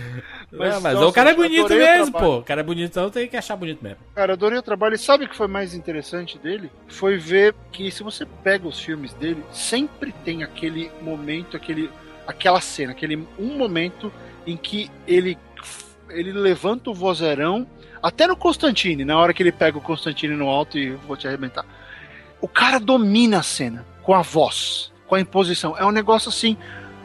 Mas, 0.50 0.76
é, 0.76 0.80
mas 0.80 0.94
nossa, 0.94 1.06
o 1.06 1.12
cara 1.12 1.30
é 1.30 1.34
bonito 1.34 1.68
mesmo, 1.68 2.16
o 2.16 2.20
pô. 2.20 2.38
O 2.38 2.42
cara 2.42 2.60
é 2.60 2.64
bonito, 2.64 2.90
então 2.90 3.10
tem 3.10 3.28
que 3.28 3.36
achar 3.36 3.56
bonito 3.56 3.82
mesmo. 3.82 3.98
Cara, 4.14 4.32
adorei 4.32 4.58
o 4.58 4.62
trabalho. 4.62 4.94
E 4.94 4.98
sabe 4.98 5.24
o 5.24 5.28
que 5.28 5.36
foi 5.36 5.46
mais 5.46 5.74
interessante 5.74 6.38
dele? 6.38 6.70
Foi 6.88 7.18
ver 7.18 7.54
que 7.70 7.90
se 7.90 8.02
você 8.02 8.24
pega 8.42 8.66
os 8.66 8.80
filmes 8.80 9.12
dele, 9.14 9.44
sempre 9.52 10.12
tem 10.24 10.42
aquele 10.42 10.90
momento, 11.02 11.56
aquele, 11.56 11.90
aquela 12.28 12.60
cena, 12.60 12.92
aquele 12.92 13.26
um 13.38 13.56
momento 13.56 14.12
em 14.46 14.56
que 14.56 14.88
ele, 15.06 15.36
ele 16.10 16.30
levanta 16.32 16.90
o 16.90 16.94
vozeirão, 16.94 17.66
até 18.00 18.26
no 18.26 18.36
Constantine, 18.36 19.04
na 19.04 19.18
hora 19.18 19.34
que 19.34 19.42
ele 19.42 19.50
pega 19.50 19.76
o 19.76 19.80
Constantine 19.80 20.36
no 20.36 20.48
alto 20.48 20.78
e 20.78 20.90
vou 20.90 21.16
te 21.16 21.26
arrebentar. 21.26 21.64
O 22.40 22.46
cara 22.46 22.78
domina 22.78 23.40
a 23.40 23.42
cena 23.42 23.84
com 24.02 24.14
a 24.14 24.22
voz 24.22 24.92
com 25.08 25.14
a 25.14 25.20
imposição. 25.20 25.76
É 25.76 25.84
um 25.84 25.90
negócio 25.90 26.28
assim 26.28 26.56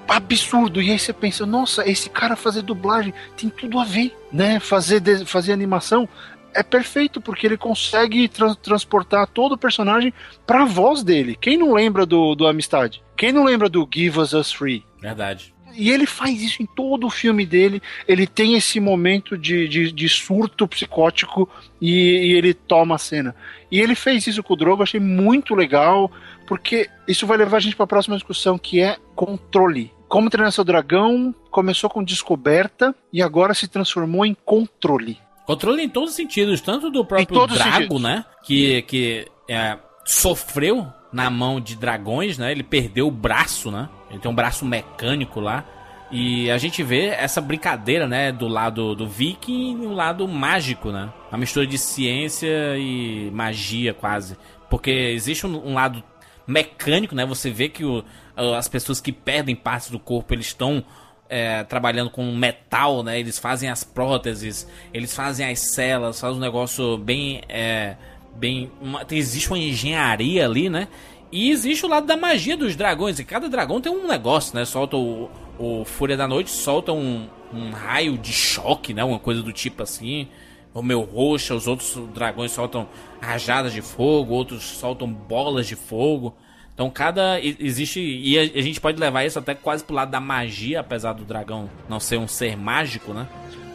absurdo. 0.07 0.81
E 0.81 0.91
aí 0.91 0.99
você 0.99 1.13
pensa, 1.13 1.45
nossa, 1.45 1.89
esse 1.89 2.09
cara 2.09 2.35
fazer 2.35 2.61
dublagem 2.61 3.13
tem 3.37 3.49
tudo 3.49 3.79
a 3.79 3.85
ver, 3.85 4.15
né? 4.31 4.59
Fazer, 4.59 5.25
fazer 5.25 5.53
animação 5.53 6.07
é 6.53 6.63
perfeito 6.63 7.19
porque 7.19 7.47
ele 7.47 7.57
consegue 7.57 8.27
tra 8.27 8.55
transportar 8.55 9.27
todo 9.27 9.53
o 9.53 9.57
personagem 9.57 10.13
para 10.45 10.63
a 10.63 10.65
voz 10.65 11.03
dele. 11.03 11.37
Quem 11.39 11.57
não 11.57 11.73
lembra 11.73 12.05
do, 12.05 12.35
do 12.35 12.47
Amistade? 12.47 13.03
Quem 13.17 13.31
não 13.31 13.43
lembra 13.43 13.69
do 13.69 13.87
Give 13.91 14.19
Us 14.19 14.33
Us 14.33 14.51
Free? 14.51 14.85
Verdade. 15.01 15.53
E 15.75 15.89
ele 15.89 16.05
faz 16.05 16.41
isso 16.41 16.61
em 16.61 16.65
todo 16.65 17.07
o 17.07 17.09
filme 17.09 17.45
dele. 17.45 17.81
Ele 18.07 18.27
tem 18.27 18.55
esse 18.55 18.79
momento 18.79 19.37
de, 19.37 19.67
de, 19.67 19.91
de 19.91 20.09
surto 20.09 20.67
psicótico 20.67 21.49
e, 21.81 21.91
e, 21.91 22.33
ele 22.33 22.53
toma 22.53 22.95
a 22.95 22.99
cena. 22.99 23.35
E 23.71 23.79
ele 23.79 23.95
fez 23.95 24.27
isso 24.27 24.43
com 24.43 24.53
o 24.53 24.57
Drogo, 24.57 24.83
achei 24.83 24.99
muito 24.99 25.55
legal 25.55 26.11
porque 26.45 26.89
isso 27.07 27.25
vai 27.25 27.37
levar 27.37 27.57
a 27.57 27.59
gente 27.59 27.75
para 27.75 27.85
a 27.85 27.87
próxima 27.87 28.15
discussão, 28.15 28.57
que 28.57 28.81
é 28.81 28.97
controle. 29.15 29.91
Como 30.07 30.29
treinar 30.29 30.51
seu 30.51 30.63
dragão 30.63 31.33
começou 31.49 31.89
com 31.89 32.03
descoberta 32.03 32.93
e 33.11 33.21
agora 33.21 33.53
se 33.53 33.67
transformou 33.67 34.25
em 34.25 34.35
controle. 34.45 35.17
Controle 35.45 35.83
em 35.83 35.89
todos 35.89 36.11
os 36.11 36.15
sentidos, 36.15 36.61
tanto 36.61 36.89
do 36.89 37.03
próprio 37.03 37.47
Drago, 37.47 37.99
né? 37.99 38.25
Que, 38.43 38.81
que 38.83 39.27
é, 39.49 39.77
sofreu 40.05 40.87
na 41.11 41.29
mão 41.29 41.59
de 41.59 41.75
dragões, 41.75 42.37
né? 42.37 42.51
Ele 42.51 42.63
perdeu 42.63 43.07
o 43.07 43.11
braço, 43.11 43.69
né? 43.69 43.89
Ele 44.09 44.19
tem 44.19 44.31
um 44.31 44.35
braço 44.35 44.65
mecânico 44.65 45.39
lá. 45.39 45.65
E 46.11 46.49
a 46.51 46.57
gente 46.57 46.83
vê 46.83 47.07
essa 47.07 47.41
brincadeira, 47.41 48.07
né, 48.07 48.31
do 48.31 48.47
lado 48.47 48.93
do 48.93 49.07
Viking 49.07 49.71
e 49.71 49.75
do 49.77 49.93
lado 49.93 50.27
mágico, 50.27 50.91
né? 50.91 51.11
Uma 51.31 51.39
mistura 51.39 51.65
de 51.65 51.77
ciência 51.77 52.77
e 52.77 53.31
magia 53.31 53.93
quase. 53.93 54.37
Porque 54.69 54.91
existe 54.91 55.47
um, 55.47 55.69
um 55.69 55.73
lado 55.73 56.03
mecânico, 56.45 57.15
né? 57.15 57.25
Você 57.25 57.49
vê 57.49 57.67
que 57.67 57.83
o, 57.83 58.03
as 58.35 58.67
pessoas 58.67 59.01
que 59.01 59.11
perdem 59.11 59.55
partes 59.55 59.89
do 59.89 59.99
corpo, 59.99 60.33
eles 60.33 60.47
estão 60.47 60.83
é, 61.29 61.63
trabalhando 61.63 62.09
com 62.09 62.31
metal, 62.35 63.03
né? 63.03 63.19
Eles 63.19 63.39
fazem 63.39 63.69
as 63.69 63.83
próteses, 63.83 64.67
eles 64.93 65.13
fazem 65.15 65.45
as 65.45 65.59
celas, 65.59 66.19
fazem 66.19 66.37
um 66.37 66.41
negócio 66.41 66.97
bem. 66.97 67.41
É, 67.49 67.95
bem 68.35 68.71
uma, 68.81 69.05
existe 69.11 69.49
uma 69.49 69.57
engenharia 69.57 70.45
ali, 70.45 70.69
né? 70.69 70.87
E 71.31 71.49
existe 71.49 71.85
o 71.85 71.89
lado 71.89 72.05
da 72.05 72.15
magia 72.15 72.55
dos 72.55 72.75
dragões. 72.75 73.17
E 73.19 73.23
cada 73.23 73.49
dragão 73.49 73.81
tem 73.81 73.91
um 73.91 74.07
negócio, 74.07 74.55
né? 74.55 74.65
Solta 74.65 74.95
o, 74.97 75.29
o 75.57 75.83
Fúria 75.85 76.15
da 76.15 76.27
Noite, 76.27 76.51
solta 76.51 76.91
um, 76.91 77.27
um 77.51 77.71
raio 77.71 78.17
de 78.17 78.31
choque, 78.31 78.93
né? 78.93 79.03
Uma 79.03 79.19
coisa 79.19 79.41
do 79.41 79.51
tipo 79.51 79.81
assim. 79.81 80.27
O 80.73 80.81
meu 80.81 81.01
roxa, 81.01 81.53
os 81.53 81.67
outros 81.67 81.95
dragões 82.13 82.51
soltam 82.51 82.87
rajadas 83.21 83.73
de 83.73 83.81
fogo, 83.81 84.33
outros 84.33 84.63
soltam 84.63 85.07
bolas 85.11 85.67
de 85.67 85.75
fogo. 85.75 86.35
Então 86.73 86.89
cada 86.89 87.39
existe 87.39 87.99
e 88.01 88.37
a, 88.37 88.41
a, 88.41 88.61
gente 88.61 88.81
pode 88.81 88.99
levar 88.99 89.23
isso 89.23 89.37
até 89.37 89.53
quase 89.53 89.83
pro 89.83 89.95
lado 89.95 90.09
da 90.09 90.19
magia, 90.19 90.79
apesar 90.79 91.13
do 91.13 91.23
dragão 91.23 91.69
não 91.87 91.99
ser 91.99 92.17
um 92.17 92.27
ser 92.27 92.57
mágico, 92.57 93.13
né? 93.13 93.27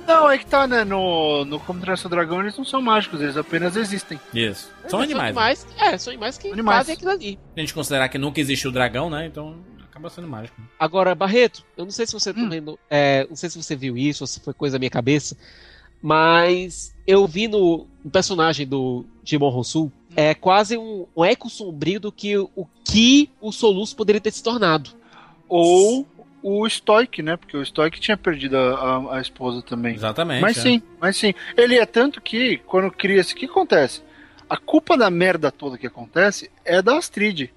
Não, 0.06 0.28
é 0.28 0.38
que 0.38 0.46
tá, 0.46 0.66
né? 0.66 0.84
No, 0.84 1.44
no 1.44 1.60
Como 1.60 1.80
Treinar 1.80 1.98
Seu 1.98 2.08
Dragão 2.08 2.40
eles 2.40 2.56
não 2.56 2.64
são 2.64 2.80
mágicos, 2.80 3.20
eles 3.20 3.36
apenas 3.36 3.76
existem. 3.76 4.18
Isso. 4.32 4.72
São 4.88 5.00
É, 5.00 5.04
animais. 5.04 5.34
São 5.34 5.42
animais 5.44 5.66
É, 5.78 5.98
são 5.98 6.10
animais 6.12 6.38
que 6.38 6.50
Animais. 6.50 6.78
fazem 6.78 6.94
aquilo 6.94 7.10
ali. 7.10 7.38
A 7.54 7.60
gente 7.60 7.74
considerar 7.74 8.08
que 8.08 8.16
nunca 8.16 8.40
existiu 8.40 8.70
o 8.70 8.72
dragão, 8.72 9.10
né? 9.10 9.26
Então 9.26 9.56
acaba 9.90 10.08
sendo 10.08 10.26
mágico. 10.26 10.56
Agora, 10.78 11.14
Barreto, 11.14 11.62
eu 11.76 11.84
não 11.84 11.90
sei 11.90 12.06
se 12.06 12.14
você 12.14 12.32
também. 12.32 12.58
não- 12.60 12.78
é, 12.88 13.26
não 13.28 13.36
sei 13.36 13.50
se 13.50 13.62
você 13.62 13.76
viu 13.76 13.98
isso 13.98 14.24
ou 14.24 14.26
se 14.26 14.40
foi 14.40 14.54
coisa 14.54 14.76
da 14.76 14.78
minha 14.78 14.90
cabeça, 14.90 15.36
mas 16.00 16.94
eu 17.06 17.26
vi 17.26 17.46
no, 17.48 17.86
no 18.02 18.10
personagem 18.10 18.66
do 18.66 19.04
Jimon 19.24 19.50
Honsu 19.54 19.92
é 20.20 20.34
quase 20.34 20.76
um, 20.76 21.06
um 21.16 21.24
eco 21.24 21.48
sombrio 21.48 22.00
do 22.00 22.10
que 22.10 22.36
o 22.36 22.66
que 22.84 23.30
o 23.40 23.52
Soluço 23.52 23.94
poderia 23.94 24.20
ter 24.20 24.32
se 24.32 24.42
tornado. 24.42 24.90
Ou 25.48 26.04
o 26.42 26.68
Stoic, 26.68 27.22
né? 27.22 27.36
Porque 27.36 27.56
o 27.56 27.64
Stoic 27.64 28.00
tinha 28.00 28.16
perdido 28.16 28.56
a, 28.56 28.74
a- 29.12 29.16
a 29.18 29.20
esposa 29.20 29.62
também. 29.62 29.94
Exatamente. 29.94 30.42
Mas 30.42 30.58
é. 30.58 30.60
sim, 30.60 30.82
mas 31.00 31.16
sim. 31.16 31.32
Ele 31.56 31.76
é 31.78 31.86
tanto 31.86 32.20
que, 32.20 32.58
quando 32.66 32.90
cria-se, 32.90 33.32
o 33.32 33.36
que 33.36 33.46
acontece? 33.46 34.02
A 34.50 34.56
culpa 34.56 34.96
da 34.98 35.08
merda 35.08 35.52
toda 35.52 35.78
que 35.78 35.86
acontece 35.86 36.50
é 36.64 36.82
da 36.82 36.96
Astrid. 36.98 37.50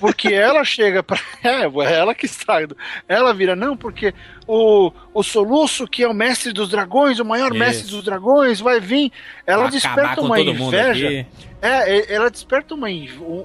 Porque 0.00 0.28
ela 0.28 0.64
chega 0.64 1.02
pra. 1.02 1.18
É, 1.42 1.64
é 1.64 1.92
ela 1.98 2.14
que 2.14 2.24
estraga. 2.24 2.74
Ela 3.08 3.34
vira, 3.34 3.56
não, 3.56 3.76
porque 3.76 4.14
o, 4.46 4.92
o 5.12 5.22
Soluço, 5.24 5.88
que 5.88 6.04
é 6.04 6.08
o 6.08 6.14
mestre 6.14 6.52
dos 6.52 6.68
dragões, 6.68 7.18
o 7.18 7.24
maior 7.24 7.50
Isso. 7.50 7.58
mestre 7.58 7.90
dos 7.90 8.04
dragões, 8.04 8.60
vai 8.60 8.78
vir. 8.78 9.10
Ela 9.44 9.64
Vai 9.64 9.72
desperta 9.72 10.20
uma 10.20 10.40
inveja. 10.40 11.26
É, 11.60 12.12
ela 12.12 12.30
desperta 12.30 12.74
uma, 12.74 12.88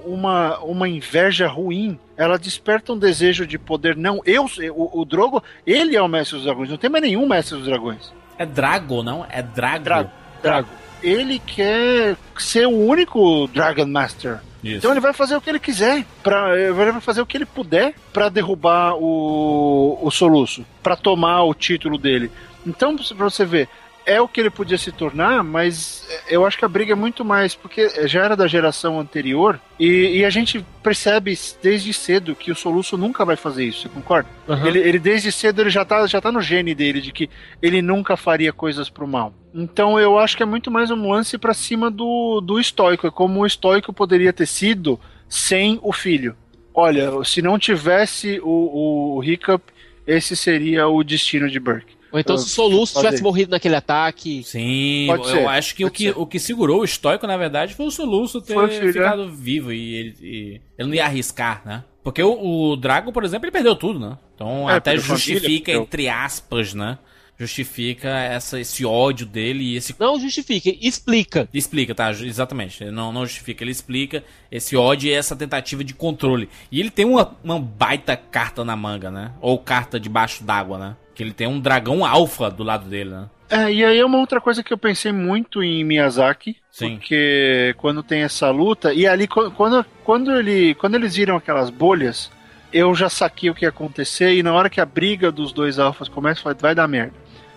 uma, 0.04 0.58
uma 0.58 0.88
inveja 0.88 1.48
ruim. 1.48 1.98
Ela 2.16 2.38
desperta 2.38 2.92
um 2.92 2.98
desejo 2.98 3.46
de 3.46 3.58
poder. 3.58 3.96
Não, 3.96 4.20
eu, 4.24 4.46
o, 4.74 5.00
o 5.00 5.04
Drogo, 5.04 5.42
ele 5.66 5.96
é 5.96 6.02
o 6.02 6.08
mestre 6.08 6.36
dos 6.36 6.44
dragões. 6.44 6.70
Não 6.70 6.76
tem 6.76 6.90
mais 6.90 7.02
nenhum 7.02 7.26
mestre 7.26 7.56
dos 7.56 7.66
dragões. 7.66 8.12
É 8.38 8.46
Drago, 8.46 9.02
não? 9.02 9.26
É 9.28 9.42
Drago. 9.42 9.84
Drago. 9.84 10.10
Drago. 10.42 10.68
Ele 11.02 11.38
quer 11.38 12.16
ser 12.36 12.66
o 12.66 12.76
único 12.76 13.46
Dragon 13.48 13.86
Master. 13.86 14.40
Isso. 14.62 14.78
Então 14.78 14.90
ele 14.90 15.00
vai 15.00 15.12
fazer 15.12 15.36
o 15.36 15.40
que 15.40 15.48
ele 15.48 15.60
quiser, 15.60 16.04
pra, 16.22 16.58
ele 16.58 16.72
vai 16.72 17.00
fazer 17.00 17.20
o 17.20 17.26
que 17.26 17.36
ele 17.36 17.46
puder 17.46 17.94
pra 18.12 18.28
derrubar 18.28 18.94
o, 18.96 19.98
o 20.02 20.10
Soluço, 20.10 20.64
pra 20.82 20.96
tomar 20.96 21.44
o 21.44 21.54
título 21.54 21.96
dele. 21.96 22.30
Então, 22.66 22.96
pra 22.96 23.30
você 23.30 23.44
ver, 23.44 23.68
é 24.08 24.20
o 24.22 24.26
que 24.26 24.40
ele 24.40 24.48
podia 24.48 24.78
se 24.78 24.90
tornar, 24.90 25.44
mas 25.44 26.08
eu 26.30 26.46
acho 26.46 26.56
que 26.56 26.64
a 26.64 26.68
briga 26.68 26.92
é 26.92 26.96
muito 26.96 27.24
mais, 27.26 27.54
porque 27.54 28.08
já 28.08 28.24
era 28.24 28.34
da 28.34 28.46
geração 28.46 28.98
anterior, 28.98 29.60
e, 29.78 30.18
e 30.18 30.24
a 30.24 30.30
gente 30.30 30.64
percebe 30.82 31.38
desde 31.62 31.92
cedo 31.92 32.34
que 32.34 32.50
o 32.50 32.56
Soluço 32.56 32.96
nunca 32.96 33.22
vai 33.22 33.36
fazer 33.36 33.66
isso, 33.66 33.82
você 33.82 33.88
concorda? 33.90 34.28
Ele, 34.66 34.78
ele 34.78 34.98
desde 34.98 35.30
cedo 35.30 35.60
ele 35.60 35.68
já 35.68 35.84
tá, 35.84 36.06
já 36.06 36.22
tá 36.22 36.32
no 36.32 36.40
gene 36.40 36.74
dele 36.74 37.02
de 37.02 37.12
que 37.12 37.28
ele 37.60 37.82
nunca 37.82 38.16
faria 38.16 38.50
coisas 38.50 38.88
pro 38.88 39.06
mal. 39.06 39.34
Então 39.54 40.00
eu 40.00 40.18
acho 40.18 40.36
que 40.36 40.42
é 40.42 40.46
muito 40.46 40.70
mais 40.70 40.90
um 40.90 41.10
lance 41.10 41.36
pra 41.36 41.52
cima 41.52 41.90
do, 41.90 42.40
do 42.40 42.58
estoico. 42.58 43.06
É 43.06 43.10
como 43.10 43.40
o 43.40 43.46
estoico 43.46 43.92
poderia 43.92 44.32
ter 44.32 44.46
sido 44.46 44.98
sem 45.28 45.78
o 45.82 45.92
filho. 45.92 46.34
Olha, 46.74 47.10
se 47.24 47.42
não 47.42 47.58
tivesse 47.58 48.40
o, 48.42 49.16
o 49.16 49.24
Hiccup, 49.24 49.62
esse 50.06 50.34
seria 50.34 50.88
o 50.88 51.04
destino 51.04 51.50
de 51.50 51.60
Burke. 51.60 51.97
Ou 52.12 52.18
então, 52.18 52.36
se 52.38 52.46
o 52.46 52.48
Soluço 52.48 52.96
tivesse 52.98 53.18
ir. 53.18 53.22
morrido 53.22 53.50
naquele 53.50 53.76
ataque. 53.76 54.42
Sim, 54.44 55.06
Pode 55.08 55.28
eu 55.28 55.34
ser, 55.34 55.46
acho 55.46 55.74
que 55.74 55.84
o, 55.84 55.90
que 55.90 56.04
ser. 56.04 56.18
o 56.18 56.26
que 56.26 56.38
segurou 56.38 56.80
o 56.80 56.84
estoico, 56.84 57.26
na 57.26 57.36
verdade, 57.36 57.74
foi 57.74 57.86
o 57.86 57.90
Soluço 57.90 58.40
ter 58.40 58.54
Foi 58.54 58.68
ficado 58.92 59.30
vivo 59.30 59.72
e 59.72 59.94
ele, 59.94 60.16
e 60.20 60.60
ele 60.78 60.88
não 60.88 60.94
ia 60.94 61.04
arriscar, 61.04 61.62
né? 61.64 61.84
Porque 62.02 62.22
o, 62.22 62.70
o 62.70 62.76
Drago, 62.76 63.12
por 63.12 63.24
exemplo, 63.24 63.44
ele 63.46 63.52
perdeu 63.52 63.76
tudo, 63.76 63.98
né? 64.00 64.16
Então 64.34 64.68
É, 64.70 64.74
até 64.76 64.96
justifica, 64.96 65.72
família, 65.72 65.82
entre 65.82 66.08
aspas, 66.08 66.72
né? 66.72 66.98
Justifica 67.38 68.08
essa, 68.08 68.58
esse 68.58 68.84
ódio 68.84 69.24
dele 69.24 69.62
e 69.62 69.76
esse 69.76 69.94
Não 69.96 70.18
justifica, 70.18 70.74
explica. 70.80 71.48
Explica, 71.54 71.94
tá? 71.94 72.10
Exatamente. 72.10 72.84
Não, 72.86 73.12
não 73.12 73.24
justifica, 73.24 73.62
ele 73.62 73.70
explica 73.70 74.24
esse 74.50 74.76
ódio 74.76 75.08
e 75.08 75.12
essa 75.12 75.36
tentativa 75.36 75.84
de 75.84 75.94
controle. 75.94 76.48
E 76.72 76.80
ele 76.80 76.90
tem 76.90 77.04
uma, 77.04 77.36
uma 77.44 77.60
baita 77.60 78.16
carta 78.16 78.64
na 78.64 78.74
manga, 78.74 79.08
né? 79.10 79.32
Ou 79.40 79.56
carta 79.56 80.00
debaixo 80.00 80.42
d'água, 80.42 80.78
né? 80.78 80.96
Que 81.18 81.24
ele 81.24 81.32
tem 81.32 81.48
um 81.48 81.58
dragão 81.58 82.04
alfa 82.06 82.48
do 82.48 82.62
lado 82.62 82.88
dele, 82.88 83.10
né? 83.10 83.24
É, 83.50 83.72
e 83.72 83.84
aí 83.84 83.98
é 83.98 84.06
uma 84.06 84.18
outra 84.18 84.40
coisa 84.40 84.62
que 84.62 84.72
eu 84.72 84.78
pensei 84.78 85.10
muito 85.10 85.64
em 85.64 85.82
Miyazaki, 85.82 86.56
Sim. 86.70 86.92
porque 86.96 87.74
quando 87.76 88.04
tem 88.04 88.22
essa 88.22 88.48
luta, 88.50 88.94
e 88.94 89.04
ali 89.04 89.26
qu- 89.26 89.50
quando, 89.50 89.84
quando, 90.04 90.32
ele, 90.36 90.74
quando 90.76 90.94
eles 90.94 91.16
viram 91.16 91.34
aquelas 91.34 91.70
bolhas, 91.70 92.30
eu 92.72 92.94
já 92.94 93.08
saquei 93.08 93.50
o 93.50 93.54
que 93.54 93.64
ia 93.64 93.70
acontecer, 93.70 94.32
e 94.36 94.44
na 94.44 94.52
hora 94.54 94.70
que 94.70 94.80
a 94.80 94.86
briga 94.86 95.32
dos 95.32 95.50
dois 95.52 95.80
alfas 95.80 96.08
começa, 96.08 96.38
eu 96.38 96.44
falei, 96.44 96.58
vai 96.60 96.74
dar 96.76 96.86
merda. 96.86 97.14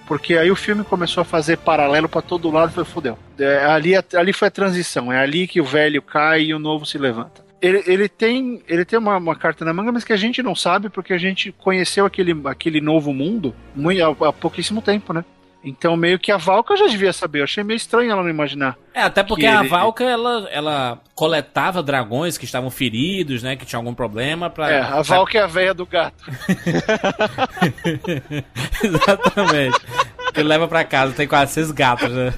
Porque 0.07 0.35
aí 0.37 0.49
o 0.49 0.55
filme 0.55 0.83
começou 0.83 1.21
a 1.21 1.25
fazer 1.25 1.57
paralelo 1.57 2.09
pra 2.09 2.21
todo 2.23 2.49
lado 2.49 2.71
e 2.71 2.73
falei, 2.73 2.89
fodeu. 2.89 3.19
É, 3.37 3.65
ali, 3.65 3.93
ali 4.15 4.33
foi 4.33 4.47
a 4.47 4.51
transição, 4.51 5.13
é 5.13 5.19
ali 5.21 5.45
que 5.47 5.61
o 5.61 5.65
velho 5.65 6.01
cai 6.01 6.45
e 6.45 6.53
o 6.55 6.57
novo 6.59 6.83
se 6.83 6.97
levanta. 6.97 7.43
Ele, 7.61 7.83
ele 7.85 8.09
tem, 8.09 8.63
ele 8.67 8.83
tem 8.83 8.97
uma, 8.97 9.17
uma 9.17 9.35
carta 9.35 9.63
na 9.63 9.73
manga, 9.73 9.91
mas 9.91 10.03
que 10.03 10.13
a 10.13 10.17
gente 10.17 10.41
não 10.41 10.55
sabe 10.55 10.89
porque 10.89 11.13
a 11.13 11.17
gente 11.17 11.51
conheceu 11.51 12.05
aquele, 12.05 12.35
aquele 12.45 12.81
novo 12.81 13.13
mundo 13.13 13.53
muito, 13.75 14.01
há, 14.03 14.29
há 14.29 14.33
pouquíssimo 14.33 14.81
tempo, 14.81 15.13
né? 15.13 15.23
Então 15.63 15.95
meio 15.95 16.17
que 16.17 16.31
a 16.31 16.37
Valka 16.37 16.75
já 16.75 16.87
devia 16.87 17.13
saber. 17.13 17.41
Eu 17.41 17.43
achei 17.43 17.63
meio 17.63 17.77
estranho 17.77 18.09
ela 18.09 18.23
não 18.23 18.29
imaginar. 18.31 18.75
É, 18.95 19.03
até 19.03 19.21
porque 19.21 19.43
Que 19.43 19.47
a 19.47 19.59
ele- 19.59 19.69
Valka, 19.69 20.03
ela, 20.03 20.49
ela 20.51 20.99
coletava 21.13 21.83
dragões 21.83 22.35
que 22.35 22.45
estavam 22.45 22.71
feridos, 22.71 23.43
né? 23.43 23.55
Que 23.55 23.63
tinham 23.63 23.79
algum 23.81 23.93
problema 23.93 24.49
pra... 24.49 24.71
É, 24.71 24.81
a 24.81 25.03
Valka 25.03 25.37
é 25.37 25.41
a 25.43 25.47
velha 25.47 25.75
do 25.75 25.85
gato. 25.85 26.25
Exatamente. 28.83 29.79
Ele 30.35 30.47
leva 30.47 30.67
pra 30.67 30.83
casa, 30.83 31.13
tem 31.13 31.27
quase 31.27 31.53
seis 31.53 31.71
gatos, 31.71 32.09
né? 32.11 32.33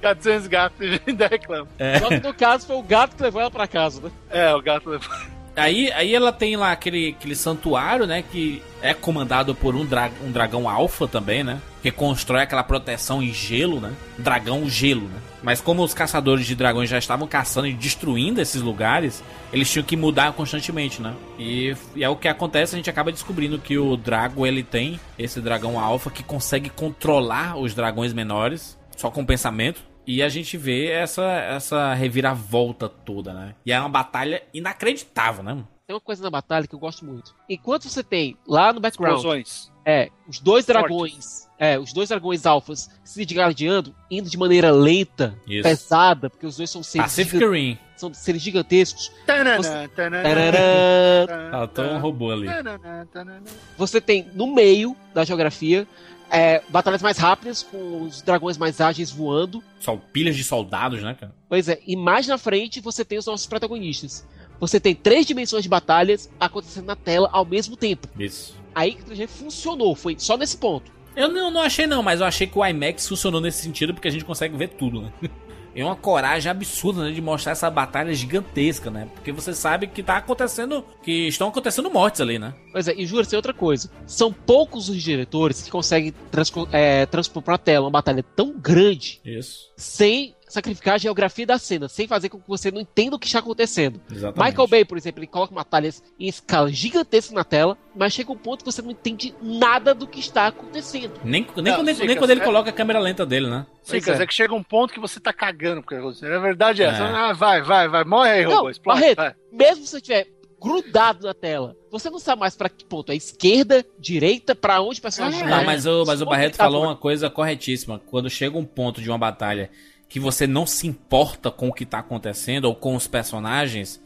400 0.00 0.46
gatos 0.46 1.00
ainda 1.06 1.26
reclama. 1.26 1.68
Só 1.98 2.08
que 2.08 2.20
no 2.20 2.34
caso 2.34 2.66
foi 2.66 2.76
o 2.76 2.82
gato 2.82 3.16
que 3.16 3.22
levou 3.22 3.40
ela 3.40 3.50
pra 3.50 3.66
casa, 3.66 4.00
né? 4.00 4.10
É, 4.30 4.54
o 4.54 4.62
gato 4.62 4.90
levou. 4.90 5.08
Aí, 5.54 5.92
aí 5.92 6.14
ela 6.14 6.32
tem 6.32 6.56
lá 6.56 6.72
aquele, 6.72 7.14
aquele 7.18 7.36
santuário, 7.36 8.06
né? 8.06 8.22
Que 8.22 8.62
é 8.80 8.94
comandado 8.94 9.54
por 9.54 9.74
um, 9.74 9.84
dra 9.84 10.10
um 10.24 10.32
dragão 10.32 10.68
alfa 10.68 11.06
também, 11.06 11.44
né? 11.44 11.60
Que 11.82 11.90
constrói 11.90 12.42
aquela 12.42 12.62
proteção 12.62 13.22
em 13.22 13.32
gelo, 13.32 13.80
né? 13.80 13.92
Dragão 14.16 14.68
gelo, 14.68 15.02
né? 15.02 15.20
Mas 15.42 15.60
como 15.60 15.82
os 15.82 15.92
caçadores 15.92 16.46
de 16.46 16.54
dragões 16.54 16.88
já 16.88 16.96
estavam 16.96 17.26
caçando 17.26 17.66
e 17.66 17.74
destruindo 17.74 18.40
esses 18.40 18.62
lugares, 18.62 19.22
eles 19.52 19.70
tinham 19.70 19.84
que 19.84 19.96
mudar 19.96 20.32
constantemente, 20.32 21.02
né? 21.02 21.14
E, 21.38 21.76
e 21.94 22.02
é 22.02 22.08
o 22.08 22.16
que 22.16 22.28
acontece, 22.28 22.74
a 22.74 22.78
gente 22.78 22.88
acaba 22.88 23.12
descobrindo 23.12 23.58
que 23.58 23.76
o 23.76 23.96
Drago, 23.96 24.46
ele 24.46 24.62
tem 24.62 24.98
esse 25.18 25.40
dragão 25.40 25.78
alfa 25.78 26.10
que 26.10 26.22
consegue 26.22 26.70
controlar 26.70 27.58
os 27.58 27.74
dragões 27.74 28.12
menores, 28.12 28.78
só 28.96 29.10
com 29.10 29.24
pensamento. 29.24 29.82
E 30.06 30.20
a 30.22 30.28
gente 30.28 30.56
vê 30.56 30.88
essa, 30.90 31.22
essa 31.22 31.94
reviravolta 31.94 32.88
toda, 32.88 33.32
né? 33.32 33.54
E 33.64 33.70
é 33.72 33.78
uma 33.78 33.88
batalha 33.88 34.42
inacreditável, 34.52 35.44
né? 35.44 35.62
Tem 35.86 35.94
uma 35.94 36.00
coisa 36.00 36.22
na 36.22 36.30
batalha 36.30 36.66
que 36.66 36.74
eu 36.74 36.78
gosto 36.78 37.04
muito. 37.04 37.34
Enquanto 37.48 37.88
você 37.88 38.02
tem 38.02 38.36
lá 38.46 38.72
no 38.72 38.80
background, 38.80 39.16
Explosões. 39.18 39.70
é, 39.86 40.10
os 40.28 40.40
dois 40.40 40.64
dragões, 40.66 41.48
é, 41.58 41.78
os 41.78 41.92
dois 41.92 42.08
dragões 42.08 42.46
alfas 42.46 42.90
se 43.04 43.24
desgladiando, 43.24 43.94
indo 44.10 44.28
de 44.28 44.36
maneira 44.36 44.70
lenta, 44.72 45.36
Isso. 45.46 45.62
pesada, 45.62 46.28
porque 46.30 46.46
os 46.46 46.56
dois 46.56 46.70
são 46.70 46.82
seres, 46.82 47.06
Pacific 47.06 47.44
Rim. 47.44 47.78
são 47.96 48.12
seres 48.14 48.42
gigantescos. 48.42 49.12
Tananã, 49.26 49.56
Você- 49.58 49.88
tananã, 49.88 50.22
Tararã. 50.22 51.50
Faltou 51.50 51.84
um 51.84 51.98
robô 52.00 52.30
ali. 52.32 52.46
tananã, 52.46 53.06
tananã. 53.12 53.42
Você 53.76 54.00
tem 54.00 54.28
no 54.34 54.52
meio 54.52 54.96
da 55.14 55.24
geografia 55.24 55.86
é, 56.32 56.62
batalhas 56.70 57.02
mais 57.02 57.18
rápidas, 57.18 57.62
com 57.62 58.02
os 58.04 58.22
dragões 58.22 58.56
mais 58.56 58.80
ágeis 58.80 59.10
voando. 59.10 59.62
Só 59.78 59.96
pilhas 59.96 60.34
de 60.34 60.42
soldados, 60.42 61.02
né, 61.02 61.14
cara? 61.14 61.34
Pois 61.46 61.68
é, 61.68 61.78
e 61.86 61.94
mais 61.94 62.26
na 62.26 62.38
frente 62.38 62.80
você 62.80 63.04
tem 63.04 63.18
os 63.18 63.26
nossos 63.26 63.46
protagonistas. 63.46 64.26
Você 64.58 64.80
tem 64.80 64.94
três 64.94 65.26
dimensões 65.26 65.62
de 65.62 65.68
batalhas 65.68 66.30
acontecendo 66.40 66.86
na 66.86 66.96
tela 66.96 67.28
ao 67.32 67.44
mesmo 67.44 67.76
tempo. 67.76 68.08
Isso. 68.18 68.56
Aí 68.74 68.94
que 68.94 69.02
o 69.02 69.04
3G 69.04 69.28
funcionou, 69.28 69.94
foi 69.94 70.16
só 70.18 70.38
nesse 70.38 70.56
ponto. 70.56 70.90
Eu 71.14 71.28
não, 71.28 71.50
não 71.50 71.60
achei 71.60 71.86
não, 71.86 72.02
mas 72.02 72.20
eu 72.20 72.26
achei 72.26 72.46
que 72.46 72.58
o 72.58 72.64
IMAX 72.64 73.06
funcionou 73.06 73.38
nesse 73.38 73.62
sentido 73.62 73.92
porque 73.92 74.08
a 74.08 74.10
gente 74.10 74.24
consegue 74.24 74.56
ver 74.56 74.68
tudo, 74.68 75.02
né? 75.02 75.12
e 75.74 75.82
uma 75.82 75.96
coragem 75.96 76.50
absurda 76.50 77.04
né, 77.04 77.12
de 77.12 77.20
mostrar 77.20 77.52
essa 77.52 77.70
batalha 77.70 78.12
gigantesca, 78.14 78.90
né? 78.90 79.08
Porque 79.14 79.32
você 79.32 79.54
sabe 79.54 79.86
que 79.86 80.02
tá 80.02 80.16
acontecendo, 80.16 80.84
que 81.02 81.28
estão 81.28 81.48
acontecendo 81.48 81.90
mortes 81.90 82.20
ali, 82.20 82.38
né? 82.38 82.54
Pois 82.72 82.88
é, 82.88 82.94
e 82.94 83.06
juro, 83.06 83.26
tem 83.26 83.36
outra 83.36 83.54
coisa. 83.54 83.90
São 84.06 84.32
poucos 84.32 84.88
os 84.88 85.02
diretores 85.02 85.62
que 85.62 85.70
conseguem 85.70 86.12
transpo, 86.30 86.68
é, 86.72 87.06
transpor 87.06 87.42
pra 87.42 87.58
tela 87.58 87.86
uma 87.86 87.90
batalha 87.90 88.22
tão 88.22 88.52
grande 88.58 89.20
Isso. 89.24 89.70
sem 89.76 90.34
sacrificar 90.52 90.94
a 90.94 90.98
geografia 90.98 91.46
da 91.46 91.58
cena, 91.58 91.88
sem 91.88 92.06
fazer 92.06 92.28
com 92.28 92.38
que 92.38 92.48
você 92.48 92.70
não 92.70 92.80
entenda 92.80 93.16
o 93.16 93.18
que 93.18 93.26
está 93.26 93.38
acontecendo. 93.38 94.00
Exatamente. 94.10 94.50
Michael 94.50 94.68
Bay, 94.68 94.84
por 94.84 94.98
exemplo, 94.98 95.20
ele 95.20 95.26
coloca 95.26 95.54
batalhas 95.54 96.02
em 96.18 96.28
escala 96.28 96.70
gigantesca 96.70 97.34
na 97.34 97.44
tela, 97.44 97.76
mas 97.94 98.12
chega 98.12 98.30
um 98.30 98.36
ponto 98.36 98.64
que 98.64 98.70
você 98.70 98.82
não 98.82 98.90
entende 98.90 99.34
nada 99.40 99.94
do 99.94 100.06
que 100.06 100.20
está 100.20 100.48
acontecendo. 100.48 101.12
Nem, 101.24 101.46
nem, 101.56 101.64
Não, 101.64 101.76
quando, 101.76 101.88
Cicas, 101.88 102.06
nem 102.06 102.16
quando 102.16 102.30
ele 102.30 102.40
é- 102.40 102.44
coloca 102.44 102.70
a 102.70 102.72
câmera 102.72 102.98
lenta 102.98 103.24
dele, 103.24 103.48
né? 103.48 103.66
Sim, 103.82 103.96
é. 103.96 104.10
é. 104.22 104.26
que 104.26 104.34
chega 104.34 104.54
um 104.54 104.62
ponto 104.62 104.92
que 104.92 105.00
você 105.00 105.18
tá 105.18 105.32
cagando 105.32 105.82
porque. 105.82 105.96
A 105.96 106.38
verdade 106.38 106.82
é 106.82 106.86
essa. 106.86 107.02
É. 107.02 107.06
Ah, 107.06 107.32
vai, 107.32 107.62
vai, 107.62 107.88
vai. 107.88 108.04
Morre 108.04 108.30
aí, 108.30 108.44
Não, 108.44 108.56
robô. 108.56 108.70
Explode. 108.70 109.00
Barreto, 109.00 109.16
vai. 109.18 109.34
mesmo 109.50 109.84
se 109.84 109.90
você 109.90 109.96
estiver 109.96 110.28
grudado 110.62 111.26
na 111.26 111.34
tela, 111.34 111.76
você 111.90 112.08
não 112.08 112.20
sabe 112.20 112.40
mais 112.40 112.54
para 112.54 112.68
que 112.68 112.84
ponto 112.84 113.10
é 113.10 113.16
esquerda, 113.16 113.84
direita, 113.98 114.54
para 114.54 114.80
onde 114.80 115.00
o 115.00 115.02
personagem 115.02 115.40
É, 115.40 115.42
vai. 115.42 115.58
Não, 115.58 115.64
mas 115.64 115.86
o, 115.86 116.04
mas 116.06 116.22
o 116.22 116.26
Barreto 116.26 116.56
tá 116.56 116.64
falou 116.64 116.84
uma 116.84 116.94
coisa 116.94 117.28
corretíssima. 117.28 118.00
Quando 118.06 118.30
chega 118.30 118.56
um 118.56 118.64
ponto 118.64 119.02
de 119.02 119.10
uma 119.10 119.18
batalha 119.18 119.70
que 120.12 120.20
você 120.20 120.46
não 120.46 120.66
se 120.66 120.86
importa 120.86 121.50
com 121.50 121.68
o 121.68 121.72
que 121.72 121.86
tá 121.86 122.00
acontecendo 122.00 122.66
ou 122.66 122.74
com 122.74 122.94
os 122.94 123.06
personagens, 123.06 123.98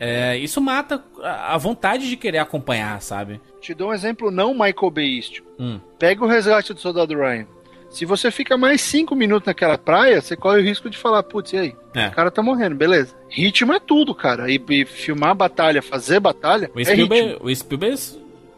é, 0.00 0.36
isso 0.36 0.60
mata 0.60 1.00
a 1.22 1.56
vontade 1.56 2.08
de 2.08 2.16
querer 2.16 2.38
acompanhar, 2.38 3.00
sabe? 3.00 3.40
Te 3.60 3.72
dou 3.72 3.90
um 3.90 3.94
exemplo 3.94 4.32
não 4.32 4.52
Michael 4.52 4.90
Bayístico. 4.90 5.46
Hum. 5.56 5.78
Pega 5.96 6.24
o 6.24 6.26
resgate 6.26 6.74
do 6.74 6.80
soldado 6.80 7.14
Ryan. 7.14 7.46
Se 7.88 8.04
você 8.04 8.32
fica 8.32 8.56
mais 8.56 8.80
cinco 8.80 9.14
minutos 9.14 9.46
naquela 9.46 9.78
praia, 9.78 10.20
você 10.20 10.34
corre 10.34 10.58
o 10.58 10.64
risco 10.64 10.90
de 10.90 10.98
falar, 10.98 11.22
putz, 11.22 11.52
e 11.52 11.56
aí? 11.58 11.76
É. 11.94 12.08
O 12.08 12.10
cara 12.10 12.32
tá 12.32 12.42
morrendo, 12.42 12.74
beleza. 12.74 13.14
Ritmo 13.30 13.72
é 13.72 13.78
tudo, 13.78 14.12
cara. 14.12 14.50
E, 14.50 14.60
e 14.70 14.84
filmar 14.84 15.36
batalha, 15.36 15.80
fazer 15.80 16.18
batalha, 16.18 16.68
O 16.74 16.80
é 16.80 16.84
Spielberg, 16.84 17.28
ritmo. 17.28 17.46
o 17.48 17.54
Spielberg 17.54 18.00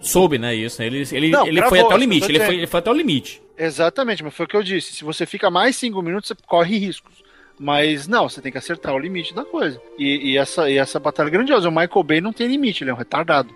soube, 0.01 0.39
né, 0.39 0.55
isso. 0.55 0.82
Ele, 0.82 1.06
ele, 1.12 1.28
Não, 1.28 1.47
ele 1.47 1.60
foi 1.60 1.81
até 1.81 1.89
o 1.89 1.89
eu 1.89 1.90
tô 1.90 1.97
limite, 1.98 2.24
ele 2.24 2.32
dizendo. 2.39 2.47
foi, 2.47 2.56
ele 2.56 2.66
foi 2.66 2.78
até 2.81 2.90
o 2.90 2.94
limite. 2.94 3.43
Exatamente, 3.59 4.23
mas 4.23 4.35
foi 4.35 4.45
o 4.47 4.49
que 4.49 4.57
eu 4.57 4.62
disse. 4.62 4.93
Se 4.93 5.05
você 5.05 5.24
fica 5.27 5.51
mais 5.51 5.77
cinco 5.77 6.03
minutos, 6.03 6.28
você 6.28 6.35
corre 6.47 6.78
riscos. 6.78 7.24
Mas 7.59 8.07
não, 8.07 8.28
você 8.28 8.43
tem 8.43 8.53
que 8.53 8.59
acertar 8.59 8.95
o 8.95 8.99
limite 8.99 9.35
da 9.35 9.45
coisa. 9.45 9.81
E, 9.99 10.33
e 10.33 10.37
essa, 10.37 10.69
e 10.70 10.77
essa 10.77 11.01
batalha 11.01 11.28
é 11.28 11.31
grandiosa. 11.31 11.69
O 11.69 11.73
Michael 11.73 12.03
Bay 12.05 12.20
não 12.20 12.33
tem 12.33 12.47
limite, 12.47 12.85
ele 12.85 12.91
é 12.91 12.95
um 12.95 12.99
retardado. 12.99 13.55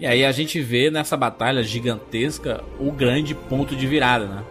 E 0.00 0.06
aí 0.06 0.24
a 0.24 0.32
gente 0.32 0.60
vê 0.60 0.90
nessa 0.90 1.16
batalha 1.16 1.62
gigantesca 1.62 2.62
o 2.78 2.90
grande 2.90 3.34
ponto 3.34 3.76
de 3.76 3.86
virada, 3.86 4.26
né? 4.26 4.44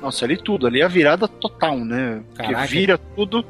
Nossa, 0.00 0.24
ali 0.24 0.36
tudo, 0.36 0.66
ali 0.66 0.80
é 0.80 0.84
a 0.84 0.88
virada 0.88 1.26
total, 1.26 1.76
né? 1.78 2.22
Caraca. 2.36 2.66
vira 2.66 2.96
tudo. 2.96 3.44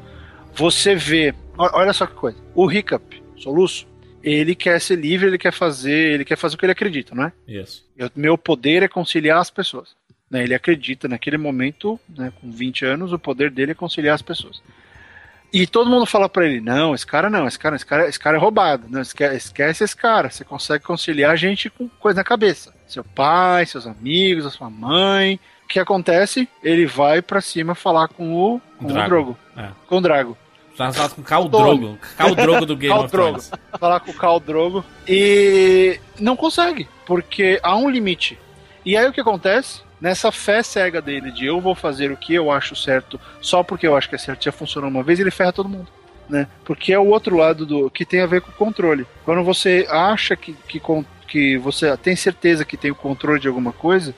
Você 0.54 0.94
vê. 0.94 1.34
Olha 1.58 1.92
só 1.92 2.06
que 2.06 2.14
coisa. 2.14 2.38
O 2.54 2.70
Hiccup, 2.70 3.22
Soluço, 3.36 3.86
ele 4.24 4.54
quer 4.54 4.80
ser 4.80 4.96
livre, 4.96 5.26
ele 5.26 5.38
quer 5.38 5.52
fazer, 5.52 6.14
ele 6.14 6.24
quer 6.24 6.36
fazer 6.36 6.54
o 6.54 6.58
que 6.58 6.64
ele 6.64 6.72
acredita, 6.72 7.14
não 7.14 7.24
é? 7.24 7.32
Isso. 7.46 7.84
Eu- 7.96 8.10
meu 8.16 8.38
poder 8.38 8.82
é 8.82 8.88
conciliar 8.88 9.38
as 9.38 9.50
pessoas. 9.50 9.94
Né? 10.30 10.42
Ele 10.42 10.54
acredita 10.54 11.08
naquele 11.08 11.36
momento, 11.38 11.98
né, 12.08 12.32
com 12.40 12.50
20 12.50 12.84
anos, 12.84 13.12
o 13.12 13.18
poder 13.18 13.50
dele 13.50 13.72
é 13.72 13.74
conciliar 13.74 14.14
as 14.14 14.22
pessoas. 14.22 14.60
E 15.52 15.66
todo 15.66 15.88
mundo 15.88 16.04
fala 16.06 16.28
pra 16.28 16.44
ele: 16.46 16.60
não, 16.60 16.94
esse 16.94 17.06
cara 17.06 17.30
não, 17.30 17.46
esse 17.46 17.58
cara, 17.58 17.76
esse 17.76 17.86
cara, 17.86 18.08
esse 18.08 18.18
cara 18.18 18.36
é 18.36 18.40
roubado. 18.40 18.86
Não, 18.88 19.00
esquece, 19.00 19.36
esquece 19.36 19.84
esse 19.84 19.96
cara. 19.96 20.28
Você 20.28 20.44
consegue 20.44 20.84
conciliar 20.84 21.30
a 21.32 21.36
gente 21.36 21.70
com 21.70 21.88
coisa 21.88 22.18
na 22.20 22.24
cabeça. 22.24 22.74
Seu 22.86 23.04
pai, 23.04 23.64
seus 23.66 23.86
amigos, 23.86 24.44
a 24.44 24.50
sua 24.50 24.68
mãe. 24.68 25.40
O 25.64 25.68
que 25.68 25.80
acontece? 25.80 26.48
Ele 26.62 26.86
vai 26.86 27.22
pra 27.22 27.40
cima 27.40 27.74
falar 27.74 28.08
com 28.08 28.34
o, 28.34 28.60
com 28.78 28.86
Drago. 28.86 29.06
o 29.06 29.08
Drogo. 29.08 29.38
É. 29.56 29.68
Com 29.86 29.98
o 29.98 30.00
Drago. 30.00 30.38
Falando 30.76 31.14
com 31.14 31.20
o 31.22 31.24
Khal 31.24 31.48
Drogo. 31.48 31.98
Khal 32.18 32.34
Drogo 32.34 32.66
do 32.66 32.76
Game 32.78 32.92
Khal 32.92 33.04
of 33.04 33.10
Drogo. 33.12 33.38
Thrones. 33.38 33.50
falar 33.80 34.00
com 34.00 34.10
o 34.10 34.14
Khal 34.14 34.38
Drogo 34.38 34.84
e 35.08 35.98
não 36.20 36.36
consegue, 36.36 36.86
porque 37.06 37.58
há 37.62 37.74
um 37.74 37.88
limite. 37.88 38.38
E 38.84 38.96
aí 38.96 39.08
o 39.08 39.12
que 39.12 39.20
acontece? 39.20 39.80
Nessa 40.00 40.30
fé 40.30 40.62
cega 40.62 41.00
dele 41.00 41.30
de 41.30 41.46
eu 41.46 41.60
vou 41.60 41.74
fazer 41.74 42.10
o 42.10 42.16
que 42.16 42.34
eu 42.34 42.50
acho 42.50 42.76
certo 42.76 43.18
só 43.40 43.62
porque 43.62 43.86
eu 43.86 43.96
acho 43.96 44.08
que 44.08 44.14
é 44.14 44.18
certo, 44.18 44.44
já 44.44 44.52
funcionou 44.52 44.90
uma 44.90 45.02
vez, 45.02 45.18
ele 45.18 45.30
ferra 45.30 45.52
todo 45.52 45.68
mundo. 45.68 45.88
Né? 46.28 46.48
Porque 46.64 46.92
é 46.92 46.98
o 46.98 47.06
outro 47.06 47.36
lado 47.36 47.64
do 47.64 47.88
que 47.88 48.04
tem 48.04 48.20
a 48.20 48.26
ver 48.26 48.40
com 48.40 48.50
o 48.50 48.54
controle. 48.54 49.06
Quando 49.24 49.42
você 49.44 49.86
acha 49.88 50.34
que, 50.34 50.54
que, 50.68 50.82
que 51.26 51.56
você 51.56 51.96
tem 51.96 52.16
certeza 52.16 52.64
que 52.64 52.76
tem 52.76 52.90
o 52.90 52.96
controle 52.96 53.40
de 53.40 53.48
alguma 53.48 53.72
coisa, 53.72 54.14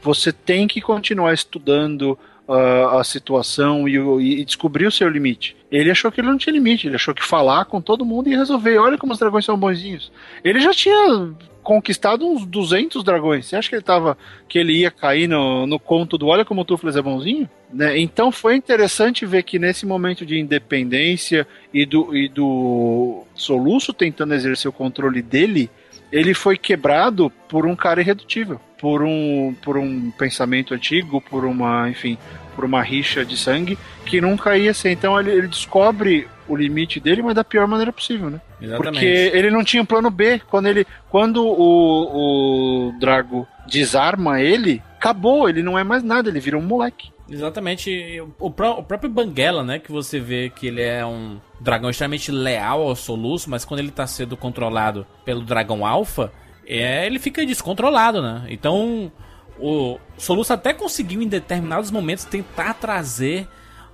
você 0.00 0.32
tem 0.32 0.66
que 0.68 0.80
continuar 0.80 1.34
estudando 1.34 2.18
ah, 2.48 2.98
a 3.00 3.04
situação 3.04 3.88
e, 3.88 3.96
e 4.40 4.44
descobrir 4.44 4.84
o 4.84 4.90
seu 4.90 5.08
limite. 5.08 5.56
Ele 5.70 5.88
achou 5.88 6.10
que 6.10 6.20
ele 6.20 6.26
não 6.26 6.36
tinha 6.36 6.52
limite, 6.52 6.88
ele 6.88 6.96
achou 6.96 7.14
que 7.14 7.22
falar 7.22 7.64
com 7.66 7.80
todo 7.80 8.04
mundo 8.04 8.28
ia 8.28 8.38
resolver. 8.38 8.76
Olha 8.78 8.98
como 8.98 9.12
os 9.12 9.20
dragões 9.20 9.44
são 9.44 9.56
bonzinhos. 9.56 10.10
Ele 10.42 10.58
já 10.58 10.72
tinha 10.72 11.32
conquistado 11.62 12.26
uns 12.26 12.44
200 12.46 13.02
dragões. 13.04 13.46
Você 13.46 13.56
acha 13.56 13.68
que 13.68 13.74
ele 13.74 13.82
tava 13.82 14.16
que 14.48 14.58
ele 14.58 14.72
ia 14.72 14.90
cair 14.90 15.28
no, 15.28 15.66
no 15.66 15.78
conto 15.78 16.16
do 16.16 16.26
olha 16.26 16.44
como 16.44 16.62
o 16.62 16.64
Tufles 16.64 16.96
é 16.96 17.02
bonzinho? 17.02 17.48
Né? 17.72 17.98
Então 17.98 18.32
foi 18.32 18.56
interessante 18.56 19.24
ver 19.24 19.42
que 19.42 19.58
nesse 19.58 19.86
momento 19.86 20.26
de 20.26 20.38
independência 20.38 21.46
e 21.72 21.86
do, 21.86 22.16
e 22.16 22.28
do 22.28 23.24
Soluço 23.34 23.92
tentando 23.92 24.34
exercer 24.34 24.68
o 24.68 24.72
controle 24.72 25.22
dele, 25.22 25.70
ele 26.10 26.34
foi 26.34 26.56
quebrado 26.56 27.30
por 27.48 27.66
um 27.66 27.76
cara 27.76 28.00
irredutível, 28.00 28.60
por 28.78 29.02
um, 29.02 29.54
por 29.62 29.76
um 29.76 30.10
pensamento 30.10 30.74
antigo, 30.74 31.20
por 31.20 31.44
uma, 31.44 31.88
enfim, 31.88 32.18
por 32.56 32.64
uma 32.64 32.82
rixa 32.82 33.24
de 33.24 33.36
sangue 33.36 33.78
que 34.04 34.20
nunca 34.20 34.56
ia 34.56 34.74
ser. 34.74 34.90
Então 34.90 35.18
ele, 35.18 35.30
ele 35.30 35.48
descobre 35.48 36.26
o 36.52 36.56
limite 36.56 36.98
dele, 37.00 37.22
mas 37.22 37.34
da 37.34 37.44
pior 37.44 37.66
maneira 37.66 37.92
possível, 37.92 38.28
né? 38.30 38.40
Exatamente. 38.60 38.92
Porque 38.92 39.06
ele 39.36 39.50
não 39.50 39.62
tinha 39.64 39.82
um 39.82 39.86
plano 39.86 40.10
B. 40.10 40.40
Quando 40.50 40.66
ele, 40.66 40.86
quando 41.08 41.46
o, 41.46 42.88
o 42.88 42.98
Drago 42.98 43.46
desarma 43.66 44.40
ele, 44.40 44.82
acabou. 44.96 45.48
Ele 45.48 45.62
não 45.62 45.78
é 45.78 45.84
mais 45.84 46.02
nada. 46.02 46.28
Ele 46.28 46.40
vira 46.40 46.58
um 46.58 46.62
moleque. 46.62 47.10
Exatamente. 47.28 48.22
O, 48.38 48.50
pró- 48.50 48.78
o 48.78 48.82
próprio 48.82 49.10
Banguela, 49.10 49.62
né? 49.62 49.78
Que 49.78 49.92
você 49.92 50.18
vê 50.18 50.50
que 50.50 50.66
ele 50.66 50.82
é 50.82 51.04
um 51.06 51.38
dragão 51.60 51.90
extremamente 51.90 52.30
leal 52.32 52.82
ao 52.82 52.96
Soluço, 52.96 53.48
mas 53.48 53.64
quando 53.64 53.80
ele 53.80 53.90
tá 53.90 54.06
sendo 54.06 54.36
controlado 54.36 55.06
pelo 55.24 55.42
dragão 55.42 55.86
Alpha, 55.86 56.32
é, 56.66 57.06
ele 57.06 57.18
fica 57.18 57.44
descontrolado, 57.46 58.20
né? 58.20 58.44
Então, 58.48 59.12
o 59.58 59.98
Soluço 60.16 60.52
até 60.52 60.72
conseguiu 60.72 61.22
em 61.22 61.28
determinados 61.28 61.90
momentos 61.90 62.24
tentar 62.24 62.74
trazer 62.74 63.46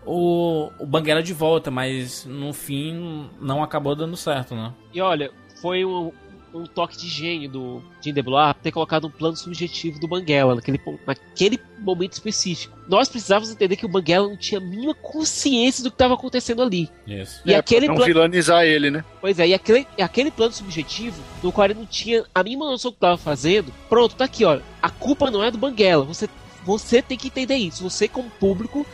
o, 0.06 0.70
o 0.78 0.86
Banguela 0.86 1.22
de 1.22 1.32
volta, 1.32 1.70
mas 1.70 2.24
no 2.24 2.52
fim 2.52 3.28
não 3.40 3.62
acabou 3.62 3.94
dando 3.94 4.16
certo, 4.16 4.54
né? 4.54 4.72
E 4.94 5.00
olha, 5.00 5.30
foi 5.60 5.84
um, 5.84 6.12
um 6.54 6.64
toque 6.64 6.96
de 6.96 7.08
gênio 7.08 7.50
do 7.50 7.82
Jim 8.00 8.12
DeBlois 8.12 8.54
ter 8.62 8.70
colocado 8.70 9.06
um 9.06 9.10
plano 9.10 9.36
subjetivo 9.36 9.98
do 9.98 10.06
Banguela 10.08 10.54
naquele, 10.54 10.80
naquele 11.06 11.60
momento 11.80 12.12
específico. 12.12 12.76
Nós 12.88 13.08
precisávamos 13.08 13.50
entender 13.50 13.76
que 13.76 13.84
o 13.84 13.88
Banguela 13.88 14.28
não 14.28 14.36
tinha 14.36 14.60
a 14.60 14.64
mínima 14.64 14.94
consciência 14.94 15.82
do 15.82 15.90
que 15.90 15.96
estava 15.96 16.14
acontecendo 16.14 16.62
ali. 16.62 16.88
Isso. 17.06 17.42
E 17.44 17.52
É, 17.52 17.56
aquele 17.56 17.88
não 17.88 17.96
plano. 17.96 18.12
vilanizar 18.12 18.64
ele, 18.64 18.90
né? 18.90 19.04
Pois 19.20 19.38
é, 19.38 19.48
e 19.48 19.54
aquele, 19.54 19.86
e 19.98 20.02
aquele 20.02 20.30
plano 20.30 20.52
subjetivo, 20.52 21.20
no 21.42 21.50
qual 21.52 21.66
ele 21.66 21.74
não 21.74 21.86
tinha 21.86 22.24
a 22.34 22.42
mínima 22.42 22.64
noção 22.70 22.90
do 22.90 22.94
que 22.94 22.98
estava 22.98 23.16
fazendo, 23.18 23.72
pronto, 23.88 24.14
tá 24.14 24.24
aqui, 24.24 24.44
olha. 24.44 24.62
A 24.80 24.88
culpa 24.88 25.30
não 25.30 25.42
é 25.42 25.50
do 25.50 25.58
Banguela. 25.58 26.04
Você, 26.04 26.28
você 26.64 27.02
tem 27.02 27.18
que 27.18 27.26
entender 27.26 27.56
isso. 27.56 27.82
Você, 27.82 28.06
como 28.08 28.30
público, 28.30 28.86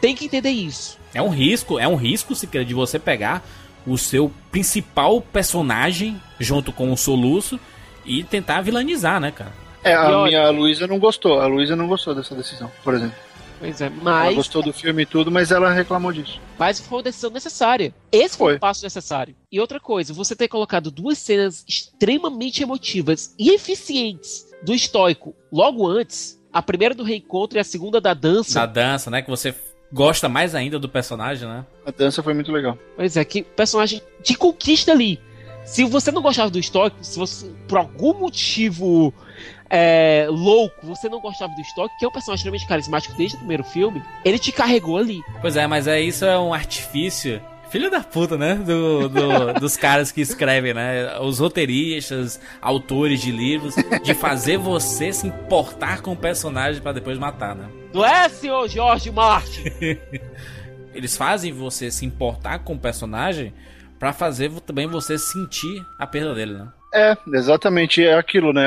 tem 0.00 0.14
que 0.14 0.24
entender 0.26 0.50
isso. 0.50 0.98
É 1.14 1.22
um 1.22 1.28
risco, 1.28 1.78
é 1.78 1.86
um 1.88 1.96
risco, 1.96 2.34
se 2.34 2.46
quer, 2.46 2.64
de 2.64 2.74
você 2.74 2.98
pegar 2.98 3.44
o 3.86 3.96
seu 3.96 4.30
principal 4.50 5.20
personagem 5.20 6.20
junto 6.38 6.72
com 6.72 6.92
o 6.92 6.96
Soluço 6.96 7.58
e 8.04 8.22
tentar 8.22 8.60
vilanizar, 8.60 9.20
né, 9.20 9.30
cara? 9.30 9.52
É, 9.82 9.94
a 9.94 10.02
E 10.10 10.12
olha- 10.12 10.24
minha 10.30 10.50
Luísa 10.50 10.86
não 10.86 10.98
gostou. 10.98 11.40
A 11.40 11.46
Luísa 11.46 11.74
não 11.76 11.86
gostou 11.86 12.14
dessa 12.14 12.34
decisão, 12.34 12.70
por 12.84 12.94
exemplo. 12.94 13.16
Pois 13.60 13.80
é, 13.80 13.86
Ela 13.86 13.94
mas, 14.02 14.36
gostou 14.36 14.62
do 14.62 14.72
filme 14.72 15.02
e 15.02 15.06
tudo, 15.06 15.32
mas 15.32 15.50
ela 15.50 15.72
reclamou 15.72 16.12
disso. 16.12 16.40
mas 16.58 16.78
foi 16.78 16.98
uma 16.98 17.02
decisão 17.02 17.30
necessária. 17.30 17.92
Esse 18.12 18.36
foi, 18.36 18.48
Foi. 18.52 18.56
o 18.56 18.60
passo 18.60 18.84
necessário. 18.84 19.34
E 19.50 19.58
outra 19.58 19.80
coisa, 19.80 20.12
você 20.14 20.36
ter 20.36 20.46
colocado 20.46 20.90
duas 20.92 21.18
cenas 21.18 21.64
extremamente 21.66 22.62
emotivas 22.62 23.34
e 23.38 23.50
eficientes 23.50 24.46
do 24.62 24.72
estoico 24.74 25.34
logo 25.52 25.86
antes, 25.88 26.38
a 26.52 26.62
primeira 26.62 26.94
do 26.94 27.02
reencontro 27.02 27.58
e 27.58 27.60
a 27.60 27.64
segunda 27.64 28.00
da 28.00 28.14
dança. 28.14 28.60
Da 28.60 28.66
dança, 28.66 29.10
né? 29.10 29.22
Que 29.22 29.30
você 29.30 29.52
gosta 29.92 30.28
mais 30.28 30.54
ainda 30.54 30.78
do 30.78 30.88
personagem, 30.88 31.48
né? 31.48 31.64
A 31.86 31.90
dança 31.90 32.22
foi 32.22 32.34
muito 32.34 32.52
legal. 32.52 32.76
Pois 32.96 33.16
é, 33.16 33.24
que 33.24 33.42
personagem 33.42 34.02
te 34.22 34.34
conquista 34.34 34.92
ali. 34.92 35.20
Se 35.64 35.84
você 35.84 36.10
não 36.10 36.22
gostava 36.22 36.50
do 36.50 36.58
estoque, 36.58 36.96
se 37.02 37.18
você, 37.18 37.50
por 37.68 37.76
algum 37.78 38.14
motivo 38.14 39.12
é, 39.68 40.26
louco, 40.30 40.86
você 40.86 41.08
não 41.10 41.20
gostava 41.20 41.54
do 41.54 41.60
estoque, 41.60 41.94
que 41.98 42.04
é 42.04 42.08
um 42.08 42.12
personagem 42.12 42.38
extremamente 42.40 42.66
carismático 42.66 43.14
desde 43.16 43.36
o 43.36 43.38
primeiro 43.40 43.64
filme, 43.64 44.02
ele 44.24 44.38
te 44.38 44.50
carregou 44.50 44.96
ali. 44.96 45.20
Pois 45.42 45.56
é, 45.56 45.66
mas 45.66 45.86
é 45.86 46.00
isso 46.00 46.24
é 46.24 46.38
um 46.38 46.54
artifício. 46.54 47.40
Filho 47.70 47.90
da 47.90 48.00
puta, 48.00 48.38
né? 48.38 48.54
Do, 48.54 49.10
do- 49.10 49.52
dos 49.60 49.76
caras 49.76 50.10
que 50.10 50.22
escrevem, 50.22 50.72
né? 50.72 51.18
Os 51.20 51.38
roteiristas, 51.38 52.40
autores 52.62 53.20
de 53.20 53.30
livros, 53.30 53.74
de 54.02 54.14
fazer 54.14 54.56
você 54.56 55.12
se 55.12 55.26
importar 55.26 56.00
com 56.00 56.12
o 56.12 56.16
personagem 56.16 56.80
pra 56.80 56.92
depois 56.92 57.18
matar, 57.18 57.54
né? 57.54 57.68
Não 57.92 58.04
é, 58.04 58.28
senhor 58.28 58.68
George 58.68 59.10
Martin? 59.10 59.64
eles 60.92 61.16
fazem 61.16 61.52
você 61.52 61.90
se 61.90 62.04
importar 62.04 62.60
com 62.60 62.74
o 62.74 62.78
personagem 62.78 63.52
para 63.98 64.12
fazer 64.12 64.50
também 64.60 64.86
você 64.86 65.18
sentir 65.18 65.84
a 65.98 66.06
perda 66.06 66.34
dele, 66.34 66.54
né? 66.54 66.68
É, 66.94 67.16
exatamente, 67.34 68.02
é 68.02 68.16
aquilo, 68.16 68.52
né? 68.52 68.66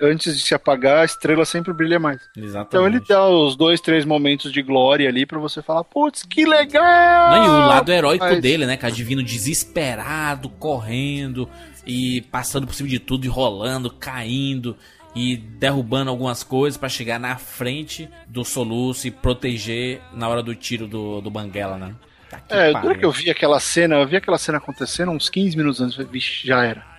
Antes 0.00 0.36
de 0.36 0.42
se 0.42 0.54
apagar, 0.54 0.98
a 0.98 1.04
estrela 1.04 1.44
sempre 1.44 1.74
brilha 1.74 1.98
mais. 1.98 2.20
Exatamente. 2.34 2.68
Então 2.68 2.86
ele 2.86 3.00
dá 3.00 3.28
os 3.28 3.54
dois, 3.54 3.80
três 3.80 4.04
momentos 4.04 4.50
de 4.50 4.62
glória 4.62 5.08
ali 5.08 5.26
para 5.26 5.38
você 5.38 5.60
falar, 5.60 5.84
putz, 5.84 6.22
que 6.22 6.46
legal! 6.46 7.30
Não, 7.30 7.44
e 7.44 7.48
o 7.48 7.66
lado 7.66 7.92
heróico 7.92 8.24
Mas... 8.24 8.40
dele, 8.40 8.64
né, 8.64 8.78
cara? 8.78 8.92
Divino 8.92 9.22
desesperado, 9.22 10.48
correndo 10.48 11.48
e 11.86 12.22
passando 12.32 12.66
por 12.66 12.74
cima 12.74 12.88
de 12.88 12.98
tudo, 12.98 13.26
e 13.26 13.28
rolando, 13.28 13.90
caindo 13.90 14.76
e 15.14 15.36
derrubando 15.36 16.10
algumas 16.10 16.42
coisas 16.42 16.76
para 16.76 16.88
chegar 16.88 17.18
na 17.18 17.36
frente 17.36 18.08
do 18.26 18.44
soluço 18.44 19.06
e 19.06 19.10
proteger 19.10 20.00
na 20.12 20.28
hora 20.28 20.42
do 20.42 20.54
tiro 20.54 20.86
do, 20.86 21.20
do 21.20 21.30
Banguela, 21.30 21.76
né? 21.76 21.94
Tá 22.30 22.40
é, 22.48 22.72
dura 22.80 22.96
que 22.96 23.04
eu 23.04 23.10
vi 23.10 23.28
aquela 23.28 23.58
cena, 23.58 23.96
eu 23.96 24.06
vi 24.06 24.16
aquela 24.16 24.38
cena 24.38 24.58
acontecendo 24.58 25.10
uns 25.10 25.28
15 25.28 25.56
minutos 25.56 25.80
antes, 25.80 25.96
vixe, 26.08 26.46
já 26.46 26.64
era. 26.64 26.89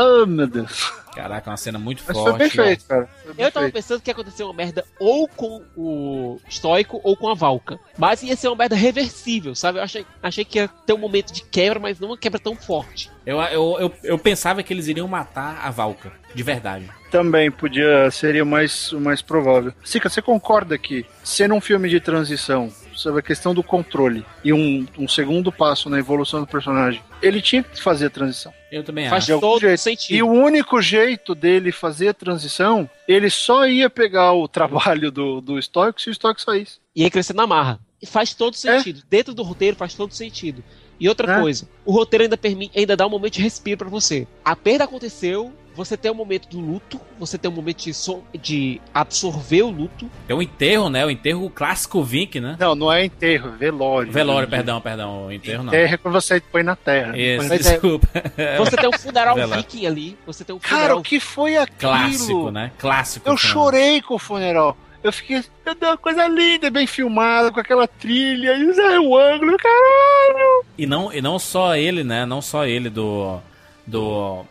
Oh, 0.00 0.26
meu 0.26 0.46
Deus. 0.46 0.92
Caraca, 1.12 1.50
uma 1.50 1.56
cena 1.56 1.80
muito 1.80 2.04
Mas 2.06 2.16
forte. 2.16 2.30
Foi 2.30 2.38
bem 2.38 2.50
feito, 2.50 2.84
cara. 2.84 3.08
Bem 3.34 3.44
eu 3.44 3.50
tava 3.50 3.64
feito. 3.64 3.74
pensando 3.74 4.00
que 4.00 4.08
ia 4.08 4.12
acontecer 4.12 4.44
uma 4.44 4.52
merda 4.52 4.84
ou 5.00 5.26
com 5.26 5.64
o 5.76 6.38
Stoico 6.48 7.00
ou 7.02 7.16
com 7.16 7.28
a 7.28 7.34
Valka. 7.34 7.76
Mas 7.96 8.22
ia 8.22 8.36
ser 8.36 8.46
uma 8.46 8.54
merda 8.54 8.76
reversível, 8.76 9.52
sabe? 9.56 9.80
Eu 9.80 9.82
achei, 9.82 10.06
achei 10.22 10.44
que 10.44 10.60
ia 10.60 10.68
ter 10.86 10.92
um 10.92 10.98
momento 10.98 11.32
de 11.32 11.42
quebra, 11.42 11.80
mas 11.80 11.98
não 11.98 12.10
uma 12.10 12.16
quebra 12.16 12.38
tão 12.38 12.54
forte. 12.54 13.10
Eu, 13.26 13.40
eu, 13.40 13.76
eu, 13.80 13.94
eu 14.04 14.18
pensava 14.18 14.62
que 14.62 14.72
eles 14.72 14.86
iriam 14.86 15.08
matar 15.08 15.60
a 15.64 15.70
Valka, 15.70 16.12
de 16.32 16.42
verdade. 16.44 16.88
Também 17.10 17.50
podia, 17.50 18.08
seria 18.12 18.44
o 18.44 18.46
mais, 18.46 18.92
mais 18.92 19.20
provável. 19.20 19.72
Sica, 19.82 20.08
você 20.08 20.22
concorda 20.22 20.78
que, 20.78 21.04
sendo 21.24 21.54
um 21.54 21.60
filme 21.60 21.88
de 21.88 21.98
transição, 21.98 22.72
sobre 22.98 23.20
a 23.20 23.22
questão 23.22 23.54
do 23.54 23.62
controle 23.62 24.26
e 24.42 24.52
um, 24.52 24.86
um 24.98 25.06
segundo 25.06 25.52
passo 25.52 25.88
na 25.88 25.98
evolução 25.98 26.40
do 26.40 26.46
personagem, 26.46 27.00
ele 27.22 27.40
tinha 27.40 27.62
que 27.62 27.80
fazer 27.80 28.06
a 28.06 28.10
transição. 28.10 28.52
Eu 28.72 28.82
também 28.82 29.08
Faz 29.08 29.30
acho. 29.30 29.40
todo 29.40 29.60
jeito. 29.60 29.80
sentido. 29.80 30.16
E 30.16 30.22
o 30.22 30.28
único 30.28 30.82
jeito 30.82 31.34
dele 31.34 31.70
fazer 31.70 32.08
a 32.08 32.14
transição, 32.14 32.90
ele 33.06 33.30
só 33.30 33.66
ia 33.66 33.88
pegar 33.88 34.32
o 34.32 34.46
trabalho 34.48 35.12
do, 35.12 35.40
do 35.40 35.58
estoico 35.58 36.00
se 36.00 36.10
o 36.10 36.12
estoico 36.12 36.40
saísse. 36.40 36.78
Ia 36.94 37.08
crescer 37.10 37.34
na 37.34 37.46
marra. 37.46 37.78
E 38.02 38.06
faz 38.06 38.34
todo 38.34 38.54
é. 38.54 38.56
sentido. 38.56 39.00
É? 39.00 39.02
Dentro 39.08 39.32
do 39.32 39.42
roteiro 39.42 39.76
faz 39.76 39.94
todo 39.94 40.12
sentido. 40.12 40.62
E 41.00 41.08
outra 41.08 41.32
é. 41.32 41.40
coisa, 41.40 41.68
o 41.84 41.92
roteiro 41.92 42.24
ainda, 42.24 42.36
permite, 42.36 42.76
ainda 42.76 42.96
dá 42.96 43.06
um 43.06 43.10
momento 43.10 43.34
de 43.34 43.42
respiro 43.42 43.78
para 43.78 43.88
você. 43.88 44.26
A 44.44 44.56
perda 44.56 44.84
aconteceu, 44.84 45.52
você 45.78 45.96
tem 45.96 46.10
um 46.10 46.14
momento 46.14 46.48
do 46.48 46.58
luto, 46.58 47.00
você 47.20 47.38
tem 47.38 47.48
um 47.48 47.54
momento 47.54 47.84
de, 47.84 47.94
so, 47.94 48.24
de 48.34 48.80
absorver 48.92 49.62
o 49.62 49.70
luto. 49.70 50.10
É 50.28 50.34
o 50.34 50.42
enterro, 50.42 50.90
né? 50.90 51.06
O 51.06 51.10
enterro 51.10 51.48
clássico 51.48 52.02
Vink, 52.02 52.40
né? 52.40 52.56
Não, 52.58 52.74
não 52.74 52.92
é 52.92 53.04
enterro, 53.04 53.52
velório. 53.52 54.10
Velório, 54.10 54.48
perdão, 54.48 54.80
perdão. 54.80 55.26
O 55.26 55.32
enterro 55.32 55.62
não. 55.62 55.72
Enterro 55.72 55.94
é 55.94 55.96
quando 55.96 56.14
você 56.14 56.40
põe 56.40 56.64
na 56.64 56.74
terra. 56.74 57.16
Isso, 57.16 57.48
desculpa. 57.48 58.08
É, 58.36 58.58
você 58.58 58.76
tem 58.76 58.88
um 58.88 58.98
funeral 58.98 59.36
viking 59.36 59.86
ali, 59.86 60.18
você 60.26 60.44
tem 60.44 60.56
um 60.56 60.58
funeral... 60.58 60.88
Cara, 60.88 60.96
o 60.96 61.02
que 61.02 61.20
foi 61.20 61.56
aquilo? 61.56 61.78
Clássico, 61.78 62.50
né? 62.50 62.72
Clássico. 62.76 63.28
Eu 63.28 63.36
chorei 63.36 64.02
com 64.02 64.16
o 64.16 64.18
funeral. 64.18 64.76
Eu 65.00 65.12
fiquei, 65.12 65.44
meu 65.64 65.76
Deus, 65.76 66.00
coisa 66.00 66.26
linda, 66.26 66.70
bem 66.70 66.86
filmada, 66.86 67.52
com 67.52 67.60
aquela 67.60 67.86
trilha, 67.86 68.56
e 68.56 68.98
o 68.98 69.16
ângulo, 69.16 69.56
caralho! 69.56 70.64
E 70.76 70.86
não, 70.86 71.12
e 71.12 71.22
não 71.22 71.38
só 71.38 71.76
ele, 71.76 72.02
né? 72.02 72.26
Não 72.26 72.42
só 72.42 72.66
ele 72.66 72.90
do. 72.90 73.38
do 73.86 74.44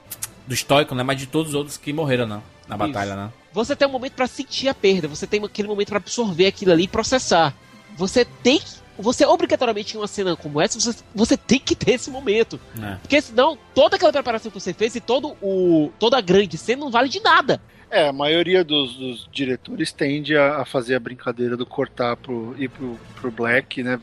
do 0.47 0.53
estoico, 0.53 0.95
né? 0.95 1.03
Mas 1.03 1.19
de 1.19 1.27
todos 1.27 1.49
os 1.49 1.55
outros 1.55 1.77
que 1.77 1.91
morreram 1.91 2.25
né? 2.25 2.41
na 2.67 2.75
Isso. 2.75 2.87
batalha, 2.87 3.15
né? 3.15 3.31
Você 3.53 3.75
tem 3.75 3.87
um 3.87 3.91
momento 3.91 4.13
para 4.13 4.27
sentir 4.27 4.67
a 4.67 4.73
perda, 4.73 5.07
você 5.07 5.25
tem 5.25 5.43
aquele 5.43 5.67
momento 5.67 5.89
para 5.89 5.97
absorver 5.97 6.47
aquilo 6.47 6.71
ali 6.71 6.83
e 6.83 6.87
processar. 6.87 7.53
Você 7.95 8.25
tem 8.25 8.59
que 8.59 8.77
você 8.99 9.25
obrigatoriamente 9.25 9.95
em 9.95 9.99
uma 9.99 10.07
cena 10.07 10.35
como 10.35 10.59
essa, 10.59 10.79
você, 10.79 11.03
você 11.13 11.37
tem 11.37 11.59
que 11.59 11.75
ter 11.75 11.93
esse 11.93 12.09
momento. 12.09 12.59
É. 12.81 12.95
Porque 12.95 13.21
senão, 13.21 13.57
toda 13.73 13.95
aquela 13.95 14.11
preparação 14.11 14.51
que 14.51 14.59
você 14.59 14.73
fez 14.73 14.95
e 14.95 14.99
todo 14.99 15.35
o, 15.41 15.91
toda 15.99 16.17
a 16.17 16.21
grande 16.21 16.57
cena 16.57 16.83
não 16.83 16.91
vale 16.91 17.07
de 17.07 17.19
nada. 17.19 17.61
É, 17.89 18.07
a 18.07 18.13
maioria 18.13 18.63
dos, 18.63 18.95
dos 18.95 19.29
diretores 19.31 19.91
tende 19.91 20.35
a, 20.35 20.57
a, 20.57 20.65
fazer 20.65 20.95
a 20.95 20.99
brincadeira 20.99 21.55
do 21.55 21.65
cortar 21.65 22.17
pro, 22.17 22.55
ir 22.57 22.69
pro, 22.69 22.99
pro 23.21 23.31
Black, 23.31 23.81
né? 23.83 23.99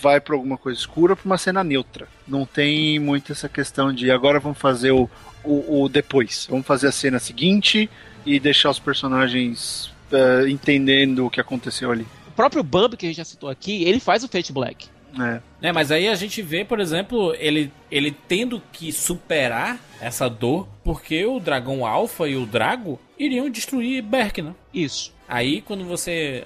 Vai 0.00 0.18
pra 0.20 0.34
alguma 0.34 0.56
coisa 0.56 0.80
escura 0.80 1.14
pra 1.14 1.26
uma 1.26 1.38
cena 1.38 1.62
neutra. 1.62 2.08
Não 2.26 2.44
tem 2.44 2.98
muito 2.98 3.30
essa 3.30 3.48
questão 3.48 3.92
de 3.92 4.10
agora 4.10 4.40
vamos 4.40 4.58
fazer 4.58 4.90
o, 4.90 5.08
o, 5.44 5.82
o 5.82 5.88
depois. 5.88 6.46
Vamos 6.48 6.66
fazer 6.66 6.88
a 6.88 6.92
cena 6.92 7.18
seguinte 7.18 7.88
e 8.24 8.38
deixar 8.38 8.70
os 8.70 8.78
personagens 8.78 9.92
uh, 10.12 10.46
entendendo 10.48 11.26
o 11.26 11.30
que 11.30 11.40
aconteceu 11.40 11.90
ali. 11.90 12.06
O 12.28 12.32
próprio 12.32 12.62
Bump, 12.62 12.96
que 12.96 13.06
a 13.06 13.08
gente 13.08 13.16
já 13.16 13.24
citou 13.24 13.48
aqui, 13.48 13.84
ele 13.84 14.00
faz 14.00 14.24
o 14.24 14.28
Fate 14.28 14.52
Black. 14.52 14.88
É. 15.20 15.68
é. 15.68 15.72
mas 15.72 15.90
aí 15.90 16.08
a 16.08 16.14
gente 16.14 16.40
vê, 16.40 16.64
por 16.64 16.80
exemplo, 16.80 17.34
ele, 17.38 17.70
ele 17.90 18.10
tendo 18.10 18.62
que 18.72 18.90
superar 18.92 19.78
essa 20.00 20.28
dor, 20.28 20.66
porque 20.82 21.24
o 21.26 21.38
dragão 21.38 21.84
alfa 21.84 22.26
e 22.26 22.36
o 22.36 22.46
drago 22.46 22.98
iriam 23.18 23.50
destruir 23.50 24.02
Berk, 24.02 24.40
né? 24.40 24.54
Isso. 24.72 25.12
Aí 25.28 25.60
quando 25.60 25.84
você. 25.84 26.44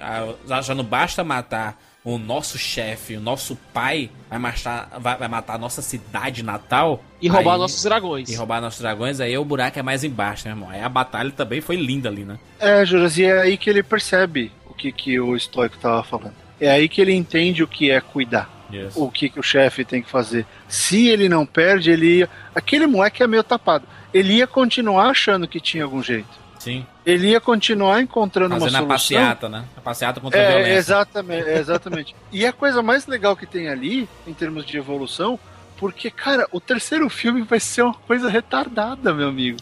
Já 0.63 0.75
não 0.75 0.85
basta 0.85 1.25
matar 1.25 1.81
o 2.07 2.19
nosso 2.19 2.57
chefe, 2.57 3.17
o 3.17 3.21
nosso 3.21 3.57
pai 3.75 4.09
vai 4.31 4.39
matar, 4.39 4.89
vai, 5.01 5.17
vai 5.17 5.27
matar 5.27 5.55
a 5.57 5.59
nossa 5.59 5.83
cidade 5.83 6.41
natal. 6.41 7.03
E 7.21 7.27
roubar 7.27 7.55
aí, 7.55 7.59
nossos 7.59 7.83
dragões. 7.83 8.29
E 8.29 8.37
roubar 8.37 8.61
nossos 8.61 8.81
dragões, 8.81 9.19
aí 9.19 9.37
o 9.37 9.45
buraco 9.45 9.77
é 9.77 9.83
mais 9.83 10.05
embaixo, 10.05 10.47
né, 10.47 10.53
irmão? 10.53 10.71
Aí 10.71 10.81
a 10.81 10.89
batalha 10.89 11.33
também 11.33 11.61
foi 11.61 11.75
linda 11.75 12.09
ali, 12.09 12.25
né? 12.25 12.39
É, 12.61 12.87
Juras, 12.87 13.19
e 13.19 13.25
é 13.25 13.41
aí 13.41 13.57
que 13.57 13.69
ele 13.69 13.83
percebe 13.83 14.53
o 14.71 14.73
que, 14.73 14.93
que 14.93 15.19
o 15.19 15.35
estoico 15.35 15.77
tava 15.79 16.05
falando. 16.05 16.35
É 16.61 16.71
aí 16.71 16.89
que 16.89 17.01
ele 17.01 17.13
entende 17.13 17.65
o 17.65 17.69
que 17.69 17.91
é 17.91 18.01
cuidar. 18.01 18.49
Yes. 18.73 18.93
O 18.95 19.11
que, 19.11 19.29
que 19.29 19.41
o 19.41 19.43
chefe 19.43 19.85
tem 19.85 20.01
que 20.01 20.09
fazer. 20.09 20.47
Se 20.69 21.09
ele 21.09 21.29
não 21.29 21.45
perde, 21.45 21.91
ele 21.91 22.19
ia. 22.19 22.31
Aquele 22.55 22.87
moleque 22.87 23.21
é 23.21 23.27
meio 23.27 23.43
tapado. 23.43 23.85
Ele 24.15 24.35
ia 24.35 24.47
continuar 24.47 25.11
achando 25.11 25.49
que 25.49 25.59
tinha 25.59 25.83
algum 25.83 26.03
jeito. 26.03 26.46
Sim. 26.67 26.85
Ele 27.05 27.29
ia 27.29 27.41
continuar 27.41 28.03
encontrando 28.03 28.59
Fazendo 28.59 28.71
uma 28.71 28.99
solução. 28.99 29.19
a 29.19 29.21
passeata, 29.21 29.49
né? 29.49 29.65
A 29.77 29.81
passeata 29.81 30.21
contra 30.21 30.41
é, 30.41 30.47
a 30.47 30.49
violência. 30.49 30.79
Exatamente, 30.79 31.49
exatamente. 31.49 32.17
e 32.33 32.45
a 32.45 32.53
coisa 32.53 32.83
mais 32.83 33.07
legal 33.07 33.37
que 33.37 33.47
tem 33.47 33.69
ali, 33.69 34.09
em 34.27 34.35
termos 34.35 34.67
de 34.67 34.77
evolução, 34.77 35.39
porque, 35.77 36.11
cara, 36.11 36.49
o 36.51 36.59
terceiro 36.59 37.09
filme 37.09 37.43
vai 37.43 37.61
ser 37.61 37.83
uma 37.83 37.95
coisa 37.95 38.29
retardada, 38.29 39.15
meu 39.15 39.29
amigo. 39.29 39.59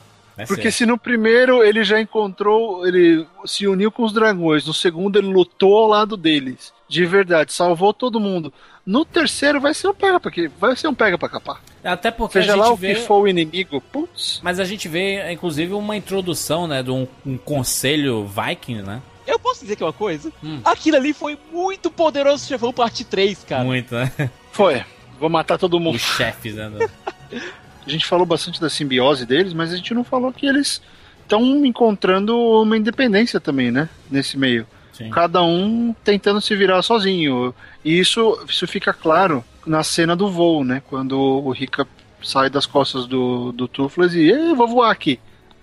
Porque 0.49 0.71
se 0.71 0.87
no 0.87 0.97
primeiro 0.97 1.63
ele 1.63 1.85
já 1.85 2.01
encontrou, 2.01 2.87
ele 2.87 3.27
se 3.45 3.69
uniu 3.69 3.93
com 3.93 4.03
os 4.03 4.13
dragões, 4.13 4.67
no 4.67 4.73
segundo 4.73 5.19
ele 5.19 5.29
lutou 5.29 5.77
ao 5.77 5.87
lado 5.87 6.17
deles, 6.17 6.73
de 6.89 7.05
verdade, 7.05 7.53
salvou 7.53 7.93
todo 7.93 8.19
mundo. 8.19 8.53
No 8.87 9.05
terceiro 9.05 9.61
vai 9.61 9.73
ser 9.73 9.89
um 9.89 9.95
pega 9.95 10.21
pra 10.21 10.31
vai 10.59 10.77
ser 10.77 10.89
um 10.89 10.95
pega 10.95 11.17
pra 11.17 11.29
capar. 11.29 11.63
Até 11.83 12.11
porque 12.11 12.41
Seja 12.41 12.55
lá 12.55 12.71
o 12.71 12.77
vê... 12.77 12.95
que 12.95 13.01
for 13.01 13.23
o 13.23 13.29
inimigo, 13.29 13.81
putz. 13.81 14.41
Mas 14.43 14.61
a 14.61 14.65
gente 14.65 14.89
vê, 14.89 15.33
inclusive, 15.33 15.73
uma 15.73 15.97
introdução, 15.97 16.67
né, 16.67 16.83
de 16.83 16.91
um, 16.91 17.07
um 17.25 17.39
conselho 17.39 18.27
viking, 18.27 18.83
né? 18.83 19.01
Eu 19.27 19.39
posso 19.39 19.63
dizer 19.63 19.77
que 19.77 19.83
é 19.83 19.87
uma 19.87 19.93
coisa? 19.93 20.31
Hum. 20.43 20.61
Aquilo 20.65 20.99
ali 20.99 21.15
foi 21.15 21.39
muito 21.51 21.91
poderoso 21.91 22.47
chefão 22.47 22.73
parte 22.73 23.05
3, 23.05 23.45
cara. 23.45 23.65
Muito, 23.65 23.95
né? 23.95 24.13
Foi. 24.53 24.85
Vou 25.19 25.31
matar 25.31 25.59
todo 25.59 25.81
mundo. 25.81 25.97
Os 25.97 26.03
chefes, 26.03 26.55
né? 26.55 26.71
a 27.87 27.91
gente 27.91 28.05
falou 28.05 28.27
bastante 28.27 28.61
da 28.61 28.69
simbiose 28.69 29.25
deles, 29.25 29.55
mas 29.55 29.73
a 29.73 29.77
gente 29.77 29.95
não 29.95 30.05
falou 30.05 30.33
que 30.33 30.47
eles 30.47 30.83
estão 31.23 31.43
encontrando 31.65 32.37
uma 32.37 32.77
independência 32.77 33.41
também, 33.41 33.71
né? 33.71 33.89
Nesse 34.11 34.37
meio. 34.37 34.67
Sim. 34.95 35.11
Cada 35.11 35.43
um 35.43 35.95
tentando 36.05 36.41
se 36.41 36.55
virar 36.55 36.81
sozinho. 36.83 37.53
E 37.85 37.99
isso, 37.99 38.41
isso 38.49 38.67
fica 38.67 38.93
claro 38.93 39.45
na 39.67 39.83
cena 39.83 40.15
do 40.15 40.31
voo, 40.31 40.65
né? 40.65 40.81
Quando 40.89 41.19
o 41.19 41.51
Rika 41.51 41.87
sai 42.23 42.49
das 42.49 42.65
costas 42.65 43.07
do, 43.07 43.51
do 43.53 43.67
Toothless 43.67 44.17
e 44.17 44.31
eu 44.31 44.55
vou 44.55 44.69
voar 44.69 44.93
aqui. 44.93 45.19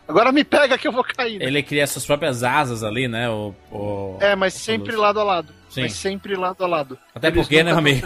Agora 0.05 0.33
me 0.33 0.43
pega 0.43 0.77
que 0.77 0.85
eu 0.85 0.91
vou 0.91 1.03
cair. 1.03 1.39
Né? 1.39 1.45
Ele 1.45 1.63
cria 1.63 1.87
suas 1.87 2.05
próprias 2.05 2.43
asas 2.43 2.83
ali, 2.83 3.07
né? 3.07 3.29
O, 3.29 3.55
o... 3.71 4.17
É, 4.19 4.35
mas 4.35 4.53
sempre 4.53 4.97
lado 4.97 5.21
a 5.21 5.23
lado. 5.23 5.53
Sim. 5.69 5.83
Mas 5.83 5.93
sempre 5.93 6.35
lado 6.35 6.61
a 6.65 6.67
lado. 6.67 6.99
Até 7.15 7.27
Eles 7.27 7.41
porque, 7.41 7.63
né, 7.63 7.71
amigo? 7.71 8.05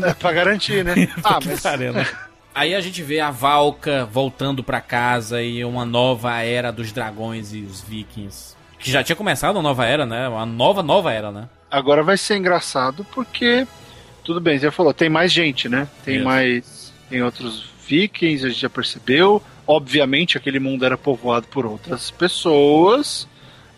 é, 0.00 0.14
pra 0.14 0.32
garantir, 0.32 0.84
né? 0.84 0.94
ah, 1.24 1.40
mas... 1.44 2.14
Aí 2.54 2.72
a 2.72 2.80
gente 2.80 3.02
vê 3.02 3.18
a 3.18 3.32
Valka 3.32 4.04
voltando 4.04 4.62
para 4.62 4.80
casa 4.80 5.42
e 5.42 5.64
uma 5.64 5.84
nova 5.84 6.40
era 6.40 6.70
dos 6.70 6.92
dragões 6.92 7.52
e 7.52 7.62
os 7.62 7.82
vikings 7.82 8.53
que 8.84 8.90
já 8.90 9.02
tinha 9.02 9.16
começado 9.16 9.56
uma 9.56 9.62
nova 9.62 9.86
era, 9.86 10.04
né? 10.04 10.28
Uma 10.28 10.44
nova, 10.44 10.82
nova 10.82 11.10
era, 11.10 11.32
né? 11.32 11.48
Agora 11.70 12.02
vai 12.02 12.18
ser 12.18 12.36
engraçado 12.36 13.04
porque. 13.12 13.66
Tudo 14.22 14.40
bem, 14.40 14.58
você 14.58 14.66
já 14.66 14.72
falou, 14.72 14.92
tem 14.92 15.08
mais 15.08 15.32
gente, 15.32 15.68
né? 15.68 15.88
Tem 16.04 16.16
Isso. 16.16 16.24
mais. 16.24 16.92
Tem 17.08 17.22
outros 17.22 17.64
vikings, 17.86 18.44
a 18.44 18.48
gente 18.50 18.60
já 18.60 18.68
percebeu. 18.68 19.42
Obviamente 19.66 20.36
aquele 20.36 20.58
mundo 20.58 20.84
era 20.84 20.98
povoado 20.98 21.46
por 21.46 21.64
outras 21.64 22.10
pessoas. 22.10 23.26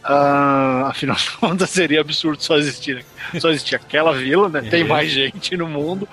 Uh, 0.04 0.86
afinal 0.86 1.16
de 1.16 1.30
contas, 1.38 1.70
seria 1.70 2.00
absurdo 2.00 2.42
só 2.42 2.56
existir, 2.56 3.04
só 3.40 3.50
existir 3.50 3.76
aquela 3.76 4.12
vila, 4.12 4.48
né? 4.48 4.62
Tem 4.62 4.82
mais 4.82 5.10
gente 5.10 5.56
no 5.56 5.68
mundo. 5.68 6.08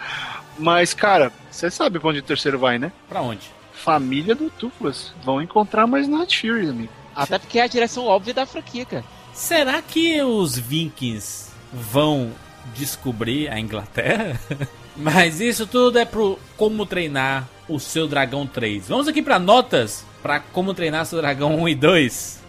Mas, 0.57 0.93
cara, 0.93 1.31
você 1.49 1.71
sabe 1.71 1.97
pra 1.99 2.09
onde 2.09 2.19
o 2.19 2.23
terceiro 2.23 2.59
vai, 2.59 2.77
né? 2.77 2.91
Pra 3.09 3.21
onde? 3.21 3.49
Família 3.73 4.35
do 4.35 4.51
Tuflas. 4.51 5.11
Vão 5.23 5.41
encontrar 5.41 5.87
mais 5.87 6.07
Night 6.07 6.39
Fury, 6.39 6.69
amigo. 6.69 7.02
Até 7.15 7.37
porque 7.39 7.59
é 7.59 7.63
a 7.63 7.67
direção 7.67 8.05
óbvia 8.05 8.33
da 8.33 8.45
franquia, 8.45 8.85
cara. 8.85 9.03
Será 9.33 9.81
que 9.81 10.21
os 10.21 10.57
Vikings 10.57 11.51
vão 11.71 12.31
descobrir 12.75 13.49
a 13.49 13.59
Inglaterra. 13.59 14.39
Mas 14.95 15.41
isso 15.41 15.65
tudo 15.65 15.97
é 15.97 16.05
pro 16.05 16.37
Como 16.55 16.85
Treinar 16.85 17.47
o 17.67 17.79
Seu 17.79 18.07
Dragão 18.07 18.45
3. 18.45 18.87
Vamos 18.87 19.07
aqui 19.07 19.21
para 19.21 19.39
notas 19.39 20.05
para 20.21 20.39
Como 20.39 20.73
Treinar 20.73 21.05
Seu 21.05 21.19
Dragão 21.19 21.55
1 21.61 21.69
e 21.69 21.75
2. 21.75 22.43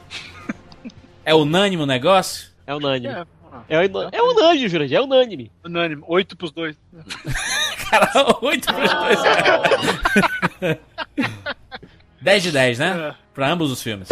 É 1.25 1.35
unânime 1.35 1.83
o 1.83 1.87
negócio? 1.87 2.49
É 2.67 2.75
unânime. 2.75 3.15
É, 3.15 3.25
É, 3.69 3.87
é 4.13 4.23
unânime, 4.23 4.69
Jurandir, 4.69 4.99
é 4.99 5.01
unânime. 5.01 5.51
unânime. 5.65 6.03
Oito 6.07 6.37
pros 6.37 6.53
dois. 6.53 6.77
Cara, 7.89 8.11
8 8.43 8.67
pros 8.75 8.91
dois. 8.93 9.19
10 12.21 12.43
de 12.43 12.51
10, 12.53 12.79
né? 12.79 13.09
É. 13.11 13.15
Pra 13.33 13.51
ambos 13.51 13.71
os 13.71 13.83
filmes. 13.83 14.09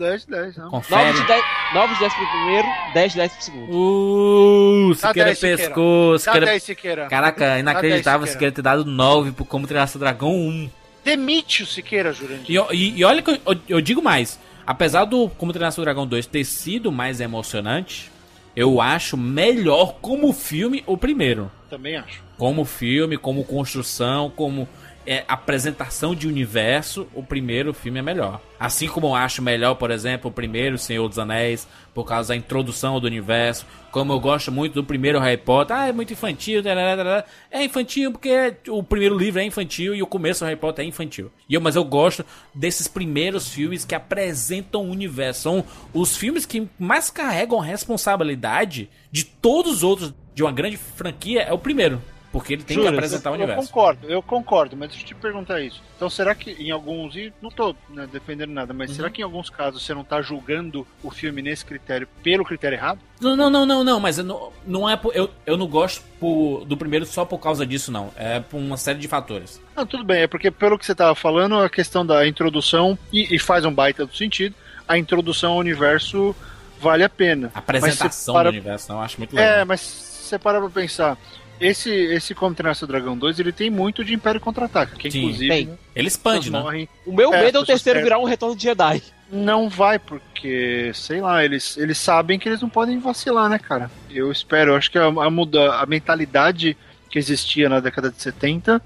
10, 0.00 0.24
10, 0.26 0.56
não. 0.56 0.64
9 0.70 0.70
Confere. 0.88 1.12
de 1.12 1.26
10, 1.26 1.44
9 1.74 1.94
de 1.94 2.00
10 2.00 2.14
pro 2.14 2.26
primeiro, 2.26 2.68
10 2.94 3.12
de 3.12 3.18
10 3.18 3.32
pro 3.32 3.42
segundo. 3.44 3.72
Uh, 3.72 4.88
Dá 4.90 5.08
Siqueira 5.08 5.24
10, 5.28 5.38
Siqueira. 5.38 5.56
pescoço. 5.58 6.24
Dá 6.26 6.32
Siqueira... 6.32 6.46
10, 6.46 6.62
Siqueira. 6.62 7.06
Caraca, 7.08 7.58
inacreditável 7.58 8.20
Dá 8.20 8.24
10, 8.24 8.30
Siqueira 8.32 8.52
ter 8.54 8.62
dado 8.62 8.84
9 8.84 9.32
pro 9.32 9.44
Como 9.44 9.66
Treinar 9.66 9.86
Seu 9.88 10.00
Dragão 10.00 10.32
1. 10.34 10.70
Demite 11.04 11.62
o 11.62 11.66
Siqueira, 11.66 12.12
Jurandir. 12.12 12.44
E, 12.70 12.74
e- 12.76 12.98
e 12.98 13.04
olha 13.04 13.22
que 13.22 13.30
eu, 13.30 13.38
eu- 13.46 13.60
eu 13.68 13.80
digo 13.80 14.02
mais. 14.02 14.38
Apesar 14.66 15.04
do 15.04 15.28
Como 15.30 15.52
Treinar 15.52 15.72
Seu 15.72 15.84
Dragão 15.84 16.06
2 16.06 16.26
ter 16.26 16.44
sido 16.44 16.90
mais 16.92 17.20
emocionante, 17.20 18.10
eu 18.56 18.80
acho 18.80 19.16
melhor 19.16 19.94
como 20.00 20.32
filme 20.32 20.82
o 20.86 20.96
primeiro. 20.96 21.50
Também 21.68 21.96
acho. 21.96 22.22
Como 22.36 22.64
filme, 22.64 23.16
como 23.16 23.44
construção, 23.44 24.30
como 24.34 24.68
é, 25.06 25.24
apresentação 25.26 26.14
de 26.14 26.28
universo, 26.28 27.06
o 27.14 27.22
primeiro 27.22 27.72
filme 27.72 27.98
é 27.98 28.02
melhor. 28.02 28.40
Assim 28.58 28.86
como 28.86 29.08
eu 29.08 29.14
acho 29.14 29.40
melhor, 29.40 29.74
por 29.74 29.90
exemplo, 29.90 30.30
o 30.30 30.32
primeiro 30.32 30.76
Senhor 30.76 31.08
dos 31.08 31.18
Anéis, 31.18 31.66
por 31.94 32.04
causa 32.04 32.28
da 32.28 32.36
introdução 32.36 33.00
do 33.00 33.06
universo. 33.06 33.66
Como 33.90 34.12
eu 34.12 34.20
gosto 34.20 34.52
muito 34.52 34.74
do 34.74 34.84
primeiro 34.84 35.18
Harry 35.18 35.36
Potter, 35.36 35.76
ah, 35.76 35.88
é 35.88 35.92
muito 35.92 36.12
infantil, 36.12 36.62
tarará, 36.62 36.96
tarará. 36.96 37.24
é 37.50 37.64
infantil 37.64 38.12
porque 38.12 38.54
o 38.68 38.82
primeiro 38.82 39.16
livro 39.16 39.40
é 39.40 39.44
infantil 39.44 39.94
e 39.94 40.02
o 40.02 40.06
começo 40.06 40.40
do 40.40 40.46
Harry 40.46 40.60
Potter 40.60 40.84
é 40.84 40.88
infantil. 40.88 41.30
E 41.48 41.54
eu, 41.54 41.60
mas 41.60 41.76
eu 41.76 41.84
gosto 41.84 42.24
desses 42.54 42.86
primeiros 42.86 43.48
filmes 43.48 43.84
que 43.84 43.94
apresentam 43.94 44.84
o 44.84 44.90
universo. 44.90 45.42
São 45.42 45.64
os 45.92 46.16
filmes 46.16 46.44
que 46.44 46.68
mais 46.78 47.10
carregam 47.10 47.58
responsabilidade 47.58 48.88
de 49.10 49.24
todos 49.24 49.78
os 49.78 49.82
outros 49.82 50.14
de 50.34 50.42
uma 50.42 50.52
grande 50.52 50.76
franquia, 50.76 51.42
é 51.42 51.52
o 51.52 51.58
primeiro. 51.58 52.00
Porque 52.32 52.52
ele 52.52 52.62
tem 52.62 52.80
que 52.80 52.86
apresentar 52.86 53.30
eu, 53.30 53.32
o 53.32 53.36
universo. 53.36 53.62
Eu 53.62 53.66
concordo, 53.66 54.06
eu 54.08 54.22
concordo, 54.22 54.76
mas 54.76 54.90
deixa 54.90 55.02
eu 55.02 55.08
te 55.08 55.14
perguntar 55.16 55.60
isso. 55.60 55.82
Então, 55.96 56.08
será 56.08 56.32
que 56.32 56.52
em 56.52 56.70
alguns, 56.70 57.16
e 57.16 57.32
não 57.42 57.50
tô 57.50 57.74
né, 57.88 58.08
defendendo 58.12 58.50
nada, 58.52 58.72
mas 58.72 58.90
Uhum. 58.90 58.96
será 58.96 59.10
que 59.10 59.20
em 59.20 59.24
alguns 59.24 59.50
casos 59.50 59.82
você 59.84 59.92
não 59.92 60.04
tá 60.04 60.22
julgando 60.22 60.86
o 61.02 61.10
filme 61.10 61.42
nesse 61.42 61.64
critério 61.64 62.06
pelo 62.22 62.44
critério 62.44 62.76
errado? 62.76 63.00
Não, 63.20 63.34
não, 63.34 63.50
não, 63.50 63.66
não, 63.66 63.82
não, 63.82 63.98
mas 63.98 64.18
eu 64.18 64.24
não, 64.24 64.52
não 64.64 64.88
é 64.88 64.96
por, 64.96 65.14
eu, 65.16 65.28
eu 65.44 65.56
não 65.56 65.66
gosto 65.66 66.02
por- 66.20 66.64
do 66.66 66.76
primeiro 66.76 67.04
só 67.04 67.24
por 67.24 67.38
causa 67.38 67.66
disso, 67.66 67.90
não. 67.90 68.12
É 68.16 68.38
por 68.38 68.58
uma 68.58 68.76
série 68.76 69.00
de 69.00 69.08
fatores. 69.08 69.60
Não, 69.76 69.84
tudo 69.84 70.04
bem, 70.04 70.22
é 70.22 70.26
porque 70.28 70.52
pelo 70.52 70.78
que 70.78 70.86
você 70.86 70.94
tava 70.94 71.16
falando, 71.16 71.56
a 71.56 71.68
questão 71.68 72.06
da 72.06 72.26
introdução, 72.28 72.96
e, 73.12 73.34
e 73.34 73.38
faz 73.40 73.64
um 73.64 73.72
baita 73.74 74.06
do 74.06 74.14
sentido, 74.14 74.54
a 74.86 74.96
introdução 74.96 75.52
ao 75.54 75.58
universo 75.58 76.34
vale 76.80 77.02
a 77.02 77.08
pena. 77.08 77.50
A 77.54 77.58
apresentação 77.58 78.34
para- 78.34 78.50
do 78.50 78.54
universo, 78.54 78.92
eu 78.92 79.00
acho 79.00 79.18
muito 79.18 79.34
legal. 79.34 79.52
É, 79.58 79.64
mas 79.64 79.80
você 79.80 80.38
para 80.38 80.60
pra 80.60 80.70
pensar. 80.70 81.18
Esse, 81.60 81.90
esse 81.90 82.34
Como 82.34 82.54
Treinar 82.54 82.74
Seu 82.74 82.88
Dragão 82.88 83.16
2, 83.18 83.38
ele 83.38 83.52
tem 83.52 83.68
muito 83.70 84.02
de 84.04 84.14
Império 84.14 84.40
Contra-Ataca, 84.40 84.96
que 84.96 85.10
Sim, 85.10 85.18
inclusive 85.20 85.48
tem. 85.48 85.66
né, 85.66 85.76
Ele 85.94 86.08
expande, 86.08 86.50
né? 86.50 86.58
morrem. 86.60 86.88
O 87.06 87.12
meu 87.12 87.32
É, 87.34 87.42
medo 87.44 87.58
é 87.58 87.60
o 87.60 87.64
terceiro 87.66 87.98
perdem. 87.98 88.04
virar 88.04 88.18
um 88.18 88.24
retorno 88.28 88.56
de 88.56 88.62
Jedi. 88.62 89.02
Não 89.30 89.68
vai, 89.68 89.98
porque, 89.98 90.90
sei 90.94 91.20
lá, 91.20 91.44
eles, 91.44 91.76
eles 91.76 91.98
sabem 91.98 92.38
que 92.38 92.48
eles 92.48 92.60
não 92.62 92.68
podem 92.68 92.98
vacilar, 92.98 93.48
né, 93.48 93.58
cara? 93.58 93.90
Eu 94.10 94.32
espero, 94.32 94.72
eu 94.72 94.76
acho 94.76 94.90
que 94.90 94.98
a, 94.98 95.04
a, 95.06 95.30
muda, 95.30 95.74
a 95.74 95.86
mentalidade 95.86 96.76
que 97.10 97.18
existia 97.18 97.68
na 97.68 97.78
década 97.78 98.10
de 98.10 98.20
70 98.20 98.82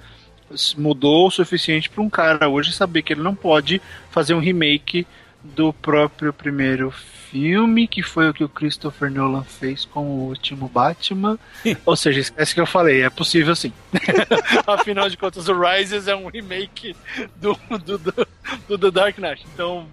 s- 0.52 0.78
mudou 0.78 1.28
o 1.28 1.30
suficiente 1.30 1.88
para 1.88 2.02
um 2.02 2.10
cara 2.10 2.48
hoje 2.48 2.72
saber 2.72 3.02
que 3.02 3.12
ele 3.12 3.22
não 3.22 3.34
pode 3.34 3.80
fazer 4.10 4.34
um 4.34 4.38
remake 4.40 5.06
do 5.44 5.72
próprio 5.72 6.32
primeiro 6.32 6.90
filme, 6.90 7.86
que 7.86 8.02
foi 8.02 8.28
o 8.28 8.34
que 8.34 8.42
o 8.42 8.48
Christopher 8.48 9.10
Nolan 9.10 9.44
fez 9.44 9.84
com 9.84 10.06
o 10.06 10.28
último 10.28 10.68
Batman. 10.68 11.38
Ou 11.84 11.96
seja, 11.96 12.20
esquece 12.20 12.54
que 12.54 12.60
eu 12.60 12.66
falei, 12.66 13.02
é 13.02 13.10
possível 13.10 13.54
sim. 13.54 13.72
Afinal 14.66 15.10
de 15.10 15.16
contas, 15.16 15.48
o 15.48 15.60
Rises 15.60 16.08
é 16.08 16.16
um 16.16 16.28
remake 16.28 16.96
do, 17.36 17.58
do, 17.84 17.98
do, 17.98 18.28
do 18.68 18.78
The 18.78 18.90
Dark 18.90 19.18
Knight. 19.18 19.44
Então, 19.52 19.86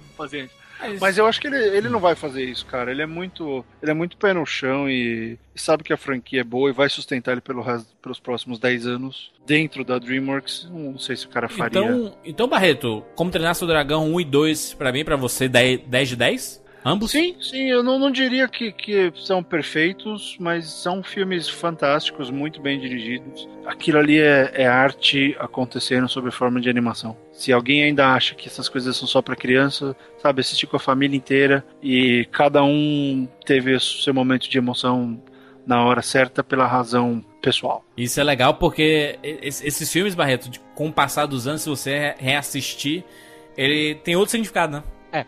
paciência. 0.81 0.99
Mas 1.01 1.17
eu 1.17 1.25
acho 1.25 1.39
que 1.41 1.47
ele, 1.47 1.57
ele 1.57 1.89
não 1.89 1.99
vai 1.99 2.15
fazer 2.15 2.43
isso, 2.43 2.65
cara. 2.65 2.91
Ele 2.91 3.01
é 3.01 3.05
muito, 3.05 3.63
ele 3.81 3.91
é 3.91 3.93
muito 3.93 4.17
pé 4.17 4.33
no 4.33 4.45
chão 4.45 4.89
e, 4.89 5.37
e 5.55 5.59
sabe 5.59 5.83
que 5.83 5.93
a 5.93 5.97
franquia 5.97 6.41
é 6.41 6.43
boa 6.43 6.69
e 6.69 6.73
vai 6.73 6.89
sustentar 6.89 7.31
ele 7.33 7.41
pelo 7.41 7.61
resto- 7.61 7.95
pelos 8.01 8.19
próximos 8.19 8.59
10 8.59 8.87
anos 8.87 9.31
dentro 9.45 9.83
da 9.83 9.97
DreamWorks. 9.99 10.67
Não 10.71 10.97
sei 10.97 11.15
se 11.15 11.25
o 11.25 11.29
cara 11.29 11.47
faria. 11.49 11.79
Então, 11.81 12.17
então, 12.25 12.47
Barreto, 12.47 13.03
como 13.15 13.31
treinar 13.31 13.55
seu 13.55 13.67
dragão 13.67 14.11
1 14.13 14.21
e 14.21 14.25
2, 14.25 14.73
pra 14.73 14.91
mim, 14.91 15.03
pra 15.05 15.15
você, 15.15 15.47
10, 15.47 15.81
10 15.87 16.09
de 16.09 16.15
10? 16.15 16.60
Ambos? 16.83 17.11
Sim, 17.11 17.35
sim, 17.39 17.69
eu 17.69 17.83
não, 17.83 17.99
não 17.99 18.09
diria 18.09 18.47
que, 18.47 18.71
que 18.71 19.11
são 19.15 19.43
perfeitos, 19.43 20.35
mas 20.39 20.65
são 20.67 21.03
filmes 21.03 21.47
fantásticos, 21.47 22.29
muito 22.31 22.59
bem 22.59 22.79
dirigidos. 22.79 23.47
Aquilo 23.65 23.99
ali 23.99 24.19
é, 24.19 24.51
é 24.55 24.67
arte 24.67 25.35
acontecendo 25.39 26.09
sob 26.09 26.31
forma 26.31 26.59
de 26.59 26.69
animação. 26.69 27.15
Se 27.31 27.53
alguém 27.53 27.83
ainda 27.83 28.07
acha 28.13 28.33
que 28.33 28.47
essas 28.47 28.67
coisas 28.67 28.97
são 28.97 29.07
só 29.07 29.21
pra 29.21 29.35
criança, 29.35 29.95
sabe, 30.17 30.41
assistir 30.41 30.65
com 30.65 30.75
a 30.77 30.79
família 30.79 31.15
inteira 31.15 31.63
e 31.83 32.27
cada 32.31 32.63
um 32.63 33.27
teve 33.45 33.73
o 33.75 33.79
seu 33.79 34.13
momento 34.13 34.49
de 34.49 34.57
emoção 34.57 35.21
na 35.67 35.83
hora 35.85 36.01
certa 36.01 36.43
pela 36.43 36.65
razão 36.65 37.23
pessoal. 37.43 37.85
Isso 37.95 38.19
é 38.19 38.23
legal 38.23 38.55
porque 38.55 39.19
es- 39.43 39.63
esses 39.63 39.91
filmes, 39.91 40.15
Barreto, 40.15 40.49
com 40.73 40.87
o 40.87 40.91
passar 40.93 41.27
dos 41.27 41.47
anos, 41.47 41.61
se 41.61 41.69
você 41.69 41.97
re- 41.99 42.15
reassistir, 42.17 43.03
ele 43.55 43.93
tem 43.95 44.15
outro 44.15 44.31
significado, 44.31 44.77
né? 44.77 44.83
É, 45.13 45.25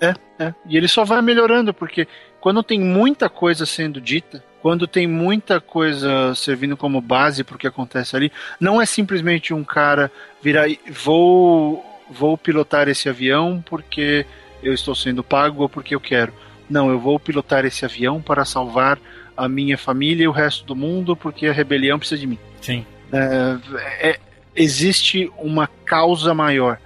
é. 0.00 0.54
E 0.66 0.76
ele 0.76 0.88
só 0.88 1.04
vai 1.04 1.22
melhorando, 1.22 1.72
porque 1.72 2.06
quando 2.40 2.62
tem 2.62 2.78
muita 2.78 3.28
coisa 3.28 3.64
sendo 3.64 4.00
dita, 4.00 4.44
quando 4.60 4.86
tem 4.86 5.06
muita 5.06 5.60
coisa 5.60 6.34
servindo 6.34 6.76
como 6.76 7.00
base 7.00 7.44
pro 7.44 7.58
que 7.58 7.66
acontece 7.66 8.16
ali, 8.16 8.32
não 8.60 8.80
é 8.80 8.86
simplesmente 8.86 9.54
um 9.54 9.64
cara 9.64 10.10
virar 10.42 10.68
e 10.68 10.78
vou 10.90 11.84
vou 12.10 12.38
pilotar 12.38 12.88
esse 12.88 13.08
avião 13.08 13.62
porque 13.64 14.26
eu 14.62 14.72
estou 14.72 14.94
sendo 14.94 15.22
pago 15.24 15.62
ou 15.62 15.68
porque 15.68 15.94
eu 15.94 16.00
quero. 16.00 16.32
Não, 16.68 16.90
eu 16.90 16.98
vou 16.98 17.18
pilotar 17.18 17.64
esse 17.64 17.84
avião 17.84 18.20
para 18.20 18.44
salvar 18.44 18.98
a 19.36 19.48
minha 19.48 19.78
família 19.78 20.24
e 20.24 20.28
o 20.28 20.32
resto 20.32 20.64
do 20.64 20.74
mundo 20.74 21.16
porque 21.16 21.46
a 21.46 21.52
rebelião 21.52 21.98
precisa 21.98 22.20
de 22.20 22.26
mim. 22.26 22.38
Sim. 22.60 22.84
É, 23.12 24.08
é, 24.08 24.20
existe 24.54 25.30
uma 25.38 25.68
causa 25.84 26.34
maior. 26.34 26.78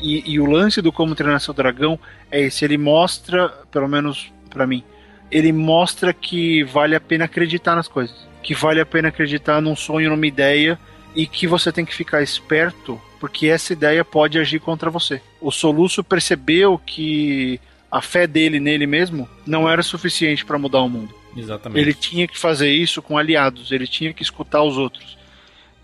E, 0.00 0.32
e 0.32 0.40
o 0.40 0.46
lance 0.46 0.80
do 0.80 0.92
Como 0.92 1.14
Treinar 1.14 1.40
Seu 1.40 1.54
Dragão 1.54 1.98
é 2.30 2.40
esse. 2.40 2.64
Ele 2.64 2.78
mostra, 2.78 3.48
pelo 3.70 3.88
menos 3.88 4.32
pra 4.50 4.66
mim, 4.66 4.82
ele 5.30 5.52
mostra 5.52 6.12
que 6.12 6.64
vale 6.64 6.94
a 6.94 7.00
pena 7.00 7.24
acreditar 7.24 7.74
nas 7.74 7.88
coisas. 7.88 8.16
Que 8.42 8.54
vale 8.54 8.80
a 8.80 8.86
pena 8.86 9.08
acreditar 9.08 9.60
num 9.60 9.76
sonho, 9.76 10.10
numa 10.10 10.26
ideia. 10.26 10.78
E 11.14 11.26
que 11.26 11.46
você 11.46 11.72
tem 11.72 11.84
que 11.84 11.94
ficar 11.94 12.22
esperto, 12.22 13.00
porque 13.18 13.48
essa 13.48 13.72
ideia 13.72 14.04
pode 14.04 14.38
agir 14.38 14.60
contra 14.60 14.90
você. 14.90 15.20
O 15.40 15.50
Soluço 15.50 16.04
percebeu 16.04 16.78
que 16.78 17.60
a 17.90 18.00
fé 18.00 18.26
dele 18.26 18.60
nele 18.60 18.86
mesmo 18.86 19.28
não 19.46 19.68
era 19.68 19.82
suficiente 19.82 20.44
para 20.44 20.58
mudar 20.58 20.80
o 20.80 20.88
mundo. 20.88 21.14
Exatamente. 21.36 21.80
Ele 21.80 21.94
tinha 21.94 22.26
que 22.28 22.38
fazer 22.38 22.70
isso 22.70 23.00
com 23.00 23.16
aliados, 23.16 23.72
ele 23.72 23.86
tinha 23.86 24.12
que 24.12 24.22
escutar 24.22 24.62
os 24.62 24.76
outros. 24.76 25.16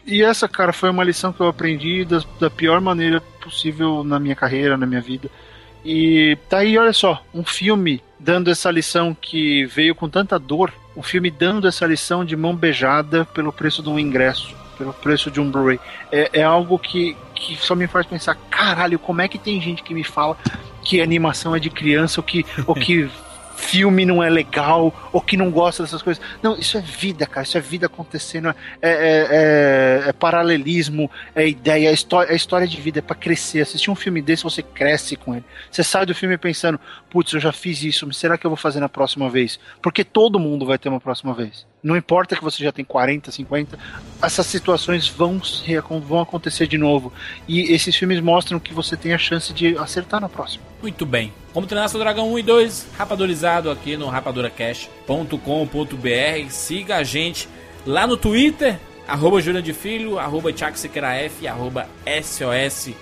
E 0.06 0.22
essa, 0.22 0.46
cara, 0.46 0.72
foi 0.72 0.90
uma 0.90 1.04
lição 1.04 1.32
que 1.32 1.40
eu 1.40 1.48
aprendi 1.48 2.04
da, 2.04 2.22
da 2.38 2.50
pior 2.50 2.80
maneira 2.80 3.20
possível 3.40 4.04
na 4.04 4.20
minha 4.20 4.34
carreira, 4.34 4.76
na 4.76 4.86
minha 4.86 5.00
vida. 5.00 5.30
E 5.84 6.38
tá 6.48 6.58
aí, 6.58 6.78
olha 6.78 6.92
só, 6.92 7.22
um 7.34 7.44
filme 7.44 8.02
dando 8.18 8.50
essa 8.50 8.70
lição 8.70 9.14
que 9.18 9.66
veio 9.66 9.94
com 9.94 10.08
tanta 10.08 10.38
dor, 10.38 10.72
um 10.96 11.02
filme 11.02 11.30
dando 11.30 11.68
essa 11.68 11.84
lição 11.84 12.24
de 12.24 12.34
mão 12.34 12.56
beijada 12.56 13.24
pelo 13.26 13.52
preço 13.52 13.82
de 13.82 13.88
um 13.90 13.98
ingresso, 13.98 14.54
pelo 14.78 14.94
preço 14.94 15.30
de 15.30 15.40
um 15.40 15.50
Blu-ray. 15.50 15.78
É, 16.10 16.40
é 16.40 16.42
algo 16.42 16.78
que, 16.78 17.14
que 17.34 17.56
só 17.56 17.74
me 17.74 17.86
faz 17.86 18.06
pensar, 18.06 18.34
caralho, 18.50 18.98
como 18.98 19.20
é 19.20 19.28
que 19.28 19.38
tem 19.38 19.60
gente 19.60 19.82
que 19.82 19.92
me 19.92 20.04
fala 20.04 20.38
que 20.82 21.00
animação 21.00 21.54
é 21.54 21.58
de 21.58 21.70
criança 21.70 22.20
ou 22.20 22.24
que, 22.24 22.46
ou 22.66 22.74
que 22.74 23.10
filme 23.64 24.04
não 24.04 24.22
é 24.22 24.28
legal 24.28 25.10
ou 25.12 25.20
que 25.20 25.36
não 25.36 25.50
gosta 25.50 25.82
dessas 25.82 26.02
coisas. 26.02 26.22
Não, 26.42 26.56
isso 26.56 26.76
é 26.76 26.80
vida, 26.80 27.26
cara. 27.26 27.44
Isso 27.46 27.56
é 27.56 27.60
vida 27.60 27.86
acontecendo. 27.86 28.48
É, 28.48 28.54
é- 28.82 29.28
é- 30.06 30.08
é 30.08 30.12
paralelismo, 30.12 31.10
é 31.34 31.48
ideia, 31.48 31.88
é 31.88 31.92
história, 31.92 32.32
é 32.32 32.36
história 32.36 32.66
de 32.66 32.80
vida, 32.80 32.98
é 32.98 33.02
pra 33.02 33.16
crescer. 33.16 33.60
Assistir 33.62 33.90
um 33.90 33.94
filme 33.94 34.20
desse, 34.20 34.42
você 34.44 34.62
cresce 34.62 35.16
com 35.16 35.34
ele. 35.34 35.44
Você 35.70 35.82
sai 35.82 36.04
do 36.06 36.14
filme 36.14 36.36
pensando, 36.36 36.78
putz, 37.10 37.32
eu 37.32 37.40
já 37.40 37.52
fiz 37.52 37.82
isso, 37.82 38.10
será 38.12 38.36
que 38.36 38.46
eu 38.46 38.50
vou 38.50 38.56
fazer 38.56 38.80
na 38.80 38.88
próxima 38.88 39.28
vez? 39.30 39.58
Porque 39.82 40.04
todo 40.04 40.38
mundo 40.38 40.66
vai 40.66 40.78
ter 40.78 40.88
uma 40.88 41.00
próxima 41.00 41.32
vez. 41.34 41.66
Não 41.84 41.94
importa 41.94 42.34
que 42.34 42.42
você 42.42 42.64
já 42.64 42.72
tem 42.72 42.82
40, 42.82 43.30
50, 43.30 43.78
essas 44.22 44.46
situações 44.46 45.06
vão, 45.06 45.38
vão 46.00 46.22
acontecer 46.22 46.66
de 46.66 46.78
novo. 46.78 47.12
E 47.46 47.74
esses 47.74 47.94
filmes 47.94 48.20
mostram 48.20 48.58
que 48.58 48.72
você 48.72 48.96
tem 48.96 49.12
a 49.12 49.18
chance 49.18 49.52
de 49.52 49.76
acertar 49.76 50.18
na 50.18 50.30
próxima. 50.30 50.64
Muito 50.80 51.04
bem. 51.04 51.30
Como 51.52 51.66
treinar 51.66 51.90
seu 51.90 52.00
dragão 52.00 52.32
1 52.32 52.38
e 52.38 52.42
2, 52.42 52.86
rapadorizado 52.96 53.70
aqui 53.70 53.98
no 53.98 54.08
rapaduracast.com.br. 54.08 56.48
Siga 56.48 56.96
a 56.96 57.04
gente 57.04 57.50
lá 57.84 58.06
no 58.06 58.16
Twitter, 58.16 58.78
arroba 59.06 59.42
Júlia 59.42 59.60
de 59.60 59.74
Filho, 59.74 60.18
arroba 60.18 60.50
F, 60.50 61.46
arroba 61.46 61.86
SOS 62.22 62.94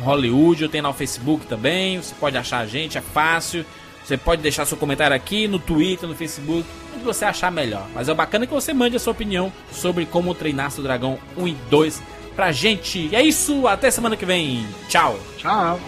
Hollywood. 0.00 0.62
Eu 0.62 0.68
tenho 0.68 0.84
lá 0.84 0.90
o 0.90 0.94
Facebook 0.94 1.46
também. 1.46 1.98
Você 1.98 2.14
pode 2.18 2.38
achar 2.38 2.60
a 2.60 2.66
gente, 2.66 2.96
é 2.96 3.02
fácil. 3.02 3.66
Você 4.10 4.16
pode 4.16 4.42
deixar 4.42 4.64
seu 4.64 4.76
comentário 4.76 5.14
aqui 5.14 5.46
no 5.46 5.60
Twitter, 5.60 6.08
no 6.08 6.16
Facebook, 6.16 6.66
onde 6.92 7.04
você 7.04 7.24
achar 7.24 7.48
melhor. 7.52 7.86
Mas 7.94 8.08
é 8.08 8.14
bacana 8.14 8.44
que 8.44 8.52
você 8.52 8.72
mande 8.72 8.96
a 8.96 8.98
sua 8.98 9.12
opinião 9.12 9.52
sobre 9.70 10.04
como 10.04 10.34
treinar 10.34 10.72
seu 10.72 10.82
dragão 10.82 11.16
1 11.36 11.46
e 11.46 11.52
2 11.70 12.02
pra 12.34 12.50
gente. 12.50 13.08
E 13.12 13.14
é 13.14 13.22
isso, 13.22 13.68
até 13.68 13.88
semana 13.88 14.16
que 14.16 14.26
vem. 14.26 14.66
Tchau. 14.88 15.16
Tchau. 15.38 15.78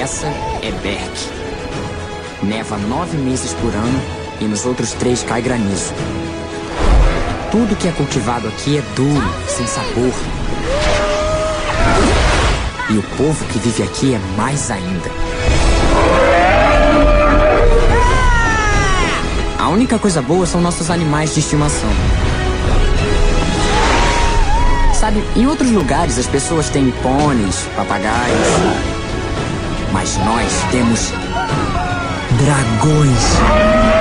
Essa 0.00 0.28
é 0.62 0.70
Berk. 0.82 1.12
Neva 2.42 2.78
nove 2.78 3.18
meses 3.18 3.52
por 3.52 3.74
ano 3.74 4.00
e 4.40 4.44
nos 4.44 4.64
outros 4.64 4.94
três 4.94 5.22
cai 5.22 5.42
granizo. 5.42 5.92
Tudo 7.50 7.76
que 7.76 7.86
é 7.86 7.92
cultivado 7.92 8.48
aqui 8.48 8.78
é 8.78 8.82
duro, 8.96 9.28
sem 9.46 9.66
sabor. 9.66 10.14
E 12.88 12.96
o 12.96 13.02
povo 13.18 13.44
que 13.52 13.58
vive 13.58 13.82
aqui 13.82 14.14
é 14.14 14.18
mais 14.38 14.70
ainda. 14.70 15.27
Única 19.98 20.00
coisa 20.00 20.22
boa 20.22 20.46
são 20.46 20.60
nossos 20.60 20.90
animais 20.90 21.34
de 21.34 21.40
estimação. 21.40 21.90
Sabe, 24.94 25.22
em 25.34 25.46
outros 25.46 25.70
lugares 25.72 26.18
as 26.18 26.26
pessoas 26.26 26.68
têm 26.70 26.90
pôneis, 27.02 27.66
papagaios. 27.74 28.48
Mas 29.92 30.16
nós 30.18 30.52
temos 30.70 31.12
dragões. 32.38 33.97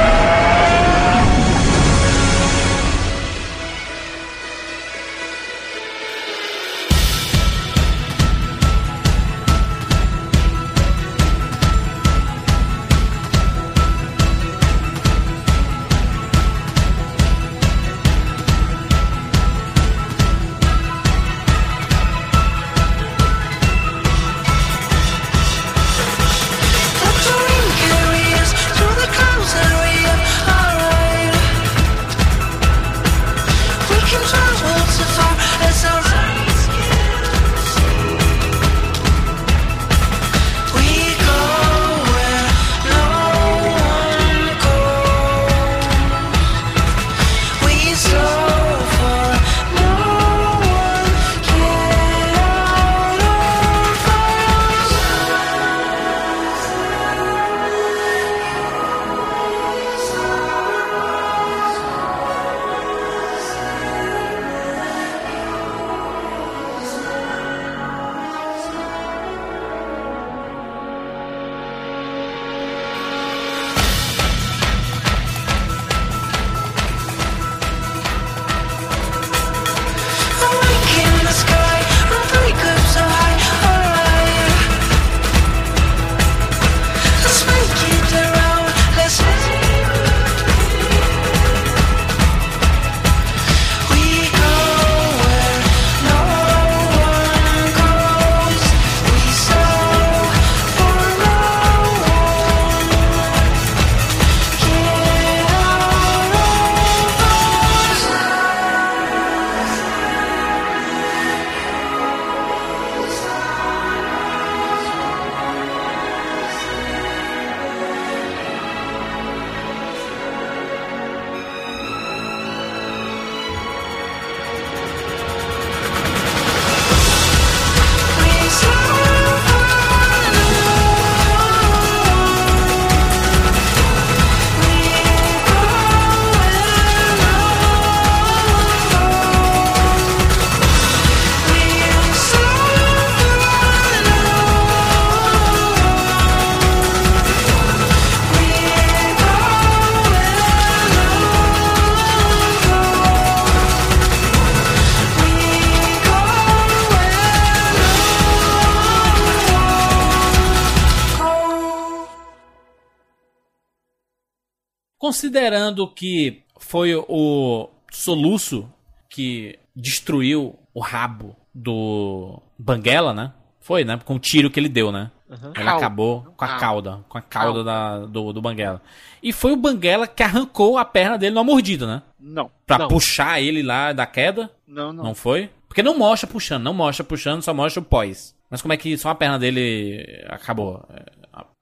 Considerando 165.07 165.87
que 165.87 166.43
foi 166.59 166.93
o 166.93 167.69
soluço 167.89 168.69
que 169.09 169.57
destruiu 169.73 170.59
o 170.73 170.81
rabo 170.81 171.33
do 171.55 172.41
Banguela, 172.59 173.13
né? 173.13 173.31
Foi, 173.61 173.85
né? 173.85 173.97
Com 174.03 174.15
o 174.15 174.19
tiro 174.19 174.51
que 174.51 174.59
ele 174.59 174.67
deu, 174.67 174.91
né? 174.91 175.09
Ele 175.29 175.53
Cauda. 175.53 175.71
acabou 175.77 176.21
com 176.35 176.43
a 176.43 176.47
Cauda. 176.49 176.59
cauda, 176.59 177.05
com 177.07 177.17
a 177.17 177.21
cauda 177.21 177.63
da, 177.63 177.99
do, 177.99 178.33
do 178.33 178.41
Banguela. 178.41 178.81
E 179.23 179.31
foi 179.31 179.53
o 179.53 179.57
Banguela 179.57 180.07
que 180.07 180.21
arrancou 180.21 180.77
a 180.77 180.83
perna 180.83 181.17
dele 181.17 181.33
numa 181.35 181.43
mordida, 181.45 181.87
né? 181.87 182.01
Não. 182.19 182.51
Pra 182.65 182.77
Não. 182.79 182.89
puxar 182.89 183.41
ele 183.41 183.63
lá 183.63 183.93
da 183.93 184.05
queda. 184.05 184.51
Não, 184.67 184.91
não. 184.91 185.05
Não 185.05 185.15
foi? 185.15 185.49
Porque 185.69 185.81
não 185.81 185.97
mostra 185.97 186.27
puxando, 186.29 186.63
não 186.63 186.73
mostra 186.73 187.05
puxando, 187.05 187.41
só 187.41 187.53
mostra 187.53 187.81
o 187.81 187.85
pós. 187.85 188.35
Mas 188.49 188.61
como 188.61 188.73
é 188.73 188.77
que 188.77 188.97
só 188.97 189.07
a 189.09 189.15
perna 189.15 189.39
dele 189.39 190.05
acabou? 190.27 190.85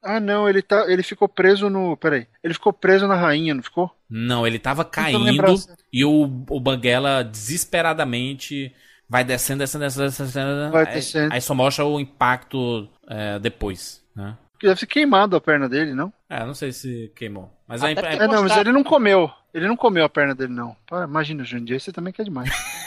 Ah, 0.06 0.19
não, 0.19 0.48
ele 0.48 0.61
tá. 0.61 0.86
Ele 0.88 1.02
ficou 1.02 1.27
preso 1.27 1.69
no. 1.69 1.98
Peraí. 1.98 2.27
Ele 2.44 2.53
ficou 2.53 2.72
preso 2.72 3.07
na 3.07 3.15
rainha, 3.15 3.56
não 3.56 3.64
ficou? 3.64 3.90
Não, 4.10 4.45
ele 4.45 4.60
tava 4.60 4.86
caindo 4.86 5.57
se- 5.57 5.69
e 5.91 6.06
o, 6.06 6.23
o 6.49 6.60
Banguela 6.60 7.23
desesperadamente 7.23 8.72
vai 9.10 9.23
descendo, 9.23 9.60
descendo, 9.60 9.84
descendo, 9.86 10.06
descendo. 10.07 10.27
descendo 10.27 10.72
Vai 10.72 10.86
aí, 10.88 10.94
descendo. 10.94 11.34
aí 11.34 11.41
só 11.41 11.53
mostra 11.56 11.86
o 11.86 11.99
impacto 11.99 12.88
é, 13.07 13.40
depois, 13.40 14.03
né? 14.15 14.38
Porque 14.52 14.68
deve 14.68 14.80
ter 14.80 14.86
queimado 14.88 15.36
a 15.36 15.41
perna 15.41 15.68
dele, 15.68 15.94
não? 15.94 16.14
É, 16.30 16.45
não 16.45 16.53
sei 16.53 16.72
se 16.72 17.11
queimou. 17.15 17.52
Mas 17.68 17.82
Até 17.84 17.91
a, 17.91 17.95
porque- 17.95 18.07
é, 18.07 18.26
É, 18.26 18.27
não, 18.27 18.44
mas 18.44 18.56
ele 18.57 18.72
não 18.72 18.84
comeu. 18.84 19.30
Ele 19.53 19.68
não 19.68 19.76
comeu 19.76 20.06
a 20.06 20.10
perna 20.10 20.36
dele, 20.36 20.53
não. 20.53 20.76
Pá, 20.88 21.03
imagina, 21.03 21.44
Jundiaí, 21.44 21.80
você 21.80 21.91
também 21.91 22.14
quer 22.14 22.23
demais. 22.23 22.49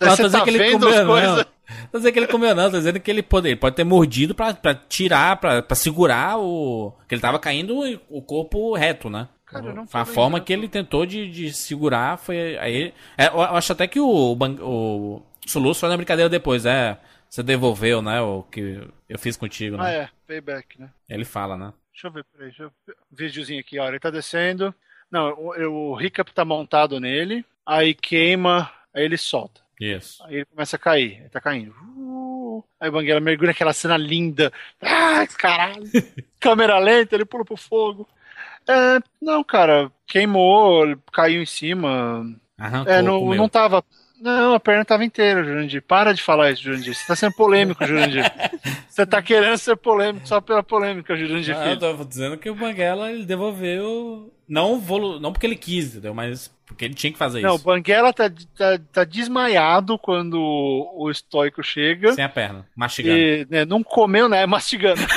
Você 0.00 0.22
dizendo 0.22 0.32
tá 0.32 0.44
que 0.44 0.50
ele 0.50 0.58
vendo 0.58 0.86
comeu, 0.86 1.00
as 1.00 1.06
coisas. 1.06 1.36
não. 1.36 1.44
Tô 1.90 1.98
dizendo 1.98 2.12
que 2.12 2.18
ele 2.18 2.26
comeu, 2.26 2.54
não. 2.54 2.70
Tô 2.70 2.78
dizendo 2.78 3.00
que 3.00 3.10
ele 3.10 3.22
pode, 3.22 3.48
ele 3.48 3.56
pode 3.56 3.76
ter 3.76 3.84
mordido 3.84 4.34
pra, 4.34 4.54
pra 4.54 4.74
tirar, 4.74 5.36
pra, 5.36 5.62
pra 5.62 5.76
segurar 5.76 6.38
o. 6.38 6.92
Que 7.08 7.14
ele 7.14 7.22
tava 7.22 7.38
caindo 7.38 7.78
o 8.08 8.22
corpo 8.22 8.74
reto, 8.74 9.08
né? 9.10 9.28
Cara, 9.46 9.74
não 9.74 9.84
a 9.92 10.04
forma 10.04 10.40
que 10.40 10.52
ele 10.52 10.68
tentou 10.68 11.04
de, 11.04 11.28
de 11.28 11.52
segurar, 11.52 12.16
foi 12.18 12.56
aí. 12.58 12.94
é, 13.18 13.26
eu 13.26 13.40
acho 13.40 13.72
até 13.72 13.88
que 13.88 13.98
o, 13.98 14.36
o 14.36 15.22
Soluço 15.44 15.80
foi 15.80 15.88
na 15.88 15.96
brincadeira 15.96 16.28
depois, 16.28 16.64
é. 16.64 16.98
Você 17.28 17.42
devolveu, 17.42 18.02
né? 18.02 18.20
O 18.20 18.42
que 18.42 18.80
eu 19.08 19.18
fiz 19.18 19.36
contigo, 19.36 19.76
né? 19.76 19.84
Ah, 19.84 19.90
é, 19.90 20.08
payback, 20.26 20.80
né? 20.80 20.90
Ele 21.08 21.24
fala, 21.24 21.56
né? 21.56 21.72
Deixa 21.92 22.08
eu 22.08 22.12
ver, 22.12 22.24
peraí, 22.24 22.48
deixa 22.48 22.64
eu 22.64 22.72
ver. 22.86 22.96
Videozinho 23.10 23.60
aqui, 23.60 23.78
ó. 23.78 23.86
Ele 23.88 24.00
tá 24.00 24.10
descendo. 24.10 24.74
Não, 25.10 25.32
o, 25.34 25.92
o 25.92 26.00
Hiccup 26.00 26.32
tá 26.32 26.44
montado 26.44 26.98
nele, 27.00 27.44
aí 27.66 27.94
queima, 27.94 28.70
aí 28.94 29.04
ele 29.04 29.16
solta. 29.16 29.59
Isso. 29.80 30.22
Aí 30.24 30.36
ele 30.36 30.44
começa 30.44 30.76
a 30.76 30.78
cair, 30.78 31.20
ele 31.20 31.28
tá 31.30 31.40
caindo. 31.40 31.74
Uh, 31.96 32.62
aí 32.78 32.88
o 32.88 32.92
Banguela 32.92 33.20
mergulha 33.20 33.48
naquela 33.48 33.72
cena 33.72 33.96
linda. 33.96 34.52
Ah, 34.80 35.26
caralho! 35.38 35.84
Câmera 36.38 36.78
lenta, 36.78 37.14
ele 37.14 37.24
pula 37.24 37.44
pro 37.44 37.56
fogo. 37.56 38.06
É, 38.68 39.00
não, 39.20 39.42
cara, 39.42 39.90
queimou, 40.06 40.84
ele 40.84 40.98
caiu 41.12 41.42
em 41.42 41.46
cima. 41.46 42.24
Arrancou, 42.58 42.92
É, 42.92 43.00
não, 43.00 43.20
comeu. 43.20 43.36
não 43.38 43.48
tava. 43.48 43.82
Não, 44.20 44.52
a 44.52 44.60
perna 44.60 44.84
tava 44.84 45.02
inteira, 45.02 45.42
Jurandir. 45.42 45.82
Para 45.82 46.12
de 46.12 46.22
falar 46.22 46.50
isso, 46.50 46.62
Jurandir. 46.62 46.94
Você 46.94 47.06
tá 47.06 47.16
sendo 47.16 47.34
polêmico, 47.34 47.86
Jurandir. 47.86 48.22
Você 48.86 49.06
tá 49.06 49.22
querendo 49.22 49.56
ser 49.56 49.76
polêmico 49.76 50.28
só 50.28 50.42
pela 50.42 50.62
polêmica, 50.62 51.16
Jurandir. 51.16 51.56
Ah, 51.56 51.70
eu 51.70 51.78
tô 51.78 52.04
dizendo 52.04 52.36
que 52.36 52.50
o 52.50 52.54
Banguela 52.54 53.10
ele 53.10 53.24
devolveu. 53.24 54.30
Não, 54.50 54.80
volu... 54.80 55.20
não 55.20 55.32
porque 55.32 55.46
ele 55.46 55.54
quis, 55.54 55.92
entendeu? 55.92 56.12
Mas 56.12 56.52
porque 56.66 56.84
ele 56.84 56.94
tinha 56.94 57.12
que 57.12 57.18
fazer 57.18 57.40
Não, 57.40 57.52
o 57.52 57.54
isso. 57.54 57.64
Banguela 57.64 58.12
tá, 58.12 58.28
tá, 58.56 58.80
tá 58.92 59.04
desmaiado 59.04 59.96
quando 59.96 60.40
o 60.40 61.08
estoico 61.08 61.62
chega. 61.62 62.12
Sem 62.12 62.24
a 62.24 62.28
perna, 62.28 62.66
mastigando. 62.74 63.16
E 63.16 63.46
né, 63.48 63.64
não 63.64 63.82
comeu, 63.82 64.28
né? 64.28 64.44
Mastigando. 64.50 65.00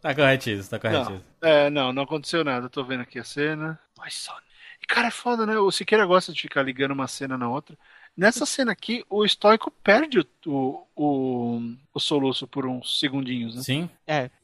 Tá 0.00 0.14
corretíssimo, 0.14 0.70
tá 0.70 0.78
corretíssimo. 0.78 1.22
Não, 1.42 1.48
é, 1.48 1.68
não, 1.68 1.92
não 1.92 2.04
aconteceu 2.04 2.42
nada. 2.42 2.64
Eu 2.66 2.70
tô 2.70 2.82
vendo 2.82 3.02
aqui 3.02 3.18
a 3.18 3.24
cena. 3.24 3.78
Mas 3.98 4.14
só. 4.14 4.34
E 4.82 4.86
cara, 4.86 5.08
é 5.08 5.10
foda, 5.10 5.44
né? 5.44 5.58
O 5.58 5.70
Siqueira 5.70 6.06
gosta 6.06 6.32
de 6.32 6.40
ficar 6.40 6.62
ligando 6.62 6.92
uma 6.92 7.06
cena 7.06 7.36
na 7.36 7.50
outra. 7.50 7.76
Nessa 8.20 8.44
cena 8.44 8.70
aqui, 8.70 9.02
o 9.08 9.24
estoico 9.24 9.72
perde 9.82 10.18
o, 10.18 10.26
o, 10.44 10.86
o, 10.94 11.62
o 11.94 11.98
soluço 11.98 12.46
por 12.46 12.66
uns 12.66 13.00
segundinhos, 13.00 13.56
né? 13.56 13.62
Sim. 13.62 13.88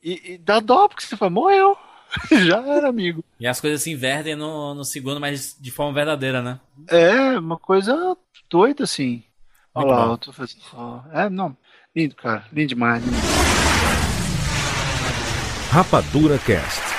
E, 0.03 0.33
e 0.33 0.39
dá 0.39 0.61
dó, 0.61 0.89
porque 0.89 1.05
você 1.05 1.15
fala, 1.15 1.31
morreu. 1.31 1.77
Já 2.47 2.67
era, 2.67 2.89
amigo. 2.89 3.23
E 3.39 3.47
as 3.47 3.61
coisas 3.61 3.83
se 3.83 3.91
invertem 3.91 4.35
no, 4.35 4.73
no 4.73 4.83
segundo, 4.83 5.21
mas 5.21 5.55
de 5.61 5.71
forma 5.71 5.93
verdadeira, 5.93 6.41
né? 6.41 6.59
É, 6.89 7.39
uma 7.39 7.59
coisa 7.59 8.17
doida, 8.49 8.85
assim. 8.85 9.23
Olha 9.75 9.89
lá, 9.89 10.07
bom. 10.07 10.13
eu 10.13 10.19
tô 10.19 10.33
fazendo. 10.33 10.63
É, 11.13 11.29
não. 11.29 11.55
Lindo, 11.95 12.15
cara. 12.15 12.47
Lindo 12.51 12.69
demais. 12.69 13.05
Lindo. 13.05 13.17
Rapadura 15.71 16.39
Cast. 16.39 16.96